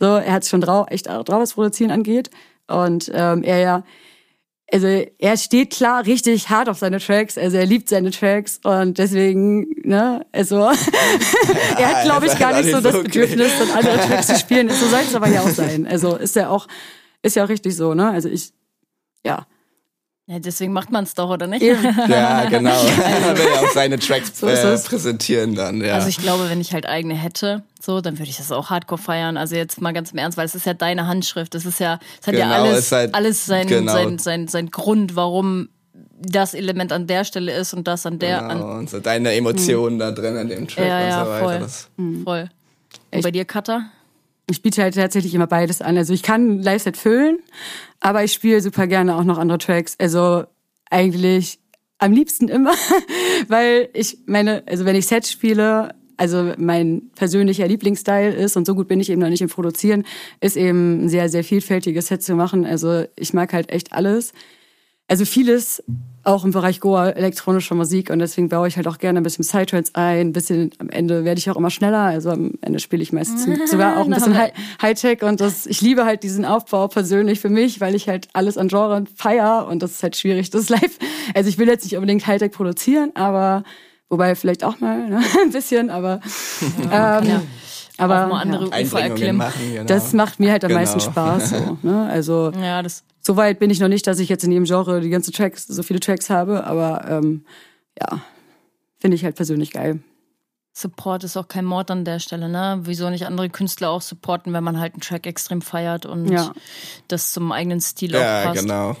So, 0.00 0.06
er 0.06 0.32
hat 0.32 0.46
schon 0.46 0.62
drauf, 0.62 0.86
echt 0.88 1.06
drauf, 1.08 1.26
was 1.28 1.52
Produzieren 1.52 1.90
angeht. 1.90 2.30
Und 2.66 3.10
ähm, 3.12 3.42
er 3.42 3.58
ja, 3.58 3.84
also 4.72 4.86
er 4.86 5.36
steht 5.36 5.72
klar 5.72 6.06
richtig 6.06 6.48
hart 6.48 6.68
auf 6.68 6.78
seine 6.78 6.98
Tracks, 6.98 7.36
also 7.38 7.56
er 7.56 7.66
liebt 7.66 7.88
seine 7.88 8.10
Tracks 8.10 8.60
und 8.64 8.98
deswegen, 8.98 9.66
ne, 9.84 10.26
also 10.32 10.56
er 11.78 11.88
hat, 11.88 12.04
glaube 12.04 12.26
ich, 12.26 12.38
gar 12.38 12.58
ist 12.58 12.66
nicht 12.66 12.74
so 12.74 12.80
das 12.80 12.94
okay. 12.94 13.04
Bedürfnis, 13.04 13.52
dann 13.58 13.70
andere 13.76 13.98
Tracks 13.98 14.26
zu 14.28 14.38
spielen. 14.38 14.68
So 14.70 14.86
soll 14.86 15.00
es 15.00 15.14
aber 15.14 15.28
ja 15.28 15.42
auch 15.42 15.50
sein. 15.50 15.86
Also 15.86 16.16
ist 16.16 16.34
ja 16.36 16.48
auch, 16.48 16.66
ist 17.22 17.36
ja 17.36 17.44
auch 17.44 17.48
richtig 17.48 17.76
so, 17.76 17.94
ne? 17.94 18.10
Also 18.10 18.28
ich, 18.28 18.52
ja. 19.24 19.46
Ja, 20.26 20.38
deswegen 20.38 20.72
macht 20.72 20.90
man 20.90 21.04
es 21.04 21.12
doch, 21.12 21.28
oder 21.28 21.46
nicht? 21.46 21.60
Ja, 21.62 22.46
genau. 22.48 22.70
Man 22.70 23.36
will 23.36 23.44
ja 23.44 23.60
auch 23.60 23.72
seine 23.74 23.98
Tracks 23.98 24.38
So 24.40 24.46
äh, 24.46 24.78
präsentieren 24.78 25.54
dann, 25.54 25.82
ja. 25.82 25.94
Also 25.94 26.08
ich 26.08 26.16
glaube, 26.16 26.48
wenn 26.48 26.62
ich 26.62 26.72
halt 26.72 26.86
eigene 26.86 27.14
hätte, 27.14 27.62
so, 27.78 28.00
dann 28.00 28.18
würde 28.18 28.30
ich 28.30 28.38
das 28.38 28.50
auch 28.50 28.70
hardcore 28.70 29.00
feiern. 29.00 29.36
Also 29.36 29.54
jetzt 29.54 29.82
mal 29.82 29.92
ganz 29.92 30.12
im 30.12 30.18
Ernst, 30.18 30.38
weil 30.38 30.46
es 30.46 30.54
ist 30.54 30.64
ja 30.64 30.72
deine 30.72 31.06
Handschrift. 31.08 31.54
Es 31.54 31.66
ist 31.66 31.78
ja, 31.78 31.98
es 32.22 32.26
hat 32.26 32.34
ja 32.36 32.44
Genau, 32.46 32.62
alles, 32.70 32.78
es 32.86 32.92
halt- 32.92 33.14
alles 33.14 33.44
sein, 33.44 33.66
genau. 33.66 33.92
sein, 33.92 34.18
sein, 34.18 34.48
sein 34.48 34.70
Grund, 34.70 35.14
warum 35.14 35.68
das 36.18 36.54
Element 36.54 36.90
an 36.92 37.06
der 37.06 37.24
Stelle 37.24 37.52
ist 37.52 37.74
und 37.74 37.86
das 37.86 38.06
an 38.06 38.18
der, 38.18 38.40
genau, 38.40 38.50
an, 38.68 38.78
und 38.78 38.90
so 38.90 39.00
deine 39.00 39.34
Emotionen 39.34 39.98
da 39.98 40.10
drin 40.10 40.36
in 40.36 40.48
dem 40.48 40.68
Track 40.68 40.86
ja, 40.86 41.00
und 41.02 41.08
ja, 41.08 41.24
so 41.24 41.30
weiter. 41.32 41.44
voll, 41.44 41.58
Das, 41.58 41.88
voll. 42.24 42.48
Und 43.12 43.22
bei 43.22 43.30
dir, 43.30 43.44
Cutter? 43.44 43.90
Ich 44.48 44.62
biete 44.62 44.82
halt 44.82 44.94
tatsächlich 44.94 45.34
immer 45.34 45.46
beides 45.46 45.80
an. 45.80 45.96
Also 45.96 46.12
ich 46.12 46.22
kann 46.22 46.62
Live-Set 46.62 46.96
füllen, 46.98 47.38
aber 48.04 48.22
ich 48.22 48.34
spiele 48.34 48.60
super 48.60 48.86
gerne 48.86 49.16
auch 49.16 49.24
noch 49.24 49.38
andere 49.38 49.56
Tracks. 49.56 49.96
Also 49.98 50.44
eigentlich 50.90 51.58
am 51.96 52.12
liebsten 52.12 52.48
immer, 52.48 52.74
weil 53.48 53.88
ich 53.94 54.18
meine, 54.26 54.62
also 54.66 54.84
wenn 54.84 54.94
ich 54.94 55.06
Sets 55.06 55.32
spiele, 55.32 55.94
also 56.18 56.52
mein 56.58 57.10
persönlicher 57.14 57.66
Lieblingsstyle 57.66 58.34
ist 58.34 58.58
und 58.58 58.66
so 58.66 58.74
gut 58.74 58.88
bin 58.88 59.00
ich 59.00 59.08
eben 59.08 59.22
noch 59.22 59.30
nicht 59.30 59.40
im 59.40 59.48
Produzieren, 59.48 60.04
ist 60.42 60.58
eben 60.58 61.06
ein 61.06 61.08
sehr, 61.08 61.30
sehr 61.30 61.42
vielfältiges 61.42 62.08
Set 62.08 62.22
zu 62.22 62.34
machen. 62.34 62.66
Also 62.66 63.04
ich 63.16 63.32
mag 63.32 63.54
halt 63.54 63.70
echt 63.70 63.94
alles. 63.94 64.34
Also 65.08 65.24
vieles 65.24 65.82
auch 66.24 66.44
im 66.44 66.50
Bereich 66.52 66.80
Goa, 66.80 67.10
elektronischer 67.10 67.74
Musik 67.74 68.10
und 68.10 68.18
deswegen 68.18 68.48
baue 68.48 68.66
ich 68.68 68.76
halt 68.76 68.88
auch 68.88 68.98
gerne 68.98 69.20
ein 69.20 69.22
bisschen 69.22 69.44
Psytrance 69.44 69.92
ein, 69.94 70.28
ein 70.28 70.32
bisschen 70.32 70.70
am 70.78 70.88
Ende 70.88 71.24
werde 71.24 71.38
ich 71.38 71.50
auch 71.50 71.56
immer 71.56 71.70
schneller, 71.70 71.98
also 72.00 72.30
am 72.30 72.52
Ende 72.62 72.78
spiele 72.80 73.02
ich 73.02 73.12
meistens 73.12 73.46
sogar 73.70 73.98
auch 73.98 74.06
ein 74.06 74.10
bisschen 74.12 74.36
Hi- 74.36 74.52
Hightech 74.80 75.22
und 75.22 75.40
das, 75.40 75.66
ich 75.66 75.80
liebe 75.80 76.04
halt 76.04 76.22
diesen 76.22 76.44
Aufbau 76.44 76.88
persönlich 76.88 77.40
für 77.40 77.50
mich, 77.50 77.80
weil 77.80 77.94
ich 77.94 78.08
halt 78.08 78.28
alles 78.32 78.56
an 78.58 78.68
Genre 78.68 79.04
feier 79.16 79.66
und 79.68 79.82
das 79.82 79.92
ist 79.92 80.02
halt 80.02 80.16
schwierig, 80.16 80.50
das 80.50 80.68
live, 80.70 80.98
also 81.34 81.48
ich 81.48 81.58
will 81.58 81.68
jetzt 81.68 81.84
nicht 81.84 81.94
unbedingt 81.96 82.26
Hightech 82.26 82.52
produzieren, 82.52 83.10
aber 83.14 83.62
wobei 84.08 84.34
vielleicht 84.34 84.64
auch 84.64 84.80
mal 84.80 85.08
ne, 85.08 85.20
ein 85.42 85.50
bisschen, 85.50 85.90
aber 85.90 86.20
ähm, 86.90 87.24
ja 87.28 87.42
aber 87.96 88.24
auch 88.24 88.28
mal 88.28 88.40
andere 88.40 88.62
ja, 88.64 88.66
Ufer 88.68 88.74
Einbringungen 88.74 89.10
erklimmen. 89.12 89.36
machen, 89.36 89.72
genau. 89.72 89.84
das 89.86 90.12
macht 90.14 90.40
mir 90.40 90.50
halt 90.50 90.64
am 90.64 90.68
Genau. 90.70 90.80
meisten 90.80 90.98
Spaß, 90.98 91.50
so, 91.50 91.78
ne? 91.82 92.08
also 92.10 92.50
Ja, 92.60 92.82
das, 92.82 93.04
so 93.26 93.36
weit 93.36 93.58
bin 93.58 93.70
ich 93.70 93.80
noch 93.80 93.88
nicht, 93.88 94.06
dass 94.06 94.18
ich 94.18 94.28
jetzt 94.28 94.44
in 94.44 94.52
jedem 94.52 94.64
Genre 94.64 95.00
die 95.00 95.10
ganze 95.10 95.32
Tracks, 95.32 95.66
so 95.66 95.82
viele 95.82 96.00
Tracks 96.00 96.30
habe, 96.30 96.64
aber 96.64 97.04
ähm, 97.08 97.44
ja, 98.00 98.20
finde 98.98 99.14
ich 99.16 99.24
halt 99.24 99.36
persönlich 99.36 99.70
geil. 99.72 100.00
Support 100.76 101.22
ist 101.22 101.36
auch 101.36 101.46
kein 101.46 101.64
Mord 101.64 101.90
an 101.92 102.04
der 102.04 102.18
Stelle, 102.18 102.48
ne? 102.48 102.80
Wieso 102.82 103.08
nicht 103.08 103.26
andere 103.26 103.48
Künstler 103.48 103.90
auch 103.90 104.02
supporten, 104.02 104.52
wenn 104.52 104.64
man 104.64 104.80
halt 104.80 104.94
einen 104.94 105.02
Track 105.02 105.24
extrem 105.26 105.62
feiert 105.62 106.04
und 106.04 106.26
Ja. 106.32 106.52
das 107.06 107.30
zum 107.32 107.52
eigenen 107.52 107.80
Stil 107.80 108.12
ja, 108.12 108.40
auch 108.40 108.44
passt. 108.46 108.60
genau. 108.60 108.96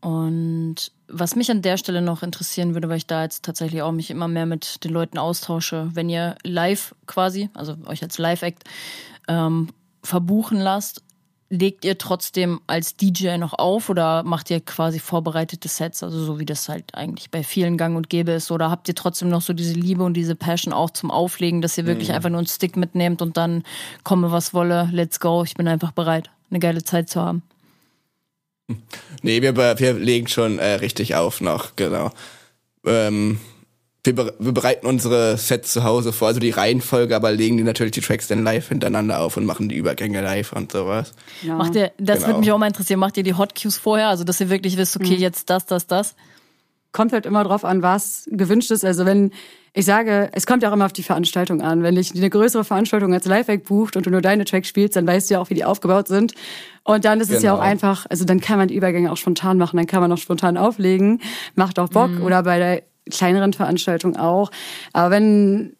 Und 0.00 0.92
was 1.08 1.34
mich 1.34 1.50
an 1.50 1.62
der 1.62 1.78
Stelle 1.78 2.02
noch 2.02 2.22
interessieren 2.22 2.74
würde, 2.74 2.90
weil 2.90 2.98
ich 2.98 3.06
da 3.06 3.22
jetzt 3.22 3.42
tatsächlich 3.42 3.80
auch 3.80 3.92
mich 3.92 4.10
immer 4.10 4.28
mehr 4.28 4.44
mit 4.44 4.84
den 4.84 4.92
Leuten 4.92 5.16
austausche, 5.16 5.88
wenn 5.94 6.10
ihr 6.10 6.34
live 6.42 6.94
quasi, 7.06 7.48
also 7.54 7.76
euch 7.86 8.02
als 8.02 8.18
Live-Act 8.18 8.64
ähm, 9.28 9.68
verbuchen 10.02 10.60
lasst, 10.60 11.02
legt 11.54 11.84
ihr 11.84 11.98
trotzdem 11.98 12.60
als 12.66 12.96
DJ 12.96 13.36
noch 13.36 13.54
auf 13.54 13.88
oder 13.88 14.22
macht 14.22 14.50
ihr 14.50 14.60
quasi 14.60 14.98
vorbereitete 14.98 15.68
Sets, 15.68 16.02
also 16.02 16.22
so 16.22 16.38
wie 16.38 16.44
das 16.44 16.68
halt 16.68 16.94
eigentlich 16.94 17.30
bei 17.30 17.42
vielen 17.42 17.76
gang 17.76 17.96
und 17.96 18.10
gäbe 18.10 18.32
ist? 18.32 18.50
Oder 18.50 18.70
habt 18.70 18.88
ihr 18.88 18.94
trotzdem 18.94 19.28
noch 19.28 19.42
so 19.42 19.52
diese 19.52 19.74
Liebe 19.74 20.02
und 20.02 20.14
diese 20.14 20.34
Passion 20.34 20.72
auch 20.72 20.90
zum 20.90 21.10
Auflegen, 21.10 21.62
dass 21.62 21.78
ihr 21.78 21.86
wirklich 21.86 22.12
einfach 22.12 22.30
nur 22.30 22.38
einen 22.38 22.46
Stick 22.46 22.76
mitnehmt 22.76 23.22
und 23.22 23.36
dann 23.36 23.62
komme 24.02 24.30
was 24.32 24.52
wolle, 24.54 24.88
let's 24.92 25.20
go, 25.20 25.44
ich 25.44 25.54
bin 25.54 25.68
einfach 25.68 25.92
bereit? 25.92 26.30
eine 26.54 26.60
geile 26.60 26.84
Zeit 26.84 27.10
zu 27.10 27.20
haben. 27.20 27.42
Nee, 29.22 29.42
wir, 29.42 29.56
wir 29.56 29.92
legen 29.94 30.28
schon 30.28 30.58
äh, 30.58 30.74
richtig 30.74 31.14
auf 31.14 31.40
noch, 31.40 31.76
genau. 31.76 32.10
Ähm, 32.86 33.40
wir, 34.04 34.34
wir 34.38 34.52
bereiten 34.52 34.86
unsere 34.86 35.36
Sets 35.38 35.72
zu 35.72 35.84
Hause 35.84 36.12
vor, 36.12 36.28
also 36.28 36.40
die 36.40 36.50
Reihenfolge, 36.50 37.16
aber 37.16 37.32
legen 37.32 37.56
die 37.56 37.62
natürlich 37.62 37.92
die 37.92 38.00
Tracks 38.00 38.28
dann 38.28 38.44
live 38.44 38.68
hintereinander 38.68 39.20
auf 39.20 39.36
und 39.36 39.46
machen 39.46 39.68
die 39.68 39.76
Übergänge 39.76 40.20
live 40.20 40.52
und 40.52 40.72
sowas. 40.72 41.12
Ja. 41.42 41.54
Macht 41.56 41.74
ihr, 41.74 41.92
das 41.98 42.18
Genau. 42.18 42.28
würde 42.28 42.40
mich 42.40 42.52
auch 42.52 42.58
mal 42.58 42.66
interessieren, 42.66 43.00
macht 43.00 43.16
ihr 43.16 43.22
die 43.22 43.34
Hot 43.34 43.54
Cues 43.60 43.78
vorher, 43.78 44.08
also 44.08 44.24
dass 44.24 44.40
ihr 44.40 44.50
wirklich 44.50 44.76
wisst, 44.76 44.96
okay, 44.96 45.14
jetzt 45.14 45.48
das, 45.50 45.66
das, 45.66 45.86
das? 45.86 46.14
kommt 46.92 47.12
halt 47.12 47.26
immer 47.26 47.42
drauf 47.42 47.64
an, 47.64 47.82
was 47.82 48.28
gewünscht 48.30 48.70
ist. 48.70 48.84
Also 48.84 49.04
wenn 49.04 49.32
ich 49.72 49.84
sage, 49.84 50.30
es 50.32 50.46
kommt 50.46 50.62
ja 50.62 50.68
auch 50.68 50.72
immer 50.74 50.84
auf 50.84 50.92
die 50.92 51.02
Veranstaltung 51.02 51.60
an. 51.60 51.82
Wenn 51.82 51.96
dich 51.96 52.14
eine 52.14 52.30
größere 52.30 52.62
Veranstaltung 52.62 53.12
als 53.12 53.24
Live-Act 53.26 53.64
bucht 53.66 53.96
und 53.96 54.06
du 54.06 54.10
nur 54.10 54.20
deine 54.22 54.44
Tracks 54.44 54.68
spielst, 54.68 54.94
dann 54.94 55.04
weißt 55.04 55.28
du 55.28 55.34
ja 55.34 55.40
auch, 55.40 55.50
wie 55.50 55.54
die 55.54 55.64
aufgebaut 55.64 56.06
sind. 56.06 56.34
Und 56.84 57.04
dann 57.04 57.20
ist 57.20 57.32
es 57.32 57.42
ja 57.42 57.50
Genau. 57.50 57.60
auch 57.60 57.66
einfach, 57.66 58.06
also 58.10 58.24
dann 58.24 58.40
kann 58.40 58.58
man 58.58 58.68
die 58.68 58.76
Übergänge 58.76 59.10
auch 59.10 59.16
spontan 59.16 59.58
machen, 59.58 59.76
dann 59.76 59.88
kann 59.88 60.00
man 60.02 60.12
auch 60.12 60.18
spontan 60.18 60.56
auflegen, 60.56 61.20
macht 61.56 61.80
auch 61.80 61.88
Bock 61.88 62.12
oder 62.22 62.44
bei 62.44 62.58
der 62.60 62.82
kleineren 63.10 63.52
Veranstaltung 63.52 64.16
auch. 64.16 64.50
Aber 64.92 65.10
wenn 65.10 65.76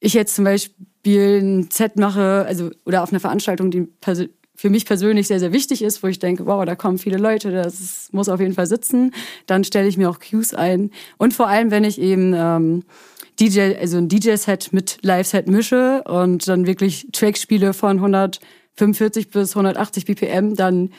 ich 0.00 0.14
jetzt 0.14 0.34
zum 0.34 0.44
Beispiel 0.44 1.40
ein 1.40 1.68
Set 1.70 1.96
mache, 1.96 2.44
also 2.46 2.70
oder 2.84 3.02
auf 3.02 3.10
einer 3.10 3.20
Veranstaltung, 3.20 3.70
die 3.70 3.88
für 4.60 4.70
mich 4.70 4.84
persönlich 4.84 5.26
sehr, 5.26 5.40
sehr 5.40 5.52
wichtig 5.52 5.82
ist, 5.82 6.02
wo 6.02 6.06
ich 6.06 6.18
denke, 6.18 6.44
wow, 6.44 6.64
da 6.66 6.74
kommen 6.74 6.98
viele 6.98 7.16
Leute, 7.16 7.50
das 7.50 8.08
muss 8.12 8.28
auf 8.28 8.40
jeden 8.40 8.52
Fall 8.52 8.66
sitzen, 8.66 9.14
dann 9.46 9.64
stelle 9.64 9.88
ich 9.88 9.96
mir 9.96 10.10
auch 10.10 10.18
Cues 10.18 10.52
ein. 10.52 10.90
Und 11.16 11.32
vor 11.32 11.48
allem, 11.48 11.70
wenn 11.70 11.84
ich 11.84 11.98
eben 11.98 12.34
ähm, 12.36 12.82
DJ, 13.40 13.76
also 13.80 13.96
ein 13.96 14.08
DJ-Set 14.08 14.72
mit 14.72 14.98
Live-Set 15.00 15.48
mische 15.48 16.02
und 16.04 16.46
dann 16.46 16.66
wirklich 16.66 17.08
Tracks 17.12 17.40
spiele 17.40 17.72
von 17.72 17.96
145 17.96 19.30
bis 19.30 19.56
180 19.56 20.04
BPM, 20.04 20.54
dann 20.54 20.90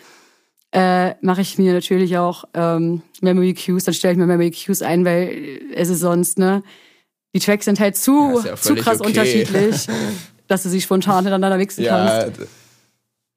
äh, 0.72 1.16
mache 1.22 1.42
ich 1.42 1.58
mir 1.58 1.74
natürlich 1.74 2.18
auch 2.18 2.46
ähm, 2.54 3.02
Memory 3.22 3.54
Cues, 3.54 3.84
dann 3.86 3.94
stelle 3.94 4.14
ich 4.14 4.18
mir 4.18 4.26
Memory 4.28 4.52
Cues 4.52 4.82
ein, 4.82 5.04
weil 5.06 5.62
es 5.74 5.90
ist 5.90 6.00
sonst, 6.00 6.38
ne, 6.40 6.64
die 7.36 7.40
Tracks 7.40 7.66
sind 7.66 7.80
halt 7.80 7.96
Ja, 7.96 8.02
zu, 8.02 8.38
ist 8.40 8.46
ja 8.46 8.56
zu 8.56 8.76
krass 8.76 9.00
okay. 9.00 9.08
unterschiedlich, 9.10 9.88
dass 10.48 10.64
du 10.64 10.70
sie 10.70 10.82
spontan 10.82 11.24
hintereinander 11.26 11.58
mixen 11.58 11.86
kannst. 11.86 12.14
Ja, 12.14 12.30
d- 12.30 12.48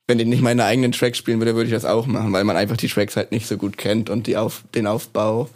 wenn 0.06 0.18
ich 0.20 0.26
nicht 0.26 0.42
meine 0.42 0.64
eigenen 0.64 0.92
Tracks 0.92 1.16
spielen 1.18 1.38
würde, 1.38 1.54
würde 1.54 1.66
ich 1.68 1.72
das 1.74 1.84
auch 1.86 2.06
machen, 2.06 2.32
weil 2.32 2.44
man 2.44 2.56
einfach 2.56 2.76
die 2.76 2.88
Tracks 2.88 3.16
halt 3.16 3.32
nicht 3.32 3.46
so 3.46 3.56
gut 3.56 3.78
kennt 3.78 4.10
und 4.10 4.26
die 4.26 4.36
auf, 4.36 4.64
den 4.74 4.86
Aufbau. 4.86 5.48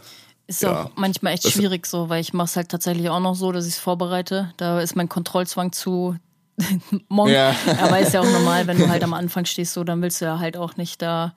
Ist 0.46 0.62
Ja. 0.62 0.84
auch 0.84 0.90
manchmal 0.96 1.34
echt 1.34 1.46
schwierig 1.46 1.86
so, 1.86 2.08
weil 2.08 2.22
ich 2.22 2.32
mache 2.32 2.46
es 2.46 2.56
halt 2.56 2.70
tatsächlich 2.70 3.10
auch 3.10 3.20
noch 3.20 3.34
so, 3.34 3.52
dass 3.52 3.66
ich 3.66 3.74
es 3.74 3.78
vorbereite. 3.78 4.52
Da 4.56 4.80
ist 4.80 4.96
mein 4.96 5.08
Kontrollzwang 5.10 5.72
zu 5.72 6.16
Monk. 7.08 7.30
Ja. 7.30 7.54
Aber 7.80 7.98
ist 8.00 8.12
ja 8.14 8.20
auch 8.20 8.30
normal, 8.30 8.66
wenn 8.66 8.78
du 8.78 8.88
halt 8.88 9.02
am 9.04 9.14
Anfang 9.14 9.44
stehst, 9.44 9.74
so, 9.74 9.84
dann 9.84 10.02
willst 10.02 10.20
du 10.20 10.24
ja 10.26 10.38
halt 10.38 10.56
auch 10.56 10.76
nicht 10.76 11.00
da 11.02 11.32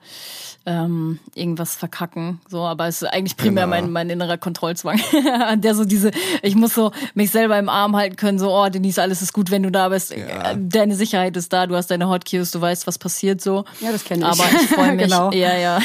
ähm, 0.64 1.18
irgendwas 1.34 1.74
verkacken. 1.74 2.40
So, 2.48 2.60
aber 2.62 2.86
es 2.86 3.02
ist 3.02 3.08
eigentlich 3.08 3.36
primär 3.36 3.64
Genau. 3.64 3.76
mein, 3.76 3.90
mein 3.90 4.10
innerer 4.10 4.38
Kontrollzwang. 4.38 5.00
Der 5.56 5.74
so 5.74 5.84
diese, 5.84 6.10
ich 6.42 6.54
muss 6.54 6.74
so 6.74 6.92
mich 7.14 7.30
selber 7.30 7.58
im 7.58 7.68
Arm 7.68 7.96
halten 7.96 8.16
können, 8.16 8.38
so, 8.38 8.52
oh, 8.52 8.68
Denise, 8.68 9.00
alles 9.00 9.22
ist 9.22 9.32
gut, 9.32 9.50
wenn 9.50 9.62
du 9.64 9.70
da 9.72 9.88
bist. 9.88 10.14
Ja. 10.14 10.54
Deine 10.54 10.94
Sicherheit 10.94 11.36
ist 11.36 11.52
da, 11.52 11.66
du 11.66 11.74
hast 11.76 11.90
deine 11.90 12.08
Hotkeys, 12.08 12.50
du 12.52 12.60
weißt, 12.60 12.86
was 12.86 12.98
passiert 12.98 13.40
so. 13.40 13.64
Ja, 13.80 13.90
das 13.90 14.04
kenne 14.04 14.20
ich. 14.20 14.26
Aber 14.26 14.44
ich 14.62 14.68
freue 14.68 14.92
mich, 14.92 15.02
Genau. 15.06 15.32
ja, 15.32 15.56
ja. 15.56 15.80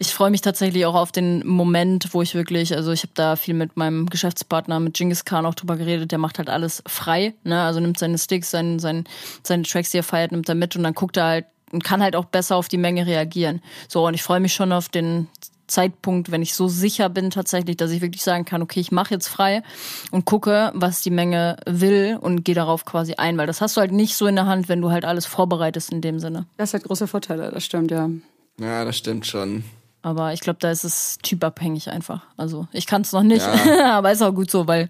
Ich 0.00 0.12
freue 0.12 0.30
mich 0.30 0.40
tatsächlich 0.40 0.86
auch 0.86 0.94
auf 0.96 1.12
den 1.12 1.46
Moment, 1.46 2.08
wo 2.12 2.22
ich 2.22 2.34
wirklich, 2.34 2.74
also 2.74 2.90
ich 2.90 3.02
habe 3.02 3.12
da 3.14 3.36
viel 3.36 3.54
mit 3.54 3.76
meinem 3.76 4.06
Geschäftspartner, 4.06 4.80
mit 4.80 4.94
Genghis 4.94 5.24
Khan 5.24 5.46
auch 5.46 5.54
drüber 5.54 5.76
geredet, 5.76 6.10
der 6.10 6.18
macht 6.18 6.38
halt 6.38 6.50
alles 6.50 6.82
frei, 6.86 7.34
ne? 7.44 7.62
Also 7.62 7.78
nimmt 7.80 7.98
seine 7.98 8.18
Sticks, 8.18 8.50
sein, 8.60 8.78
sein, 8.78 9.04
seine 9.42 9.62
Tracks, 9.64 9.90
die 9.90 9.98
er 9.98 10.02
feiert, 10.02 10.32
nimmt 10.32 10.48
er 10.48 10.54
mit 10.54 10.76
und 10.76 10.82
dann 10.82 10.94
guckt 10.94 11.16
er 11.16 11.24
halt 11.24 11.46
und 11.72 11.84
kann 11.84 12.02
halt 12.02 12.16
auch 12.16 12.24
besser 12.24 12.56
auf 12.56 12.68
die 12.68 12.78
Menge 12.78 13.06
reagieren. 13.06 13.62
So, 13.88 14.06
und 14.06 14.14
ich 14.14 14.22
freue 14.22 14.40
mich 14.40 14.54
schon 14.54 14.72
auf 14.72 14.88
den 14.88 15.28
Zeitpunkt, 15.68 16.32
wenn 16.32 16.42
ich 16.42 16.54
so 16.54 16.66
sicher 16.66 17.08
bin 17.08 17.30
tatsächlich, 17.30 17.76
dass 17.76 17.92
ich 17.92 18.00
wirklich 18.00 18.22
sagen 18.22 18.44
kann, 18.44 18.60
okay, 18.60 18.80
ich 18.80 18.90
mache 18.90 19.14
jetzt 19.14 19.28
frei 19.28 19.62
und 20.10 20.24
gucke, 20.24 20.72
was 20.74 21.00
die 21.02 21.10
Menge 21.12 21.56
will 21.64 22.18
und 22.20 22.44
gehe 22.44 22.56
darauf 22.56 22.84
quasi 22.84 23.14
ein, 23.14 23.38
weil 23.38 23.46
das 23.46 23.60
hast 23.60 23.76
du 23.76 23.80
halt 23.80 23.92
nicht 23.92 24.16
so 24.16 24.26
in 24.26 24.34
der 24.34 24.46
Hand, 24.46 24.68
wenn 24.68 24.80
du 24.80 24.90
halt 24.90 25.04
alles 25.04 25.26
vorbereitest 25.26 25.92
in 25.92 26.00
dem 26.00 26.18
Sinne. 26.18 26.46
Das 26.56 26.74
hat 26.74 26.82
große 26.82 27.06
Vorteile, 27.06 27.52
das 27.52 27.64
stimmt, 27.64 27.92
ja. 27.92 28.10
Ja, 28.58 28.84
das 28.84 28.96
stimmt 28.96 29.26
schon. 29.26 29.62
Aber 30.02 30.32
ich 30.32 30.40
glaube, 30.40 30.58
da 30.60 30.70
ist 30.72 30.82
es 30.82 31.18
typabhängig 31.22 31.88
einfach. 31.90 32.22
Also 32.36 32.66
ich 32.72 32.86
kann 32.86 33.02
es 33.02 33.12
noch 33.12 33.22
nicht, 33.22 33.46
Ja. 33.46 33.92
aber 33.98 34.10
ist 34.10 34.22
auch 34.22 34.34
gut 34.34 34.50
so, 34.50 34.66
weil 34.66 34.88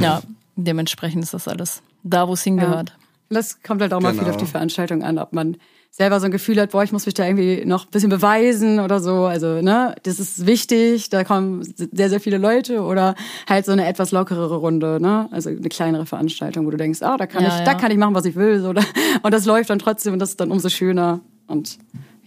ja, 0.00 0.22
dementsprechend 0.54 1.24
ist 1.24 1.34
das 1.34 1.48
alles 1.48 1.82
da, 2.04 2.28
wo 2.28 2.34
es 2.34 2.42
hingehört. 2.44 2.92
Das 3.34 3.62
kommt 3.62 3.80
halt 3.82 3.92
auch 3.92 4.00
mal 4.00 4.10
Genau. 4.12 4.22
viel 4.24 4.30
auf 4.32 4.36
die 4.36 4.46
Veranstaltung 4.46 5.02
an, 5.02 5.18
ob 5.18 5.32
man 5.32 5.56
selber 5.90 6.20
so 6.20 6.24
ein 6.26 6.32
Gefühl 6.32 6.58
hat, 6.58 6.70
boah, 6.70 6.82
ich 6.82 6.92
muss 6.92 7.04
mich 7.04 7.14
da 7.14 7.26
irgendwie 7.26 7.64
noch 7.66 7.84
ein 7.84 7.90
bisschen 7.90 8.08
beweisen 8.08 8.80
oder 8.80 8.98
so. 9.00 9.24
Also, 9.26 9.60
ne, 9.60 9.94
das 10.04 10.18
ist 10.20 10.46
wichtig, 10.46 11.10
da 11.10 11.22
kommen 11.22 11.62
sehr, 11.76 12.08
sehr 12.08 12.18
viele 12.20 12.38
Leute 12.38 12.80
oder 12.82 13.14
halt 13.46 13.66
so 13.66 13.72
eine 13.72 13.86
etwas 13.86 14.10
lockerere 14.10 14.56
Runde, 14.56 14.98
ne? 15.00 15.28
Also 15.32 15.50
eine 15.50 15.68
kleinere 15.68 16.06
Veranstaltung, 16.06 16.64
wo 16.66 16.70
du 16.70 16.78
denkst, 16.78 17.02
ah, 17.02 17.18
da 17.18 17.26
kann 17.26 17.42
Ja, 17.42 17.48
ich, 17.50 17.58
ja. 17.58 17.64
da 17.64 17.74
kann 17.74 17.90
ich 17.90 17.98
machen, 17.98 18.14
was 18.14 18.24
ich 18.24 18.36
will. 18.36 18.60
So, 18.62 18.70
oder, 18.70 18.82
und 19.22 19.34
das 19.34 19.44
läuft 19.44 19.68
dann 19.68 19.78
trotzdem 19.78 20.14
und 20.14 20.18
das 20.18 20.30
ist 20.30 20.40
dann 20.40 20.50
umso 20.50 20.70
schöner. 20.70 21.20
Und 21.46 21.78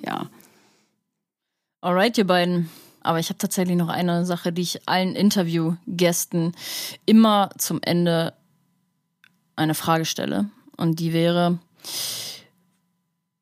ja. 0.05 0.29
Alright, 1.81 2.17
ihr 2.17 2.27
beiden. 2.27 2.69
Aber 3.01 3.19
ich 3.19 3.29
habe 3.29 3.37
tatsächlich 3.37 3.77
noch 3.77 3.89
eine 3.89 4.25
Sache, 4.25 4.51
die 4.51 4.63
ich 4.63 4.87
allen 4.87 5.15
Interviewgästen 5.15 6.53
immer 7.05 7.49
zum 7.57 7.79
Ende 7.83 8.33
eine 9.55 9.73
Frage 9.75 10.05
stelle. 10.05 10.49
Und 10.77 10.99
die 10.99 11.13
wäre, 11.13 11.59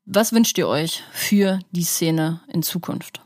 was 0.05 0.33
wünscht 0.33 0.57
ihr 0.57 0.67
euch 0.67 1.03
für 1.11 1.59
die 1.71 1.83
Szene 1.83 2.41
in 2.47 2.63
Zukunft? 2.63 3.21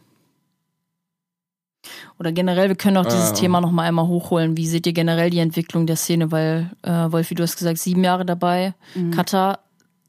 Oder 2.20 2.32
generell, 2.32 2.68
wir 2.70 2.76
können 2.76 2.98
auch 2.98 3.06
dieses 3.06 3.30
Ah. 3.32 3.34
Thema 3.34 3.62
noch 3.62 3.72
mal 3.72 3.84
einmal 3.84 4.08
hochholen. 4.08 4.58
Wie 4.58 4.68
seht 4.68 4.88
ihr 4.88 4.94
generell 4.94 5.30
die 5.30 5.40
Entwicklung 5.40 5.86
der 5.88 5.96
Szene? 5.96 6.32
Weil, 6.32 6.72
äh, 6.82 6.90
Wolfi, 7.12 7.36
du 7.36 7.44
hast 7.44 7.58
gesagt, 7.58 7.78
sieben 7.80 8.04
Jahre 8.04 8.26
dabei. 8.26 8.74
Kata, 9.16 9.60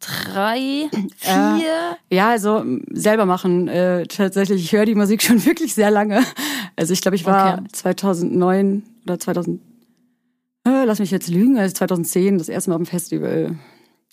drei, 0.01 0.89
vier? 1.17 1.97
Ja, 2.11 2.31
also 2.31 2.65
selber 2.91 3.27
machen. 3.27 3.69
Äh, 3.69 4.07
tatsächlich, 4.07 4.65
ich 4.65 4.73
höre 4.73 4.87
die 4.87 4.95
Musik 4.95 5.23
schon 5.23 5.45
wirklich 5.47 5.75
sehr 5.75 5.91
lange. 5.91 6.23
Also 6.77 6.93
ich 6.93 7.01
glaube, 7.03 7.17
ich 7.17 7.27
war 7.27 7.59
Okay. 7.59 7.65
2009 7.73 8.83
oder 9.05 9.19
2000, 9.21 9.61
äh, 10.67 10.85
lass 10.85 10.99
mich 11.01 11.11
jetzt 11.11 11.29
lügen, 11.29 11.59
also 11.59 11.75
2010 11.75 12.39
das 12.39 12.49
erste 12.49 12.71
Mal 12.71 12.77
auf 12.77 12.83
dem 12.83 12.87
Festival. 12.87 13.57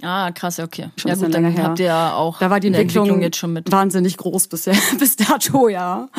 Ah, 0.01 0.31
krass, 0.31 0.57
ja, 0.57 0.65
okay. 0.65 0.89
Schon 0.97 1.09
ja 1.09 1.15
gut, 1.15 1.33
dann 1.33 1.45
her. 1.45 1.63
habt 1.63 1.79
ihr 1.79 1.85
ja 1.85 2.13
auch 2.15 2.39
Da 2.39 2.49
war 2.49 2.59
die 2.59 2.67
eine 2.67 2.77
Entwicklung, 2.77 3.21
jetzt 3.21 3.37
schon 3.37 3.53
mit. 3.53 3.71
wahnsinnig 3.71 4.17
groß 4.17 4.47
bisher, 4.47 4.75
bis 4.99 5.15
dato, 5.15 5.69
ja. 5.69 6.09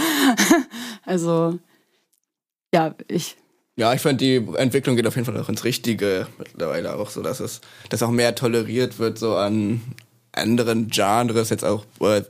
also, 1.04 1.58
ja, 2.72 2.94
ich, 3.08 3.36
Ja, 3.76 3.92
ich 3.92 4.00
fand 4.00 4.20
die 4.20 4.36
Entwicklung 4.56 4.96
geht 4.96 5.06
auf 5.06 5.14
jeden 5.14 5.26
Fall 5.26 5.38
auch 5.38 5.48
ins 5.48 5.64
Richtige 5.64 6.26
mittlerweile 6.38 6.94
auch 6.96 7.10
so, 7.10 7.22
dass 7.22 7.40
es, 7.40 7.60
dass 7.90 8.02
auch 8.02 8.10
mehr 8.10 8.34
toleriert 8.34 8.98
wird 8.98 9.18
so 9.18 9.36
an 9.36 9.82
anderen 10.32 10.88
Genres. 10.88 11.50
Jetzt 11.50 11.64
auch, 11.64 11.84
äh, 12.00 12.22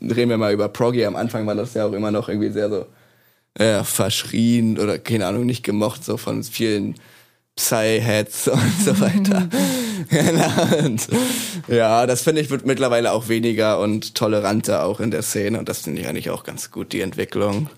reden 0.00 0.30
wir 0.30 0.38
mal 0.38 0.52
über 0.52 0.68
Proggy. 0.68 1.06
Am 1.06 1.16
Anfang 1.16 1.46
war 1.46 1.54
das 1.54 1.74
ja 1.74 1.86
auch 1.86 1.92
immer 1.92 2.10
noch 2.10 2.28
irgendwie 2.28 2.50
sehr 2.50 2.68
so 2.68 2.86
äh, 3.54 3.84
verschrien 3.84 4.78
oder 4.78 4.98
keine 4.98 5.26
Ahnung 5.26 5.46
nicht 5.46 5.62
gemocht 5.62 6.04
so 6.04 6.16
von 6.16 6.42
vielen 6.42 6.96
Psy-Heads 7.56 8.48
und 8.52 8.80
so 8.84 9.00
weiter. 9.00 9.48
Genau. 10.10 10.84
und, 10.86 11.06
ja, 11.68 12.06
das 12.06 12.22
finde 12.22 12.40
ich 12.40 12.50
wird 12.50 12.66
mittlerweile 12.66 13.12
auch 13.12 13.28
weniger 13.28 13.78
und 13.80 14.14
toleranter 14.14 14.84
auch 14.84 15.00
in 15.00 15.10
der 15.10 15.22
Szene 15.22 15.58
und 15.58 15.68
das 15.68 15.80
finde 15.82 16.00
ich 16.02 16.08
eigentlich 16.08 16.30
auch 16.30 16.44
ganz 16.44 16.70
gut 16.70 16.92
die 16.92 17.00
Entwicklung. 17.00 17.68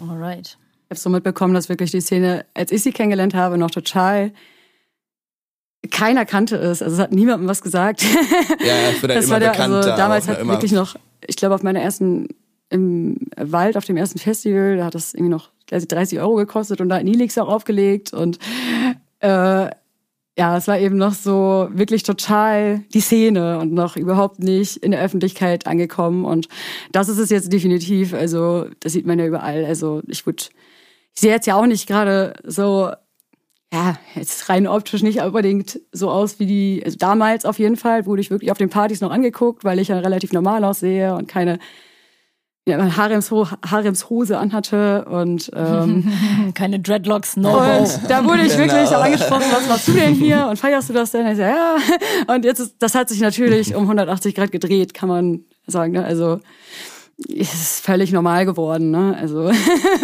Alright. 0.00 0.58
Ich 0.86 0.90
habe 0.90 1.00
so 1.00 1.08
mitbekommen, 1.10 1.54
dass 1.54 1.68
wirklich 1.68 1.90
die 1.90 2.00
Szene, 2.00 2.44
als 2.54 2.70
ich 2.70 2.82
sie 2.82 2.92
kennengelernt 2.92 3.34
habe, 3.34 3.56
noch 3.58 3.70
total 3.70 4.32
keiner 5.90 6.24
kannte 6.24 6.56
es. 6.56 6.82
Also 6.82 6.96
es 6.96 7.00
hat 7.02 7.12
niemandem 7.12 7.48
was 7.48 7.62
gesagt. 7.62 8.02
Ja, 8.02 8.90
es 8.90 9.02
wird 9.02 9.12
halt 9.12 9.16
das 9.18 9.24
immer 9.24 9.32
war 9.34 9.40
der, 9.40 9.50
bekannter. 9.50 9.76
also 9.76 9.88
damals 9.90 10.28
hat 10.28 10.40
immer- 10.40 10.52
wirklich 10.54 10.72
noch, 10.72 10.96
ich 11.26 11.36
glaube 11.36 11.54
auf 11.54 11.62
meiner 11.62 11.80
ersten 11.80 12.28
im 12.74 13.16
Wald 13.36 13.76
auf 13.76 13.84
dem 13.84 13.96
ersten 13.96 14.18
Festival, 14.18 14.76
da 14.76 14.86
hat 14.86 14.94
das 14.94 15.14
irgendwie 15.14 15.30
noch 15.30 15.50
also 15.70 15.86
30 15.86 16.18
Euro 16.18 16.34
gekostet 16.34 16.80
und 16.80 16.88
da 16.88 16.96
hat 16.96 17.04
Nilix 17.04 17.38
auch 17.38 17.48
aufgelegt 17.48 18.12
und 18.12 18.38
äh, 19.20 19.70
ja, 20.36 20.56
es 20.56 20.66
war 20.66 20.78
eben 20.80 20.96
noch 20.96 21.14
so 21.14 21.68
wirklich 21.70 22.02
total 22.02 22.80
die 22.92 23.00
Szene 23.00 23.60
und 23.60 23.72
noch 23.72 23.96
überhaupt 23.96 24.40
nicht 24.40 24.78
in 24.78 24.90
der 24.90 25.00
Öffentlichkeit 25.00 25.68
angekommen. 25.68 26.24
Und 26.24 26.48
das 26.90 27.08
ist 27.08 27.18
es 27.18 27.30
jetzt 27.30 27.52
definitiv. 27.52 28.12
Also, 28.14 28.66
das 28.80 28.92
sieht 28.92 29.06
man 29.06 29.20
ja 29.20 29.26
überall. 29.26 29.64
Also, 29.64 30.02
ich 30.08 30.26
würde, 30.26 30.42
ich 31.14 31.20
sehe 31.20 31.30
jetzt 31.30 31.46
ja 31.46 31.54
auch 31.54 31.66
nicht 31.66 31.86
gerade 31.86 32.34
so, 32.42 32.90
ja, 33.72 33.96
jetzt 34.16 34.48
rein 34.48 34.66
optisch 34.66 35.04
nicht 35.04 35.20
unbedingt 35.20 35.80
so 35.92 36.10
aus 36.10 36.40
wie 36.40 36.46
die, 36.46 36.82
also 36.84 36.98
damals 36.98 37.44
auf 37.44 37.60
jeden 37.60 37.76
Fall, 37.76 38.04
wurde 38.06 38.20
ich 38.20 38.30
wirklich 38.30 38.50
auf 38.50 38.58
den 38.58 38.70
Partys 38.70 39.00
noch 39.00 39.12
angeguckt, 39.12 39.62
weil 39.62 39.78
ich 39.78 39.88
ja 39.88 40.00
relativ 40.00 40.32
normal 40.32 40.64
aussehe 40.64 41.14
und 41.14 41.28
keine 41.28 41.60
ja, 42.66 42.96
Haremsho 42.96 43.46
Haremshose 43.70 44.38
anhatte 44.38 45.04
und 45.04 45.50
ähm, 45.54 46.10
Keine 46.54 46.80
Dreadlocks, 46.80 47.36
no. 47.36 47.58
Und 47.58 48.00
da 48.08 48.24
wurde 48.24 48.42
ich 48.42 48.56
Genau. 48.56 48.72
wirklich 48.72 48.88
auch 48.96 49.02
angesprochen, 49.04 49.44
was 49.52 49.68
machst 49.68 49.88
du 49.88 49.92
denn 49.92 50.14
hier 50.14 50.46
und 50.48 50.58
feierst 50.58 50.88
du 50.88 50.92
das 50.94 51.10
denn? 51.10 51.26
Ich 51.26 51.36
so, 51.36 51.42
ja. 51.42 51.76
Und 52.26 52.44
jetzt 52.44 52.60
ist, 52.60 52.76
das 52.78 52.94
hat 52.94 53.08
sich 53.10 53.20
natürlich 53.20 53.74
um 53.74 53.82
180 53.82 54.34
Grad 54.34 54.50
gedreht, 54.52 54.94
kann 54.94 55.08
man 55.10 55.40
sagen. 55.66 55.92
Ne? 55.92 56.04
Also 56.04 56.40
es 57.28 57.52
ist 57.52 57.80
völlig 57.84 58.12
normal 58.12 58.44
geworden. 58.46 58.90
Ne? 58.90 59.14
Also 59.20 59.50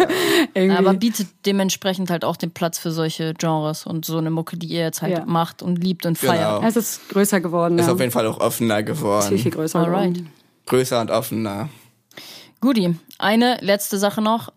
irgendwie. 0.53 0.77
Aber 0.77 0.93
bietet 0.93 1.27
dementsprechend 1.45 2.09
halt 2.09 2.23
auch 2.23 2.37
den 2.37 2.51
Platz 2.51 2.77
für 2.77 2.91
solche 2.91 3.33
Genres 3.33 3.85
und 3.85 4.05
so 4.05 4.17
eine 4.17 4.29
Mucke, 4.29 4.55
die 4.57 4.67
ihr 4.67 4.81
jetzt 4.81 5.01
halt 5.01 5.13
Ja. 5.17 5.25
macht 5.25 5.61
und 5.63 5.83
liebt 5.83 6.05
und 6.05 6.19
Genau. 6.21 6.33
feiert. 6.33 6.63
es 6.65 6.75
ist 6.77 7.09
größer 7.09 7.41
geworden. 7.41 7.77
Ist 7.79 7.87
ja. 7.87 7.93
auf 7.93 7.99
jeden 7.99 8.11
Fall 8.11 8.27
auch 8.27 8.39
offener 8.39 8.77
viel, 8.77 8.85
viel 8.85 8.93
geworden. 8.95 9.51
größer 9.51 9.79
Alright. 9.79 10.13
geworden. 10.13 10.29
Größer 10.67 11.01
und 11.01 11.11
offener. 11.11 11.69
Guti, 12.61 12.95
eine 13.17 13.57
letzte 13.61 13.97
Sache 13.97 14.21
noch. 14.21 14.51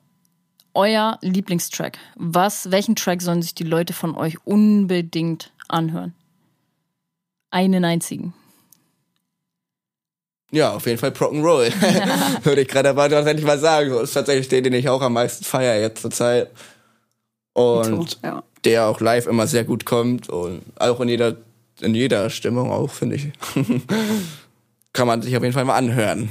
Euer 0.75 1.19
Lieblingstrack. 1.23 1.99
Was, 2.17 2.71
welchen 2.71 2.97
Track 2.97 3.23
sollen 3.23 3.43
sich 3.43 3.55
die 3.55 3.65
Leute 3.65 3.93
von 3.93 4.17
euch 4.17 4.45
unbedingt 4.45 5.53
anhören? 5.69 6.13
Einen 7.51 7.85
einzigen. 7.85 8.35
Ja, 10.51 10.73
auf 10.75 10.87
jeden 10.87 10.99
Fall 10.99 11.11
Rock'n'Roll. 11.11 11.73
Würde 12.45 12.61
ich 12.63 12.69
gerade 12.69 12.91
aber 12.91 13.09
tatsächlich 13.09 13.45
mal 13.47 13.59
sagen. 13.59 13.91
So 13.91 14.01
ist 14.01 14.13
tatsächlich 14.13 14.49
der, 14.49 14.63
den 14.63 14.73
ich 14.73 14.89
auch 14.89 15.01
am 15.01 15.15
meisten 15.15 15.45
feiere 15.45 15.81
jetzt 15.81 16.03
zur 16.03 16.11
Zeit. 16.11 16.51
Und 17.55 18.19
Ja. 18.23 18.43
der 18.65 18.87
auch 18.87 19.01
live 19.01 19.27
immer 19.27 19.47
sehr 19.47 19.65
gut 19.65 19.85
kommt 19.87 20.29
und 20.29 20.63
auch 20.79 21.01
in 21.01 21.09
jeder, 21.09 21.37
in 21.81 21.95
jeder 21.95 22.31
Stimmung 22.31 22.71
auch, 22.71 22.91
finde 22.91 23.17
ich. 23.17 23.31
Kann 24.93 25.07
man 25.07 25.23
sich 25.23 25.37
auf 25.37 25.43
jeden 25.43 25.55
Fall 25.55 25.65
mal 25.65 25.77
anhören. 25.77 26.29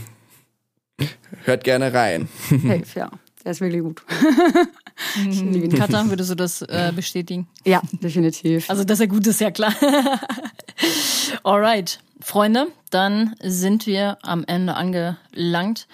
Hört 1.46 1.64
gerne 1.64 1.94
rein. 1.94 2.30
Hey, 2.50 2.84
ja, 2.96 3.10
der 3.44 3.52
ist 3.52 3.62
wirklich 3.62 3.82
gut. 3.82 4.02
ich 5.30 5.42
liebe 5.42 5.66
ihn. 5.66 5.74
Katha, 5.76 6.10
würdest 6.10 6.30
du 6.32 6.36
das 6.36 6.62
äh, 6.62 6.92
bestätigen? 6.96 7.48
Ja, 7.66 7.82
definitiv. 7.92 8.70
Also, 8.70 8.84
dass 8.84 9.00
er 9.00 9.08
gut 9.08 9.26
ist, 9.28 9.42
ja 9.42 9.52
klar. 9.52 9.74
Alright, 11.44 12.00
Freunde, 12.22 12.68
dann 12.90 13.36
sind 13.42 13.86
wir 13.88 14.18
am 14.22 14.44
Ende 14.46 14.76
angelangt. 14.76 15.88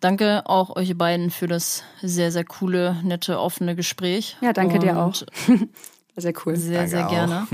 Danke 0.00 0.42
auch 0.46 0.74
euch 0.76 0.96
beiden 0.96 1.30
für 1.30 1.46
das 1.46 1.84
sehr, 2.00 2.32
sehr 2.32 2.44
coole, 2.44 2.96
nette, 3.04 3.38
offene 3.38 3.76
Gespräch. 3.76 4.36
ja, 4.40 4.52
danke 4.54 4.78
dir 4.78 4.96
auch. 4.98 5.22
Und 5.48 5.68
Sehr 6.16 6.32
cool. 6.44 6.56
Sehr, 6.56 6.78
Danke 6.78 6.90
sehr 6.90 7.06
auch. 7.06 7.10
gerne. 7.10 7.46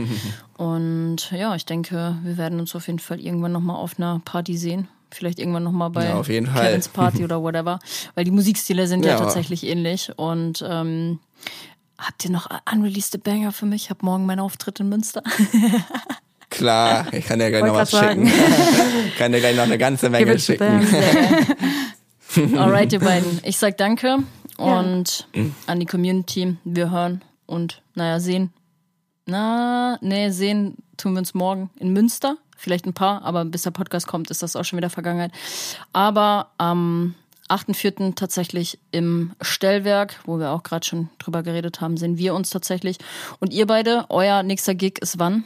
Und 0.56 1.30
ja, 1.30 1.54
ich 1.54 1.66
denke, 1.66 2.16
wir 2.22 2.36
werden 2.38 2.58
uns 2.60 2.74
auf 2.74 2.86
jeden 2.86 2.98
Fall 3.00 3.20
irgendwann 3.20 3.52
nochmal 3.52 3.76
auf 3.76 3.98
einer 3.98 4.20
Party 4.24 4.56
sehen. 4.56 4.88
Vielleicht 5.10 5.38
irgendwann 5.38 5.62
nochmal 5.62 5.90
bei 5.90 6.06
Ja, 6.06 6.14
auf 6.14 6.28
jeden 6.28 6.46
Fall. 6.46 6.66
Kevins 6.66 6.88
Party 6.88 7.24
oder 7.24 7.42
whatever. 7.42 7.78
Weil 8.14 8.24
die 8.24 8.30
Musikstile 8.30 8.86
sind 8.86 9.04
ja, 9.04 9.12
Ja. 9.12 9.18
tatsächlich 9.18 9.64
ähnlich. 9.64 10.10
Und 10.16 10.64
ähm, 10.68 11.20
habt 11.98 12.24
ihr 12.24 12.30
noch 12.30 12.48
unreleased 12.72 13.22
Banger 13.22 13.52
für 13.52 13.66
mich? 13.66 13.84
Ich 13.84 13.90
habe 13.90 14.04
morgen 14.04 14.26
meinen 14.26 14.40
Auftritt 14.40 14.80
in 14.80 14.88
Münster. 14.88 15.22
Klar, 16.50 17.12
ich 17.12 17.26
kann 17.26 17.38
dir 17.38 17.50
gleich 17.50 17.62
noch 17.64 17.74
Wollte 17.74 17.92
was 17.92 18.00
schicken. 18.00 18.32
kann 19.18 19.32
dir 19.32 19.40
gleich 19.40 19.56
noch 19.56 19.64
eine 19.64 19.78
ganze 19.78 20.06
Give 20.10 20.18
Menge 20.24 20.32
to 20.32 20.38
schicken. 20.38 20.86
Alright, 22.56 22.92
ihr 22.92 23.00
beiden. 23.00 23.40
Ich 23.44 23.58
sag 23.58 23.76
danke 23.78 24.18
und 24.56 25.28
an 25.66 25.80
die 25.80 25.86
Community. 25.86 26.56
Wir 26.64 26.90
hören 26.90 27.22
und, 27.46 27.82
naja, 27.94 28.20
sehen. 28.20 28.52
Na, 29.26 29.98
nee, 30.00 30.30
sehen 30.30 30.76
tun 30.96 31.12
wir 31.14 31.18
uns 31.18 31.34
morgen 31.34 31.70
in 31.78 31.92
Münster. 31.92 32.36
Vielleicht 32.56 32.86
ein 32.86 32.94
paar, 32.94 33.22
aber 33.22 33.44
bis 33.44 33.62
der 33.62 33.70
Podcast 33.70 34.06
kommt, 34.06 34.30
ist 34.30 34.42
das 34.42 34.56
auch 34.56 34.64
schon 34.64 34.76
wieder 34.78 34.90
Vergangenheit. 34.90 35.32
Aber 35.92 36.48
am 36.58 37.14
8.4. 37.48 38.14
tatsächlich 38.16 38.78
im 38.90 39.32
Stellwerk, 39.40 40.20
wo 40.24 40.38
wir 40.38 40.50
auch 40.50 40.62
gerade 40.62 40.84
schon 40.86 41.10
drüber 41.18 41.42
geredet 41.42 41.80
haben, 41.80 41.96
sehen 41.96 42.18
wir 42.18 42.34
uns 42.34 42.50
tatsächlich. 42.50 42.98
Und 43.38 43.52
ihr 43.52 43.66
beide, 43.66 44.06
euer 44.08 44.42
nächster 44.42 44.74
Gig 44.74 44.98
ist 45.00 45.18
wann? 45.18 45.44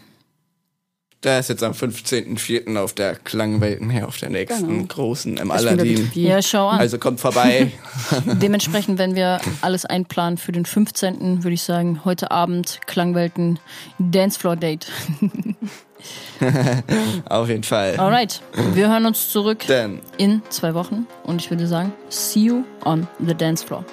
Da 1.23 1.39
ist 1.39 1.51
jetzt 1.51 1.63
am 1.63 1.73
15.04. 1.73 2.79
auf 2.79 2.95
der 2.95 3.15
Klangwelten 3.15 3.91
her, 3.91 4.09
auf 4.09 4.17
der 4.17 4.31
nächsten 4.31 4.67
Genau. 4.69 4.85
großen 4.87 5.37
im 5.37 5.51
Aladdin. 5.51 6.11
Ja, 6.15 6.41
schau 6.41 6.69
an. 6.69 6.81
Also 6.81 6.97
kommt 6.99 7.21
vorbei. 7.21 7.71
Dementsprechend, 8.25 8.99
wenn 8.99 9.15
wir 9.15 9.39
alles 9.61 9.85
einplanen 9.85 10.39
für 10.39 10.53
den 10.53 10.65
15., 10.65 11.45
würde 11.45 11.53
ich 11.53 11.63
sagen, 11.63 12.07
heute 12.07 12.31
Abend 12.31 12.81
Klangwelten 12.87 13.59
Dancefloor 13.99 14.57
Date. 14.57 14.87
auf 17.29 17.49
jeden 17.49 17.63
Fall. 17.63 17.97
Alright, 17.99 18.41
wir 18.75 18.89
hören 18.89 19.07
uns 19.07 19.31
zurück 19.31 19.67
Denn 19.69 20.01
in 20.19 20.43
zwei 20.49 20.75
Wochen 20.75 21.07
und 21.25 21.41
ich 21.41 21.51
würde 21.51 21.67
sagen, 21.67 21.93
see 22.09 22.41
you 22.41 22.65
on 22.85 23.07
the 23.19 23.35
dance 23.35 23.65
floor. 23.65 23.85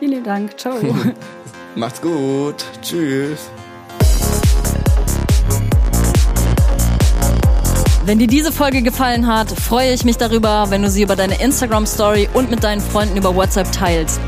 Vielen 0.00 0.24
Dank. 0.24 0.58
Ciao. 0.58 0.74
macht's 1.76 2.00
gut. 2.00 2.64
Tschüss. 2.82 3.50
Wenn 8.04 8.18
dir 8.18 8.26
diese 8.26 8.50
Folge 8.50 8.82
gefallen 8.82 9.28
hat, 9.28 9.48
freue 9.52 9.92
ich 9.92 10.04
mich 10.04 10.16
darüber, 10.16 10.66
wenn 10.70 10.82
du 10.82 10.90
sie 10.90 11.02
über 11.02 11.14
deine 11.14 11.40
Instagram 11.40 11.86
Story 11.86 12.28
und 12.34 12.50
mit 12.50 12.64
deinen 12.64 12.80
Freunden 12.80 13.16
über 13.16 13.36
WhatsApp 13.36 13.70
teilst. 13.70 14.20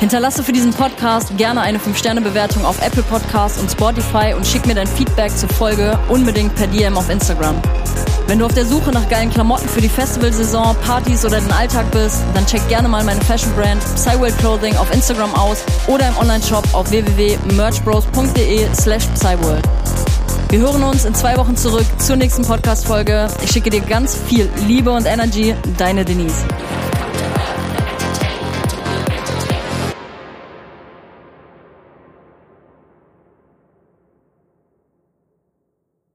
Hinterlasse 0.00 0.42
für 0.42 0.52
diesen 0.52 0.72
Podcast 0.72 1.36
gerne 1.36 1.60
eine 1.60 1.76
5-Sterne-Bewertung 1.76 2.64
auf 2.64 2.80
Apple 2.80 3.02
Podcasts 3.02 3.60
und 3.60 3.70
Spotify 3.70 4.32
und 4.34 4.46
schick 4.46 4.64
mir 4.64 4.74
dein 4.74 4.86
Feedback 4.86 5.30
zur 5.36 5.50
Folge 5.50 5.98
unbedingt 6.08 6.54
per 6.54 6.66
DM 6.68 6.96
auf 6.96 7.10
Instagram. 7.10 7.54
Wenn 8.26 8.38
du 8.38 8.46
auf 8.46 8.54
der 8.54 8.64
Suche 8.64 8.92
nach 8.92 9.06
geilen 9.10 9.28
Klamotten 9.28 9.68
für 9.68 9.82
die 9.82 9.90
Festivalsaison, 9.90 10.74
Partys 10.86 11.26
oder 11.26 11.38
den 11.38 11.52
Alltag 11.52 11.90
bist, 11.90 12.22
dann 12.32 12.46
check 12.46 12.66
gerne 12.70 12.88
mal 12.88 13.04
meine 13.04 13.20
Fashion-Brand 13.20 13.82
Psyworld 13.96 14.38
Clothing 14.38 14.74
auf 14.78 14.90
Instagram 14.94 15.34
aus 15.34 15.58
oder 15.86 16.08
im 16.08 16.16
Onlineshop 16.16 16.64
auf 16.72 16.90
www.merchbros.de 16.90 18.68
slash 18.74 19.06
Psyworld. 19.16 19.68
Wir 20.48 20.60
hören 20.60 20.82
uns 20.82 21.04
in 21.04 21.14
zwei 21.14 21.36
Wochen 21.36 21.58
zurück 21.58 21.86
zur 21.98 22.16
nächsten 22.16 22.42
Podcast-Folge. 22.42 23.28
Ich 23.44 23.50
schicke 23.50 23.68
dir 23.68 23.82
ganz 23.82 24.16
viel 24.16 24.48
Liebe 24.66 24.92
und 24.92 25.04
Energy. 25.04 25.54
Deine 25.76 26.06
Denise. 26.06 26.46